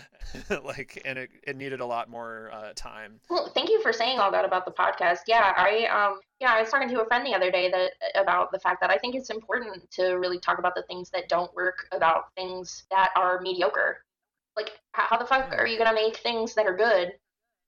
like, 0.63 1.01
and 1.05 1.17
it, 1.19 1.29
it 1.43 1.55
needed 1.55 1.79
a 1.81 1.85
lot 1.85 2.09
more 2.09 2.49
uh, 2.53 2.73
time. 2.75 3.19
Well, 3.29 3.51
thank 3.53 3.69
you 3.69 3.81
for 3.81 3.91
saying 3.93 4.19
all 4.19 4.31
that 4.31 4.45
about 4.45 4.65
the 4.65 4.71
podcast. 4.71 5.19
Yeah, 5.27 5.53
I 5.55 5.85
um 5.87 6.19
yeah, 6.39 6.53
I 6.53 6.61
was 6.61 6.71
talking 6.71 6.89
to 6.89 7.01
a 7.01 7.05
friend 7.05 7.25
the 7.25 7.35
other 7.35 7.51
day 7.51 7.69
that 7.69 7.91
about 8.19 8.51
the 8.51 8.59
fact 8.59 8.81
that 8.81 8.89
I 8.89 8.97
think 8.97 9.13
it's 9.15 9.29
important 9.29 9.89
to 9.91 10.13
really 10.13 10.39
talk 10.39 10.57
about 10.57 10.73
the 10.75 10.81
things 10.83 11.09
that 11.11 11.29
don't 11.29 11.53
work 11.55 11.87
about 11.91 12.33
things 12.35 12.85
that 12.89 13.11
are 13.15 13.39
mediocre. 13.41 14.03
Like 14.97 15.03
how, 15.03 15.15
how 15.15 15.21
the 15.21 15.27
fuck 15.27 15.53
are 15.57 15.67
you 15.67 15.77
going 15.77 15.89
to 15.89 15.95
make 15.95 16.17
things 16.17 16.53
that 16.55 16.65
are 16.65 16.75
good 16.75 17.13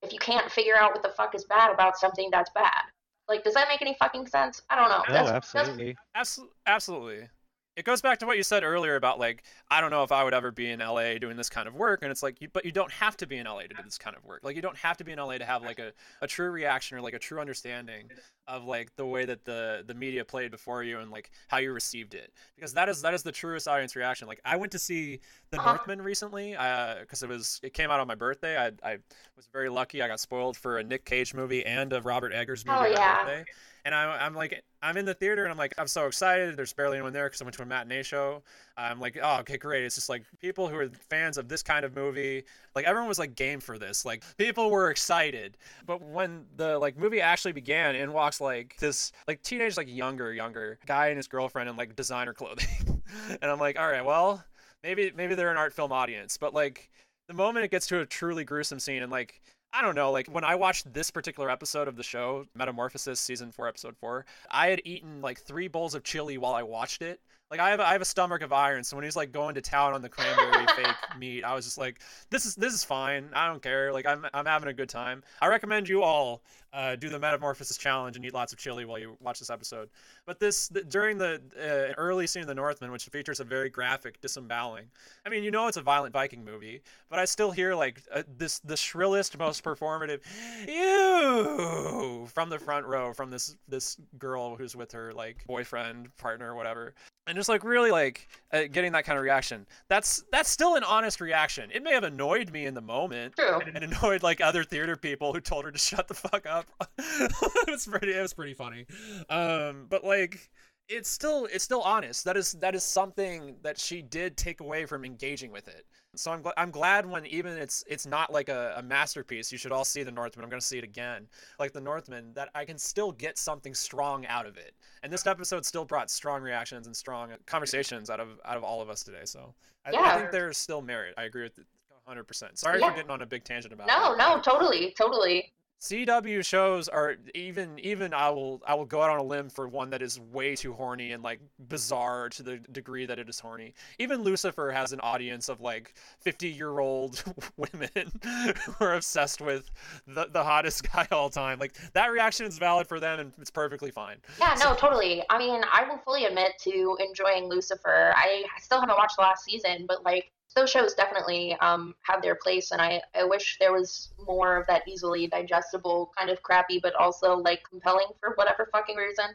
if 0.02 0.12
you 0.12 0.20
can't 0.20 0.52
figure 0.52 0.76
out 0.76 0.92
what 0.94 1.04
the 1.04 1.10
fuck 1.10 1.36
is 1.36 1.46
bad 1.46 1.72
about 1.72 1.98
something 1.98 2.30
that's 2.32 2.50
bad? 2.54 2.84
Like 3.28 3.44
does 3.44 3.54
that 3.54 3.68
make 3.70 3.82
any 3.82 3.96
fucking 4.00 4.28
sense? 4.28 4.62
I 4.70 4.76
don't 4.76 4.90
know. 4.90 5.04
No, 5.08 5.14
That's- 5.26 5.26
that's- 5.54 5.56
absolutely. 5.56 5.96
Absolutely, 6.16 6.56
absolutely. 6.68 7.30
It 7.76 7.86
goes 7.86 8.02
back 8.02 8.20
to 8.20 8.26
what 8.28 8.38
you 8.38 8.44
said 8.44 8.64
earlier 8.64 8.96
about 8.96 9.20
like 9.20 9.44
I 9.72 9.82
don't 9.82 9.90
know 9.90 10.04
if 10.04 10.12
I 10.12 10.24
would 10.24 10.34
ever 10.34 10.52
be 10.52 10.70
in 10.70 10.80
LA 10.80 11.16
doing 11.18 11.38
this 11.38 11.50
kind 11.50 11.68
of 11.68 11.74
work 11.74 12.00
and 12.04 12.12
it's 12.12 12.22
like 12.22 12.40
you, 12.40 12.48
but 12.54 12.66
you 12.66 12.72
don't 12.72 12.92
have 12.92 13.18
to 13.18 13.28
be 13.28 13.38
in 13.38 13.46
LA 13.48 13.62
to 13.64 13.68
do 13.70 13.84
this 13.84 13.98
kind 13.98 14.16
of 14.16 14.24
work. 14.24 14.42
Like 14.44 14.56
you 14.56 14.62
don't 14.62 14.78
have 14.78 14.98
to 14.98 15.04
be 15.04 15.12
in 15.12 15.18
LA 15.20 15.40
to 15.40 15.46
have 15.46 15.64
like 15.64 15.80
a, 15.80 15.92
a 16.22 16.28
true 16.28 16.52
reaction 16.52 16.98
or 16.98 17.02
like 17.02 17.16
a 17.16 17.20
true 17.20 17.40
understanding 17.40 18.12
of 18.48 18.66
like 18.66 18.96
the 18.96 19.06
way 19.06 19.26
that 19.26 19.46
the 19.46 19.84
the 19.88 19.94
media 19.94 20.24
played 20.24 20.52
before 20.52 20.84
you 20.84 21.00
and 21.00 21.10
like 21.12 21.32
how 21.48 21.58
you 21.58 21.72
received 21.74 22.14
it. 22.14 22.32
Because 22.56 22.74
that 22.74 22.90
is 22.90 23.02
that 23.02 23.14
is 23.14 23.24
the 23.24 23.32
truest 23.32 23.68
audience 23.68 23.96
reaction. 23.96 24.28
Like 24.28 24.42
I 24.46 24.56
went 24.58 24.72
to 24.74 24.80
see 24.80 25.20
the 25.52 25.58
Uh-huh. 25.58 25.70
Northman 25.74 26.02
recently 26.02 26.56
uh 26.56 26.96
because 27.00 27.24
it 27.24 27.30
was 27.30 27.60
it 27.64 27.74
came 27.74 27.90
out 27.90 28.00
on 28.00 28.08
my 28.08 28.16
birthday. 28.16 28.58
I, 28.58 28.72
I 28.88 28.98
was 29.36 29.48
very 29.52 29.70
lucky. 29.70 30.02
I 30.02 30.08
got 30.08 30.20
spoiled 30.20 30.58
for 30.58 30.78
a 30.78 30.84
Nick 30.84 31.06
Cage 31.06 31.34
movie 31.34 31.66
and 31.66 31.92
a 31.94 32.02
Robert 32.02 32.34
Eggers 32.34 32.66
movie 32.66 32.78
Oh, 32.78 32.82
on 32.84 32.92
my 32.92 33.00
yeah. 33.00 33.44
And 33.86 33.94
I'm, 33.94 34.10
I'm 34.22 34.36
like 34.36 34.64
i'm 34.82 34.98
in 34.98 35.06
the 35.06 35.14
theater 35.14 35.44
and 35.44 35.52
i'm 35.52 35.58
like 35.58 35.74
i'm 35.78 35.88
so 35.88 36.08
excited. 36.08 36.56
There's 36.58 36.74
barely 36.74 36.98
anyone 36.98 37.14
there 37.14 37.28
because 37.28 37.42
i 37.42 37.46
went 37.46 37.56
to 37.58 37.64
a 37.64 37.66
matinee 37.66 38.04
show. 38.04 38.44
I'm 38.78 39.00
like 39.00 39.18
oh 39.22 39.40
okay 39.40 39.58
great. 39.58 39.84
It's 39.84 39.96
just 39.96 40.10
like 40.10 40.24
people 40.40 40.68
who 40.68 40.76
are 40.78 40.90
fans 41.10 41.38
of 41.38 41.48
this 41.48 41.64
kind 41.64 41.86
of 41.86 41.96
movie. 41.96 42.44
Like 42.76 42.86
everyone 42.86 43.08
was 43.08 43.20
like 43.20 43.36
game 43.36 43.60
for 43.60 43.78
this. 43.78 44.06
Like 44.06 44.24
people 44.38 44.72
were 44.72 44.90
excited. 44.90 45.58
But 45.86 46.02
when 46.02 46.46
the 46.56 46.78
like 46.80 46.98
movie 46.98 47.22
actually 47.22 47.54
began 47.54 47.96
in 47.96 48.14
walks 48.14 48.42
like 48.42 48.76
this 48.78 49.12
like 49.28 49.42
teenage 49.44 49.78
like 49.78 49.90
younger 49.90 50.34
younger 50.34 50.80
guy 50.86 51.08
and 51.08 51.18
his 51.18 51.28
girlfriend 51.28 51.70
in 51.70 51.76
like 51.76 51.96
designer 51.96 52.34
clothing. 52.34 53.02
And 53.42 53.52
i'm 53.52 53.60
like 53.60 53.78
all 53.78 53.88
right 53.88 54.04
well 54.04 54.44
maybe 54.84 55.12
maybe 55.16 55.36
they're 55.36 55.52
an 55.52 55.58
art 55.58 55.74
film 55.74 55.92
audience. 55.92 56.38
But 56.38 56.54
like 56.54 56.90
the 57.28 57.34
moment 57.34 57.66
it 57.66 57.72
gets 57.72 57.88
to 57.88 58.02
a 58.02 58.06
truly 58.06 58.44
gruesome 58.44 58.80
scene 58.80 59.04
and 59.04 59.12
like 59.12 59.42
I 59.76 59.82
don't 59.82 59.96
know, 59.96 60.12
like 60.12 60.28
when 60.28 60.44
I 60.44 60.54
watched 60.54 60.94
this 60.94 61.10
particular 61.10 61.50
episode 61.50 61.88
of 61.88 61.96
the 61.96 62.04
show, 62.04 62.46
Metamorphosis 62.54 63.20
season 63.20 63.52
4 63.52 63.68
episode 63.68 63.98
4, 63.98 64.24
I 64.52 64.68
had 64.68 64.82
eaten 64.86 65.20
like 65.20 65.40
3 65.40 65.68
bowls 65.68 65.96
of 65.96 66.04
chili 66.04 66.38
while 66.38 66.54
I 66.54 66.62
watched 66.62 67.02
it. 67.02 67.20
Like 67.50 67.60
I 67.60 67.72
have 67.72 67.80
a, 67.80 67.88
I 67.88 67.92
have 67.94 68.02
a 68.02 68.06
stomach 68.06 68.44
of 68.44 68.54
iron, 68.54 68.84
so 68.84 68.96
when 68.96 69.04
he's 69.04 69.16
like 69.16 69.32
going 69.32 69.56
to 69.56 69.62
town 69.62 69.94
on 69.94 70.02
the 70.04 70.10
cranberry 70.10 70.66
fake 70.76 70.96
meat, 71.18 71.44
I 71.44 71.56
was 71.56 71.66
just 71.66 71.78
like 71.80 72.02
this 72.30 72.46
is 72.46 72.56
this 72.56 72.74
is 72.74 72.84
fine. 72.84 73.30
I 73.34 73.48
don't 73.48 73.62
care. 73.62 73.92
Like 73.92 74.06
I'm 74.06 74.26
I'm 74.34 74.46
having 74.46 74.70
a 74.70 74.74
good 74.74 74.90
time. 74.90 75.24
I 75.42 75.48
recommend 75.48 75.90
you 75.90 76.02
all 76.04 76.44
uh, 76.74 76.96
do 76.96 77.10
the 77.10 77.20
Metamorphosis 77.20 77.78
challenge 77.78 78.16
and 78.16 78.26
eat 78.26 78.34
lots 78.34 78.52
of 78.52 78.60
chili 78.60 78.84
while 78.84 78.98
you 78.98 79.16
watch 79.22 79.40
this 79.40 79.50
episode. 79.50 79.90
But 80.26 80.40
this 80.40 80.68
the, 80.68 80.84
during 80.84 81.18
the 81.18 81.42
uh, 81.58 81.94
early 81.98 82.26
scene 82.26 82.42
of 82.42 82.48
The 82.48 82.56
Northman, 82.56 82.92
which 82.92 83.06
features 83.06 83.40
a 83.40 83.44
very 83.44 83.70
graphic 83.70 84.20
disemboweling. 84.22 84.86
I 85.26 85.30
mean, 85.30 85.44
you 85.44 85.52
know 85.52 85.68
it's 85.68 85.78
a 85.78 85.82
violent 85.82 86.14
Viking 86.14 86.44
movie, 86.44 86.82
but 87.10 87.20
I 87.20 87.26
still 87.26 87.52
hear 87.52 87.76
like 87.76 88.02
uh, 88.14 88.24
this 88.38 88.60
the 88.60 88.76
shrillest, 88.76 89.38
most 89.38 89.64
performative 89.64 90.22
"ew" 90.68 92.26
from 92.34 92.50
the 92.50 92.60
front 92.60 92.86
row 92.86 93.14
from 93.14 93.30
this 93.30 93.56
this 93.68 93.98
girl 94.18 94.56
who's 94.56 94.76
with 94.76 94.92
her 94.92 95.14
like 95.14 95.46
boyfriend, 95.46 96.16
partner, 96.18 96.56
whatever, 96.56 96.94
and 97.28 97.36
just 97.36 97.50
like 97.50 97.64
really 97.64 97.92
like 97.92 98.28
uh, 98.52 98.64
getting 98.72 98.92
that 98.94 99.06
kind 99.06 99.18
of 99.18 99.24
reaction. 99.24 99.66
That's 99.88 100.24
that's 100.32 100.50
still 100.50 100.76
an 100.76 100.84
honest 100.84 101.22
reaction. 101.22 101.70
It 101.72 101.84
may 101.84 101.94
have 101.94 102.04
annoyed 102.04 102.52
me 102.52 102.66
in 102.66 102.74
the 102.74 102.82
moment, 102.82 103.36
True. 103.38 103.60
and 103.60 103.78
annoyed 103.78 104.24
like 104.24 104.42
other 104.42 104.64
theater 104.64 104.96
people 104.96 105.34
who 105.34 105.40
told 105.40 105.66
her 105.66 105.72
to 105.72 105.78
shut 105.78 106.08
the 106.08 106.14
fuck 106.14 106.46
up. 106.46 106.63
it 106.98 107.70
was 107.70 107.86
pretty 107.86 108.14
it 108.14 108.22
was 108.22 108.34
pretty 108.34 108.54
funny. 108.54 108.86
Um 109.30 109.88
but 109.90 110.04
like 110.04 110.50
it's 110.90 111.10
still 111.10 111.48
it's 111.52 111.64
still 111.64 111.82
honest. 111.82 112.26
That 112.26 112.36
is 112.38 112.54
that 112.54 112.76
is 112.76 112.84
something 112.84 113.56
that 113.64 113.80
she 113.80 114.02
did 114.02 114.36
take 114.36 114.60
away 114.60 114.86
from 114.86 115.06
engaging 115.06 115.52
with 115.52 115.68
it. 115.68 115.86
So 116.16 116.32
I'm 116.32 116.44
gl- 116.44 116.54
I'm 116.58 116.72
glad 116.72 117.06
when 117.10 117.26
even 117.26 117.54
it's 117.54 117.84
it's 117.88 118.06
not 118.06 118.32
like 118.32 118.50
a, 118.50 118.76
a 118.78 118.84
masterpiece. 118.84 119.52
You 119.52 119.58
should 119.58 119.72
all 119.72 119.86
see 119.86 120.04
the 120.04 120.12
Northman. 120.12 120.44
I'm 120.44 120.50
gonna 120.50 120.62
see 120.62 120.78
it 120.78 120.84
again, 120.84 121.28
like 121.58 121.72
the 121.72 121.82
Northman. 121.82 122.34
That 122.36 122.50
I 122.54 122.66
can 122.66 122.78
still 122.78 123.12
get 123.14 123.38
something 123.38 123.74
strong 123.74 124.26
out 124.28 124.46
of 124.46 124.58
it. 124.58 124.74
And 125.04 125.12
this 125.12 125.26
episode 125.26 125.66
still 125.66 125.86
brought 125.86 126.12
strong 126.12 126.42
reactions 126.44 126.86
and 126.86 126.96
strong 126.96 127.32
conversations 127.48 128.10
out 128.10 128.20
of 128.20 128.40
out 128.46 128.58
of 128.58 128.64
all 128.64 128.82
of 128.82 128.90
us 128.90 129.04
today. 129.04 129.22
So 129.24 129.56
I, 129.86 129.92
I 129.96 130.18
think 130.20 130.32
there's 130.32 130.58
still 130.58 130.82
merit. 130.82 131.14
I 131.18 131.24
agree 131.24 131.44
with 131.44 131.58
it 131.58 131.66
100%. 132.08 132.58
Sorry 132.58 132.80
Yeah. 132.80 132.90
for 132.90 132.96
getting 132.96 133.10
on 133.12 133.22
a 133.22 133.26
big 133.26 133.44
tangent 133.46 133.74
about 133.74 133.88
No, 133.88 134.14
it. 134.14 134.18
no, 134.18 134.40
totally, 134.42 134.94
totally. 134.98 135.54
CW 135.84 136.46
shows 136.46 136.88
are 136.88 137.18
even 137.36 137.78
even 137.80 138.14
I 138.14 138.30
will 138.30 138.62
I 138.66 138.74
will 138.74 138.86
go 138.86 139.02
out 139.02 139.10
on 139.10 139.20
a 139.20 139.24
limb 139.24 139.50
for 139.50 139.68
one 139.68 139.90
that 139.90 140.02
is 140.02 140.18
way 140.18 140.56
too 140.56 140.72
horny 140.72 141.12
and 141.12 141.22
like 141.22 141.42
bizarre 141.60 142.30
to 142.30 142.42
the 142.42 142.58
degree 142.72 143.06
that 143.06 143.20
it 143.20 143.28
is 143.28 143.38
horny. 143.38 143.74
Even 144.00 144.22
Lucifer 144.22 144.72
has 144.72 144.94
an 144.94 145.02
audience 145.02 145.50
of 145.50 145.60
like 145.60 145.94
50 146.22 146.48
year 146.48 146.80
old 146.80 147.22
women 147.58 148.12
who 148.24 148.74
are 148.80 148.94
obsessed 148.94 149.42
with 149.42 149.70
the, 150.08 150.28
the 150.32 150.42
hottest 150.42 150.90
guy 150.94 151.06
all 151.12 151.30
time. 151.30 151.60
Like 151.60 151.74
that 151.92 152.14
reaction 152.14 152.46
is 152.46 152.58
valid 152.58 152.88
for 152.88 153.02
them 153.02 153.20
and 153.20 153.34
it's 153.42 153.52
perfectly 153.52 153.92
fine. 153.92 154.20
Yeah, 154.40 154.56
no, 154.64 154.76
totally. 154.76 155.24
I 155.30 155.38
mean, 155.38 155.64
I 155.70 155.86
will 155.90 155.98
fully 155.98 156.24
admit 156.24 156.54
to 156.62 156.98
enjoying 157.02 157.50
Lucifer. 157.50 158.14
I 158.16 158.46
still 158.62 158.80
haven't 158.80 158.96
watched 158.96 159.18
the 159.18 159.24
last 159.24 159.44
season, 159.44 159.84
but 159.86 160.06
like 160.06 160.32
those 160.54 160.70
shows 160.70 160.94
definitely 160.94 161.56
um, 161.62 161.96
have 162.02 162.22
their 162.22 162.36
place, 162.36 162.72
and 162.72 162.82
I, 162.82 163.02
I 163.16 163.24
wish 163.24 163.58
there 163.60 163.74
was 163.74 164.12
more 164.26 164.58
of 164.58 164.68
that 164.68 164.88
easily 164.88 165.28
digestible 165.28 166.12
kind 166.18 166.30
of 166.30 166.42
crappy, 166.42 166.80
but 166.82 166.96
also 166.96 167.36
like 167.38 167.62
compelling 167.70 168.08
for 168.20 168.34
whatever 168.36 168.70
fucking 168.72 168.96
reason 168.96 169.26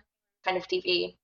kind 0.45 0.57
of 0.57 0.67
TV. 0.69 1.17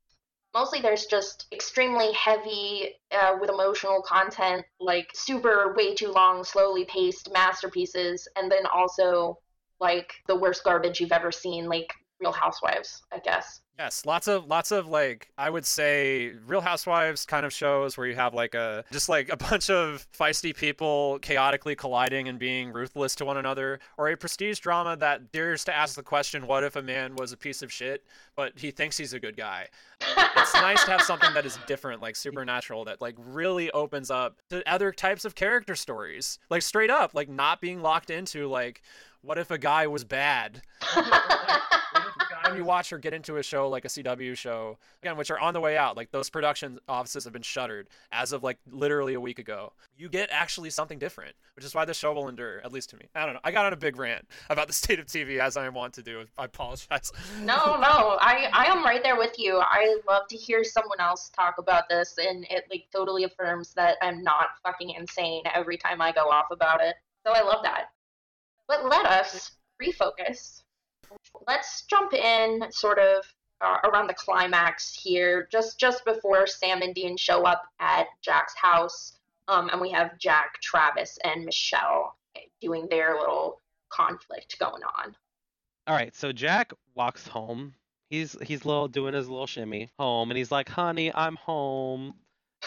Mostly 0.54 0.80
there's 0.80 1.06
just 1.06 1.46
extremely 1.52 2.12
heavy 2.12 2.94
uh, 3.10 3.36
with 3.40 3.50
emotional 3.50 4.02
content, 4.02 4.64
like 4.78 5.08
super 5.12 5.74
way 5.76 5.94
too 5.94 6.12
long, 6.12 6.44
slowly 6.44 6.84
paced 6.84 7.32
masterpieces, 7.32 8.28
and 8.36 8.50
then 8.50 8.66
also 8.66 9.38
like 9.80 10.12
the 10.28 10.36
worst 10.36 10.62
garbage 10.62 11.00
you've 11.00 11.12
ever 11.12 11.32
seen, 11.32 11.68
like 11.68 11.92
Real 12.20 12.32
Housewives, 12.32 13.02
I 13.12 13.18
guess. 13.18 13.60
Yes, 13.76 14.06
lots 14.06 14.28
of 14.28 14.46
lots 14.46 14.70
of 14.70 14.86
like 14.86 15.32
I 15.36 15.50
would 15.50 15.66
say 15.66 16.32
Real 16.46 16.60
Housewives 16.60 17.26
kind 17.26 17.44
of 17.44 17.52
shows 17.52 17.98
where 17.98 18.06
you 18.06 18.14
have 18.14 18.32
like 18.32 18.54
a 18.54 18.84
just 18.92 19.08
like 19.08 19.28
a 19.32 19.36
bunch 19.50 19.68
of 19.68 20.06
feisty 20.16 20.56
people 20.56 21.18
chaotically 21.20 21.74
colliding 21.74 22.28
and 22.28 22.38
being 22.38 22.72
ruthless 22.72 23.16
to 23.16 23.24
one 23.24 23.36
another, 23.36 23.80
or 23.98 24.08
a 24.08 24.16
prestige 24.16 24.60
drama 24.60 24.96
that 24.98 25.32
dares 25.32 25.64
to 25.64 25.74
ask 25.76 25.96
the 25.96 26.04
question, 26.04 26.46
"What 26.46 26.62
if 26.62 26.76
a 26.76 26.82
man 26.82 27.16
was 27.16 27.32
a 27.32 27.36
piece 27.36 27.62
of 27.62 27.72
shit, 27.72 28.04
but 28.36 28.52
he 28.56 28.70
thinks 28.70 28.96
he's 28.96 29.12
a 29.12 29.18
good 29.18 29.36
guy?" 29.36 29.66
It's 30.00 30.54
nice 30.54 30.84
to 30.84 30.92
have 30.92 31.02
something 31.02 31.34
that 31.34 31.44
is 31.44 31.58
different, 31.66 32.00
like 32.00 32.14
Supernatural, 32.24 32.84
that 32.84 33.00
like 33.00 33.16
really 33.18 33.72
opens 33.72 34.08
up 34.08 34.36
to 34.50 34.62
other 34.72 34.92
types 34.92 35.24
of 35.24 35.34
character 35.34 35.74
stories, 35.74 36.38
like 36.48 36.62
straight 36.62 36.90
up, 36.90 37.12
like 37.12 37.28
not 37.28 37.60
being 37.60 37.82
locked 37.82 38.10
into 38.10 38.46
like, 38.46 38.82
"What 39.22 39.36
if 39.36 39.50
a 39.50 39.58
guy 39.58 39.88
was 39.88 40.04
bad?" 40.04 40.62
when 42.42 42.56
you 42.56 42.64
watch 42.64 42.90
her 42.90 42.98
get 42.98 43.14
into 43.14 43.36
a 43.36 43.42
show 43.42 43.68
like 43.68 43.84
a 43.84 43.88
CW 43.88 44.36
show, 44.36 44.78
again, 45.02 45.16
which 45.16 45.30
are 45.30 45.38
on 45.38 45.54
the 45.54 45.60
way 45.60 45.76
out, 45.76 45.96
like 45.96 46.10
those 46.10 46.30
production 46.30 46.78
offices 46.88 47.24
have 47.24 47.32
been 47.32 47.42
shuttered 47.42 47.88
as 48.12 48.32
of 48.32 48.42
like 48.42 48.58
literally 48.70 49.14
a 49.14 49.20
week 49.20 49.38
ago, 49.38 49.72
you 49.96 50.08
get 50.08 50.28
actually 50.32 50.70
something 50.70 50.98
different, 50.98 51.34
which 51.56 51.64
is 51.64 51.74
why 51.74 51.84
the 51.84 51.94
show 51.94 52.12
will 52.12 52.28
endure, 52.28 52.60
at 52.64 52.72
least 52.72 52.90
to 52.90 52.96
me. 52.96 53.06
I 53.14 53.24
don't 53.24 53.34
know. 53.34 53.40
I 53.44 53.50
got 53.50 53.66
on 53.66 53.72
a 53.72 53.76
big 53.76 53.96
rant 53.96 54.26
about 54.50 54.66
the 54.66 54.72
state 54.74 54.98
of 54.98 55.06
TV 55.06 55.38
as 55.38 55.56
I 55.56 55.68
want 55.68 55.94
to 55.94 56.02
do. 56.02 56.24
I 56.38 56.44
apologize. 56.44 57.12
No, 57.40 57.78
no, 57.78 58.18
I, 58.20 58.48
I 58.52 58.66
am 58.66 58.84
right 58.84 59.02
there 59.02 59.16
with 59.16 59.38
you. 59.38 59.58
I 59.58 59.98
love 60.08 60.26
to 60.28 60.36
hear 60.36 60.64
someone 60.64 61.00
else 61.00 61.30
talk 61.30 61.56
about 61.58 61.88
this, 61.88 62.16
and 62.18 62.44
it 62.50 62.64
like 62.70 62.86
totally 62.92 63.24
affirms 63.24 63.74
that 63.74 63.96
I'm 64.02 64.22
not 64.22 64.48
fucking 64.62 64.90
insane 64.90 65.42
every 65.52 65.76
time 65.76 66.00
I 66.00 66.12
go 66.12 66.30
off 66.30 66.46
about 66.50 66.80
it. 66.82 66.96
So 67.26 67.32
I 67.32 67.42
love 67.42 67.62
that. 67.62 67.90
But 68.66 68.86
let 68.86 69.06
us 69.06 69.52
refocus. 69.82 70.63
Let's 71.46 71.82
jump 71.82 72.12
in 72.12 72.64
sort 72.70 72.98
of 72.98 73.24
uh, 73.60 73.76
around 73.84 74.08
the 74.08 74.14
climax 74.14 74.94
here, 74.94 75.48
just 75.50 75.78
just 75.78 76.04
before 76.04 76.46
Sam 76.46 76.82
and 76.82 76.94
Dean 76.94 77.16
show 77.16 77.44
up 77.44 77.62
at 77.80 78.06
Jack's 78.22 78.54
house, 78.56 79.18
um, 79.48 79.70
and 79.70 79.80
we 79.80 79.90
have 79.90 80.18
Jack, 80.18 80.60
Travis, 80.60 81.18
and 81.24 81.44
Michelle 81.44 82.16
doing 82.60 82.86
their 82.90 83.16
little 83.18 83.60
conflict 83.90 84.58
going 84.58 84.82
on. 84.82 85.14
All 85.86 85.94
right, 85.94 86.14
so 86.14 86.32
Jack 86.32 86.72
walks 86.94 87.26
home. 87.26 87.74
He's 88.10 88.36
he's 88.42 88.64
little 88.64 88.88
doing 88.88 89.14
his 89.14 89.28
little 89.28 89.46
shimmy 89.46 89.90
home, 89.98 90.30
and 90.30 90.38
he's 90.38 90.52
like, 90.52 90.68
"Honey, 90.68 91.14
I'm 91.14 91.36
home." 91.36 92.14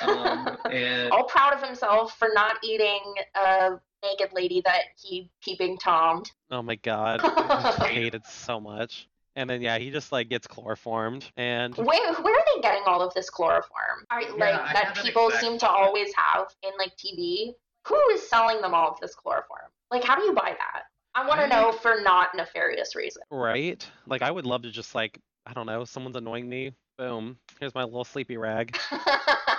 Um, 0.01 0.57
and 0.71 1.11
all 1.11 1.25
proud 1.25 1.53
of 1.53 1.63
himself 1.63 2.17
for 2.17 2.29
not 2.33 2.57
eating 2.63 3.01
a 3.35 3.71
naked 4.03 4.29
lady 4.33 4.61
that 4.65 4.81
he 4.95 5.29
peeping 5.41 5.77
tomed. 5.77 6.31
oh 6.51 6.61
my 6.61 6.75
god, 6.75 7.21
I 7.23 7.61
just 7.63 7.83
hate 7.83 8.13
it 8.15 8.25
so 8.25 8.59
much. 8.59 9.07
And 9.35 9.47
then 9.47 9.61
yeah, 9.61 9.77
he 9.77 9.91
just 9.91 10.11
like 10.11 10.29
gets 10.29 10.47
chloroformed, 10.47 11.31
and 11.37 11.75
Where 11.75 12.13
where 12.13 12.35
are 12.35 12.45
they 12.55 12.61
getting 12.61 12.83
all 12.87 13.01
of 13.01 13.13
this 13.13 13.29
chloroform? 13.29 14.05
Are, 14.09 14.21
like 14.37 14.55
I 14.55 14.73
that 14.73 14.97
people 15.01 15.27
exact- 15.27 15.43
seem 15.43 15.57
to 15.59 15.69
always 15.69 16.09
have 16.15 16.47
in 16.63 16.71
like 16.79 16.93
TV. 16.97 17.53
Who 17.87 17.95
is 18.11 18.27
selling 18.27 18.61
them 18.61 18.73
all 18.73 18.89
of 18.89 18.99
this 18.99 19.15
chloroform? 19.15 19.69
Like, 19.91 20.03
how 20.03 20.15
do 20.15 20.23
you 20.23 20.33
buy 20.33 20.55
that? 20.57 20.83
I 21.15 21.25
want 21.25 21.39
to 21.39 21.47
know 21.47 21.71
for 21.71 22.01
not 22.01 22.35
nefarious 22.35 22.95
reason. 22.95 23.23
right, 23.31 23.87
like 24.07 24.21
I 24.21 24.29
would 24.29 24.45
love 24.45 24.63
to 24.63 24.71
just 24.71 24.95
like 24.95 25.19
I 25.45 25.53
don't 25.53 25.65
know, 25.65 25.85
someone's 25.85 26.15
annoying 26.15 26.49
me. 26.49 26.73
Boom, 26.97 27.37
here's 27.59 27.75
my 27.75 27.83
little 27.83 28.03
sleepy 28.03 28.37
rag. 28.37 28.77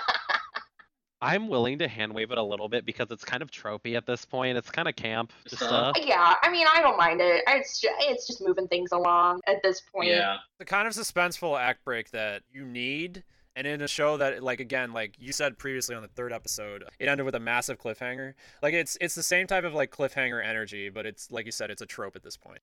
I'm 1.21 1.49
willing 1.49 1.79
to 1.81 1.89
hand 1.89 2.15
wave 2.15 2.31
it 2.31 2.39
a 2.39 2.43
little 2.43 2.69
bit 2.69 2.85
because 2.85 3.11
it's 3.11 3.25
kind 3.25 3.43
of 3.43 3.51
tropey 3.51 3.97
at 3.97 4.07
this 4.07 4.25
point. 4.25 4.57
It's 4.57 4.71
kind 4.71 4.89
of 4.89 4.95
camp. 4.95 5.33
Just 5.49 5.63
Uh, 5.63 5.93
yeah, 6.01 6.35
I 6.43 6.51
mean, 6.51 6.67
I 6.73 6.81
don't 6.81 6.97
mind 6.97 7.21
it. 7.21 7.43
It's 7.49 7.81
just, 7.81 7.95
it's 8.01 8.27
just 8.27 8.41
moving 8.41 8.69
things 8.69 8.93
along 8.93 9.41
at 9.47 9.63
this 9.63 9.81
point. 9.81 10.11
Yeah. 10.11 10.37
the 10.59 10.65
kind 10.65 10.87
of 10.87 10.95
suspenseful 10.95 11.59
act 11.59 11.85
break 11.85 12.11
that 12.13 12.43
you 12.53 12.65
need 12.65 13.25
And 13.57 13.67
in 13.67 13.81
a 13.83 13.89
show 13.89 14.17
that, 14.19 14.41
like 14.41 14.61
again, 14.61 14.93
like 14.93 15.17
you 15.19 15.33
said 15.33 15.59
previously 15.59 15.97
on 15.97 16.03
the 16.03 16.09
third 16.09 16.33
episode, 16.33 16.85
it 17.01 17.09
ended 17.09 17.27
with 17.27 17.35
a 17.35 17.41
massive 17.41 17.77
cliffhanger. 17.81 18.35
Like 18.63 18.73
it's 18.73 18.97
it's 19.01 19.17
the 19.17 19.23
same 19.25 19.49
type 19.49 19.65
of 19.65 19.75
like 19.75 19.91
cliffhanger 19.91 20.45
energy, 20.45 20.89
but 20.91 21.07
it's 21.07 21.33
like 21.33 21.45
you 21.45 21.51
said, 21.51 21.69
it's 21.69 21.83
a 21.83 21.87
trope 21.87 22.15
at 22.15 22.23
this 22.23 22.37
point. 22.37 22.61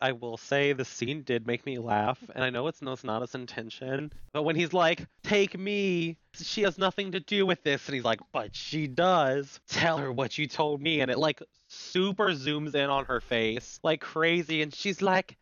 I 0.00 0.12
will 0.12 0.38
say 0.38 0.72
the 0.72 0.84
scene 0.84 1.22
did 1.22 1.46
make 1.46 1.66
me 1.66 1.78
laugh, 1.78 2.18
and 2.34 2.42
I 2.42 2.48
know 2.50 2.66
it's, 2.68 2.80
no, 2.80 2.92
it's 2.92 3.04
not 3.04 3.20
his 3.20 3.34
intention, 3.34 4.12
but 4.32 4.44
when 4.44 4.56
he's 4.56 4.72
like, 4.72 5.06
"Take 5.22 5.58
me," 5.58 6.16
she 6.34 6.62
has 6.62 6.78
nothing 6.78 7.12
to 7.12 7.20
do 7.20 7.44
with 7.44 7.62
this, 7.62 7.86
and 7.86 7.94
he's 7.94 8.04
like, 8.04 8.20
"But 8.32 8.56
she 8.56 8.86
does." 8.86 9.60
Tell 9.68 9.98
her 9.98 10.10
what 10.10 10.38
you 10.38 10.46
told 10.46 10.80
me, 10.80 11.00
and 11.00 11.10
it 11.10 11.18
like 11.18 11.42
super 11.68 12.30
zooms 12.30 12.74
in 12.74 12.88
on 12.88 13.04
her 13.06 13.20
face 13.20 13.78
like 13.82 14.00
crazy, 14.00 14.62
and 14.62 14.74
she's 14.74 15.02
like, 15.02 15.36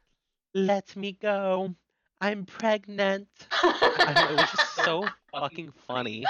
"Let 0.54 0.96
me 0.96 1.12
go. 1.12 1.74
I'm 2.20 2.44
pregnant." 2.44 3.28
I 3.62 4.12
know, 4.14 4.34
it 4.34 4.40
was 4.40 4.50
just 4.50 4.74
so 4.74 5.08
fucking 5.32 5.72
funny. 5.86 6.24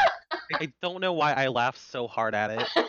I 0.53 0.70
don't 0.83 1.01
know 1.01 1.14
why 1.14 1.33
I 1.33 1.49
laughed 1.49 1.81
so 1.91 2.07
hard 2.07 2.35
at 2.35 2.51
it. 2.51 2.88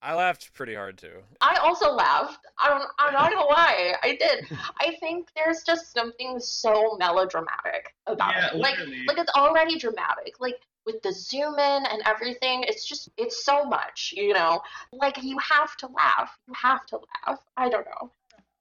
I 0.00 0.14
laughed 0.14 0.52
pretty 0.54 0.74
hard 0.74 0.96
too. 0.98 1.22
I 1.40 1.56
also 1.56 1.92
laughed. 1.92 2.46
I'm, 2.58 2.82
I'm 2.98 3.12
not 3.12 3.32
gonna 3.32 3.44
lie, 3.46 3.94
I 4.02 4.16
did. 4.16 4.46
I 4.80 4.96
think 5.00 5.28
there's 5.34 5.62
just 5.64 5.92
something 5.92 6.38
so 6.38 6.96
melodramatic 6.98 7.94
about 8.06 8.34
Yeah, 8.34 8.46
it. 8.54 8.56
Like, 8.56 8.78
literally. 8.78 9.04
like 9.06 9.18
it's 9.18 9.32
already 9.36 9.76
dramatic. 9.78 10.34
Like 10.40 10.60
with 10.86 11.02
the 11.02 11.12
zoom 11.12 11.54
in 11.58 11.86
and 11.86 12.02
everything, 12.06 12.64
it's 12.66 12.86
just 12.86 13.08
it's 13.16 13.44
so 13.44 13.64
much, 13.64 14.14
you 14.16 14.32
know. 14.32 14.60
Like 14.92 15.22
you 15.22 15.36
have 15.38 15.76
to 15.78 15.88
laugh. 15.88 16.38
You 16.46 16.54
have 16.54 16.86
to 16.86 17.00
laugh. 17.26 17.40
I 17.56 17.68
don't 17.68 17.86
know. 17.86 18.10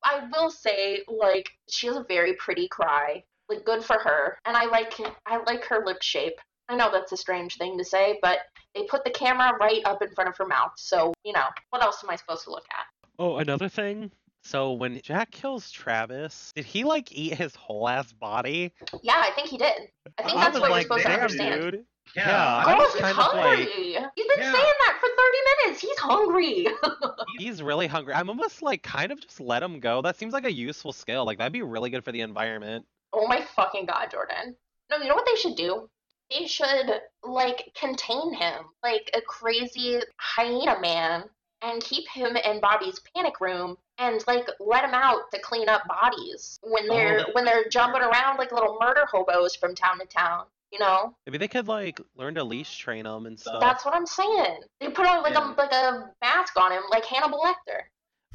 I 0.04 0.28
will 0.32 0.50
say, 0.50 1.04
like, 1.08 1.50
she 1.70 1.88
has 1.88 1.98
a 1.98 2.04
very 2.04 2.34
pretty 2.34 2.68
cry. 2.68 3.24
Like, 3.50 3.66
good 3.66 3.84
for 3.84 3.98
her. 4.00 4.38
And 4.46 4.56
I 4.58 4.66
like 4.66 4.94
I 5.26 5.38
like 5.46 5.66
her 5.66 5.84
lip 5.86 6.02
shape. 6.02 6.40
I 6.70 6.76
know 6.76 6.90
that's 6.92 7.12
a 7.12 7.18
strange 7.18 7.58
thing 7.58 7.78
to 7.78 7.86
say, 7.86 8.20
but 8.22 8.40
they 8.76 8.84
put 8.84 9.04
the 9.04 9.10
camera 9.12 9.54
right 9.60 9.82
up 9.86 10.02
in 10.02 10.10
front 10.12 10.30
of 10.30 10.38
her 10.38 10.46
mouth. 10.46 10.74
So, 10.76 11.14
you 11.24 11.34
know, 11.34 11.46
what 11.70 11.82
else 11.82 12.04
am 12.04 12.10
I 12.10 12.16
supposed 12.16 12.44
to 12.46 12.52
look 12.52 12.66
at? 12.72 12.86
Oh, 13.20 13.38
another 13.38 13.70
thing. 13.70 14.12
So 14.44 14.74
when 14.74 15.00
Jack 15.02 15.32
kills 15.32 15.72
Travis, 15.72 16.52
did 16.56 16.66
he 16.66 16.84
like 16.84 17.12
eat 17.12 17.34
his 17.34 17.56
whole 17.56 17.88
ass 17.90 18.12
body? 18.14 18.74
Yeah, 19.02 19.16
I 19.18 19.32
think 19.36 19.50
he 19.50 19.58
did. 19.58 19.90
I 20.18 20.24
think 20.24 20.38
I 20.38 20.42
that's 20.50 20.60
what 20.60 20.70
like, 20.72 20.88
you're 20.90 21.00
supposed 21.00 21.04
to 21.04 21.10
damn, 21.10 21.22
understand. 21.22 21.62
dude. 21.72 21.86
Yeah. 22.16 22.30
Yeah, 22.30 22.56
I 22.66 22.74
Oh, 22.74 22.78
was 22.78 22.94
he's 22.94 23.02
kind 23.02 23.18
of 23.18 23.24
hungry. 23.26 23.96
like, 23.96 24.12
He's 24.16 24.28
been 24.28 24.40
Yeah. 24.40 24.52
saying 24.54 24.74
that 24.86 24.98
for 25.02 25.10
30 25.10 25.66
minutes. 25.66 25.82
He's 25.82 25.98
hungry. 25.98 26.68
he's 27.38 27.62
really 27.62 27.88
hungry. 27.88 28.14
I'm 28.14 28.30
almost 28.30 28.62
like 28.62 28.84
kind 28.84 29.12
of 29.12 29.20
just 29.20 29.42
let 29.42 29.62
him 29.64 29.80
go. 29.82 30.02
That 30.02 30.16
seems 30.18 30.32
like 30.34 30.46
a 30.46 30.52
useful 30.54 30.94
skill. 30.94 31.26
Like 31.26 31.38
that'd 31.40 31.52
be 31.52 31.62
really 31.64 31.90
good 31.90 32.04
for 32.06 32.12
the 32.14 32.22
environment. 32.22 32.86
oh 33.14 33.28
my 33.28 33.42
fucking 33.56 33.86
god, 33.88 34.10
Jordan. 34.12 34.56
No, 34.90 34.98
you 34.98 35.10
know 35.10 35.16
what 35.16 35.26
they 35.26 35.36
should 35.36 35.58
do? 35.58 35.90
They 36.32 36.46
should, 36.48 37.02
like, 37.24 37.72
contain 37.80 38.34
him 38.34 38.66
like 38.84 39.10
a 39.14 39.22
crazy 39.22 40.00
hyena 40.18 40.80
man 40.80 41.24
and 41.62 41.82
keep 41.82 42.08
him 42.10 42.36
in 42.36 42.60
Bobby's 42.60 43.00
panic 43.16 43.40
room 43.40 43.78
and, 43.98 44.24
like, 44.28 44.48
let 44.60 44.84
him 44.84 44.94
out 44.94 45.32
to 45.34 45.40
clean 45.40 45.70
up 45.70 45.88
bodies 45.88 46.60
when 46.64 46.84
Oh, 46.86 46.94
they're 46.96 47.18
that's 47.20 47.30
when 47.34 47.46
they're 47.46 47.68
jumping 47.70 48.02
around 48.02 48.38
like 48.38 48.52
little 48.52 48.78
murder 48.80 49.06
hobos 49.12 49.56
from 49.56 49.74
town 49.74 50.00
to 50.00 50.06
town. 50.06 50.46
You 50.72 50.80
know, 50.80 51.16
Maybe 51.26 51.38
they 51.38 51.48
could 51.48 51.68
like 51.70 52.00
learn 52.16 52.36
to 52.36 52.44
leash 52.44 52.78
train 52.78 53.06
him 53.06 53.26
and 53.26 53.40
stuff. 53.40 53.62
that's 53.62 53.86
what 53.86 53.96
I'm 53.96 54.06
saying. 54.06 54.60
They 54.82 54.90
put 54.90 55.08
on 55.08 55.24
like 55.24 55.34
Yeah. 55.34 55.54
a 55.54 55.56
like 55.58 55.72
a 55.72 56.12
mask 56.22 56.58
on 56.60 56.74
him, 56.74 56.84
like 56.92 57.06
Hannibal 57.06 57.40
Lecter. 57.40 57.84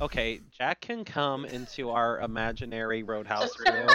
Okay, 0.01 0.41
Jack 0.51 0.81
can 0.81 1.05
come 1.05 1.45
into 1.45 1.91
our 1.91 2.21
imaginary 2.21 3.03
roadhouse 3.03 3.59
room. 3.61 3.91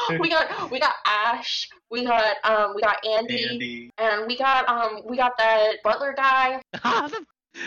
we 0.20 0.28
got 0.28 0.70
we 0.70 0.78
got 0.80 0.94
Ash, 1.06 1.68
we 1.90 2.04
got 2.04 2.36
um 2.44 2.74
we 2.74 2.82
got 2.82 3.04
Andy, 3.06 3.48
Andy. 3.48 3.90
and 3.98 4.26
we 4.26 4.36
got 4.36 4.68
um 4.68 5.02
we 5.08 5.16
got 5.16 5.36
that 5.38 5.82
butler 5.82 6.14
guy. 6.16 6.60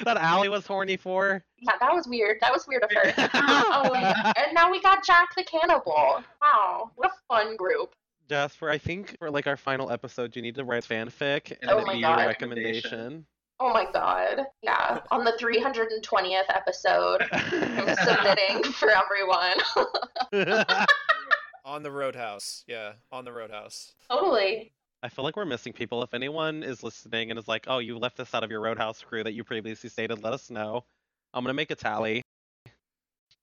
that 0.03 0.17
Allie 0.17 0.49
was 0.49 0.65
horny 0.65 0.97
for. 0.97 1.43
Yeah, 1.59 1.73
that 1.79 1.93
was 1.93 2.07
weird. 2.07 2.37
That 2.41 2.51
was 2.53 2.65
weird 2.67 2.83
of 2.83 2.91
her. 2.91 3.13
oh, 3.33 3.93
and 3.93 4.53
now 4.53 4.71
we 4.71 4.81
got 4.81 5.03
Jack 5.05 5.29
the 5.35 5.43
cannibal. 5.43 6.23
Wow, 6.41 6.91
what 6.95 7.11
a 7.11 7.13
fun 7.27 7.55
group. 7.55 7.93
Jasper, 8.29 8.69
I 8.69 8.77
think 8.77 9.17
for 9.17 9.31
like 9.31 9.47
our 9.47 9.57
final 9.57 9.91
episode, 9.91 10.35
you 10.35 10.41
need 10.41 10.55
to 10.55 10.63
write 10.63 10.83
fanfic 10.83 11.51
and 11.61 11.71
Oh 11.71 11.77
it'd 11.77 11.89
be 11.91 12.01
God. 12.01 12.19
your 12.19 12.27
recommendation. 12.27 13.25
Oh 13.59 13.73
my 13.73 13.87
god. 13.91 14.45
Yeah, 14.61 14.99
on 15.11 15.25
the 15.25 15.33
320th 15.33 16.43
episode, 16.49 17.23
I'm 17.31 17.95
submitting 18.05 18.71
for 18.71 18.89
everyone. 18.91 19.57
On 21.69 21.83
the 21.83 21.91
Roadhouse. 21.91 22.63
Yeah, 22.65 22.93
on 23.11 23.25
the 23.25 23.31
Roadhouse. 23.31 23.93
totally. 24.09 24.73
I 25.03 25.09
feel 25.09 25.23
like 25.23 25.37
we're 25.37 25.45
missing 25.45 25.71
people. 25.71 26.01
If 26.01 26.15
anyone 26.15 26.63
is 26.63 26.81
listening 26.81 27.29
and 27.29 27.37
is 27.37 27.47
like, 27.47 27.65
"Oh, 27.67 27.77
you 27.77 27.99
left 27.99 28.17
this 28.17 28.33
out 28.33 28.43
of 28.43 28.49
your 28.49 28.59
Roadhouse 28.59 29.03
crew 29.03 29.23
that 29.23 29.33
you 29.33 29.43
previously 29.43 29.87
stated," 29.87 30.23
let 30.23 30.33
us 30.33 30.49
know. 30.49 30.83
I'm 31.31 31.43
gonna 31.43 31.53
make 31.53 31.69
a 31.69 31.75
tally. 31.75 32.23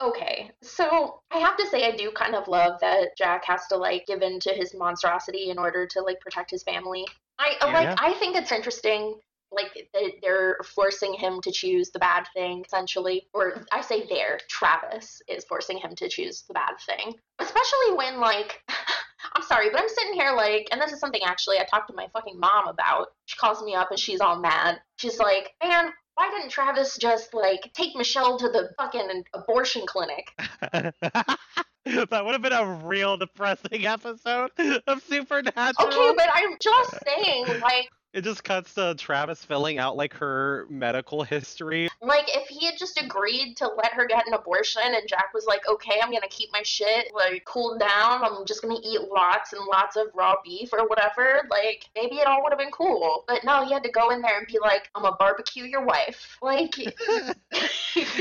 Okay, 0.03 0.51
so 0.61 1.20
I 1.31 1.39
have 1.39 1.57
to 1.57 1.66
say 1.68 1.87
I 1.87 1.93
do 1.93 2.11
kind 2.11 2.35
of 2.35 2.49
love 2.49 2.81
that 2.81 3.16
Jack 3.16 3.45
has 3.45 3.64
to 3.68 3.77
like 3.77 4.07
give 4.07 4.22
in 4.22 4.41
to 4.41 4.51
his 4.53 4.74
monstrosity 4.74 5.51
in 5.51 5.59
order 5.59 5.87
to 5.87 6.01
like 6.03 6.18
protect 6.20 6.51
his 6.51 6.64
family. 6.64 7.07
I 7.39 7.57
Yeah. 7.61 7.66
like 7.66 8.03
I 8.03 8.12
think 8.14 8.35
it's 8.35 8.51
interesting 8.51 9.20
like 9.53 9.88
they're 10.22 10.57
forcing 10.64 11.14
him 11.14 11.40
to 11.42 11.53
choose 11.53 11.90
the 11.90 11.99
bad 11.99 12.26
thing 12.34 12.64
essentially 12.66 13.26
or 13.32 13.64
I 13.72 13.80
say 13.80 14.07
they're 14.09 14.40
Travis 14.49 15.22
is 15.28 15.44
forcing 15.44 15.78
him 15.78 15.94
to 15.97 16.09
choose 16.09 16.42
the 16.42 16.55
bad 16.55 16.74
thing. 16.86 17.14
Especially 17.38 17.94
when 17.94 18.20
like 18.20 18.62
I'm 19.34 19.42
sorry, 19.42 19.70
but 19.70 19.80
I'm 19.80 19.88
sitting 19.88 20.14
here 20.14 20.32
like 20.36 20.68
and 20.72 20.80
this 20.80 20.92
is 20.92 21.01
something 21.01 21.22
actually 21.24 21.59
I 21.59 21.64
talked 21.64 21.88
to 21.88 21.97
my 21.97 22.07
fucking 22.12 22.38
mom 22.38 22.68
about. 22.68 23.09
She 23.26 23.36
calls 23.36 23.62
me 23.62 23.74
up 23.74 23.90
and 23.90 23.99
she's 23.99 24.20
all 24.20 24.38
mad. 24.40 24.80
She's 24.99 25.18
like, 25.18 25.53
"Man, 25.62 25.92
why 26.16 26.30
didn't 26.30 26.51
Travis 26.51 26.97
just 26.97 27.34
like 27.34 27.70
take 27.74 27.94
Michelle 27.94 28.38
to 28.38 28.49
the 28.49 28.70
fucking 28.78 29.24
abortion 29.34 29.84
clinic? 29.86 30.32
that 30.72 32.24
would 32.24 32.32
have 32.32 32.42
been 32.42 32.53
a 32.53 32.80
real 32.84 33.16
depressing 33.16 33.86
episode 33.86 34.51
of 34.86 35.03
Supernatural. 35.05 35.88
Okay, 35.88 36.14
but 36.16 36.28
I'm 36.34 36.57
just 36.61 36.97
saying, 37.05 37.47
like, 37.61 37.88
It 38.17 38.25
just 38.25 38.45
cuts 38.45 38.73
to 38.75 38.95
Travis 38.95 39.45
filling 39.45 39.77
out 39.77 39.95
like 39.95 40.14
her 40.14 40.67
medical 40.71 41.23
history. 41.23 41.91
like 42.01 42.25
if 42.29 42.49
he 42.49 42.64
had 42.64 42.79
just 42.79 42.99
agreed 42.99 43.59
to 43.59 43.69
let 43.69 43.93
her 43.93 44.07
get 44.07 44.27
an 44.27 44.33
abortion 44.33 44.81
and 44.87 45.07
Jack 45.07 45.35
was 45.35 45.45
like, 45.45 45.69
okay, 45.69 46.01
I'm 46.03 46.11
gonna 46.11 46.27
keep 46.31 46.51
my 46.51 46.62
shit 46.62 47.12
like 47.14 47.45
cooled 47.45 47.79
down. 47.79 48.25
I'm 48.25 48.47
just 48.47 48.62
gonna 48.62 48.81
eat 48.83 49.03
lots 49.14 49.53
and 49.53 49.62
lots 49.67 49.97
of 49.97 50.07
raw 50.14 50.35
beef 50.43 50.73
or 50.73 50.89
whatever. 50.89 51.43
Like 51.51 51.91
maybe 51.95 52.17
it 52.17 52.27
all 52.27 52.43
would 52.43 52.55
have 52.55 52.59
been 52.59 52.71
cool. 52.71 53.25
But 53.29 53.45
no, 53.45 53.67
he 53.67 53.75
had 53.75 53.83
to 53.83 53.91
go 53.91 54.09
in 54.09 54.23
there 54.23 54.39
and 54.39 54.47
be 54.47 54.59
like, 54.62 54.89
I'm 54.95 55.03
gonna 55.03 55.17
barbecue 55.19 55.64
your 55.64 55.85
wife. 55.85 56.39
Like, 56.47 56.79
you 56.79 56.95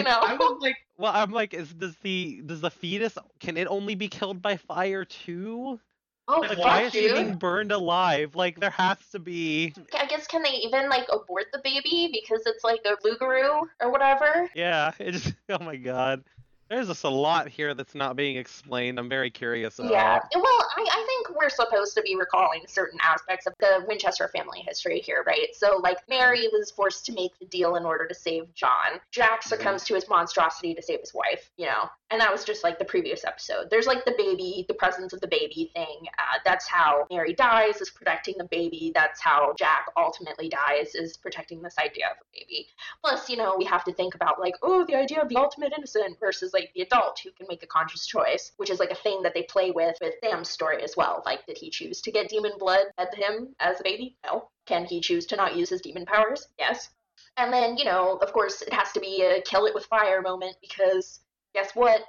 know. 0.04 0.20
I 0.20 0.36
was 0.38 0.58
like, 0.60 0.76
Well, 0.98 1.12
I'm 1.14 1.32
like, 1.32 1.54
is 1.54 1.72
does 1.72 1.96
the 2.02 2.42
does 2.46 2.60
the 2.60 2.72
fetus 2.72 3.18
can 3.40 3.56
it 3.56 3.68
only 3.68 3.96
be 3.96 4.10
killed 4.10 4.42
by 4.42 4.58
fire 4.58 5.06
too? 5.06 5.80
Oh 6.28 6.40
Like, 6.40 6.58
why 6.58 6.82
is 6.84 6.94
she 6.94 7.12
being 7.12 7.36
burned 7.36 7.72
alive? 7.72 8.36
Like, 8.36 8.60
there 8.60 8.72
has 8.72 8.98
to 9.12 9.20
be. 9.20 9.74
I 9.98 10.06
guess 10.06 10.26
can 10.26 10.42
they 10.42 10.50
even 10.50 10.90
like 10.90 11.06
abort 11.12 11.46
the 11.54 11.60
baby 11.64 12.10
because 12.12 12.44
it's 12.46 12.64
like 12.64 12.82
a 12.86 12.96
rugaru 13.08 13.62
or 13.80 13.92
whatever? 13.92 14.50
Yeah, 14.56 14.92
it 15.00 15.12
just. 15.12 15.34
Oh 15.50 15.64
my 15.64 15.76
god, 15.76 16.24
there's 16.70 16.88
just 16.88 17.04
a 17.04 17.10
lot 17.10 17.48
here 17.48 17.76
that's 17.76 17.94
not 17.94 18.16
being 18.16 18.38
explained. 18.38 18.98
I'm 18.98 19.08
very 19.08 19.30
curious 19.30 19.78
about. 19.78 19.92
Yeah. 19.92 20.20
Well, 20.34 20.70
I, 20.78 20.88
I 20.92 21.06
think 21.06 21.40
we're 21.40 21.50
supposed 21.50 21.94
to 21.96 22.02
be 22.02 22.16
recalling 22.16 22.62
certain 22.68 22.98
aspects 23.04 23.46
of 23.46 23.54
the 23.60 23.86
Winchester 23.88 24.28
family 24.30 24.62
history 24.62 25.00
here, 25.00 25.24
right? 25.28 25.54
So, 25.54 25.80
like, 25.84 25.98
Mary 26.10 26.48
was 26.52 26.72
forced 26.72 27.06
to 27.06 27.14
make 27.14 27.38
the 27.38 27.46
deal 27.46 27.76
in 27.76 27.86
order 27.86 28.08
to 28.08 28.16
save 28.16 28.52
John. 28.56 29.00
Jack 29.12 29.42
mm-hmm. 29.42 29.50
succumbs 29.50 29.84
to 29.86 29.94
his 29.94 30.10
monstrosity 30.10 30.74
to 30.74 30.82
save 30.82 31.02
his 31.02 31.14
wife, 31.14 31.52
you 31.58 31.68
know? 31.68 31.90
And 32.12 32.22
that 32.22 32.32
was 32.32 32.44
just 32.44 32.64
like 32.64 32.78
the 32.78 32.86
previous 32.86 33.26
episode. 33.26 33.68
There's 33.72 33.88
like 33.88 34.06
the 34.06 34.14
baby, 34.16 34.64
the 34.68 34.76
presence 34.76 35.12
of 35.12 35.22
the 35.22 35.28
baby 35.28 35.72
thing. 35.74 36.06
Uh, 36.20 36.38
that's 36.46 36.68
how 36.68 37.08
Mary 37.10 37.34
dies, 37.34 37.82
is 37.82 37.90
protecting 37.90 38.36
the 38.38 38.48
baby. 38.52 38.92
That's 38.94 39.20
how 39.20 39.54
Jack 39.58 39.88
ultimately 39.98 40.48
dies, 40.48 40.94
is 40.94 41.18
protecting 41.18 41.64
this 41.64 41.76
idea 41.80 42.06
of 42.12 42.18
a 42.18 42.40
baby. 42.40 42.68
Plus, 43.04 43.28
you 43.28 43.38
know, 43.38 43.56
we 43.58 43.66
have 43.66 43.84
to 43.86 43.94
think 43.94 44.14
about 44.14 44.40
like, 44.40 44.54
oh, 44.62 44.86
the 44.86 44.96
idea 44.96 45.20
of 45.20 45.30
the 45.30 45.38
ultimate 45.38 45.74
innocent 45.76 46.20
versus 46.20 46.54
like 46.54 46.70
the 46.76 46.82
adult 46.82 47.20
who 47.24 47.32
can 47.32 47.48
make 47.50 47.64
a 47.64 47.68
conscious 47.68 48.06
choice, 48.06 48.52
which 48.58 48.70
is 48.70 48.80
like 48.80 48.92
a 48.92 48.96
thing 48.96 49.24
that 49.24 49.34
they 49.34 49.44
play 49.44 49.72
with 49.72 49.98
with 50.00 50.14
Sam's 50.24 50.50
story 50.50 50.84
as 50.84 50.96
well. 50.96 51.24
Like, 51.26 51.46
did 51.48 51.58
he 51.58 51.72
choose 51.72 52.02
to 52.02 52.12
get 52.12 52.30
demon 52.30 52.54
blood 52.60 52.86
at 53.00 53.16
him 53.16 53.56
as 53.60 53.80
a 53.80 53.84
baby? 53.84 54.16
No. 54.24 54.50
Can 54.68 54.86
he 54.86 55.02
choose 55.02 55.26
to 55.28 55.36
not 55.36 55.56
use 55.56 55.70
his 55.70 55.82
demon 55.82 56.06
powers? 56.06 56.48
Yes. 56.60 56.90
And 57.38 57.52
then, 57.52 57.78
you 57.78 57.86
know, 57.86 58.18
of 58.18 58.32
course, 58.32 58.62
it 58.62 58.74
has 58.74 58.92
to 58.94 59.00
be 59.00 59.22
a 59.22 59.42
kill 59.42 59.66
it 59.66 59.74
with 59.74 59.86
fire 59.86 60.22
moment 60.22 60.56
because 60.62 61.20
guess 61.56 61.72
what? 61.74 62.02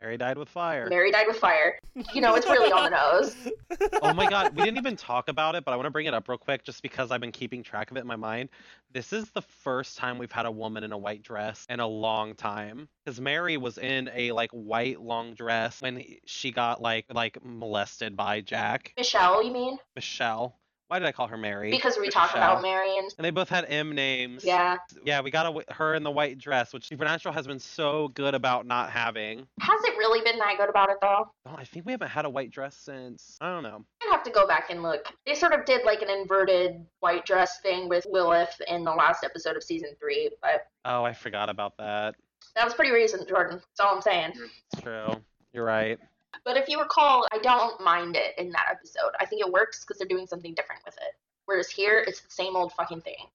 Mary 0.00 0.16
died 0.18 0.38
with 0.38 0.48
fire. 0.48 0.86
Mary 0.88 1.10
died 1.10 1.26
with 1.26 1.38
fire. 1.38 1.78
You 2.14 2.20
know, 2.20 2.34
it's 2.34 2.46
really 2.46 2.70
on 2.70 2.90
the 2.90 2.90
nose. 2.90 3.34
oh 4.02 4.12
my 4.12 4.28
god, 4.28 4.54
we 4.54 4.62
didn't 4.62 4.76
even 4.76 4.94
talk 4.94 5.28
about 5.28 5.54
it, 5.54 5.64
but 5.64 5.72
I 5.72 5.76
want 5.76 5.86
to 5.86 5.90
bring 5.90 6.06
it 6.06 6.14
up 6.14 6.28
real 6.28 6.38
quick 6.38 6.62
just 6.62 6.82
because 6.82 7.10
I've 7.10 7.20
been 7.20 7.32
keeping 7.32 7.62
track 7.62 7.90
of 7.90 7.96
it 7.96 8.00
in 8.00 8.06
my 8.06 8.16
mind. 8.16 8.50
This 8.92 9.12
is 9.12 9.30
the 9.30 9.42
first 9.42 9.96
time 9.96 10.18
we've 10.18 10.30
had 10.30 10.46
a 10.46 10.50
woman 10.50 10.84
in 10.84 10.92
a 10.92 10.98
white 10.98 11.22
dress 11.22 11.66
in 11.70 11.80
a 11.80 11.86
long 11.86 12.34
time. 12.34 12.88
Because 13.04 13.20
Mary 13.20 13.56
was 13.56 13.78
in 13.78 14.10
a 14.14 14.32
like 14.32 14.50
white 14.50 15.00
long 15.00 15.34
dress 15.34 15.80
when 15.82 16.04
she 16.26 16.52
got 16.52 16.80
like 16.82 17.06
like 17.12 17.44
molested 17.44 18.16
by 18.16 18.42
Jack. 18.42 18.92
Michelle, 18.96 19.42
you 19.42 19.52
mean? 19.52 19.78
Michelle. 19.96 20.56
Why 20.88 21.00
did 21.00 21.08
I 21.08 21.12
call 21.12 21.26
her 21.26 21.36
Mary? 21.36 21.70
Because 21.70 21.98
we 21.98 22.08
talk 22.08 22.32
about 22.34 22.62
Mary 22.62 22.96
and 22.96 23.10
And 23.18 23.24
they 23.24 23.30
both 23.30 23.48
had 23.48 23.64
M 23.68 23.92
names. 23.94 24.44
yeah. 24.44 24.76
Yeah, 25.04 25.20
we 25.20 25.32
got 25.32 25.46
a, 25.68 25.72
her 25.74 25.94
in 25.94 26.04
the 26.04 26.10
white 26.12 26.38
dress, 26.38 26.72
which 26.72 26.86
Supernatural 26.88 27.34
has 27.34 27.44
been 27.46 27.58
so 27.58 28.08
good 28.08 28.34
about 28.34 28.66
not 28.66 28.90
having. 28.90 29.46
Has 29.60 29.80
it 29.84 29.96
really 29.98 30.20
been 30.22 30.38
that 30.38 30.54
good 30.58 30.68
about 30.70 30.88
it 30.90 30.98
though? 31.02 31.28
Oh, 31.46 31.54
I 31.56 31.64
think 31.64 31.86
we 31.86 31.92
haven't 31.92 32.08
had 32.10 32.24
a 32.24 32.30
white 32.30 32.52
dress 32.52 32.76
since 32.76 33.36
I 33.40 33.50
don't 33.52 33.64
know. 33.64 33.84
I'd 34.02 34.12
have 34.12 34.22
to 34.24 34.30
go 34.30 34.46
back 34.46 34.70
and 34.70 34.82
look. 34.82 35.06
They 35.26 35.34
sort 35.34 35.52
of 35.52 35.64
did 35.64 35.84
like 35.84 36.02
an 36.02 36.10
inverted 36.10 36.84
white 37.00 37.26
dress 37.26 37.58
thing 37.60 37.88
with 37.88 38.06
Lilith 38.08 38.60
in 38.68 38.84
the 38.84 38.92
last 38.92 39.24
episode 39.24 39.56
of 39.56 39.64
season 39.64 39.90
three, 39.98 40.30
but 40.40 40.68
Oh, 40.84 41.02
I 41.02 41.12
forgot 41.12 41.48
about 41.48 41.76
that. 41.78 42.14
that 42.54 42.64
was 42.64 42.74
pretty 42.74 42.92
recent, 42.92 43.28
Jordan. 43.28 43.56
That's 43.58 43.80
all 43.80 43.96
I'm 43.96 44.02
saying. 44.02 44.34
It's 44.72 44.82
true. 44.82 45.08
You're 45.52 45.64
right. 45.64 45.98
But 46.44 46.56
if 46.56 46.68
you 46.68 46.80
recall, 46.80 47.26
I 47.32 47.38
don't 47.38 47.80
mind 47.80 48.16
it 48.16 48.34
in 48.38 48.50
that 48.50 48.66
episode. 48.70 49.12
I 49.20 49.26
think 49.26 49.40
it 49.40 49.52
works 49.52 49.84
because 49.84 49.98
they're 49.98 50.08
doing 50.08 50.26
something 50.26 50.54
different 50.54 50.82
with 50.84 50.94
it. 50.96 51.14
Whereas 51.46 51.68
here, 51.68 52.04
it's 52.06 52.20
the 52.20 52.30
same 52.30 52.56
old 52.56 52.72
fucking 52.72 53.02
thing. 53.02 53.26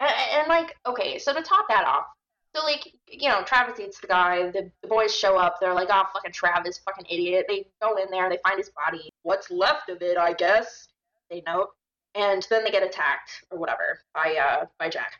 And, 0.00 0.10
and 0.32 0.48
like, 0.48 0.76
okay, 0.86 1.18
so 1.18 1.32
to 1.32 1.42
top 1.42 1.66
that 1.68 1.84
off, 1.84 2.06
so 2.54 2.62
like, 2.62 2.92
you 3.08 3.28
know, 3.28 3.42
Travis 3.42 3.80
eats 3.80 4.00
the 4.00 4.06
guy. 4.06 4.50
The, 4.50 4.70
the 4.82 4.88
boys 4.88 5.14
show 5.14 5.36
up. 5.36 5.56
They're 5.60 5.74
like, 5.74 5.88
oh, 5.90 6.04
fucking 6.12 6.32
Travis, 6.32 6.78
fucking 6.78 7.06
idiot. 7.10 7.46
They 7.48 7.66
go 7.82 7.96
in 7.96 8.10
there. 8.10 8.30
They 8.30 8.38
find 8.44 8.58
his 8.58 8.70
body. 8.70 9.10
What's 9.22 9.50
left 9.50 9.88
of 9.88 10.02
it, 10.02 10.16
I 10.16 10.34
guess. 10.34 10.86
They 11.30 11.42
note. 11.46 11.70
And 12.14 12.46
then 12.48 12.62
they 12.62 12.70
get 12.70 12.84
attacked 12.84 13.44
or 13.50 13.58
whatever 13.58 13.98
by 14.14 14.36
uh 14.36 14.66
by 14.78 14.88
Jack. 14.88 15.14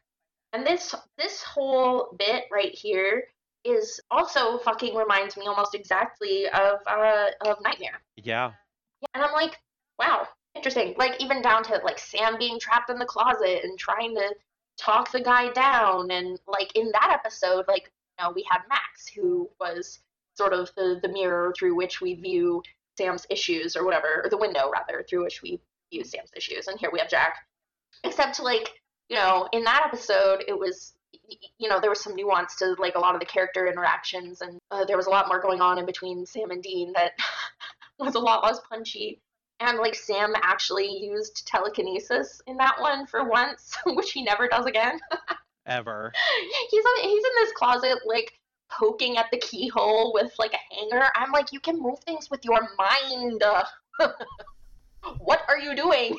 And 0.52 0.64
this 0.64 0.94
this 1.18 1.42
whole 1.42 2.14
bit 2.16 2.44
right 2.52 2.72
here 2.72 3.24
is 3.64 4.00
also 4.10 4.58
fucking 4.58 4.94
reminds 4.94 5.36
me 5.36 5.46
almost 5.46 5.74
exactly 5.74 6.46
of 6.48 6.78
uh 6.86 7.26
of 7.46 7.56
Nightmare. 7.62 8.00
Yeah. 8.16 8.52
And 9.14 9.22
I'm 9.22 9.32
like, 9.32 9.58
wow, 9.98 10.28
interesting. 10.54 10.94
Like 10.98 11.20
even 11.20 11.42
down 11.42 11.62
to 11.64 11.80
like 11.84 11.98
Sam 11.98 12.36
being 12.38 12.58
trapped 12.58 12.90
in 12.90 12.98
the 12.98 13.04
closet 13.04 13.64
and 13.64 13.78
trying 13.78 14.14
to 14.14 14.34
talk 14.78 15.10
the 15.12 15.20
guy 15.20 15.52
down 15.52 16.10
and 16.10 16.38
like 16.46 16.74
in 16.74 16.90
that 16.92 17.10
episode, 17.12 17.66
like 17.68 17.90
you 18.18 18.24
know, 18.24 18.32
we 18.34 18.46
had 18.50 18.60
Max 18.68 19.08
who 19.08 19.48
was 19.60 20.00
sort 20.36 20.52
of 20.52 20.70
the, 20.76 20.98
the 21.02 21.08
mirror 21.08 21.54
through 21.56 21.74
which 21.74 22.00
we 22.00 22.14
view 22.14 22.62
Sam's 22.96 23.26
issues 23.30 23.76
or 23.76 23.84
whatever, 23.84 24.22
or 24.24 24.30
the 24.30 24.36
window 24.36 24.70
rather, 24.70 25.04
through 25.08 25.24
which 25.24 25.42
we 25.42 25.60
view 25.92 26.04
Sam's 26.04 26.30
issues. 26.36 26.68
And 26.68 26.78
here 26.78 26.90
we 26.92 26.98
have 26.98 27.08
Jack. 27.08 27.36
Except 28.02 28.36
to 28.36 28.42
like, 28.42 28.70
you 29.08 29.16
know, 29.16 29.48
in 29.52 29.64
that 29.64 29.84
episode 29.86 30.44
it 30.46 30.58
was 30.58 30.94
you 31.58 31.68
know, 31.68 31.80
there 31.80 31.90
was 31.90 32.02
some 32.02 32.14
nuance 32.14 32.56
to 32.56 32.74
like 32.78 32.94
a 32.94 32.98
lot 32.98 33.14
of 33.14 33.20
the 33.20 33.26
character 33.26 33.66
interactions, 33.66 34.40
and 34.40 34.58
uh, 34.70 34.84
there 34.84 34.96
was 34.96 35.06
a 35.06 35.10
lot 35.10 35.28
more 35.28 35.40
going 35.40 35.60
on 35.60 35.78
in 35.78 35.86
between 35.86 36.26
Sam 36.26 36.50
and 36.50 36.62
Dean 36.62 36.92
that 36.94 37.12
was 37.98 38.14
a 38.14 38.20
lot 38.20 38.44
less 38.44 38.60
punchy. 38.68 39.20
And 39.60 39.78
like 39.78 39.94
Sam 39.94 40.34
actually 40.42 40.88
used 40.88 41.46
telekinesis 41.46 42.42
in 42.46 42.56
that 42.56 42.80
one 42.80 43.06
for 43.06 43.28
once, 43.28 43.76
which 43.86 44.12
he 44.12 44.22
never 44.22 44.48
does 44.48 44.66
again. 44.66 44.98
Ever. 45.66 46.12
he's 46.70 46.84
in, 46.84 47.08
he's 47.08 47.24
in 47.24 47.32
this 47.36 47.52
closet 47.52 47.98
like 48.04 48.32
poking 48.70 49.16
at 49.16 49.26
the 49.30 49.38
keyhole 49.38 50.12
with 50.12 50.34
like 50.38 50.52
a 50.52 50.74
hanger. 50.74 51.06
I'm 51.14 51.32
like, 51.32 51.52
you 51.52 51.60
can 51.60 51.80
move 51.80 52.00
things 52.00 52.28
with 52.30 52.44
your 52.44 52.68
mind. 52.76 53.42
what 55.18 55.42
are 55.48 55.58
you 55.58 55.76
doing? 55.76 56.16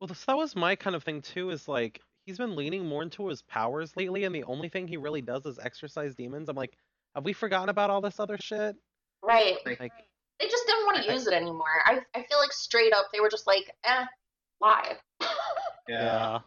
Well, 0.00 0.08
this, 0.08 0.24
that 0.24 0.36
was 0.36 0.54
my 0.54 0.76
kind 0.76 0.94
of 0.94 1.04
thing 1.04 1.22
too. 1.22 1.50
Is 1.50 1.68
like 1.68 2.00
he's 2.26 2.38
been 2.38 2.54
leaning 2.56 2.84
more 2.84 3.02
into 3.02 3.28
his 3.28 3.40
powers 3.42 3.92
lately, 3.96 4.24
and 4.24 4.34
the 4.34 4.44
only 4.44 4.68
thing 4.68 4.86
he 4.86 4.96
really 4.96 5.22
does 5.22 5.46
is 5.46 5.58
exorcise 5.58 6.14
demons. 6.14 6.48
I'm 6.48 6.56
like, 6.56 6.76
have 7.14 7.24
we 7.24 7.32
forgotten 7.32 7.68
about 7.70 7.88
all 7.88 8.00
this 8.00 8.20
other 8.20 8.36
shit? 8.38 8.76
Right. 9.22 9.56
Like, 9.64 9.78
They 10.40 10.48
just 10.48 10.66
didn't 10.66 10.84
want 10.86 11.02
to 11.02 11.10
I- 11.10 11.14
use 11.14 11.26
it 11.26 11.32
anymore. 11.32 11.64
I 11.86 12.00
I 12.14 12.22
feel 12.28 12.38
like 12.38 12.52
straight 12.52 12.92
up 12.92 13.06
they 13.12 13.20
were 13.20 13.30
just 13.30 13.46
like, 13.46 13.70
eh, 13.84 14.04
why? 14.58 14.96
yeah. 15.88 16.40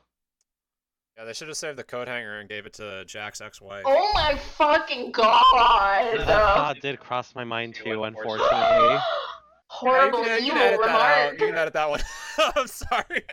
Yeah, 1.17 1.25
they 1.25 1.33
should 1.33 1.47
have 1.49 1.57
saved 1.57 1.77
the 1.77 1.83
coat 1.83 2.07
hanger 2.07 2.39
and 2.39 2.47
gave 2.47 2.65
it 2.65 2.73
to 2.75 3.03
Jack's 3.05 3.41
ex-wife. 3.41 3.83
Oh 3.85 4.11
my 4.13 4.37
fucking 4.37 5.11
god! 5.11 6.17
That 6.17 6.25
thought 6.27 6.79
did 6.81 6.97
cross 6.99 7.35
my 7.35 7.43
mind 7.43 7.75
too, 7.75 8.03
unfortunately. 8.05 8.97
Horrible 9.67 10.25
Yeah, 10.25 10.37
you 10.37 10.51
can 10.53 10.57
evil 10.57 10.61
edit 10.61 10.79
remark. 10.79 11.31
You 11.41 11.47
can 11.47 11.55
edit 11.55 11.73
that 11.73 11.89
one. 11.89 11.99
I'm 12.55 12.67
sorry. 12.67 13.23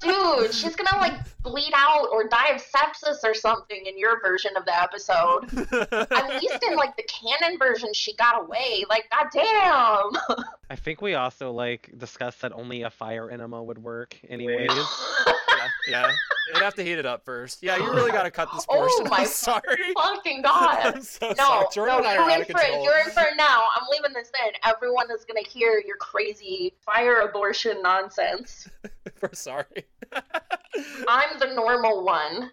Dude, 0.00 0.54
she's 0.54 0.76
gonna 0.76 0.98
like 0.98 1.14
bleed 1.42 1.72
out 1.74 2.08
or 2.12 2.28
die 2.28 2.48
of 2.48 2.62
sepsis 2.62 3.24
or 3.24 3.34
something 3.34 3.86
in 3.86 3.98
your 3.98 4.20
version 4.20 4.52
of 4.56 4.64
the 4.64 4.80
episode. 4.80 5.44
At 6.12 6.40
least 6.40 6.62
in 6.68 6.76
like 6.76 6.96
the 6.96 7.04
canon 7.04 7.58
version, 7.58 7.92
she 7.94 8.14
got 8.14 8.40
away. 8.40 8.84
Like, 8.88 9.10
goddamn. 9.10 10.46
I 10.70 10.76
think 10.76 11.00
we 11.00 11.14
also 11.14 11.52
like 11.52 11.90
discussed 11.96 12.42
that 12.42 12.52
only 12.52 12.82
a 12.82 12.90
fire 12.90 13.30
enema 13.30 13.62
would 13.62 13.82
work, 13.82 14.16
anyways. 14.28 14.70
yeah. 15.88 16.10
They'd 16.52 16.62
have 16.62 16.74
to 16.76 16.82
heat 16.82 16.98
it 16.98 17.06
up 17.06 17.24
first. 17.24 17.62
Yeah, 17.62 17.76
you 17.76 17.90
really 17.92 18.10
gotta 18.10 18.30
cut 18.30 18.48
this 18.54 18.64
Oh 18.70 18.76
portion. 18.78 19.10
my 19.10 19.18
I'm 19.18 19.26
sorry. 19.26 19.76
Fucking 19.96 20.42
god. 20.42 20.94
I'm 20.94 21.02
so 21.02 21.34
sorry. 21.34 21.34
No, 21.36 21.68
Jordan 21.72 22.02
no, 22.02 22.12
you're 22.12 22.30
in 22.38 22.44
for 22.46 22.60
it. 22.60 22.82
You're 22.82 22.98
in 23.04 23.10
for 23.10 23.22
it 23.22 23.36
now. 23.36 23.64
I'm 23.76 23.86
leaving 23.90 24.14
this 24.14 24.30
in. 24.46 24.52
Everyone 24.64 25.10
is 25.10 25.24
gonna 25.24 25.46
hear 25.46 25.82
your 25.86 25.96
crazy 25.98 26.74
fire 26.84 27.20
abortion 27.20 27.82
nonsense. 27.82 28.68
We're 29.22 29.34
sorry. 29.34 29.84
I'm 31.08 31.38
the 31.38 31.52
normal 31.54 32.04
one. 32.04 32.50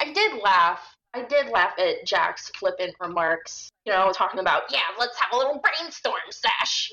I 0.00 0.12
did 0.12 0.40
laugh. 0.42 0.80
I 1.14 1.22
did 1.22 1.48
laugh 1.50 1.72
at 1.78 2.06
Jack's 2.06 2.50
flippant 2.58 2.94
remarks. 3.00 3.68
You 3.84 3.92
know, 3.92 4.12
talking 4.14 4.40
about, 4.40 4.62
yeah, 4.70 4.80
let's 4.98 5.18
have 5.18 5.32
a 5.32 5.36
little 5.36 5.60
brainstorm 5.60 6.14
sesh. 6.30 6.90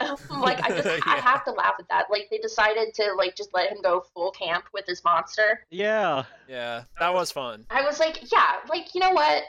like 0.30 0.62
I 0.64 0.68
just 0.68 0.88
I 1.06 1.16
have 1.16 1.44
to 1.44 1.52
laugh 1.52 1.74
at 1.78 1.88
that. 1.88 2.06
Like 2.10 2.28
they 2.30 2.38
decided 2.38 2.94
to 2.94 3.14
like 3.16 3.36
just 3.36 3.52
let 3.52 3.70
him 3.70 3.78
go 3.82 4.04
full 4.14 4.30
camp 4.30 4.64
with 4.72 4.86
his 4.86 5.02
monster. 5.04 5.64
Yeah. 5.70 6.24
yeah, 6.48 6.84
that 6.98 7.12
was 7.12 7.30
fun. 7.30 7.66
I 7.70 7.82
was 7.82 8.00
like, 8.00 8.32
yeah, 8.32 8.56
like 8.68 8.94
you 8.94 9.00
know 9.00 9.10
what? 9.10 9.42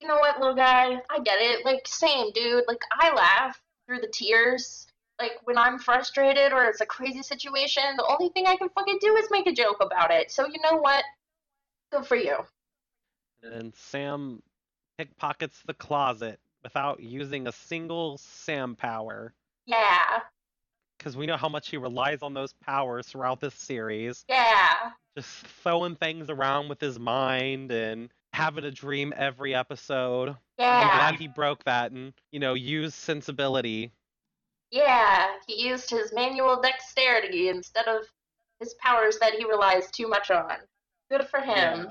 You 0.00 0.08
know 0.08 0.16
what, 0.16 0.38
little 0.38 0.54
guy? 0.54 1.00
I 1.10 1.18
get 1.24 1.40
it. 1.40 1.64
Like 1.64 1.86
same, 1.86 2.32
dude. 2.32 2.64
Like 2.66 2.80
I 3.00 3.14
laugh 3.14 3.60
through 3.86 4.00
the 4.00 4.12
tears. 4.12 4.86
Like 5.20 5.32
when 5.44 5.56
I'm 5.56 5.78
frustrated 5.78 6.52
or 6.52 6.64
it's 6.64 6.80
a 6.80 6.86
crazy 6.86 7.22
situation, 7.22 7.82
the 7.96 8.06
only 8.06 8.30
thing 8.32 8.46
I 8.46 8.56
can 8.56 8.68
fucking 8.70 8.98
do 9.00 9.16
is 9.16 9.28
make 9.30 9.46
a 9.46 9.52
joke 9.52 9.78
about 9.80 10.10
it. 10.10 10.30
So 10.30 10.46
you 10.46 10.60
know 10.62 10.78
what? 10.78 11.04
Good 11.92 12.06
for 12.06 12.16
you. 12.16 12.38
And 13.42 13.74
Sam 13.76 14.42
pickpockets 14.98 15.60
the 15.66 15.74
closet 15.74 16.40
without 16.62 17.00
using 17.00 17.46
a 17.46 17.52
single 17.52 18.18
Sam 18.18 18.74
power. 18.74 19.32
Yeah. 19.66 20.20
Because 20.98 21.16
we 21.16 21.26
know 21.26 21.36
how 21.36 21.48
much 21.48 21.68
he 21.68 21.76
relies 21.76 22.22
on 22.22 22.34
those 22.34 22.52
powers 22.52 23.06
throughout 23.06 23.40
this 23.40 23.54
series. 23.54 24.24
Yeah. 24.28 24.90
Just 25.16 25.28
throwing 25.62 25.96
things 25.96 26.30
around 26.30 26.68
with 26.68 26.80
his 26.80 26.98
mind 26.98 27.70
and 27.70 28.10
having 28.32 28.64
a 28.64 28.70
dream 28.70 29.12
every 29.16 29.54
episode. 29.54 30.30
I'm 30.30 30.36
Yeah. 30.58 30.96
glad 30.96 31.14
he 31.16 31.28
broke 31.28 31.64
that 31.64 31.92
and, 31.92 32.12
you 32.32 32.40
know, 32.40 32.54
used 32.54 32.94
sensibility. 32.94 33.92
Yeah. 34.70 35.38
He 35.46 35.66
used 35.68 35.90
his 35.90 36.12
manual 36.12 36.60
dexterity 36.60 37.48
instead 37.48 37.86
of 37.86 38.06
his 38.60 38.74
powers 38.74 39.18
that 39.18 39.34
he 39.34 39.44
relies 39.44 39.90
too 39.90 40.08
much 40.08 40.30
on. 40.30 40.56
Good 41.10 41.28
for 41.28 41.40
him. 41.40 41.88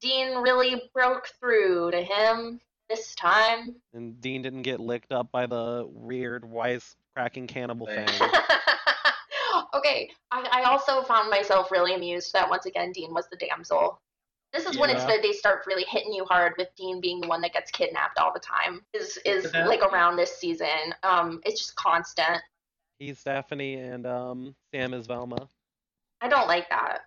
Dean 0.00 0.36
really 0.38 0.90
broke 0.92 1.28
through 1.40 1.92
to 1.92 2.02
him 2.02 2.60
this 2.88 3.14
time. 3.14 3.76
And 3.92 4.20
Dean 4.20 4.42
didn't 4.42 4.62
get 4.62 4.80
licked 4.80 5.12
up 5.12 5.30
by 5.32 5.46
the 5.46 5.86
weird 5.88 6.42
wisecracking 6.44 7.48
cannibal 7.48 7.86
thing. 7.86 8.08
okay, 9.74 10.10
I, 10.30 10.48
I 10.52 10.62
also 10.64 11.02
found 11.02 11.30
myself 11.30 11.70
really 11.70 11.94
amused 11.94 12.32
that 12.32 12.48
once 12.48 12.66
again 12.66 12.92
Dean 12.92 13.12
was 13.12 13.26
the 13.30 13.36
damsel. 13.36 14.00
This 14.52 14.66
is 14.66 14.78
when 14.78 14.88
it's 14.88 15.04
that 15.04 15.20
they 15.20 15.32
start 15.32 15.64
really 15.66 15.84
hitting 15.88 16.12
you 16.12 16.24
hard 16.26 16.52
with 16.58 16.68
Dean 16.76 17.00
being 17.00 17.20
the 17.20 17.26
one 17.26 17.40
that 17.40 17.52
gets 17.52 17.72
kidnapped 17.72 18.18
all 18.18 18.32
the 18.32 18.38
time. 18.38 18.82
Is 18.92 19.18
is 19.24 19.50
Yeah. 19.52 19.66
like 19.66 19.82
around 19.82 20.14
this 20.14 20.36
season. 20.38 20.94
Um, 21.02 21.40
it's 21.44 21.58
just 21.58 21.74
constant. 21.74 22.40
He's 23.00 23.18
Stephanie 23.18 23.74
and 23.74 24.06
um 24.06 24.54
Sam 24.72 24.94
is 24.94 25.08
Velma. 25.08 25.48
I 26.20 26.28
don't 26.28 26.46
like 26.46 26.70
that. 26.70 27.00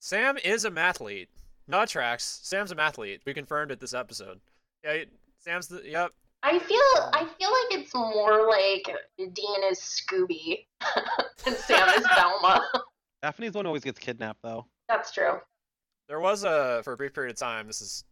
Sam 0.00 0.38
is 0.42 0.64
a 0.64 0.70
mathlete. 0.70 1.28
Not 1.68 1.88
tracks. 1.88 2.40
Sam's 2.42 2.72
a 2.72 2.74
mathlete. 2.74 3.20
We 3.26 3.34
confirmed 3.34 3.70
it 3.70 3.80
this 3.80 3.92
episode. 3.94 4.40
Yeah, 4.82 5.04
Sam's 5.44 5.68
the. 5.68 5.82
Yep. 5.84 6.10
I 6.42 6.58
feel 6.58 6.78
I 7.12 7.26
feel 7.38 7.50
like 7.50 7.80
it's 7.80 7.94
more 7.94 8.48
like 8.48 8.84
Dean 9.18 9.62
is 9.70 9.78
Scooby 9.80 10.66
and 11.46 11.54
Sam 11.56 11.88
is 11.90 12.06
Velma. 12.14 12.68
Daphne's 13.22 13.52
the 13.52 13.58
one 13.58 13.64
who 13.64 13.68
always 13.68 13.84
gets 13.84 13.98
kidnapped 13.98 14.40
though. 14.42 14.66
That's 14.88 15.12
true. 15.12 15.38
There 16.08 16.20
was 16.20 16.44
a 16.44 16.82
for 16.84 16.92
a 16.92 16.96
brief 16.96 17.14
period 17.14 17.30
of 17.32 17.38
time. 17.38 17.66
This 17.66 17.80
is 17.80 18.04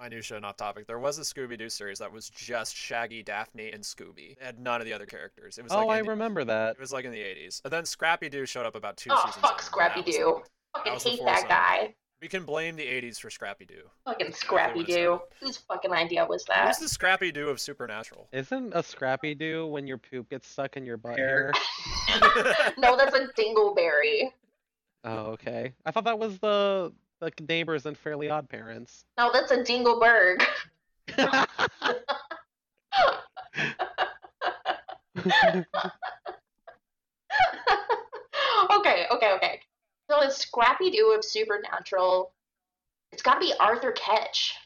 minutia, 0.00 0.38
not 0.40 0.56
topic. 0.56 0.86
There 0.86 1.00
was 1.00 1.18
a 1.18 1.22
Scooby 1.22 1.58
Doo 1.58 1.68
series 1.68 1.98
that 1.98 2.12
was 2.12 2.30
just 2.30 2.74
Shaggy, 2.76 3.22
Daphne, 3.24 3.70
and 3.72 3.82
Scooby. 3.82 4.32
It 4.32 4.42
had 4.42 4.58
none 4.60 4.80
of 4.80 4.86
the 4.86 4.92
other 4.92 5.04
characters. 5.06 5.58
It 5.58 5.64
was 5.64 5.72
Oh, 5.72 5.84
like 5.86 5.96
I 5.96 5.98
in 5.98 6.04
the- 6.04 6.10
remember 6.12 6.44
that. 6.44 6.76
It 6.76 6.80
was 6.80 6.92
like 6.92 7.04
in 7.04 7.10
the 7.12 7.18
80s. 7.18 7.60
And 7.64 7.72
then 7.72 7.84
Scrappy 7.84 8.28
Doo 8.28 8.46
showed 8.46 8.64
up 8.66 8.76
about 8.76 8.96
two 8.96 9.10
Oh, 9.12 9.16
seasons. 9.26 9.44
Oh 9.44 9.48
fuck 9.48 9.60
Scrappy 9.62 10.02
Doo! 10.02 10.40
the- 10.74 10.78
Fucking 10.78 10.92
was 10.94 11.02
the 11.04 11.10
hate 11.10 11.20
that 11.24 11.40
one. 11.40 11.48
guy. 11.48 11.94
We 12.20 12.28
can 12.28 12.44
blame 12.44 12.76
the 12.76 12.84
80s 12.84 13.18
for 13.18 13.30
Scrappy 13.30 13.64
Doo. 13.64 13.88
Fucking 14.04 14.32
Scrappy 14.32 14.80
what 14.80 14.88
it 14.90 14.94
Doo. 14.94 15.20
Whose 15.40 15.56
fucking 15.56 15.92
idea 15.92 16.26
was 16.26 16.44
that? 16.44 16.66
Who's 16.66 16.76
the 16.78 16.88
Scrappy 16.88 17.32
Doo 17.32 17.48
of 17.48 17.58
Supernatural? 17.58 18.28
Isn't 18.32 18.72
a 18.74 18.82
Scrappy 18.82 19.34
Doo 19.34 19.66
when 19.66 19.86
your 19.86 19.96
poop 19.96 20.28
gets 20.28 20.46
stuck 20.46 20.76
in 20.76 20.84
your 20.84 20.98
butt 20.98 21.16
hair? 21.16 21.50
no, 22.78 22.94
that's 22.98 23.14
a 23.16 23.28
Dingleberry. 23.38 24.32
Oh, 25.04 25.28
okay. 25.32 25.72
I 25.86 25.90
thought 25.92 26.04
that 26.04 26.18
was 26.18 26.38
the 26.40 26.92
the 27.20 27.32
neighbors 27.48 27.86
and 27.86 27.96
Fairly 27.96 28.28
Odd 28.28 28.50
Parents. 28.50 29.06
No, 29.16 29.30
that's 29.32 29.50
a 29.50 29.58
Dinkleberg. 29.58 30.42
okay, 38.70 39.06
okay, 39.10 39.32
okay. 39.32 39.60
So 40.10 40.18
the 40.20 40.30
Scrappy 40.30 40.90
Doo 40.90 41.14
of 41.16 41.24
Supernatural, 41.24 42.32
it's 43.12 43.22
got 43.22 43.34
to 43.34 43.40
be 43.40 43.54
Arthur 43.60 43.92
Ketch, 43.92 44.56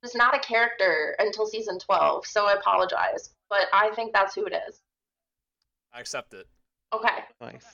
who's 0.00 0.14
not 0.14 0.34
a 0.34 0.38
character 0.38 1.14
until 1.18 1.46
season 1.46 1.78
12, 1.78 2.24
so 2.26 2.46
I 2.46 2.54
apologize. 2.54 3.28
But 3.50 3.66
I 3.74 3.90
think 3.94 4.14
that's 4.14 4.34
who 4.34 4.46
it 4.46 4.54
is. 4.66 4.80
I 5.92 6.00
accept 6.00 6.32
it. 6.32 6.46
Okay. 6.94 7.18
nice. 7.38 7.66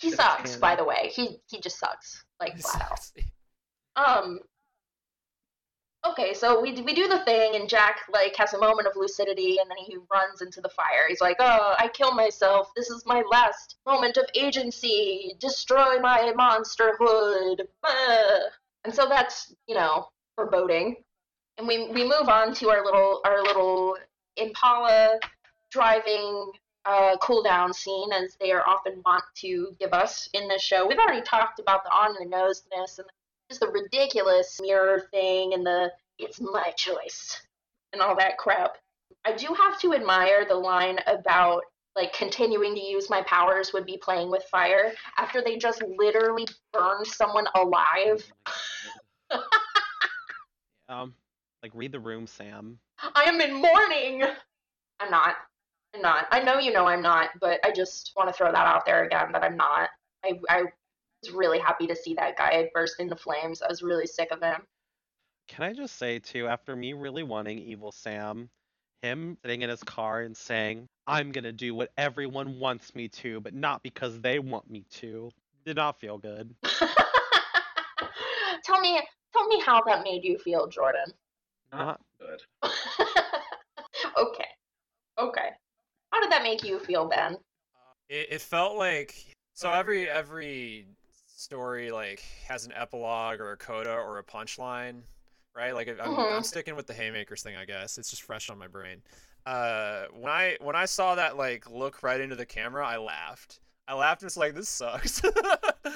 He 0.00 0.10
That's 0.10 0.20
sucks, 0.20 0.42
canon. 0.50 0.60
by 0.60 0.74
the 0.74 0.84
way. 0.84 1.12
He 1.14 1.38
he 1.46 1.60
just 1.60 1.78
sucks. 1.78 2.24
Like 2.40 2.58
flat 2.58 2.90
out. 2.90 3.00
Um. 3.96 4.40
Okay, 6.06 6.34
so 6.34 6.60
we 6.60 6.72
we 6.82 6.92
do 6.92 7.08
the 7.08 7.24
thing, 7.24 7.56
and 7.56 7.68
Jack 7.68 8.00
like 8.12 8.36
has 8.36 8.52
a 8.52 8.58
moment 8.58 8.86
of 8.86 8.94
lucidity, 8.94 9.56
and 9.58 9.70
then 9.70 9.78
he 9.78 9.96
runs 10.12 10.42
into 10.42 10.60
the 10.60 10.68
fire. 10.68 11.06
He's 11.08 11.22
like, 11.22 11.36
"Oh, 11.40 11.74
I 11.78 11.88
kill 11.88 12.12
myself. 12.12 12.70
This 12.76 12.90
is 12.90 13.06
my 13.06 13.22
last 13.30 13.76
moment 13.86 14.18
of 14.18 14.26
agency. 14.34 15.34
Destroy 15.38 15.98
my 16.00 16.32
monsterhood." 16.36 17.66
And 18.84 18.94
so 18.94 19.08
that's 19.08 19.54
you 19.66 19.74
know 19.74 20.08
foreboding, 20.36 20.96
and 21.56 21.66
we 21.66 21.88
we 21.88 22.04
move 22.04 22.28
on 22.28 22.52
to 22.54 22.68
our 22.68 22.84
little 22.84 23.22
our 23.24 23.42
little 23.42 23.96
Impala 24.36 25.18
driving 25.70 26.52
uh, 26.84 27.16
cool 27.22 27.42
down 27.42 27.72
scene 27.72 28.12
as 28.12 28.36
they 28.40 28.52
are 28.52 28.66
often 28.68 29.00
wont 29.06 29.24
to 29.36 29.74
give 29.80 29.92
us 29.94 30.28
in 30.34 30.48
this 30.48 30.62
show. 30.62 30.86
We've 30.86 30.98
already 30.98 31.22
talked 31.22 31.60
about 31.60 31.82
the 31.84 31.90
on 31.90 32.14
your 32.14 32.28
noseness 32.28 32.98
and 32.98 33.08
just 33.48 33.60
the 33.60 33.68
ridiculous 33.68 34.58
mirror 34.60 35.06
thing 35.10 35.54
and 35.54 35.64
the 35.64 35.92
it's 36.18 36.40
my 36.40 36.72
choice 36.76 37.40
and 37.92 38.00
all 38.00 38.16
that 38.16 38.38
crap. 38.38 38.76
I 39.24 39.34
do 39.34 39.54
have 39.54 39.80
to 39.80 39.94
admire 39.94 40.44
the 40.44 40.54
line 40.54 40.98
about 41.06 41.62
like 41.96 42.12
continuing 42.12 42.74
to 42.74 42.80
use 42.80 43.08
my 43.08 43.22
powers 43.22 43.72
would 43.72 43.86
be 43.86 43.96
playing 43.96 44.30
with 44.30 44.44
fire 44.44 44.92
after 45.18 45.42
they 45.42 45.56
just 45.56 45.82
literally 45.98 46.46
burned 46.72 47.06
someone 47.06 47.46
alive. 47.54 48.24
Um, 50.88 51.14
like 51.62 51.72
read 51.74 51.92
the 51.92 52.00
room, 52.00 52.26
Sam. 52.26 52.78
I 53.14 53.24
am 53.24 53.40
in 53.40 53.54
mourning. 53.54 54.22
I'm 55.00 55.10
not. 55.10 55.36
I'm 55.94 56.02
not. 56.02 56.26
I 56.30 56.42
know 56.42 56.58
you 56.58 56.72
know 56.72 56.86
I'm 56.86 57.02
not, 57.02 57.30
but 57.40 57.58
I 57.64 57.72
just 57.72 58.12
want 58.16 58.28
to 58.28 58.34
throw 58.34 58.52
that 58.52 58.66
out 58.66 58.84
there 58.84 59.04
again 59.04 59.32
that 59.32 59.42
I'm 59.42 59.56
not. 59.56 59.88
I 60.24 60.38
I 60.48 60.64
was 61.24 61.34
really 61.34 61.58
happy 61.58 61.86
to 61.86 61.96
see 61.96 62.14
that 62.14 62.36
guy 62.36 62.68
burst 62.74 63.00
into 63.00 63.16
flames. 63.16 63.62
I 63.62 63.68
was 63.68 63.82
really 63.82 64.06
sick 64.06 64.30
of 64.30 64.42
him. 64.42 64.62
Can 65.48 65.64
I 65.64 65.72
just 65.72 65.96
say 65.96 66.18
too, 66.18 66.46
after 66.46 66.74
me 66.74 66.92
really 66.92 67.22
wanting 67.22 67.58
evil 67.58 67.92
Sam, 67.92 68.48
him 69.02 69.36
sitting 69.42 69.62
in 69.62 69.70
his 69.70 69.82
car 69.82 70.22
and 70.22 70.36
saying, 70.36 70.86
"I'm 71.06 71.32
gonna 71.32 71.52
do 71.52 71.74
what 71.74 71.92
everyone 71.98 72.58
wants 72.58 72.94
me 72.94 73.08
to, 73.08 73.40
but 73.40 73.54
not 73.54 73.82
because 73.82 74.20
they 74.20 74.38
want 74.38 74.70
me 74.70 74.84
to," 74.90 75.30
did 75.64 75.76
not 75.76 76.00
feel 76.00 76.16
good. 76.18 76.54
tell 78.64 78.80
me, 78.80 79.00
tell 79.32 79.46
me 79.48 79.60
how 79.60 79.82
that 79.86 80.02
made 80.02 80.24
you 80.24 80.38
feel, 80.38 80.66
Jordan. 80.66 81.12
Not 81.72 82.00
Good. 82.18 82.42
okay, 84.16 84.48
okay. 85.18 85.48
How 86.10 86.20
did 86.20 86.30
that 86.30 86.42
make 86.42 86.64
you 86.64 86.78
feel, 86.78 87.06
Ben? 87.06 87.34
Uh, 87.34 87.38
it, 88.08 88.28
it 88.30 88.40
felt 88.40 88.78
like 88.78 89.14
so 89.52 89.70
every 89.70 90.08
every 90.08 90.86
story 91.34 91.90
like 91.90 92.22
has 92.48 92.64
an 92.66 92.72
epilogue 92.74 93.40
or 93.40 93.52
a 93.52 93.56
coda 93.56 93.92
or 93.94 94.18
a 94.18 94.24
punchline, 94.24 95.02
right? 95.54 95.74
Like 95.74 95.88
I'm, 95.88 96.00
I'm 96.00 96.14
Mhm. 96.16 96.44
sticking 96.44 96.76
with 96.76 96.86
the 96.86 96.94
haymakers 96.94 97.42
thing, 97.42 97.56
I 97.56 97.64
guess. 97.64 97.98
It's 97.98 98.10
just 98.10 98.22
fresh 98.22 98.50
on 98.50 98.58
my 98.58 98.68
brain. 98.68 99.02
Uh, 99.46 100.04
when 100.12 100.32
I 100.32 100.56
when 100.60 100.76
I 100.76 100.86
saw 100.86 101.14
that 101.16 101.36
like 101.36 101.68
look 101.70 102.02
right 102.02 102.20
into 102.20 102.36
the 102.36 102.46
camera, 102.46 102.86
I 102.86 102.96
laughed. 102.96 103.60
I 103.86 103.94
laughed 103.94 104.22
and 104.22 104.28
it's 104.28 104.36
like 104.38 104.54
this 104.54 104.68
sucks. 104.68 105.20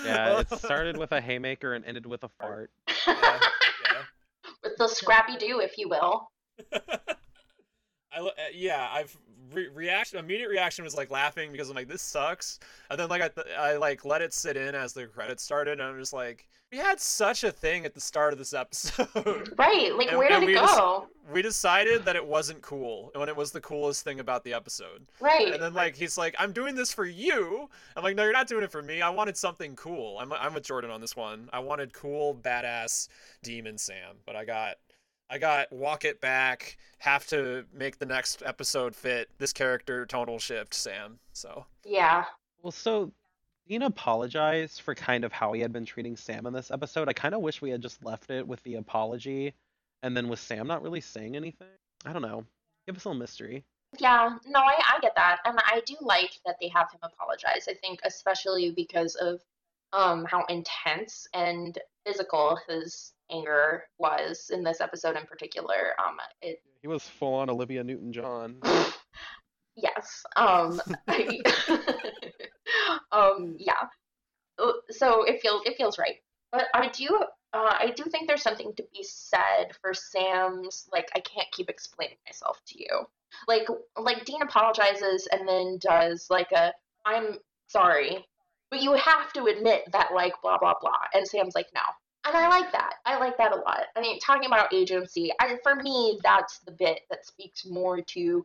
yeah. 0.05 0.41
It 0.41 0.51
started 0.59 0.99
with 0.99 1.13
a 1.13 1.21
haymaker 1.21 1.73
and 1.75 1.85
ended 1.85 2.05
with 2.05 2.25
a 2.25 2.29
fart. 2.29 2.71
yeah, 3.07 3.15
yeah. 3.17 4.03
With 4.65 4.77
the 4.77 4.89
Scrappy 4.89 5.37
Doo, 5.37 5.61
if 5.61 5.79
you 5.79 5.89
will. 5.89 6.31
I 8.19 8.27
uh, 8.27 8.31
yeah, 8.55 8.89
I've 8.93 9.17
re- 9.53 9.69
reaction 9.69 10.19
immediate 10.19 10.49
reaction 10.49 10.85
was 10.85 10.97
like 10.97 11.11
laughing 11.11 11.53
because 11.53 11.69
I'm 11.71 11.77
like 11.77 11.89
this 11.89 12.03
sucks, 12.03 12.59
and 12.91 12.99
then 12.99 13.09
like 13.09 13.23
I, 13.23 13.29
th- 13.29 13.47
I 13.59 13.77
like 13.77 14.05
let 14.05 14.23
it 14.23 14.33
sit 14.35 14.57
in 14.57 14.75
as 14.75 14.93
the 14.93 15.07
credits 15.07 15.43
started, 15.43 15.81
and 15.81 15.83
I'm 15.83 15.99
just 15.99 16.13
like 16.13 16.47
we 16.71 16.77
had 16.79 17.01
such 17.01 17.45
a 17.45 17.51
thing 17.51 17.87
at 17.87 17.95
the 17.95 18.01
start 18.01 18.33
of 18.35 18.39
this 18.39 18.53
episode. 18.53 19.55
Right, 19.59 19.95
like 19.97 20.09
And- 20.09 20.19
where 20.19 20.29
did 20.29 20.43
it 20.43 20.47
we 20.47 20.55
go? 20.55 21.07
we 21.33 21.41
decided 21.43 22.05
that 22.07 22.17
it 22.17 22.27
wasn't 22.27 22.61
cool 22.63 23.11
when 23.15 23.29
it 23.29 23.37
was 23.37 23.53
the 23.53 23.61
coolest 23.61 24.03
thing 24.05 24.19
about 24.21 24.45
the 24.45 24.55
episode. 24.55 25.07
Right. 25.21 25.53
And 25.53 25.63
then 25.63 25.75
like 25.75 25.95
he's 25.97 26.17
like, 26.19 26.35
I'm 26.39 26.53
doing 26.53 26.75
this 26.75 26.91
for 26.93 27.05
you. 27.05 27.69
I'm 27.97 28.03
like, 28.03 28.17
no, 28.17 28.25
you're 28.25 28.33
not 28.33 28.49
doing 28.49 28.65
it 28.65 28.71
for 28.73 28.83
me. 28.83 29.01
I 29.03 29.11
wanted 29.11 29.37
something 29.37 29.77
cool. 29.77 30.19
I'm 30.19 30.33
I'm 30.33 30.53
with 30.55 30.65
Jordan 30.65 30.91
on 30.91 31.01
this 31.01 31.17
one. 31.17 31.49
I 31.53 31.59
wanted 31.61 31.93
cool, 31.93 32.35
badass 32.35 33.09
demon 33.43 33.79
Sam, 33.79 34.17
but 34.27 34.37
I 34.37 34.45
got 34.45 34.77
I 35.31 35.39
got 35.39 35.71
walk 35.73 36.05
it 36.05 36.21
back, 36.21 36.79
have 36.99 37.27
to 37.29 37.65
make 37.73 37.99
the 37.99 38.07
next 38.07 38.43
episode 38.45 38.95
fit 38.95 39.29
this 39.39 39.53
character 39.53 40.07
tonal 40.07 40.39
shift 40.39 40.75
Sam. 40.75 41.19
So 41.33 41.67
yeah. 41.85 42.25
Well, 42.63 42.73
so 42.73 43.13
Dean 43.69 43.83
apologized 43.83 44.81
for 44.81 44.95
kind 44.95 45.25
of 45.25 45.33
how 45.33 45.53
he 45.53 45.61
had 45.61 45.73
been 45.73 45.85
treating 45.85 46.17
Sam 46.17 46.47
in 46.47 46.53
this 46.53 46.71
episode. 46.71 47.09
I 47.09 47.13
kind 47.13 47.35
of 47.35 47.43
wish 47.43 47.61
we 47.61 47.71
had 47.71 47.83
just 47.83 48.05
left 48.05 48.31
it 48.31 48.47
with 48.47 48.63
the 48.63 48.77
apology, 48.77 49.55
and 50.03 50.17
then 50.17 50.29
with 50.29 50.41
Sam 50.41 50.67
not 50.67 50.83
really 50.83 51.03
saying 51.03 51.37
anything. 51.37 51.69
I 52.07 52.13
don't 52.13 52.23
know. 52.23 52.45
Give 52.87 52.97
us 52.97 53.05
a 53.05 53.09
little 53.09 53.21
mystery. 53.21 53.65
Yeah, 53.99 54.37
no, 54.47 54.61
I, 54.61 54.77
I 54.97 54.99
get 55.01 55.15
that. 55.17 55.39
And 55.45 55.59
I 55.59 55.83
do 55.87 55.97
like 56.01 56.33
that 56.47 56.57
they 56.61 56.69
have 56.69 56.91
him 56.91 57.01
apologize. 57.03 57.67
I 57.69 57.75
think 57.75 58.01
especially 58.05 58.71
because 58.71 59.15
of 59.17 59.41
um 59.93 60.27
how 60.27 60.45
intense 60.47 61.27
and 61.33 61.79
physical 62.05 62.59
his 62.69 63.13
anger 63.31 63.85
was 63.99 64.51
in 64.53 64.63
this 64.63 64.81
episode 64.81 65.17
in 65.17 65.27
particular. 65.27 65.95
Um 65.99 66.17
it 66.43 66.61
He 66.83 66.89
was 66.89 67.03
full 67.03 67.35
on 67.35 67.51
Olivia 67.51 67.85
Newton 67.85 68.13
John. 68.13 68.57
yes. 69.77 70.25
Um 70.37 70.81
I, 71.07 71.41
um 73.13 73.57
yeah. 73.59 73.89
Uh, 74.59 74.73
So 74.91 75.25
it 75.25 75.41
feels 75.41 75.63
it 75.67 75.77
feels 75.77 75.99
right. 75.99 76.17
But 76.51 76.67
I 76.75 76.89
do 76.89 77.09
uh, 77.55 77.77
I 77.81 77.93
do 77.97 78.05
think 78.05 78.29
there's 78.29 78.43
something 78.43 78.75
to 78.77 78.85
be 78.93 79.03
said 79.03 79.73
for 79.81 79.95
Sam's 79.95 80.87
like 80.93 81.09
I 81.15 81.21
can't 81.21 81.51
keep 81.53 81.71
explaining 81.71 82.19
myself 82.27 82.61
to 82.69 82.79
you. 82.79 83.07
Like 83.47 83.67
like 83.97 84.25
Dean 84.25 84.43
apologizes 84.43 85.29
and 85.33 85.49
then 85.49 85.79
does 85.81 86.27
like 86.31 86.53
a 86.53 86.73
I'm 87.07 87.39
sorry, 87.67 88.27
but 88.71 88.83
you 88.83 88.93
have 88.95 89.33
to 89.35 89.45
admit 89.45 89.85
that 89.93 90.13
like 90.15 90.35
blah 90.43 90.59
blah 90.59 90.75
blah. 90.81 90.99
And 91.15 91.27
Sam's 91.27 91.55
like 91.55 91.69
no. 91.75 91.81
And 92.29 92.37
I 92.37 92.47
like 92.49 92.71
that. 92.73 92.97
I 93.07 93.19
like 93.19 93.39
that 93.39 93.53
a 93.53 93.57
lot. 93.57 93.87
I 93.97 94.03
mean, 94.03 94.19
talking 94.21 94.47
about 94.47 94.75
agency, 94.75 95.33
I, 95.41 95.57
for 95.63 95.77
me, 95.77 96.21
that's 96.23 96.59
the 96.59 96.73
bit 96.73 97.01
that 97.09 97.25
speaks 97.25 97.65
more 97.65 98.03
to 98.03 98.45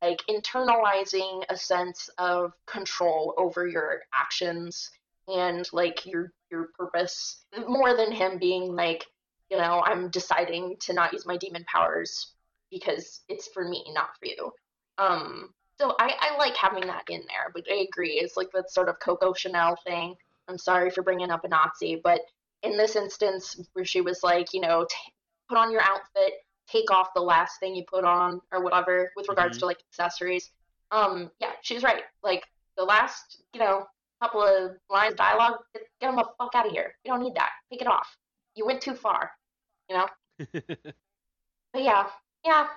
like 0.00 0.22
internalizing 0.30 1.42
a 1.48 1.56
sense 1.56 2.08
of 2.18 2.52
control 2.66 3.34
over 3.36 3.66
your 3.66 4.02
actions 4.14 4.90
and 5.26 5.66
like 5.72 6.06
your 6.06 6.32
your 6.50 6.68
purpose 6.78 7.44
more 7.66 7.96
than 7.96 8.12
him 8.12 8.38
being 8.38 8.76
like 8.76 9.06
you 9.50 9.56
know 9.56 9.82
i'm 9.84 10.08
deciding 10.10 10.76
to 10.78 10.92
not 10.92 11.12
use 11.12 11.26
my 11.26 11.36
demon 11.36 11.64
powers 11.64 12.34
because 12.70 13.22
it's 13.28 13.48
for 13.48 13.68
me 13.68 13.84
not 13.94 14.10
for 14.20 14.26
you 14.26 14.52
um 14.98 15.48
so 15.80 15.96
i 15.98 16.12
i 16.20 16.36
like 16.36 16.54
having 16.56 16.86
that 16.86 17.02
in 17.08 17.22
there 17.26 17.50
but 17.54 17.64
i 17.70 17.86
agree 17.90 18.12
it's 18.12 18.36
like 18.36 18.50
that 18.52 18.70
sort 18.70 18.88
of 18.88 19.00
coco 19.00 19.32
chanel 19.32 19.76
thing 19.84 20.14
i'm 20.48 20.58
sorry 20.58 20.90
for 20.90 21.02
bringing 21.02 21.30
up 21.30 21.44
a 21.44 21.48
nazi 21.48 22.00
but 22.04 22.20
in 22.66 22.76
this 22.76 22.96
instance 22.96 23.56
where 23.72 23.84
she 23.84 24.00
was 24.00 24.22
like 24.22 24.52
you 24.52 24.60
know 24.60 24.84
t- 24.88 25.12
put 25.48 25.58
on 25.58 25.70
your 25.70 25.80
outfit 25.82 26.34
take 26.68 26.90
off 26.90 27.08
the 27.14 27.20
last 27.22 27.58
thing 27.60 27.74
you 27.74 27.84
put 27.88 28.04
on 28.04 28.40
or 28.52 28.62
whatever 28.62 29.10
with 29.16 29.28
regards 29.28 29.56
Mhm. 29.56 29.60
to 29.60 29.66
like 29.66 29.78
accessories 29.90 30.50
um 30.90 31.30
yeah 31.40 31.52
she's 31.62 31.82
right 31.82 32.02
like 32.22 32.42
the 32.76 32.84
last 32.84 33.42
you 33.54 33.60
know 33.60 33.86
couple 34.22 34.42
of 34.42 34.72
lines 34.90 35.12
of 35.12 35.18
dialogue 35.18 35.54
get, 35.74 35.82
get 36.00 36.06
them 36.08 36.16
the 36.16 36.24
fuck 36.38 36.54
out 36.54 36.66
of 36.66 36.72
here 36.72 36.94
you 37.04 37.12
don't 37.12 37.22
need 37.22 37.34
that 37.34 37.50
take 37.70 37.80
it 37.80 37.86
off 37.86 38.16
you 38.54 38.64
went 38.64 38.80
too 38.80 38.94
far, 38.94 39.30
you 39.90 39.96
know. 39.96 40.08
But 41.72 41.82
yeah, 41.82 42.06
yeah. 42.44 42.68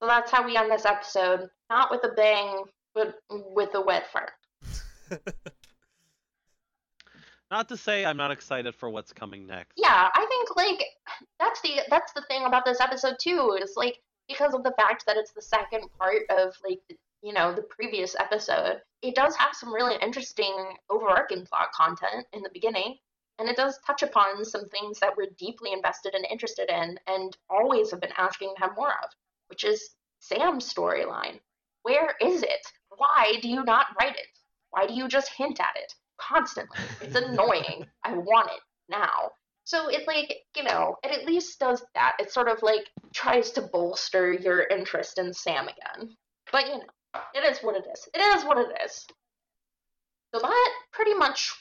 So 0.00 0.06
that's 0.06 0.30
how 0.30 0.44
we 0.46 0.56
end 0.56 0.70
this 0.70 0.84
episode. 0.84 1.48
Not 1.70 1.90
with 1.90 2.04
a 2.04 2.14
bang, 2.14 2.62
but 2.94 3.16
with 3.28 3.74
a 3.74 3.80
wet 3.80 4.04
fart. 4.12 4.30
Not 7.54 7.68
to 7.68 7.76
say 7.76 8.04
I'm 8.04 8.16
not 8.16 8.32
excited 8.32 8.74
for 8.74 8.90
what's 8.90 9.12
coming 9.12 9.46
next. 9.46 9.74
Yeah, 9.76 10.08
I 10.12 10.26
think 10.26 10.56
like 10.56 10.84
that's 11.38 11.60
the 11.60 11.82
that's 11.88 12.12
the 12.12 12.22
thing 12.22 12.46
about 12.46 12.64
this 12.64 12.80
episode 12.80 13.14
too. 13.20 13.56
Is 13.62 13.74
like 13.76 14.00
because 14.26 14.54
of 14.54 14.64
the 14.64 14.74
fact 14.76 15.06
that 15.06 15.16
it's 15.16 15.30
the 15.30 15.40
second 15.40 15.84
part 15.96 16.22
of 16.30 16.52
like 16.68 16.80
you 17.22 17.32
know 17.32 17.54
the 17.54 17.62
previous 17.62 18.16
episode, 18.18 18.80
it 19.02 19.14
does 19.14 19.36
have 19.36 19.54
some 19.54 19.72
really 19.72 19.94
interesting 20.02 20.74
overarching 20.90 21.46
plot 21.46 21.68
content 21.72 22.26
in 22.32 22.42
the 22.42 22.50
beginning, 22.52 22.96
and 23.38 23.48
it 23.48 23.54
does 23.54 23.78
touch 23.86 24.02
upon 24.02 24.44
some 24.44 24.68
things 24.70 24.98
that 24.98 25.16
we're 25.16 25.30
deeply 25.38 25.72
invested 25.72 26.16
and 26.16 26.26
interested 26.28 26.68
in, 26.68 26.98
and 27.06 27.36
always 27.48 27.88
have 27.92 28.00
been 28.00 28.18
asking 28.18 28.52
to 28.56 28.62
have 28.62 28.76
more 28.76 28.94
of, 29.00 29.10
which 29.46 29.62
is 29.62 29.90
Sam's 30.18 30.74
storyline. 30.74 31.38
Where 31.84 32.16
is 32.20 32.42
it? 32.42 32.66
Why 32.96 33.38
do 33.40 33.48
you 33.48 33.62
not 33.62 33.86
write 34.00 34.16
it? 34.16 34.40
Why 34.70 34.88
do 34.88 34.94
you 34.94 35.06
just 35.06 35.30
hint 35.30 35.60
at 35.60 35.76
it 35.76 35.94
constantly? 36.18 36.78
It's 37.00 37.14
annoying. 37.14 37.86
I 38.04 38.14
want 38.14 38.50
it 38.50 38.60
now. 38.88 39.30
So 39.64 39.88
it 39.88 40.06
like, 40.06 40.34
you 40.54 40.62
know, 40.62 40.96
it 41.02 41.10
at 41.10 41.26
least 41.26 41.58
does 41.58 41.82
that. 41.94 42.16
It 42.18 42.30
sort 42.30 42.48
of 42.48 42.62
like 42.62 42.90
tries 43.14 43.50
to 43.52 43.62
bolster 43.62 44.32
your 44.32 44.62
interest 44.64 45.18
in 45.18 45.32
Sam 45.32 45.68
again. 45.68 46.14
But 46.52 46.66
you 46.66 46.74
know, 46.74 47.20
it 47.34 47.44
is 47.50 47.58
what 47.60 47.76
it 47.76 47.84
is. 47.92 48.08
It 48.12 48.20
is 48.20 48.44
what 48.44 48.58
it 48.58 48.68
is. 48.84 49.06
So 50.34 50.40
that 50.40 50.70
pretty 50.92 51.14
much 51.14 51.52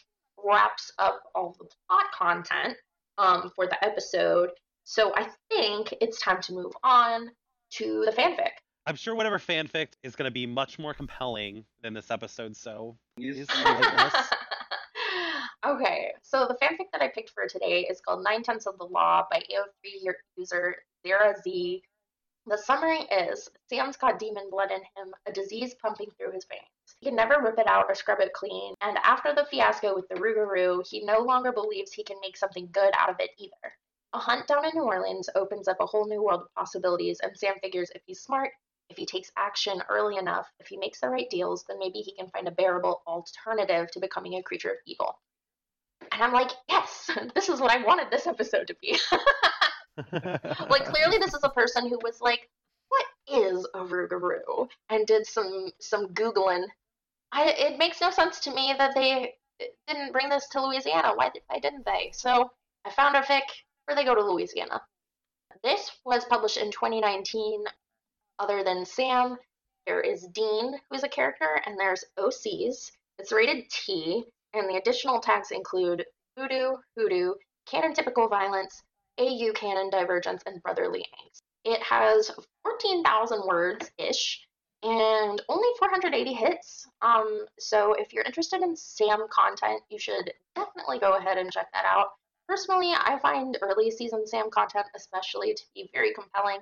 wraps 0.43 0.91
up 0.99 1.21
all 1.33 1.55
the 1.57 1.65
plot 1.87 2.11
content 2.11 2.75
um, 3.17 3.51
for 3.55 3.67
the 3.67 3.83
episode. 3.83 4.49
So 4.83 5.13
I 5.15 5.29
think 5.49 5.93
it's 6.01 6.19
time 6.19 6.41
to 6.41 6.53
move 6.53 6.73
on 6.83 7.29
to 7.75 8.03
the 8.05 8.11
fanfic. 8.11 8.51
I'm 8.85 8.95
sure 8.95 9.15
whatever 9.15 9.39
fanfic 9.39 9.89
is 10.03 10.15
going 10.15 10.27
to 10.27 10.33
be 10.33 10.45
much 10.45 10.77
more 10.77 10.93
compelling 10.93 11.63
than 11.81 11.93
this 11.93 12.11
episode, 12.11 12.57
so 12.57 12.97
please 13.15 13.47
enlighten 13.49 13.85
us. 13.85 14.33
Okay, 15.65 16.13
so 16.21 16.47
the 16.47 16.55
fanfic 16.55 16.91
that 16.91 17.01
I 17.01 17.07
picked 17.07 17.31
for 17.31 17.47
today 17.47 17.87
is 17.89 18.01
called 18.01 18.23
Nine 18.23 18.43
Tenths 18.43 18.67
of 18.67 18.77
the 18.77 18.85
Law 18.85 19.25
by 19.31 19.37
AO3 19.39 20.13
user 20.37 20.75
Zara 21.05 21.35
Z. 21.41 21.83
The 22.45 22.57
summary 22.57 22.99
is 22.99 23.49
Sam's 23.69 23.95
got 23.95 24.19
demon 24.19 24.49
blood 24.49 24.71
in 24.71 24.81
him, 24.81 25.13
a 25.25 25.31
disease 25.31 25.75
pumping 25.81 26.09
through 26.17 26.31
his 26.31 26.45
veins. 26.45 26.95
He 26.99 27.05
can 27.05 27.15
never 27.15 27.41
rip 27.41 27.57
it 27.57 27.67
out 27.67 27.85
or 27.87 27.95
scrub 27.95 28.19
it 28.19 28.33
clean, 28.33 28.73
and 28.81 28.97
after 29.03 29.33
the 29.33 29.45
fiasco 29.45 29.95
with 29.95 30.07
the 30.09 30.15
Rougarou, 30.15 30.85
he 30.85 31.05
no 31.05 31.19
longer 31.19 31.53
believes 31.53 31.93
he 31.93 32.03
can 32.03 32.19
make 32.21 32.35
something 32.35 32.67
good 32.73 32.93
out 32.97 33.09
of 33.09 33.15
it 33.19 33.31
either. 33.37 33.73
A 34.11 34.19
hunt 34.19 34.47
down 34.47 34.65
in 34.65 34.71
New 34.75 34.83
Orleans 34.83 35.29
opens 35.35 35.69
up 35.69 35.79
a 35.79 35.85
whole 35.85 36.05
new 36.05 36.21
world 36.21 36.41
of 36.41 36.53
possibilities, 36.53 37.19
and 37.21 37.37
Sam 37.37 37.55
figures 37.61 37.89
if 37.95 38.01
he's 38.05 38.21
smart, 38.21 38.51
if 38.89 38.97
he 38.97 39.05
takes 39.05 39.31
action 39.37 39.81
early 39.89 40.17
enough, 40.17 40.51
if 40.59 40.67
he 40.67 40.77
makes 40.77 40.99
the 40.99 41.09
right 41.09 41.29
deals, 41.29 41.63
then 41.63 41.79
maybe 41.79 41.99
he 41.99 42.13
can 42.13 42.29
find 42.29 42.47
a 42.47 42.51
bearable 42.51 43.01
alternative 43.07 43.89
to 43.91 43.99
becoming 44.01 44.35
a 44.35 44.43
creature 44.43 44.71
of 44.71 44.77
evil. 44.85 45.17
And 46.13 46.21
I'm 46.21 46.31
like, 46.31 46.51
yes, 46.69 47.09
this 47.35 47.49
is 47.49 47.59
what 47.59 47.71
I 47.71 47.83
wanted 47.83 48.11
this 48.11 48.27
episode 48.27 48.67
to 48.67 48.75
be. 48.81 48.97
like 50.69 50.85
clearly 50.85 51.17
this 51.17 51.33
is 51.33 51.43
a 51.43 51.49
person 51.49 51.89
who 51.89 51.99
was 52.03 52.21
like, 52.21 52.49
what 52.89 53.05
is 53.27 53.67
a 53.73 53.79
Rougarou? 53.79 54.67
And 54.89 55.07
did 55.07 55.25
some 55.25 55.71
some 55.79 56.07
googling. 56.09 56.65
I, 57.31 57.49
it 57.49 57.79
makes 57.79 57.99
no 57.99 58.11
sense 58.11 58.39
to 58.41 58.53
me 58.53 58.75
that 58.77 58.93
they 58.93 59.33
didn't 59.87 60.11
bring 60.11 60.29
this 60.29 60.47
to 60.49 60.63
Louisiana. 60.63 61.13
Why, 61.15 61.31
why 61.47 61.59
didn't 61.59 61.85
they? 61.85 62.11
So 62.13 62.51
I 62.85 62.91
found 62.91 63.15
a 63.15 63.21
fic 63.21 63.41
where 63.85 63.95
they 63.95 64.03
go 64.03 64.13
to 64.13 64.21
Louisiana. 64.21 64.81
This 65.63 65.91
was 66.05 66.25
published 66.25 66.57
in 66.57 66.71
2019. 66.71 67.63
Other 68.39 68.63
than 68.63 68.85
Sam, 68.85 69.37
there 69.87 70.01
is 70.01 70.27
Dean, 70.33 70.79
who's 70.89 71.03
a 71.03 71.09
character, 71.09 71.61
and 71.65 71.79
there's 71.79 72.03
OCs. 72.17 72.91
It's 73.19 73.31
rated 73.31 73.69
T, 73.69 74.25
and 74.53 74.69
the 74.69 74.77
additional 74.77 75.19
tags 75.19 75.51
include 75.51 76.05
voodoo, 76.37 76.75
hoodoo, 76.95 77.33
canon 77.65 77.93
typical 77.93 78.27
violence, 78.27 78.83
AU 79.19 79.51
canon 79.53 79.89
divergence, 79.89 80.43
and 80.45 80.61
brotherly 80.63 81.05
angst. 81.21 81.41
It 81.65 81.81
has 81.81 82.29
14,000 82.63 83.47
words 83.47 83.91
ish 83.97 84.45
and 84.83 85.41
only 85.47 85.69
480 85.79 86.33
hits. 86.33 86.85
Um, 87.01 87.45
so 87.57 87.93
if 87.93 88.11
you're 88.11 88.25
interested 88.25 88.61
in 88.61 88.75
Sam 88.75 89.25
content, 89.29 89.81
you 89.89 89.97
should 89.97 90.31
definitely 90.55 90.99
go 90.99 91.15
ahead 91.15 91.37
and 91.37 91.51
check 91.51 91.67
that 91.73 91.85
out. 91.85 92.07
Personally, 92.49 92.91
I 92.93 93.17
find 93.21 93.57
early 93.61 93.89
season 93.89 94.27
Sam 94.27 94.49
content 94.51 94.87
especially 94.95 95.53
to 95.53 95.63
be 95.73 95.89
very 95.93 96.13
compelling. 96.13 96.59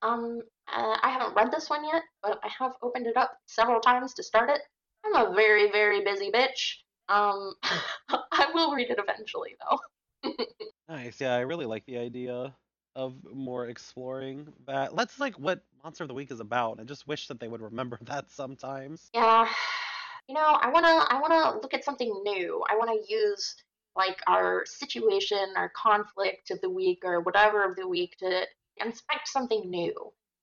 Um, 0.00 0.40
uh, 0.72 0.96
I 1.02 1.10
haven't 1.10 1.34
read 1.34 1.52
this 1.52 1.68
one 1.68 1.84
yet, 1.84 2.02
but 2.22 2.40
I 2.42 2.48
have 2.58 2.72
opened 2.82 3.06
it 3.06 3.16
up 3.16 3.32
several 3.46 3.80
times 3.80 4.14
to 4.14 4.22
start 4.22 4.48
it. 4.48 4.62
I'm 5.04 5.14
a 5.14 5.34
very, 5.34 5.70
very 5.70 6.02
busy 6.02 6.30
bitch. 6.30 6.76
Um, 7.08 7.54
I 7.62 8.46
will 8.54 8.74
read 8.74 8.90
it 8.90 8.98
eventually, 8.98 9.56
though. 9.68 10.34
nice. 10.88 11.20
Yeah, 11.20 11.34
I 11.34 11.40
really 11.40 11.66
like 11.66 11.86
the 11.86 11.98
idea 11.98 12.54
of 12.96 13.14
more 13.32 13.68
exploring 13.68 14.52
that. 14.66 14.94
That's 14.96 15.20
like 15.20 15.38
what 15.38 15.62
Monster 15.84 16.04
of 16.04 16.08
the 16.08 16.14
Week 16.14 16.30
is 16.30 16.40
about. 16.40 16.80
I 16.80 16.84
just 16.84 17.06
wish 17.06 17.28
that 17.28 17.40
they 17.40 17.48
would 17.48 17.62
remember 17.62 17.98
that 18.06 18.30
sometimes. 18.30 19.10
Yeah, 19.14 19.48
you 20.28 20.34
know, 20.34 20.58
I 20.60 20.68
wanna, 20.70 21.06
I 21.08 21.20
wanna 21.20 21.58
look 21.60 21.74
at 21.74 21.84
something 21.84 22.12
new. 22.24 22.62
I 22.68 22.76
wanna 22.76 23.00
use 23.08 23.56
like 23.96 24.18
our 24.26 24.64
situation, 24.66 25.54
our 25.56 25.70
conflict 25.70 26.50
of 26.50 26.60
the 26.60 26.70
week, 26.70 27.00
or 27.04 27.20
whatever 27.20 27.64
of 27.64 27.76
the 27.76 27.86
week 27.86 28.16
to 28.18 28.46
inspect 28.76 29.28
something 29.28 29.68
new 29.68 29.94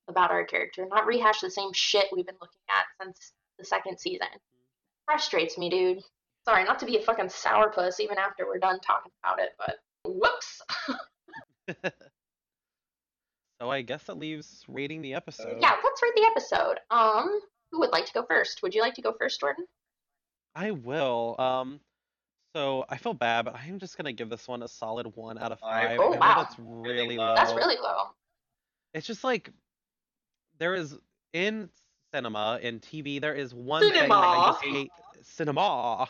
about 0.07 0.31
our 0.31 0.45
character, 0.45 0.85
not 0.89 1.05
rehash 1.05 1.41
the 1.41 1.49
same 1.49 1.71
shit 1.73 2.05
we've 2.11 2.25
been 2.25 2.35
looking 2.41 2.61
at 2.69 2.85
since 3.01 3.33
the 3.57 3.65
second 3.65 3.97
season. 3.97 4.27
Frustrates 5.05 5.57
me, 5.57 5.69
dude. 5.69 6.03
Sorry, 6.47 6.63
not 6.63 6.79
to 6.79 6.85
be 6.85 6.97
a 6.97 7.01
fucking 7.01 7.27
sourpuss 7.27 7.99
even 7.99 8.17
after 8.17 8.45
we're 8.45 8.59
done 8.59 8.79
talking 8.79 9.11
about 9.23 9.39
it, 9.39 9.49
but 9.57 9.79
whoops. 10.05 10.61
so 13.61 13.69
I 13.69 13.81
guess 13.81 14.03
that 14.03 14.19
leaves 14.19 14.63
rating 14.67 15.01
the 15.01 15.15
episode. 15.15 15.57
yeah, 15.59 15.75
let's 15.83 16.01
rate 16.03 16.13
the 16.15 16.27
episode. 16.31 16.79
Um, 16.91 17.39
who 17.71 17.79
would 17.79 17.91
like 17.91 18.05
to 18.05 18.13
go 18.13 18.23
first? 18.29 18.61
Would 18.61 18.75
you 18.75 18.81
like 18.81 18.93
to 18.95 19.01
go 19.01 19.13
first, 19.19 19.39
Jordan? 19.39 19.65
I 20.55 20.71
will. 20.71 21.35
Um, 21.39 21.79
so 22.55 22.85
I 22.89 22.97
feel 22.97 23.13
bad, 23.13 23.45
but 23.45 23.55
I'm 23.55 23.79
just 23.79 23.97
gonna 23.97 24.13
give 24.13 24.29
this 24.29 24.47
one 24.47 24.63
a 24.63 24.67
solid 24.67 25.07
one 25.15 25.37
out 25.37 25.51
of 25.51 25.59
five. 25.59 25.99
Oh, 25.99 26.13
I 26.13 26.17
wow. 26.17 26.35
that's 26.43 26.55
really 26.59 27.17
low. 27.17 27.35
That's 27.35 27.53
really 27.53 27.75
low. 27.81 28.11
It's 28.93 29.07
just 29.07 29.23
like 29.23 29.49
there 30.59 30.75
is 30.75 30.97
in 31.33 31.69
cinema 32.13 32.59
in 32.61 32.79
TV 32.79 33.19
there 33.19 33.33
is 33.33 33.53
one 33.53 33.81
thing 33.81 33.93
that 33.93 34.11
I 34.11 34.51
just 34.51 34.63
hate. 34.63 34.91
Cinema. 35.21 36.07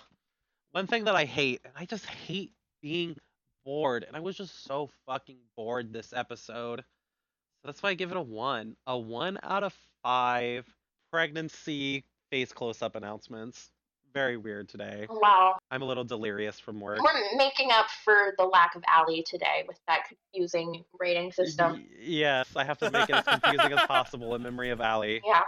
One 0.76 0.88
thing 0.88 1.06
that 1.06 1.16
I 1.16 1.24
hate, 1.24 1.62
and 1.64 1.72
I 1.78 1.86
just 1.86 2.06
hate 2.06 2.52
being 2.82 3.16
bored, 3.64 4.04
and 4.04 4.14
I 4.14 4.20
was 4.20 4.36
just 4.36 4.66
so 4.66 4.90
fucking 5.06 5.38
bored 5.56 5.94
this 5.94 6.12
episode. 6.12 6.80
So 6.82 7.68
that's 7.68 7.82
why 7.82 7.92
I 7.92 7.94
give 7.94 8.12
it 8.12 8.18
a 8.18 8.22
one. 8.22 8.76
A 8.86 8.98
one 8.98 9.40
out 9.42 9.64
of 9.64 9.74
five. 10.04 10.66
Pregnancy 11.14 12.04
face 12.30 12.52
close-up 12.52 12.98
announcements. 12.98 13.72
Very 14.14 14.36
weird 14.36 14.68
today. 14.68 15.08
Wow. 15.10 15.60
I'm 15.72 15.82
a 15.82 15.86
little 15.86 16.04
delirious 16.04 16.60
from 16.60 16.82
work. 16.82 17.00
We're 17.02 17.38
making 17.38 17.72
up 17.72 17.86
for 18.04 18.34
the 18.38 18.44
lack 18.44 18.76
of 18.76 18.84
Allie 18.86 19.24
today 19.26 19.64
with 19.70 19.80
that 19.88 20.02
confusing 20.10 20.84
rating 21.00 21.32
system. 21.32 21.72
Y- 21.72 21.86
yes, 22.02 22.50
I 22.54 22.66
have 22.66 22.80
to 22.80 22.92
make 22.92 23.10
it 23.10 23.16
as 23.16 23.24
confusing 23.24 23.72
as 23.72 23.86
possible 23.88 24.36
in 24.36 24.44
memory 24.44 24.72
of 24.72 24.82
Allie. 24.82 25.22
Yeah. 25.26 25.44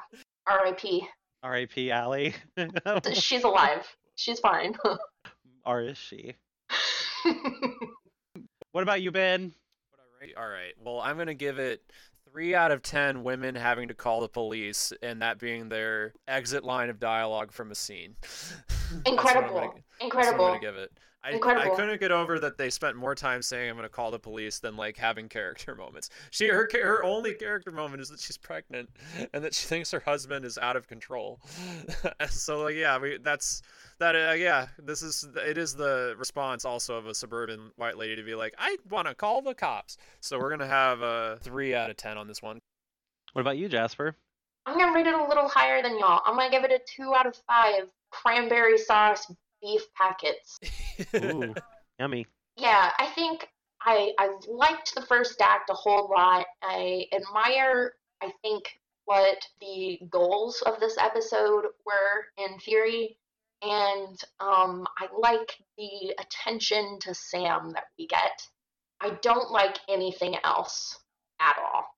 R.I.P. 0.47 1.05
R.I.P. 1.43 1.91
Allie. 1.91 2.33
She's 3.13 3.43
alive. 3.43 3.85
She's 4.17 4.39
fine. 4.41 4.75
or 5.65 5.81
is 5.81 5.97
she? 5.97 6.35
What 8.71 8.83
about 8.83 9.01
you, 9.01 9.11
Ben? 9.11 9.53
Alright. 10.37 10.73
Well, 10.83 10.99
I'm 10.99 11.17
gonna 11.17 11.33
give 11.33 11.57
it 11.57 11.81
three 12.29 12.53
out 12.53 12.69
of 12.71 12.83
ten 12.83 13.23
women 13.23 13.55
having 13.55 13.87
to 13.87 13.95
call 13.95 14.21
the 14.21 14.27
police, 14.27 14.93
and 15.01 15.21
that 15.23 15.39
being 15.39 15.67
their 15.69 16.13
exit 16.27 16.63
line 16.63 16.89
of 16.91 16.99
dialogue 16.99 17.51
from 17.51 17.71
a 17.71 17.75
scene. 17.75 18.15
That's 18.21 18.67
what 18.91 19.07
I'm 19.07 19.13
Incredible. 19.13 19.53
gonna- 19.55 19.71
That's 19.73 19.83
I'm 20.01 20.05
Incredible. 20.05 20.47
gonna 20.47 20.59
give 20.59 20.75
it. 20.75 20.91
I, 21.27 21.65
I 21.65 21.69
couldn't 21.75 21.99
get 21.99 22.11
over 22.11 22.39
that 22.39 22.57
they 22.57 22.69
spent 22.69 22.95
more 22.95 23.15
time 23.15 23.41
saying 23.41 23.69
I'm 23.69 23.75
gonna 23.75 23.89
call 23.89 24.11
the 24.11 24.19
police 24.19 24.59
than 24.59 24.77
like 24.77 24.97
having 24.97 25.27
character 25.27 25.75
moments. 25.77 26.09
She 26.31 26.47
her 26.47 26.69
her 26.73 27.03
only 27.03 27.33
character 27.33 27.71
moment 27.71 28.01
is 28.01 28.09
that 28.09 28.19
she's 28.19 28.37
pregnant 28.37 28.89
and 29.33 29.43
that 29.43 29.53
she 29.53 29.67
thinks 29.67 29.91
her 29.91 29.99
husband 29.99 30.45
is 30.45 30.57
out 30.57 30.75
of 30.75 30.87
control. 30.87 31.39
So 32.29 32.61
like 32.61 32.75
yeah, 32.75 32.97
we 32.99 33.17
that's 33.17 33.61
that 33.99 34.15
uh, 34.15 34.33
yeah, 34.33 34.67
this 34.77 35.01
is 35.01 35.27
it 35.35 35.57
is 35.57 35.73
the 35.73 36.15
response 36.17 36.65
also 36.65 36.95
of 36.95 37.07
a 37.07 37.13
suburban 37.13 37.71
white 37.75 37.97
lady 37.97 38.15
to 38.15 38.23
be 38.23 38.35
like 38.35 38.53
I 38.57 38.77
want 38.89 39.07
to 39.07 39.15
call 39.15 39.41
the 39.41 39.53
cops. 39.53 39.97
So 40.19 40.39
we're 40.39 40.49
gonna 40.49 40.67
have 40.67 41.01
a 41.01 41.37
three 41.41 41.73
out 41.73 41.89
of 41.89 41.97
ten 41.97 42.17
on 42.17 42.27
this 42.27 42.41
one. 42.41 42.59
What 43.33 43.41
about 43.41 43.57
you, 43.57 43.69
Jasper? 43.69 44.15
I'm 44.65 44.77
gonna 44.77 44.93
rate 44.93 45.07
it 45.07 45.13
a 45.13 45.25
little 45.25 45.47
higher 45.47 45.81
than 45.81 45.97
y'all. 45.97 46.21
I'm 46.25 46.35
gonna 46.35 46.51
give 46.51 46.63
it 46.63 46.71
a 46.71 46.79
two 46.85 47.13
out 47.15 47.25
of 47.25 47.35
five 47.47 47.83
cranberry 48.11 48.77
sauce 48.77 49.31
beef 49.61 49.81
packets. 49.95 50.59
Ooh, 51.15 51.53
yummy. 51.99 52.25
Yeah, 52.57 52.91
I 52.99 53.07
think 53.07 53.49
I 53.81 54.11
I 54.17 54.29
liked 54.47 54.95
the 54.95 55.05
first 55.05 55.41
act 55.41 55.69
a 55.69 55.73
whole 55.73 56.09
lot. 56.09 56.45
I 56.61 57.05
admire, 57.13 57.93
I 58.21 58.31
think, 58.41 58.79
what 59.05 59.37
the 59.61 59.99
goals 60.09 60.61
of 60.65 60.79
this 60.79 60.97
episode 60.97 61.65
were 61.85 62.25
in 62.37 62.59
theory, 62.59 63.17
and 63.61 64.19
um, 64.39 64.85
I 64.97 65.07
like 65.17 65.55
the 65.77 66.13
attention 66.19 66.99
to 67.01 67.13
Sam 67.13 67.71
that 67.73 67.85
we 67.97 68.07
get. 68.07 68.41
I 68.99 69.11
don't 69.21 69.51
like 69.51 69.77
anything 69.87 70.35
else 70.43 70.99
at 71.39 71.55
all. 71.57 71.95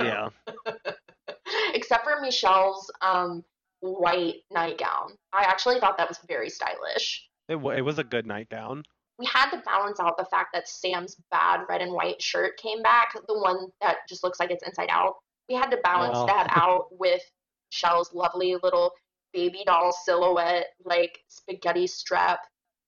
Yeah. 0.00 0.28
Except 1.74 2.04
for 2.04 2.20
Michelle's 2.20 2.90
um, 3.00 3.44
white 3.82 4.36
nightgown. 4.50 5.12
I 5.32 5.42
actually 5.42 5.80
thought 5.80 5.98
that 5.98 6.08
was 6.08 6.18
very 6.26 6.48
stylish. 6.48 7.28
It, 7.48 7.54
w- 7.54 7.76
it 7.76 7.82
was 7.82 7.98
a 7.98 8.04
good 8.04 8.26
nightgown. 8.26 8.84
We 9.18 9.26
had 9.26 9.50
to 9.50 9.58
balance 9.58 10.00
out 10.00 10.16
the 10.16 10.24
fact 10.24 10.50
that 10.54 10.68
Sam's 10.68 11.16
bad 11.30 11.62
red 11.68 11.82
and 11.82 11.92
white 11.92 12.22
shirt 12.22 12.56
came 12.56 12.82
back, 12.82 13.12
the 13.28 13.38
one 13.38 13.68
that 13.80 13.98
just 14.08 14.24
looks 14.24 14.40
like 14.40 14.50
it's 14.50 14.66
inside 14.66 14.88
out. 14.90 15.16
We 15.48 15.54
had 15.54 15.70
to 15.70 15.76
balance 15.78 16.14
Well. 16.14 16.26
that 16.26 16.48
out 16.56 16.86
with 16.92 17.22
Shell's 17.70 18.12
lovely 18.14 18.56
little 18.62 18.92
baby 19.32 19.62
doll 19.66 19.92
silhouette, 20.04 20.68
like 20.84 21.18
spaghetti 21.28 21.86
strap. 21.86 22.40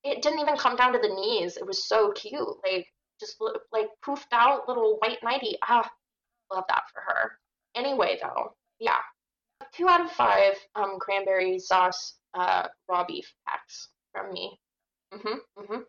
It 0.03 0.21
didn't 0.21 0.39
even 0.39 0.57
come 0.57 0.75
down 0.75 0.93
to 0.93 0.99
the 0.99 1.09
knees. 1.13 1.57
It 1.57 1.65
was 1.65 1.87
so 1.87 2.11
cute. 2.11 2.39
Like, 2.65 2.87
just 3.19 3.37
like 3.71 3.87
poofed 4.05 4.31
out 4.31 4.67
little 4.67 4.97
white 5.01 5.19
nightie. 5.23 5.57
Ah, 5.63 5.89
love 6.53 6.65
that 6.69 6.83
for 6.93 7.01
her. 7.01 7.31
Anyway, 7.75 8.17
though, 8.21 8.53
yeah, 8.79 8.99
two 9.77 9.87
out 9.87 10.01
of 10.01 10.11
five 10.11 10.53
um, 10.75 10.97
cranberry 10.99 11.59
sauce 11.59 12.15
uh, 12.33 12.67
raw 12.89 13.03
beef 13.05 13.33
packs 13.47 13.89
from 14.13 14.31
me. 14.33 14.59
Mhm, 15.13 15.37
mhm. 15.57 15.83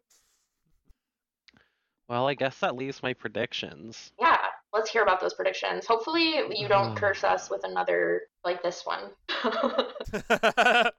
Well, 2.08 2.28
I 2.28 2.34
guess 2.34 2.58
that 2.60 2.76
leaves 2.76 3.02
my 3.02 3.14
predictions. 3.14 4.12
Yeah, 4.20 4.38
let's 4.72 4.90
hear 4.90 5.02
about 5.02 5.20
those 5.20 5.34
predictions. 5.34 5.86
Hopefully, 5.86 6.34
you 6.56 6.68
don't 6.68 6.94
Mm. 6.94 6.96
curse 6.96 7.24
us 7.24 7.50
with 7.50 7.64
another 7.64 8.22
like 8.44 8.62
this 8.62 8.84
one. 8.86 9.10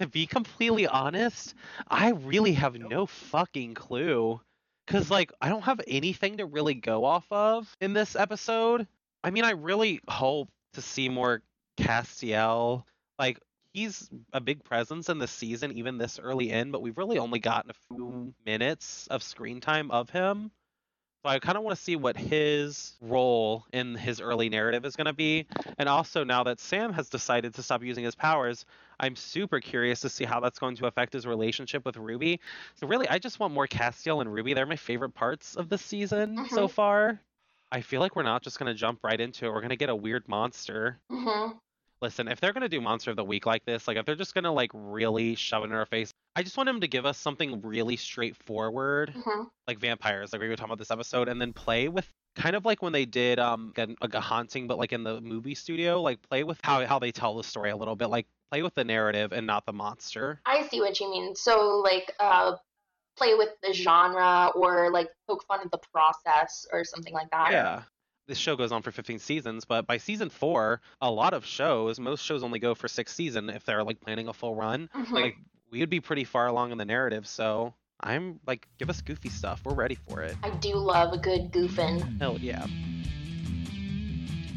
To 0.00 0.06
be 0.08 0.26
completely 0.26 0.86
honest, 0.86 1.54
I 1.88 2.10
really 2.10 2.52
have 2.54 2.74
no 2.76 3.06
fucking 3.06 3.74
clue. 3.74 4.40
Cause 4.86 5.10
like 5.10 5.32
I 5.40 5.48
don't 5.48 5.62
have 5.62 5.80
anything 5.86 6.36
to 6.38 6.46
really 6.46 6.74
go 6.74 7.04
off 7.04 7.26
of 7.30 7.74
in 7.80 7.92
this 7.92 8.16
episode. 8.16 8.86
I 9.22 9.30
mean, 9.30 9.44
I 9.44 9.50
really 9.52 10.00
hope 10.08 10.50
to 10.74 10.82
see 10.82 11.08
more 11.08 11.42
Castiel. 11.76 12.84
Like 13.18 13.40
he's 13.72 14.10
a 14.32 14.40
big 14.40 14.64
presence 14.64 15.08
in 15.08 15.18
the 15.18 15.28
season, 15.28 15.72
even 15.72 15.98
this 15.98 16.18
early 16.18 16.50
in, 16.50 16.70
but 16.70 16.82
we've 16.82 16.98
really 16.98 17.18
only 17.18 17.40
gotten 17.40 17.70
a 17.70 17.74
few 17.74 18.34
minutes 18.44 19.06
of 19.08 19.22
screen 19.22 19.60
time 19.60 19.90
of 19.90 20.10
him. 20.10 20.50
So 21.24 21.30
I 21.30 21.38
kind 21.38 21.56
of 21.56 21.64
want 21.64 21.76
to 21.76 21.82
see 21.82 21.96
what 21.96 22.16
his 22.18 22.98
role 23.00 23.66
in 23.72 23.94
his 23.94 24.20
early 24.20 24.50
narrative 24.50 24.84
is 24.84 24.94
going 24.94 25.06
to 25.06 25.14
be. 25.14 25.46
And 25.78 25.88
also 25.88 26.22
now 26.22 26.44
that 26.44 26.60
Sam 26.60 26.92
has 26.92 27.08
decided 27.08 27.54
to 27.54 27.62
stop 27.62 27.82
using 27.82 28.04
his 28.04 28.14
powers, 28.14 28.66
I'm 29.00 29.16
super 29.16 29.60
curious 29.60 30.00
to 30.00 30.10
see 30.10 30.24
how 30.24 30.40
that's 30.40 30.58
going 30.58 30.76
to 30.76 30.86
affect 30.86 31.14
his 31.14 31.26
relationship 31.26 31.84
with 31.86 31.96
Ruby. 31.96 32.40
So 32.74 32.86
really, 32.86 33.08
I 33.08 33.18
just 33.18 33.40
want 33.40 33.54
more 33.54 33.66
Castiel 33.66 34.20
and 34.20 34.32
Ruby. 34.32 34.52
They're 34.52 34.66
my 34.66 34.76
favorite 34.76 35.14
parts 35.14 35.56
of 35.56 35.68
the 35.70 35.78
season 35.78 36.44
so 36.46 36.68
Mhm. 36.68 36.68
far. 36.68 37.20
I 37.72 37.80
feel 37.80 38.00
like 38.00 38.16
we're 38.16 38.22
not 38.22 38.42
just 38.42 38.58
going 38.58 38.68
to 38.70 38.74
jump 38.78 39.00
right 39.02 39.20
into 39.20 39.46
it. 39.46 39.50
We're 39.50 39.60
going 39.60 39.70
to 39.70 39.76
get 39.76 39.88
a 39.88 39.96
weird 39.96 40.28
monster. 40.28 41.00
hmm 41.10 41.58
Listen, 42.04 42.28
if 42.28 42.38
they're 42.38 42.52
going 42.52 42.60
to 42.60 42.68
do 42.68 42.82
monster 42.82 43.10
of 43.10 43.16
the 43.16 43.24
week 43.24 43.46
like 43.46 43.64
this, 43.64 43.88
like 43.88 43.96
if 43.96 44.04
they're 44.04 44.14
just 44.14 44.34
going 44.34 44.44
to 44.44 44.50
like 44.50 44.70
really 44.74 45.34
shove 45.36 45.62
it 45.62 45.68
in 45.68 45.72
our 45.72 45.86
face, 45.86 46.12
I 46.36 46.42
just 46.42 46.54
want 46.54 46.66
them 46.66 46.82
to 46.82 46.86
give 46.86 47.06
us 47.06 47.16
something 47.16 47.62
really 47.62 47.96
straightforward 47.96 49.14
hmm 49.16 49.44
like 49.66 49.78
vampires, 49.78 50.30
like 50.30 50.42
we 50.42 50.48
were 50.48 50.56
talking 50.56 50.66
about 50.66 50.78
this 50.78 50.90
episode, 50.90 51.26
and 51.26 51.40
then 51.40 51.54
play 51.54 51.88
with 51.88 52.06
kind 52.36 52.54
of 52.54 52.66
like 52.66 52.82
when 52.82 52.92
they 52.92 53.06
did 53.06 53.38
um 53.38 53.72
a, 53.78 53.88
a 54.02 54.20
haunting, 54.20 54.66
but 54.66 54.76
like 54.76 54.92
in 54.92 55.02
the 55.02 55.18
movie 55.22 55.54
studio, 55.54 56.02
like 56.02 56.20
play 56.28 56.44
with 56.44 56.60
how 56.62 56.84
how 56.84 56.98
they 56.98 57.10
tell 57.10 57.38
the 57.38 57.42
story 57.42 57.70
a 57.70 57.76
little 57.76 57.96
bit, 57.96 58.08
like 58.08 58.26
play 58.50 58.62
with 58.62 58.74
the 58.74 58.84
narrative 58.84 59.32
and 59.32 59.46
not 59.46 59.64
the 59.64 59.72
monster. 59.72 60.42
I 60.44 60.68
see 60.68 60.80
what 60.80 61.00
you 61.00 61.10
mean. 61.10 61.34
So 61.34 61.78
like, 61.82 62.12
uh, 62.20 62.56
play 63.16 63.32
with 63.34 63.50
the 63.62 63.72
genre 63.72 64.50
or 64.54 64.90
like 64.90 65.08
poke 65.26 65.46
fun 65.46 65.60
at 65.64 65.70
the 65.70 65.80
process 65.90 66.66
or 66.70 66.84
something 66.84 67.14
like 67.14 67.30
that. 67.30 67.50
Yeah. 67.50 67.82
This 68.26 68.38
show 68.38 68.56
goes 68.56 68.72
on 68.72 68.80
for 68.80 68.90
15 68.90 69.18
seasons, 69.18 69.66
but 69.66 69.86
by 69.86 69.98
season 69.98 70.30
four, 70.30 70.80
a 71.02 71.10
lot 71.10 71.34
of 71.34 71.44
shows, 71.44 72.00
most 72.00 72.24
shows 72.24 72.42
only 72.42 72.58
go 72.58 72.74
for 72.74 72.88
six 72.88 73.14
season 73.14 73.50
if 73.50 73.64
they're 73.64 73.84
like 73.84 74.00
planning 74.00 74.28
a 74.28 74.32
full 74.32 74.54
run. 74.54 74.88
Mhm. 74.94 75.10
Like 75.12 75.36
we 75.70 75.80
would 75.80 75.90
be 75.90 76.00
pretty 76.00 76.24
far 76.24 76.46
along 76.46 76.72
in 76.72 76.78
the 76.78 76.86
narrative, 76.86 77.26
so 77.26 77.74
I'm 78.00 78.40
like, 78.46 78.66
give 78.78 78.88
us 78.88 79.02
goofy 79.02 79.28
stuff. 79.28 79.60
We're 79.64 79.74
ready 79.74 79.96
for 80.08 80.22
it. 80.22 80.36
I 80.42 80.50
do 80.50 80.74
love 80.76 81.12
a 81.12 81.18
good 81.18 81.52
goofing. 81.52 82.18
Hell 82.18 82.38
yeah. 82.38 82.66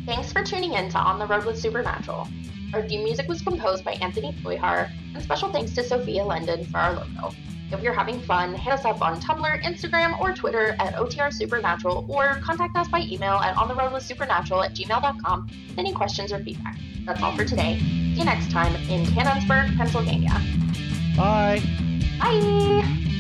Thanks 0.06 0.32
for 0.32 0.44
tuning 0.44 0.74
in 0.74 0.90
to 0.92 0.98
On 0.98 1.20
the 1.20 1.28
Road 1.28 1.44
with 1.44 1.60
Supernatural. 1.60 2.26
Our 2.74 2.88
theme 2.88 3.04
music 3.04 3.28
was 3.28 3.42
composed 3.42 3.84
by 3.84 3.94
Anthony 3.94 4.32
Toyhar, 4.42 4.90
and 5.14 5.22
special 5.22 5.52
thanks 5.52 5.74
to 5.76 5.84
Sophia 5.84 6.24
Linden 6.26 6.64
for 6.66 6.78
our 6.78 6.94
logo. 6.94 7.36
If 7.72 7.84
you're 7.84 7.94
having 7.94 8.20
fun, 8.22 8.54
hit 8.54 8.74
us 8.74 8.86
up 8.86 9.02
on 9.02 9.20
Tumblr, 9.20 9.64
Instagram, 9.64 10.20
or 10.20 10.34
Twitter 10.34 10.76
at 10.80 10.96
OTR 10.96 11.34
Supernatural, 11.34 12.06
or 12.08 12.36
contact 12.42 12.76
us 12.78 12.88
by 12.88 13.02
email 13.02 13.34
at 13.34 13.56
ontheroadwithsupernatural 13.56 14.66
at 14.66 14.74
gmail.com 14.74 15.48
with 15.68 15.78
any 15.78 15.94
questions 15.94 16.32
or 16.32 16.40
feedback. 16.40 16.78
That's 17.06 17.22
all 17.22 17.36
for 17.36 17.44
today. 17.44 17.80
See 17.80 18.20
you 18.20 18.26
next 18.26 18.52
time 18.52 18.74
in 18.90 19.06
Canonsburg, 19.06 19.76
Pennsylvania. 19.78 20.42
Bye. 21.16 21.62
Bye! 22.20 23.17